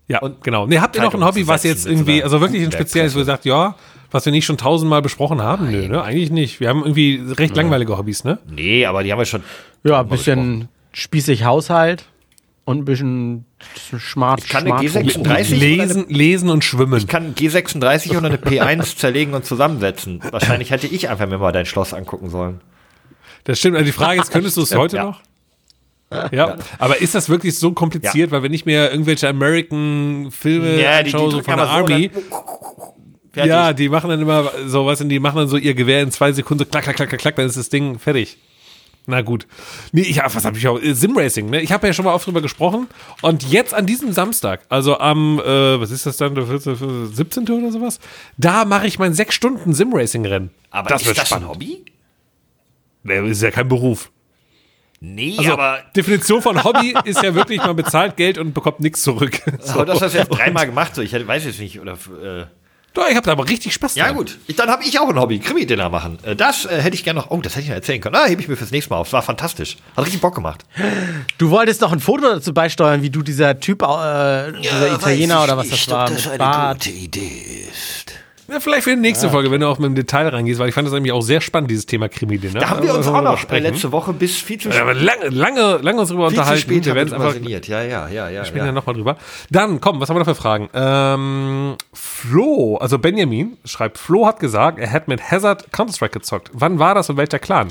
Ja, 0.08 0.20
und 0.20 0.44
genau. 0.44 0.68
Nee, 0.68 0.80
habt 0.80 0.96
ihr 0.96 1.02
noch 1.02 1.14
ein 1.16 1.24
Hobby, 1.26 1.48
was 1.48 1.64
jetzt 1.64 1.88
irgendwie, 1.88 2.22
also 2.24 2.40
wirklich 2.42 2.64
ein 2.64 2.72
spezielles, 2.72 3.16
wo 3.16 3.20
ihr 3.20 3.26
sagt, 3.26 3.46
ja, 3.46 3.76
was 4.12 4.24
wir 4.26 4.32
nicht 4.32 4.46
schon 4.46 4.58
tausendmal 4.58 5.02
besprochen 5.02 5.42
haben? 5.42 5.72
Nö, 5.72 5.88
ne? 5.88 6.04
Eigentlich 6.04 6.30
nicht. 6.30 6.60
Wir 6.60 6.70
haben 6.70 6.82
irgendwie 6.84 7.22
recht 7.38 7.56
langweilige 7.56 7.98
Hobbys, 7.98 8.24
ne? 8.24 8.38
Nee, 8.50 8.86
aber 8.86 9.04
die 9.04 9.12
haben 9.12 9.20
wir 9.20 9.26
schon. 9.26 9.44
Ja, 9.84 10.02
ein 10.02 10.08
bisschen 10.08 10.70
spießig 10.94 11.44
Haushalt 11.44 12.06
und 12.66 12.78
ein 12.80 12.86
bisschen 12.86 13.46
smart. 14.00 14.42
Ich 14.44 14.50
kann 14.50 14.72
eine 14.72 14.88
Smartphone. 14.88 15.10
G36 15.10 15.20
oder 15.20 15.36
eine 15.36 15.44
Lesen, 15.56 16.06
lesen 16.10 16.50
und 16.50 16.64
schwimmen. 16.64 16.98
Ich 16.98 17.08
kann 17.08 17.34
G36 17.36 18.16
oder 18.18 18.28
eine 18.28 18.38
P1 18.78 18.96
zerlegen 18.98 19.34
und 19.34 19.44
zusammensetzen. 19.46 20.22
Wahrscheinlich 20.32 20.70
hätte 20.72 20.88
ich 20.88 21.10
einfach 21.10 21.28
mir 21.28 21.40
mal 21.40 21.52
dein 21.52 21.66
Schloss 21.66 21.94
angucken 21.94 22.30
sollen. 22.30 22.62
Das 23.44 23.58
stimmt. 23.60 23.76
Also 23.76 23.86
die 23.86 23.92
Frage 23.92 24.22
ist, 24.22 24.32
könntest 24.32 24.56
du 24.58 24.62
es 24.62 24.76
heute 24.76 24.98
Ja. 24.98 25.04
noch? 25.06 25.22
Ja. 26.32 26.58
aber 26.78 27.02
ist 27.02 27.16
das 27.16 27.30
wirklich 27.30 27.58
so 27.58 27.72
kompliziert? 27.72 28.32
Weil 28.32 28.44
wenn 28.44 28.54
ich 28.54 28.66
mir 28.66 28.92
irgendwelche 28.92 29.28
American-Filme 29.28 30.88
anschaue, 30.88 31.32
so 31.32 31.42
von 31.42 31.58
der 31.58 31.68
Army, 31.68 32.12
Fertig. 33.34 33.50
ja, 33.50 33.74
die 33.74 33.90
machen 33.90 34.10
dann 34.10 34.22
immer 34.22 34.52
so 34.66 34.86
was 34.86 35.02
und 35.02 35.10
die 35.10 35.20
machen 35.20 35.38
dann 35.38 35.48
so 35.48 35.58
ihr 35.58 35.74
Gewehr 35.74 36.02
in 36.02 36.12
zwei 36.12 36.32
Sekunden 36.32 36.70
klack, 36.70 36.84
klack, 36.84 36.96
klack, 36.96 37.10
klack, 37.10 37.22
klack, 37.22 37.36
dann 37.36 37.48
ist 37.48 37.58
das 37.58 37.70
Ding 37.70 38.00
fertig. 38.00 38.38
Na 39.08 39.22
gut. 39.22 39.46
Nee, 39.92 40.02
ich, 40.02 40.16
ja, 40.16 40.34
was 40.34 40.46
habe 40.46 40.58
ich 40.58 40.68
auch? 40.68 40.80
Simracing, 40.82 41.50
ne? 41.50 41.62
Ich 41.62 41.72
habe 41.72 41.86
ja 41.86 41.94
schon 41.94 42.06
mal 42.06 42.14
oft 42.14 42.26
drüber 42.26 42.42
gesprochen. 42.42 42.88
Und 43.22 43.44
jetzt 43.52 43.74
an 43.74 43.86
diesem 43.86 44.14
Samstag, 44.14 44.62
also 44.70 44.98
am, 44.98 45.40
äh, 45.40 45.80
was 45.80 45.92
ist 45.92 46.08
das 46.08 46.18
dann, 46.18 46.34
der 46.34 46.48
14., 46.48 47.14
17. 47.14 47.50
oder 47.50 47.72
sowas, 47.72 48.00
da 48.38 48.66
mache 48.66 48.88
ich 48.88 48.98
mein 48.98 49.14
sechs 49.14 49.36
Stunden 49.36 49.74
Simracing-Rennen. 49.74 50.50
Aber 50.72 50.90
das 50.90 51.06
ist 51.06 51.18
das 51.18 51.28
spannend. 51.28 51.46
ein 51.46 51.50
Hobby? 51.50 51.86
Nee, 53.04 53.30
ist 53.30 53.44
ja 53.44 53.52
kein 53.52 53.68
Beruf. 53.68 54.10
Nee, 55.02 55.36
Also, 55.38 55.54
aber, 55.54 55.80
Definition 55.96 56.42
von 56.42 56.64
Hobby 56.64 56.96
ist 57.06 57.22
ja 57.22 57.36
wirklich, 57.36 57.60
man 57.60 57.76
bezahlt 57.76 58.16
Geld 58.18 58.38
und 58.38 58.54
bekommt 58.54 58.80
nichts 58.80 59.04
zurück. 59.04 59.42
aber 59.70 59.86
du 59.86 59.94
hast 59.94 60.02
das 60.02 60.14
jetzt 60.14 60.30
dreimal 60.30 60.66
gemacht. 60.66 60.96
So. 60.96 61.02
Ich 61.02 61.12
hätte, 61.14 61.28
weiß 61.28 61.46
jetzt 61.46 61.60
nicht. 61.60 61.80
Oder, 61.80 61.94
äh, 61.94 62.46
Doch, 62.94 63.08
ich 63.10 63.16
habe 63.16 63.26
da 63.26 63.34
aber 63.34 63.48
richtig 63.48 63.74
Spaß 63.74 63.96
ja, 63.96 64.06
dran. 64.06 64.16
gut. 64.16 64.38
Ich, 64.48 64.56
dann 64.56 64.70
habe 64.70 64.84
ich 64.84 64.98
auch 65.00 65.10
ein 65.10 65.20
Hobby. 65.20 65.40
Krimi-Dinner 65.40 65.90
machen. 65.90 66.18
Äh, 66.24 66.36
das 66.36 66.66
äh, 66.66 66.82
hätte 66.82 66.96
ich 66.96 67.04
gerne 67.04 67.20
noch. 67.20 67.30
Oh, 67.30 67.40
das 67.42 67.54
hätte 67.54 67.64
ich 67.64 67.68
noch 67.70 67.76
erzählen 67.76 68.00
können. 68.02 68.16
Ah, 68.16 68.26
hebe 68.26 68.42
ich 68.42 68.48
mir 68.48 68.56
fürs 68.56 68.72
nächste 68.72 68.92
Mal 68.92 68.98
auf. 69.00 69.08
Es 69.08 69.14
war 69.14 69.22
fantastisch. 69.22 69.78
Hat 69.98 70.06
richtig 70.06 70.22
Bock 70.22 70.34
gemacht. 70.34 70.64
Du 71.38 71.50
wolltest 71.50 71.82
doch 71.82 71.92
ein 71.92 72.00
Foto 72.00 72.24
dazu 72.24 72.54
beisteuern, 72.54 73.02
wie 73.02 73.10
du 73.10 73.22
dieser 73.22 73.60
Typ, 73.60 73.82
äh, 73.84 74.54
dieser 74.54 74.94
Italiener 74.96 75.44
oder 75.44 75.58
was 75.58 75.70
das 75.70 75.88
war, 75.90 76.10
mit 76.10 76.38
Bart. 76.38 76.88
Idee 76.88 77.68
ist. 77.70 78.14
Ja, 78.48 78.60
vielleicht 78.60 78.84
für 78.84 78.92
die 78.92 79.02
nächste 79.02 79.30
Folge, 79.30 79.50
wenn 79.50 79.62
du 79.62 79.68
auch 79.68 79.80
mit 79.80 79.88
dem 79.88 79.96
Detail 79.96 80.28
reingehst, 80.28 80.60
weil 80.60 80.70
ich 80.70 80.76
fand 80.76 80.86
das 80.88 80.94
nämlich 80.94 81.12
auch 81.12 81.22
sehr 81.22 81.42
spannend, 81.42 81.72
dieses 81.72 81.88
Thema 81.88 82.10
Krimi. 82.10 82.38
Ne? 82.38 82.50
Da 82.54 82.70
haben 82.70 82.84
wir 82.84 82.90
uns 82.94 83.08
Also, 83.08 83.18
auch 83.18 83.22
noch 83.24 83.34
äh, 83.34 83.38
sprechen. 83.38 83.64
letzte 83.64 83.92
Woche 83.92 84.14
bis 84.14 84.38
viel 84.38 84.60
zu 84.60 84.70
Ja, 84.70 84.84
aber 84.84 84.94
lange, 84.94 85.30
lange, 85.30 85.78
lange 85.82 86.00
uns 86.02 86.10
drüber 86.10 86.28
viel 86.30 86.36
zu 86.36 86.42
unterhalten. 86.42 86.62
spät 86.62 86.86
wir 86.86 86.92
haben 86.92 86.96
werden 86.98 87.10
wir 87.12 87.16
einfach 87.18 87.34
sinniert. 87.34 87.68
Ja, 87.68 87.82
ja, 87.82 88.08
ja, 88.08 88.30
ja. 88.30 88.46
sprechen 88.46 88.60
ja 88.60 88.66
ja. 88.68 88.72
nochmal 88.72 88.94
drüber. 88.96 89.18
Dann, 89.50 89.82
komm, 89.82 90.00
was 90.00 90.10
haben 90.10 90.16
wir 90.16 90.20
noch 90.20 90.28
für 90.28 90.36
Fragen? 90.36 90.70
Ähm, 90.74 91.76
Flo, 91.94 92.78
also 92.78 93.00
Benjamin 93.00 93.58
schreibt, 93.66 93.98
Flo 93.98 94.28
hat 94.28 94.40
gesagt, 94.40 94.78
er 94.78 94.88
hätte 94.88 95.10
mit 95.10 95.32
Hazard 95.32 95.72
Counter-Strike 95.72 96.14
gezockt. 96.20 96.52
Wann 96.54 96.78
war 96.78 96.94
das 96.94 97.10
und 97.10 97.18
welcher 97.18 97.40
Clan? 97.40 97.70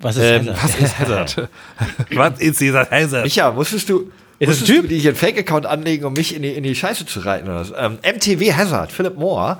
Was 0.00 0.16
ist 0.16 0.22
Ähm, 0.24 0.46
das? 0.46 0.62
Was 0.64 0.78
ist 0.80 0.98
Hazard? 0.98 1.48
was 2.12 2.40
ist 2.40 2.60
dieser 2.60 2.90
Hazard? 2.90 3.24
Micha, 3.24 3.52
musstest 3.52 3.88
du, 3.88 4.10
Ist 4.38 4.50
das 4.50 4.60
ein 4.60 4.66
Typ? 4.66 4.88
dir 4.88 4.98
hier 4.98 5.10
einen 5.10 5.16
Fake-Account 5.18 5.66
anlegen, 5.66 6.04
um 6.04 6.12
mich 6.12 6.34
in 6.34 6.42
die, 6.42 6.50
in 6.52 6.62
die 6.62 6.74
Scheiße 6.74 7.06
zu 7.06 7.20
reiten? 7.20 7.48
Oder 7.48 7.60
was? 7.60 7.72
Ähm, 7.76 7.98
MTV 8.02 8.56
Hazard, 8.56 8.92
Philip 8.92 9.16
Moore. 9.16 9.58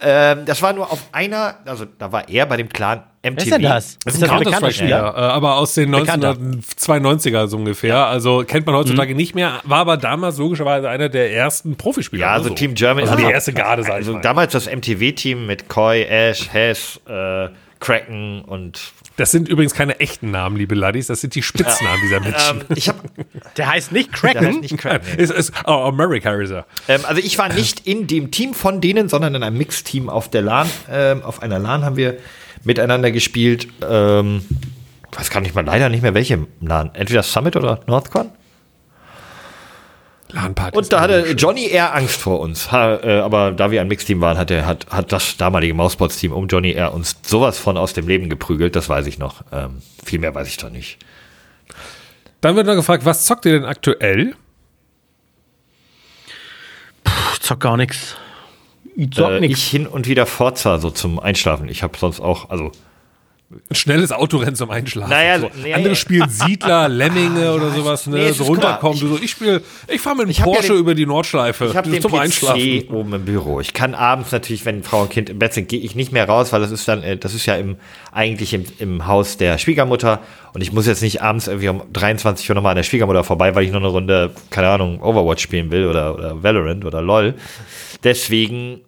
Ähm, 0.00 0.40
das 0.44 0.60
war 0.62 0.72
nur 0.72 0.90
auf 0.92 1.00
einer, 1.12 1.56
also 1.64 1.86
da 1.98 2.12
war 2.12 2.28
er 2.28 2.44
bei 2.46 2.56
dem 2.56 2.68
Clan 2.68 3.02
MTV. 3.22 3.36
Wer 3.36 3.42
ist 3.44 3.50
denn 3.52 3.62
das? 3.62 3.98
Das 4.04 4.14
Ist 4.14 4.22
ein 4.22 4.28
das 4.28 4.30
ein 4.30 4.38
bekannter 4.38 4.50
Counter-Strike-Spieler, 4.50 5.14
äh, 5.16 5.20
aber 5.32 5.54
aus 5.56 5.74
den 5.74 5.90
Bekannter. 5.90 6.32
1992er 6.32 7.46
so 7.46 7.56
ungefähr. 7.56 8.06
Also 8.06 8.44
kennt 8.46 8.66
man 8.66 8.74
heutzutage 8.74 9.14
nicht 9.14 9.34
mehr, 9.34 9.60
war 9.64 9.78
aber 9.78 9.96
damals 9.96 10.38
logischerweise 10.38 10.88
einer 10.88 11.08
der 11.08 11.32
ersten 11.32 11.76
Profispieler. 11.76 12.22
Ja, 12.22 12.32
also 12.32 12.48
so. 12.48 12.54
Team 12.54 12.74
Germany. 12.74 13.08
Also 13.08 13.24
die 13.24 13.30
erste 13.30 13.52
Garde, 13.52 13.82
sag 13.82 13.90
ich 13.92 13.96
Also 13.98 14.14
mal. 14.14 14.20
damals 14.20 14.52
das 14.52 14.66
MTV-Team 14.66 15.46
mit 15.46 15.68
Coy, 15.68 16.02
Ash, 16.02 16.48
Hess, 16.52 17.00
äh, 17.08 17.48
Kraken 17.80 18.42
und 18.42 18.80
Das 19.16 19.30
sind 19.30 19.48
übrigens 19.48 19.72
keine 19.74 19.98
echten 20.00 20.30
Namen, 20.30 20.56
liebe 20.56 20.74
Laddies, 20.74 21.06
das 21.06 21.20
sind 21.22 21.34
die 21.34 21.42
Spitznamen 21.42 22.00
dieser 22.02 22.20
Menschen. 22.20 22.60
ähm, 22.60 22.76
ich 22.76 22.88
habe 22.88 22.98
Der 23.56 23.68
heißt 23.68 23.92
nicht 23.92 24.10
der 24.22 24.22
heißt 24.30 24.38
Kraken. 24.40 24.60
nicht 24.60 24.76
Kraken. 24.78 25.06
ist, 25.18 25.30
ist, 25.30 25.52
oh, 25.66 25.70
America 25.72 26.34
ist 26.34 26.50
er. 26.50 26.66
Ähm, 26.88 27.00
also 27.06 27.20
ich 27.24 27.38
war 27.38 27.48
nicht 27.52 27.86
in 27.86 28.06
dem 28.06 28.30
Team 28.30 28.52
von 28.54 28.80
denen, 28.80 29.08
sondern 29.08 29.34
in 29.34 29.42
einem 29.42 29.56
Mixteam 29.56 30.08
auf 30.10 30.28
der 30.30 30.42
LAN. 30.42 30.68
Ähm, 30.90 31.22
auf 31.22 31.42
einer 31.42 31.58
LAN 31.58 31.84
haben 31.84 31.96
wir 31.96 32.18
miteinander 32.64 33.10
gespielt. 33.10 33.68
Ähm, 33.88 34.42
ich 35.12 35.18
weiß 35.18 35.30
gar 35.30 35.40
nicht 35.40 35.54
mal 35.54 35.64
leider 35.64 35.88
nicht 35.88 36.02
mehr 36.02 36.12
welche 36.14 36.46
LAN. 36.60 36.90
Entweder 36.94 37.22
Summit 37.22 37.56
oder 37.56 37.80
Northcon. 37.86 38.30
LAN-Party. 40.32 40.76
Und 40.76 40.92
da 40.92 41.00
hatte 41.00 41.32
Johnny 41.36 41.66
eher 41.68 41.94
Angst 41.94 42.20
vor 42.20 42.40
uns. 42.40 42.72
Ha, 42.72 42.96
äh, 42.96 43.20
aber 43.20 43.52
da 43.52 43.70
wir 43.70 43.80
ein 43.80 43.88
Mixteam 43.88 44.20
waren, 44.20 44.36
hat, 44.38 44.50
er, 44.50 44.66
hat, 44.66 44.86
hat 44.90 45.12
das 45.12 45.36
damalige 45.36 45.74
Mausbots-Team 45.74 46.32
um 46.32 46.46
Johnny 46.48 46.72
eher 46.72 46.92
uns 46.94 47.16
sowas 47.22 47.58
von 47.58 47.76
aus 47.76 47.92
dem 47.92 48.08
Leben 48.08 48.28
geprügelt. 48.28 48.74
Das 48.76 48.88
weiß 48.88 49.06
ich 49.06 49.18
noch. 49.18 49.42
Ähm, 49.52 49.82
viel 50.04 50.18
mehr 50.18 50.34
weiß 50.34 50.48
ich 50.48 50.56
doch 50.56 50.70
nicht. 50.70 50.98
Dann 52.40 52.56
wird 52.56 52.66
noch 52.66 52.74
gefragt, 52.74 53.04
was 53.04 53.24
zockt 53.24 53.46
ihr 53.46 53.52
denn 53.52 53.64
aktuell? 53.64 54.34
Ich 57.32 57.40
zock 57.40 57.60
gar 57.60 57.76
nichts. 57.76 58.16
Ich 58.96 59.10
zock 59.12 59.30
Äh, 59.30 59.40
nix. 59.40 59.58
ich 59.58 59.64
hin 59.66 59.86
und 59.86 60.06
wieder 60.08 60.26
Forza 60.26 60.78
so 60.78 60.90
zum 60.90 61.18
Einschlafen. 61.20 61.68
Ich 61.68 61.82
habe 61.82 61.96
sonst 61.98 62.20
auch, 62.20 62.50
also 62.50 62.72
Ein 63.48 63.76
schnelles 63.76 64.10
Autorennen 64.10 64.56
zum 64.56 64.70
Einschlafen. 64.70 65.08
Naja, 65.10 65.38
so. 65.38 65.50
nee, 65.62 65.72
Andere 65.72 65.94
spielen 65.94 66.28
Siedler, 66.28 66.88
Lemminge 66.90 67.52
oder 67.54 67.70
sowas, 67.70 68.08
ne? 68.08 68.16
nee, 68.16 68.32
so 68.32 68.42
runterkommen. 68.42 68.96
ich- 68.96 69.00
so, 69.08 69.18
ich 69.22 69.30
spiele, 69.30 69.62
ich 69.86 70.00
fahre 70.00 70.16
mit 70.16 70.26
dem 70.26 70.30
hab 70.32 70.46
ja 70.48 70.52
Porsche 70.52 70.72
den- 70.72 70.78
über 70.78 70.94
die 70.96 71.06
Nordschleife. 71.06 71.66
Ich 71.66 71.76
habe 71.76 71.88
den 71.88 72.02
zum 72.02 72.10
PC 72.10 72.18
Einschlafen. 72.18 72.88
oben 72.90 73.12
im 73.14 73.24
Büro. 73.24 73.60
Ich 73.60 73.72
kann 73.72 73.94
abends 73.94 74.32
natürlich, 74.32 74.64
wenn 74.64 74.82
Frau 74.82 75.02
und 75.02 75.10
Kind 75.10 75.30
im 75.30 75.38
Bett 75.38 75.54
sind, 75.54 75.68
gehe 75.68 75.78
ich 75.78 75.94
nicht 75.94 76.10
mehr 76.10 76.28
raus, 76.28 76.52
weil 76.52 76.60
das 76.60 76.72
ist 76.72 76.88
dann, 76.88 77.04
äh, 77.04 77.16
das 77.16 77.34
ist 77.34 77.46
ja 77.46 77.54
im, 77.54 77.76
eigentlich 78.10 78.52
im, 78.52 78.64
im 78.80 79.06
Haus 79.06 79.36
der 79.36 79.58
Schwiegermutter 79.58 80.22
und 80.52 80.60
ich 80.60 80.72
muss 80.72 80.88
jetzt 80.88 81.02
nicht 81.02 81.22
abends 81.22 81.46
irgendwie 81.46 81.68
um 81.68 81.82
23 81.92 82.48
Uhr 82.50 82.56
nochmal 82.56 82.70
an 82.70 82.76
der 82.78 82.82
Schwiegermutter 82.82 83.22
vorbei, 83.22 83.54
weil 83.54 83.62
ich 83.64 83.70
noch 83.70 83.78
eine 83.78 83.86
Runde, 83.88 84.32
keine 84.50 84.70
Ahnung, 84.70 85.00
Overwatch 85.00 85.42
spielen 85.44 85.70
will 85.70 85.86
oder, 85.86 86.16
oder 86.16 86.42
Valorant 86.42 86.84
oder 86.84 87.00
LOL. 87.00 87.34
Deswegen, 88.02 88.80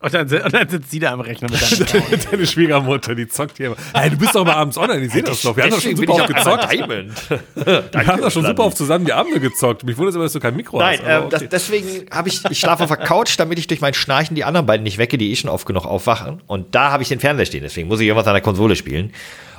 Und 0.00 0.14
dann, 0.14 0.28
und 0.28 0.54
dann 0.54 0.68
sitzt 0.68 0.92
sie 0.92 1.00
da 1.00 1.12
am 1.12 1.20
Rechner 1.20 1.50
mit 1.50 1.60
deinem 1.60 2.20
Deine 2.30 2.46
Schwiegermutter, 2.46 3.16
die 3.16 3.26
zockt 3.26 3.56
hier 3.56 3.66
immer. 3.66 3.76
Hey, 3.92 4.10
du 4.10 4.16
bist 4.16 4.32
doch 4.32 4.44
mal 4.44 4.54
abends 4.54 4.78
online, 4.78 5.04
ich 5.04 5.12
sehe 5.12 5.24
das 5.24 5.42
doch. 5.42 5.56
Wir 5.56 5.64
haben 5.64 5.70
doch 5.70 5.80
schon 5.80 5.96
super 5.96 6.12
ich 6.14 6.20
oft 6.20 6.34
gezockt. 6.34 6.70
Wir 6.70 8.06
haben 8.06 8.20
doch 8.20 8.30
schon 8.30 8.46
super 8.46 8.64
oft 8.64 8.76
zusammen 8.76 9.06
die 9.06 9.12
Abende 9.12 9.40
gezockt. 9.40 9.82
Mich 9.82 9.96
wundert 9.96 10.10
es 10.10 10.16
aber, 10.16 10.24
dass 10.24 10.32
du 10.34 10.40
kein 10.40 10.54
Mikro 10.54 10.78
Nein, 10.78 11.00
hast. 11.00 11.04
aber 11.04 11.24
ähm, 11.24 11.32
okay. 11.34 11.48
deswegen 11.50 12.06
habe 12.12 12.28
ich, 12.28 12.44
ich 12.48 12.60
schlafe 12.60 12.84
auf 12.84 12.90
der 12.90 12.98
Couch, 12.98 13.34
damit 13.38 13.58
ich 13.58 13.66
durch 13.66 13.80
mein 13.80 13.92
Schnarchen 13.92 14.36
die 14.36 14.44
anderen 14.44 14.66
beiden 14.66 14.84
nicht 14.84 14.98
wecke, 14.98 15.18
die 15.18 15.32
eh 15.32 15.36
schon 15.36 15.50
oft 15.50 15.66
genug 15.66 15.84
aufwachen. 15.84 16.42
Und 16.46 16.76
da 16.76 16.92
habe 16.92 17.02
ich 17.02 17.08
den 17.08 17.18
Fernseher 17.18 17.46
stehen, 17.46 17.62
deswegen 17.64 17.88
muss 17.88 17.98
ich 17.98 18.06
irgendwas 18.06 18.28
an 18.28 18.34
der 18.34 18.42
Konsole 18.42 18.76
spielen. 18.76 19.12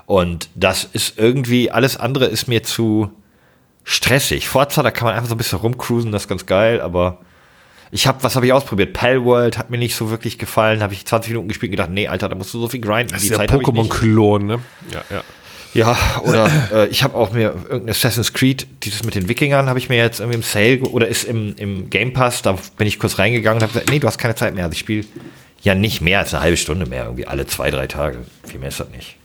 Und 0.06 0.50
das 0.56 0.86
ist 0.86 1.20
irgendwie, 1.20 1.70
alles 1.70 1.98
andere 1.98 2.28
ist 2.28 2.48
mir 2.48 2.64
zu 2.64 3.12
stressig. 3.84 4.48
Forza, 4.48 4.84
da 4.84 4.92
kann 4.92 5.06
man 5.06 5.16
einfach 5.16 5.28
so 5.28 5.36
ein 5.36 5.38
bisschen 5.38 5.60
rumcruisen, 5.60 6.14
das 6.14 6.24
ist 6.24 6.28
ganz 6.30 6.46
geil, 6.46 6.80
aber 6.80 7.20
ich 7.92 8.08
habe, 8.08 8.22
was 8.24 8.36
habe 8.36 8.46
ich 8.46 8.54
ausprobiert? 8.54 8.94
Palworld 8.94 9.58
hat 9.58 9.70
mir 9.70 9.78
nicht 9.78 9.96
so 9.96 10.10
wirklich 10.10 10.38
gefallen, 10.38 10.82
habe 10.82 10.94
ich 10.94 11.06
20 11.06 11.32
Minuten 11.32 11.48
gespielt 11.48 11.72
und 11.72 11.78
gedacht, 11.78 11.90
nee, 11.90 12.08
Alter, 12.08 12.30
da 12.30 12.36
musst 12.36 12.54
du 12.54 12.60
so 12.60 12.68
viel 12.68 12.82
grinden. 12.82 13.14
das 13.14 13.22
die 13.22 13.30
ist 13.30 13.34
ich 13.34 13.40
nicht. 13.40 13.52
Pokémon-Klon, 13.52 14.46
ne? 14.46 14.60
Ja, 14.92 15.04
ja. 15.10 15.24
Ja, 15.74 15.96
oder 16.24 16.50
äh, 16.74 16.88
ich 16.88 17.04
habe 17.04 17.16
auch 17.16 17.32
mir 17.32 17.54
irgendein 17.70 17.90
Assassin's 17.90 18.34
Creed, 18.34 18.66
dieses 18.84 19.04
mit 19.04 19.14
den 19.14 19.30
Wikingern, 19.30 19.70
habe 19.70 19.78
ich 19.78 19.88
mir 19.88 19.98
jetzt 19.98 20.20
irgendwie 20.20 20.38
im 20.38 20.44
Sale 20.44 20.80
oder 20.82 21.08
ist 21.08 21.26
im, 21.26 21.54
im 21.58 21.92
Game 21.92 22.12
Pass, 22.12 22.42
da 22.42 22.58
bin 22.78 22.88
ich 22.88 22.98
kurz 22.98 23.20
reingegangen 23.20 23.58
und 23.58 23.64
habe 23.64 23.74
gesagt, 23.74 23.92
nee, 23.92 24.00
du 24.00 24.08
hast 24.08 24.18
keine 24.18 24.34
Zeit 24.34 24.56
mehr. 24.56 24.64
Also 24.64 24.74
ich 24.74 24.80
spiele 24.80 25.06
ja 25.62 25.76
nicht 25.76 26.02
mehr 26.02 26.20
als 26.20 26.34
eine 26.34 26.42
halbe 26.42 26.58
Stunde 26.58 26.88
mehr, 26.88 27.04
irgendwie 27.04 27.28
alle 27.28 27.46
zwei, 27.46 27.70
drei 27.70 27.86
Tage. 27.86 28.18
Viel 28.48 28.60
mehr 28.60 28.70
ist 28.70 28.80
das 28.80 28.90
nicht. 28.90 29.16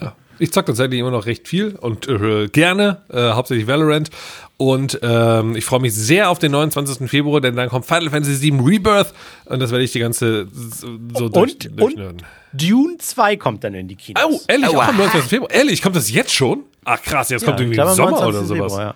ja. 0.00 0.14
Ich 0.38 0.52
zocke 0.52 0.66
tatsächlich 0.66 1.00
immer 1.00 1.10
noch 1.10 1.26
recht 1.26 1.46
viel 1.48 1.76
und 1.76 2.08
äh, 2.08 2.48
gerne, 2.48 3.02
äh, 3.10 3.30
hauptsächlich 3.32 3.66
Valorant. 3.66 4.10
Und 4.56 5.00
ähm, 5.02 5.56
ich 5.56 5.64
freue 5.64 5.80
mich 5.80 5.94
sehr 5.94 6.30
auf 6.30 6.38
den 6.38 6.52
29. 6.52 7.08
Februar, 7.10 7.40
denn 7.40 7.56
dann 7.56 7.68
kommt 7.68 7.86
Final 7.86 8.10
Fantasy 8.10 8.40
VII 8.52 8.60
Rebirth 8.60 9.12
und 9.46 9.60
das 9.60 9.70
werde 9.72 9.84
ich 9.84 9.92
die 9.92 9.98
ganze 9.98 10.46
so 10.52 10.86
so 11.16 11.28
durch, 11.28 11.54
Und, 11.54 11.66
und 11.70 11.80
durchnörden. 11.80 12.22
Dune 12.52 12.96
2 12.98 13.36
kommt 13.36 13.64
dann 13.64 13.74
in 13.74 13.88
die 13.88 13.96
Kinos. 13.96 14.22
Oh, 14.24 14.40
ehrlich, 14.46 14.68
auch 14.68 14.82
am 14.86 14.96
29. 14.96 15.28
Februar. 15.28 15.50
Ehrlich, 15.50 15.82
kommt 15.82 15.96
das 15.96 16.10
jetzt 16.12 16.32
schon? 16.32 16.62
Ach 16.84 17.02
krass, 17.02 17.30
jetzt 17.30 17.44
kommt 17.44 17.58
ich 17.58 17.64
irgendwie 17.64 17.76
glaube, 17.76 17.94
Sommer 17.94 18.10
29. 18.12 18.28
oder 18.38 18.46
sowas. 18.46 18.72
Februar, 18.72 18.86
ja. 18.88 18.94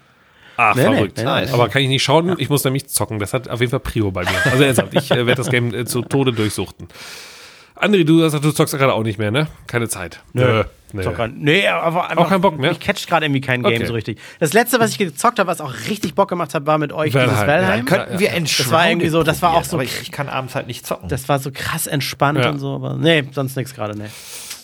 Ach, 0.60 0.74
Nee, 0.74 0.82
verrückt. 0.82 1.16
nee, 1.18 1.24
nee. 1.24 1.50
Aber 1.52 1.68
kann 1.68 1.82
ich 1.82 1.88
nicht 1.88 2.02
schauen, 2.02 2.34
ich 2.38 2.48
muss 2.50 2.64
nämlich 2.64 2.88
zocken. 2.88 3.18
Das 3.20 3.32
hat 3.32 3.48
auf 3.48 3.60
jeden 3.60 3.70
Fall 3.70 3.80
Prio 3.80 4.10
bei 4.10 4.22
mir. 4.24 4.30
Also 4.50 4.62
ernsthaft, 4.64 4.92
ich 4.94 5.10
äh, 5.10 5.26
werde 5.26 5.36
das 5.36 5.50
Game 5.50 5.72
äh, 5.74 5.84
zu 5.84 6.02
Tode 6.02 6.32
durchsuchten. 6.32 6.88
André, 7.76 8.04
du, 8.04 8.18
hast 8.24 8.32
gesagt, 8.32 8.44
du 8.44 8.50
zockst 8.52 8.76
gerade 8.76 8.92
auch 8.92 9.04
nicht 9.04 9.18
mehr, 9.18 9.30
ne? 9.30 9.46
Keine 9.68 9.88
Zeit. 9.88 10.20
Nö. 10.32 10.44
Nö. 10.44 10.64
Zocker. 11.02 11.28
Nee, 11.28 11.66
aber 11.68 12.08
einfach, 12.10 12.24
Auch 12.24 12.28
keinen 12.30 12.40
Bock 12.40 12.58
mehr? 12.58 12.70
Ich 12.72 12.80
catch 12.80 13.06
gerade 13.06 13.26
irgendwie 13.26 13.40
kein 13.40 13.62
Game 13.62 13.74
Okay. 13.74 13.86
so 13.86 13.92
richtig. 13.92 14.18
Das 14.40 14.52
letzte, 14.52 14.80
was 14.80 14.90
ich 14.92 14.98
gezockt 14.98 15.38
habe, 15.38 15.48
was 15.48 15.60
auch 15.60 15.72
richtig 15.88 16.14
Bock 16.14 16.28
gemacht 16.28 16.54
hat, 16.54 16.66
war 16.66 16.78
mit 16.78 16.92
euch 16.92 17.12
Valheim. 17.14 17.30
dieses 17.30 17.46
Valheim. 17.46 17.78
Ja, 17.80 17.84
Könnten 17.84 18.18
wir 18.18 18.30
entschuldigen. 18.32 18.70
Das 18.70 18.72
war 18.72 18.88
irgendwie 18.88 19.08
so- 19.08 19.22
das 19.22 19.42
war 19.42 19.54
auch 19.54 19.64
so- 19.64 19.76
Aber 19.76 19.84
ich, 19.84 20.00
ich 20.02 20.10
kann 20.12 20.28
abends 20.28 20.54
halt 20.54 20.66
nicht 20.66 20.86
zocken. 20.86 21.08
Das 21.08 21.28
war 21.28 21.38
so 21.38 21.50
krass 21.52 21.86
entspannt 21.86 22.38
Ja. 22.38 22.50
und 22.50 22.58
so, 22.58 22.74
aber 22.74 22.96
nee, 22.96 23.24
sonst 23.32 23.56
nichts 23.56 23.74
gerade, 23.74 23.96
nee. 23.98 24.06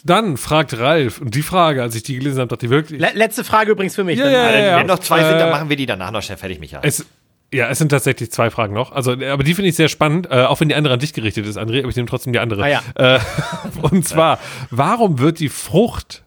Dann 0.07 0.37
fragt 0.37 0.79
Ralf, 0.79 1.20
und 1.20 1.35
die 1.35 1.41
Frage, 1.43 1.83
als 1.83 1.95
ich 1.95 2.03
die 2.03 2.16
gelesen 2.18 2.39
habe, 2.41 2.49
dachte 2.49 2.66
ich 2.66 2.70
wirklich. 2.70 3.01
Le 3.01 3.11
letzte 3.14 3.43
Frage 3.43 3.70
übrigens 3.72 3.95
für 3.95 4.05
mich. 4.05 4.18
Ja, 4.18 4.25
dann. 4.25 4.33
ja, 4.35 4.51
ja, 4.51 4.59
ja. 4.66 4.77
Wenn 4.79 4.87
noch 4.87 4.99
zwei 4.99 5.25
sind, 5.25 5.35
Äh, 5.35 5.39
dann 5.39 5.51
machen 5.51 5.68
wir 5.70 5.77
die 5.77 5.87
danach 5.87 6.11
noch 6.11 6.22
schnell 6.22 6.37
fertig, 6.37 6.61
Micha. 6.61 6.81
Es, 6.83 7.07
ja, 7.55 7.68
es 7.68 7.78
sind 7.78 7.88
tatsächlich 7.90 8.30
zwei 8.32 8.50
Fragen 8.50 8.74
noch. 8.74 8.92
Also, 8.92 9.12
äh, 9.12 9.28
aber 9.30 9.44
die 9.44 9.55
finde 9.55 9.68
ich 9.70 9.76
sehr 9.76 9.88
spannend, 9.88 10.28
äh, 10.30 10.42
auch 10.44 10.61
wenn 10.61 10.68
die 10.68 10.74
andere 10.74 10.94
an 10.94 11.00
dich 11.00 11.12
gerichtet 11.12 11.46
ist, 11.46 11.57
André, 11.59 11.80
aber 11.80 11.88
ich 11.88 11.96
nehme 11.96 12.09
trotzdem 12.09 12.32
die 12.32 12.38
andere. 12.38 12.62
Ah, 12.64 12.68
ja. 12.68 12.82
äh, 12.96 13.20
und 13.82 14.07
zwar, 14.07 14.38
warum 14.70 15.18
wird 15.18 15.40
die 15.40 15.48
Frucht 15.48 16.22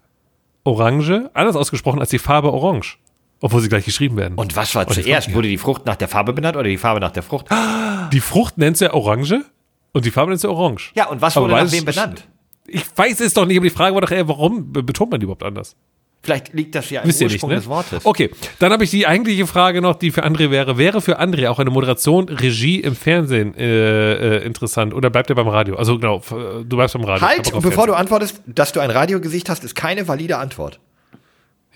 Orange 0.63 1.30
anders 1.34 1.55
ausgesprochen 1.55 1.99
als 1.99 2.09
die 2.09 2.19
Farbe 2.19 2.51
Orange? 2.51 2.97
Obwohl 3.39 3.61
sie 3.61 3.69
gleich 3.69 3.86
geschrieben 3.86 4.17
werden. 4.17 4.34
Und 4.36 4.55
was 4.55 4.73
war 4.73 4.86
die 4.86 4.93
zuerst? 4.93 5.28
Frucht- 5.28 5.36
Wurde 5.36 5.47
die 5.47 5.57
Frucht 5.59 5.86
nach 5.86 5.95
der 5.95 6.07
Farbe 6.07 6.34
benannt 6.34 6.55
oder 6.57 6.67
die 6.67 6.78
Farbe 6.78 6.99
nach 6.99 7.11
der 7.11 7.21
Frucht? 7.23 7.45
die 8.11 8.19
Frucht 8.19 8.57
nennt 8.57 8.78
sie 8.78 8.91
Orange 8.91 9.45
und 9.93 10.05
die 10.05 10.11
Farbe 10.11 10.32
nennt 10.32 10.41
sie 10.41 10.49
Orange. 10.49 10.91
Ja, 10.95 11.07
und 11.07 11.21
was 11.21 11.36
wurde 11.36 11.53
nach 11.53 11.71
wem 11.71 11.86
benannt? 11.86 12.28
Ich 12.65 12.84
weiß 12.95 13.19
es 13.21 13.34
doch 13.34 13.45
nicht, 13.45 13.57
aber 13.57 13.65
die 13.65 13.69
Frage 13.73 13.93
war 13.93 14.01
doch 14.01 14.11
eher, 14.11 14.28
warum 14.28 14.73
be- 14.73 14.84
betont 14.84 15.11
man 15.11 15.19
die 15.19 15.25
überhaupt 15.25 15.43
anders? 15.43 15.75
Vielleicht 16.24 16.53
liegt 16.53 16.76
das 16.76 16.89
ja 16.89 17.01
im 17.01 17.07
Wisst 17.07 17.22
ihr 17.22 17.28
nicht, 17.28 17.36
Ursprung 17.36 17.51
ne? 17.51 17.55
des 17.55 17.68
Wortes. 17.68 18.05
Okay, 18.05 18.30
dann 18.59 18.74
habe 18.74 18.84
ich 18.84 18.89
die 18.89 19.07
eigentliche 19.07 19.47
Frage 19.47 19.82
noch, 19.82 19.95
die 19.95 20.11
für 20.11 20.26
André 20.26 20.51
wäre. 20.51 20.78
Wäre 20.78 21.01
für 21.01 21.20
André 21.20 21.47
auch 21.47 21.59
eine 21.59 21.70
Moderation, 21.70 22.28
Regie 22.28 22.80
im 22.82 22.95
Fernsehen 22.95 23.55
äh, 23.55 24.39
äh, 24.39 24.45
interessant 24.45 24.93
oder 24.93 25.09
bleibt 25.09 25.30
er 25.30 25.36
beim 25.36 25.47
Radio? 25.47 25.76
Also 25.78 25.97
genau, 25.97 26.18
äh, 26.18 26.63
du 26.65 26.76
bleibst 26.76 26.93
beim 26.95 27.05
Radio. 27.05 27.26
Halt, 27.26 27.45
bevor 27.45 27.61
du 27.63 27.72
Fernsehen. 27.72 27.95
antwortest, 27.95 28.41
dass 28.45 28.74
du 28.74 28.80
ein 28.82 28.89
Radiogesicht 28.89 29.49
hast, 29.49 29.63
ist 29.63 29.76
keine 29.76 30.07
valide 30.07 30.38
Antwort. 30.38 30.80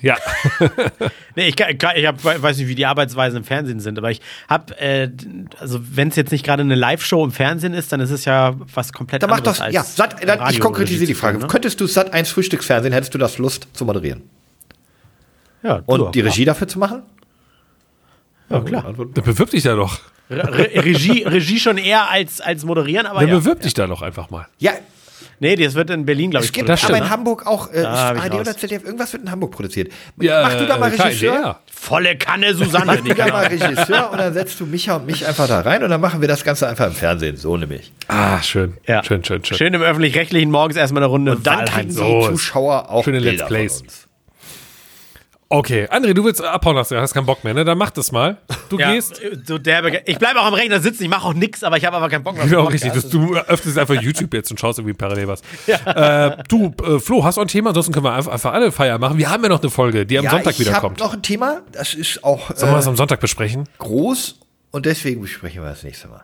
Ja, 0.01 0.17
Nee, 1.35 1.47
ich, 1.47 1.55
kann- 1.55 1.95
ich 1.95 2.05
hab, 2.07 2.23
weiß 2.23 2.57
nicht, 2.57 2.67
wie 2.67 2.75
die 2.75 2.85
Arbeitsweisen 2.85 3.37
im 3.37 3.43
Fernsehen 3.43 3.79
sind, 3.79 3.97
aber 3.97 4.09
ich 4.11 4.19
habe, 4.49 4.77
äh, 4.79 5.09
also 5.59 5.79
wenn 5.81 6.07
es 6.09 6.15
jetzt 6.15 6.31
nicht 6.31 6.43
gerade 6.43 6.61
eine 6.63 6.75
Live-Show 6.75 7.23
im 7.23 7.31
Fernsehen 7.31 7.73
ist, 7.73 7.91
dann 7.91 7.99
ist 7.99 8.09
es 8.09 8.25
ja 8.25 8.55
was 8.73 8.91
komplett 8.93 9.21
Dann 9.23 9.29
mach 9.29 9.37
anderes 9.37 9.57
doch, 9.59 9.65
als 9.65 9.73
ja, 9.75 9.83
Sat, 9.83 10.27
dann, 10.27 10.49
ich 10.49 10.59
konkretisiere 10.59 11.05
die 11.05 11.13
Frage. 11.13 11.37
ne? 11.37 11.47
Könntest 11.47 11.79
du 11.79 11.87
Sat 11.87 12.13
1 12.13 12.29
Frühstücksfernsehen, 12.31 12.93
hättest 12.93 13.13
du 13.13 13.17
das 13.17 13.37
Lust 13.37 13.67
zu 13.73 13.85
moderieren? 13.85 14.23
Ja, 15.63 15.81
Und 15.85 15.99
du, 15.99 16.09
die 16.09 16.21
Regie 16.21 16.45
dafür 16.45 16.67
zu 16.67 16.79
machen? 16.79 17.03
Ja, 18.49 18.59
klar. 18.61 18.83
dann 18.97 19.11
bewirb 19.23 19.51
dich 19.51 19.63
da 19.63 19.75
doch. 19.75 19.99
Re 20.29 20.43
Re 20.75 20.83
Regie, 20.83 21.23
Regie 21.23 21.59
schon 21.59 21.77
eher 21.77 22.09
als, 22.09 22.41
als 22.41 22.63
moderieren, 22.65 23.05
aber 23.05 23.19
Dann 23.19 23.29
ja. 23.29 23.35
bewirb 23.35 23.61
dich 23.61 23.73
da 23.73 23.85
doch 23.87 24.01
einfach 24.01 24.29
mal. 24.29 24.47
Ja, 24.59 24.71
Nee, 25.41 25.55
das 25.55 25.73
wird 25.73 25.89
in 25.89 26.05
Berlin, 26.05 26.29
glaube 26.29 26.43
ich, 26.45 26.51
es 26.51 26.53
gibt 26.53 26.69
aber 26.69 26.97
in 26.97 27.09
Hamburg 27.09 27.47
auch, 27.47 27.73
äh, 27.73 27.83
ARD 27.83 28.35
oder 28.35 28.55
ZDF, 28.55 28.83
irgendwas 28.85 29.11
wird 29.11 29.23
in 29.23 29.31
Hamburg 29.31 29.49
produziert. 29.51 29.91
Ja, 30.19 30.43
Mach 30.43 30.53
du 30.53 30.67
da 30.67 30.77
mal 30.77 30.93
äh, 30.93 31.01
Regisseur? 31.01 31.59
Volle 31.65 32.15
Kanne 32.15 32.53
Susanne. 32.53 32.85
Mach 32.85 32.97
du 32.97 33.15
da 33.15 33.27
mal 33.27 33.47
Regisseur 33.47 34.11
und 34.11 34.19
dann 34.19 34.35
setzt 34.35 34.59
du 34.59 34.67
Micha 34.67 34.97
und 34.97 35.07
mich 35.07 35.25
einfach 35.25 35.47
da 35.47 35.61
rein 35.61 35.81
und 35.83 35.89
dann 35.89 35.99
machen 35.99 36.21
wir 36.21 36.27
das 36.27 36.43
Ganze 36.43 36.67
einfach 36.67 36.85
im 36.85 36.93
Fernsehen. 36.93 37.37
So 37.37 37.57
nämlich. 37.57 37.91
Ah, 38.07 38.39
schön. 38.43 38.77
Ja. 38.85 39.03
Schön, 39.03 39.23
schön, 39.25 39.43
schön. 39.43 39.57
Schön 39.57 39.73
im 39.73 39.81
Öffentlich-Rechtlichen 39.81 40.51
morgens 40.51 40.75
erstmal 40.77 41.01
eine 41.01 41.09
Runde 41.09 41.31
Und 41.31 41.47
dann 41.47 41.65
kriegen 41.65 41.89
so 41.89 42.21
die 42.21 42.27
Zuschauer 42.27 42.91
auch 42.91 43.03
schöne 43.03 43.17
Let's 43.17 43.31
Bilder 43.31 43.45
Plays. 43.47 43.77
von 43.79 43.87
uns. 43.87 44.07
Okay, 45.53 45.85
André, 45.91 46.13
du 46.13 46.23
willst 46.23 46.41
abhauen, 46.41 46.77
hast, 46.77 46.91
hast 46.91 47.13
keinen 47.13 47.25
Bock 47.25 47.43
mehr, 47.43 47.53
ne? 47.53 47.65
Dann 47.65 47.77
mach 47.77 47.89
das 47.89 48.13
mal. 48.13 48.37
Du 48.69 48.79
Ja, 48.79 48.93
gehst. 48.93 49.21
so 49.45 49.57
derbe, 49.57 50.01
ich 50.05 50.17
bleibe 50.17 50.39
auch 50.39 50.45
am 50.45 50.53
Rechner 50.53 50.79
sitzen, 50.79 51.03
ich 51.03 51.09
mache 51.09 51.27
auch 51.27 51.33
nichts, 51.33 51.61
aber 51.65 51.75
ich 51.75 51.83
habe 51.83 51.97
aber 51.97 52.07
keinen 52.07 52.23
Bock 52.23 52.35
mehr. 52.37 52.45
Genau, 52.47 52.63
richtig. 52.67 52.93
Das, 52.93 53.09
du 53.09 53.35
öffnest 53.35 53.77
einfach 53.77 54.01
YouTube 54.01 54.33
jetzt 54.33 54.49
und 54.49 54.59
schaust 54.61 54.79
irgendwie 54.79 54.93
parallel 54.95 55.27
was. 55.27 55.41
Äh, 55.85 56.37
du, 56.47 56.73
äh, 56.83 56.99
Flo, 56.99 57.25
hast 57.25 57.35
du 57.35 57.41
ein 57.41 57.47
Thema? 57.49 57.71
Ansonsten 57.71 57.91
können 57.91 58.05
wir 58.05 58.13
einfach, 58.13 58.31
einfach 58.31 58.53
alle 58.53 58.71
Feier 58.71 58.97
machen. 58.97 59.17
Wir 59.17 59.29
haben 59.29 59.43
ja 59.43 59.49
noch 59.49 59.61
eine 59.61 59.69
Folge, 59.69 60.05
die 60.05 60.17
am 60.17 60.27
Sonntag 60.29 60.53
ich 60.53 60.59
wieder 60.61 60.71
hab 60.73 60.81
kommt. 60.81 60.99
noch 60.99 61.13
ein 61.13 61.21
Thema, 61.21 61.61
das 61.73 61.93
ist 61.95 62.23
auch 62.23 62.47
Sollen 62.55 62.71
wir 62.71 62.75
äh, 62.75 62.79
das 62.79 62.87
am 62.87 62.95
Sonntag 62.95 63.19
besprechen? 63.19 63.67
groß 63.79 64.39
und 64.71 64.85
deswegen 64.85 65.19
besprechen 65.21 65.61
wir 65.61 65.69
das 65.69 65.83
nächste 65.83 66.07
Mal. 66.07 66.21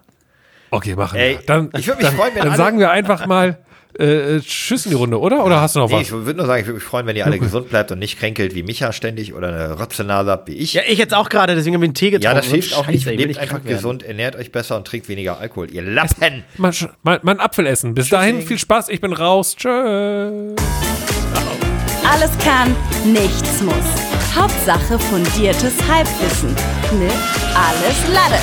Okay, 0.71 0.95
machen 0.95 1.17
Ey, 1.19 1.33
wir. 1.39 1.45
Dann, 1.45 1.69
ich 1.77 1.85
würd 1.87 1.97
mich 1.97 2.07
dann, 2.07 2.15
freuen, 2.15 2.33
wenn 2.33 2.43
dann 2.43 2.49
alle- 2.51 2.57
sagen 2.57 2.79
wir 2.79 2.91
einfach 2.91 3.25
mal 3.25 3.57
äh, 3.99 4.39
Tschüss 4.41 4.85
in 4.85 4.91
die 4.91 4.95
Runde, 4.97 5.19
oder? 5.19 5.45
Oder 5.45 5.61
hast 5.61 5.75
du 5.75 5.79
noch 5.79 5.89
Nee, 5.89 5.95
was? 5.95 6.01
ich 6.03 6.11
würde 6.11 6.35
nur 6.37 6.45
sagen, 6.45 6.61
ich 6.61 6.67
würde 6.67 6.75
mich 6.75 6.83
freuen, 6.83 7.05
wenn 7.07 7.15
ihr 7.15 7.25
alle 7.25 7.39
gesund 7.39 7.69
bleibt 7.69 7.91
und 7.91 7.99
nicht 7.99 8.19
kränkelt 8.19 8.53
wie 8.55 8.63
Micha 8.63 8.91
ständig 8.93 9.33
oder 9.33 9.47
eine 9.49 9.73
Rotzenase 9.79 10.29
habt 10.31 10.47
wie 10.47 10.53
ich. 10.53 10.73
Ja, 10.73 10.81
ich 10.87 10.97
jetzt 10.99 11.13
auch 11.13 11.29
gerade, 11.29 11.55
deswegen 11.55 11.75
habe 11.75 11.85
ich 11.85 11.89
einen 11.89 11.93
Tee 11.95 12.11
getrunken. 12.11 12.23
Ja, 12.23 12.33
das 12.33 12.45
hilft 12.47 12.73
auch 12.75 12.87
nicht. 12.87 13.03
Scheiße, 13.03 13.13
ich 13.13 13.19
Lebt 13.19 13.37
einfach 13.37 13.63
werden. 13.63 13.67
gesund, 13.75 14.03
ernährt 14.03 14.35
euch 14.35 14.51
besser 14.51 14.77
und 14.77 14.85
trinkt 14.87 15.09
weniger 15.09 15.39
Alkohol. 15.39 15.71
Ihr 15.71 15.81
Lappen! 15.81 16.43
Mal, 16.57 16.71
mal 17.03 17.19
einen 17.25 17.39
Apfel 17.39 17.65
essen. 17.65 17.93
Bis 17.93 18.09
dahin, 18.09 18.41
viel 18.41 18.59
Spaß. 18.59 18.89
Ich 18.89 19.01
bin 19.01 19.13
raus. 19.13 19.55
Tschö. 19.55 20.55
Alles 22.09 22.31
kann, 22.43 22.75
nichts 23.05 23.61
muss. 23.61 23.75
Hauptsache 24.35 24.99
fundiertes 24.99 25.73
Halbwissen 25.89 26.49
mit 26.99 27.11
Alles 27.55 28.07
Lade. 28.13 28.39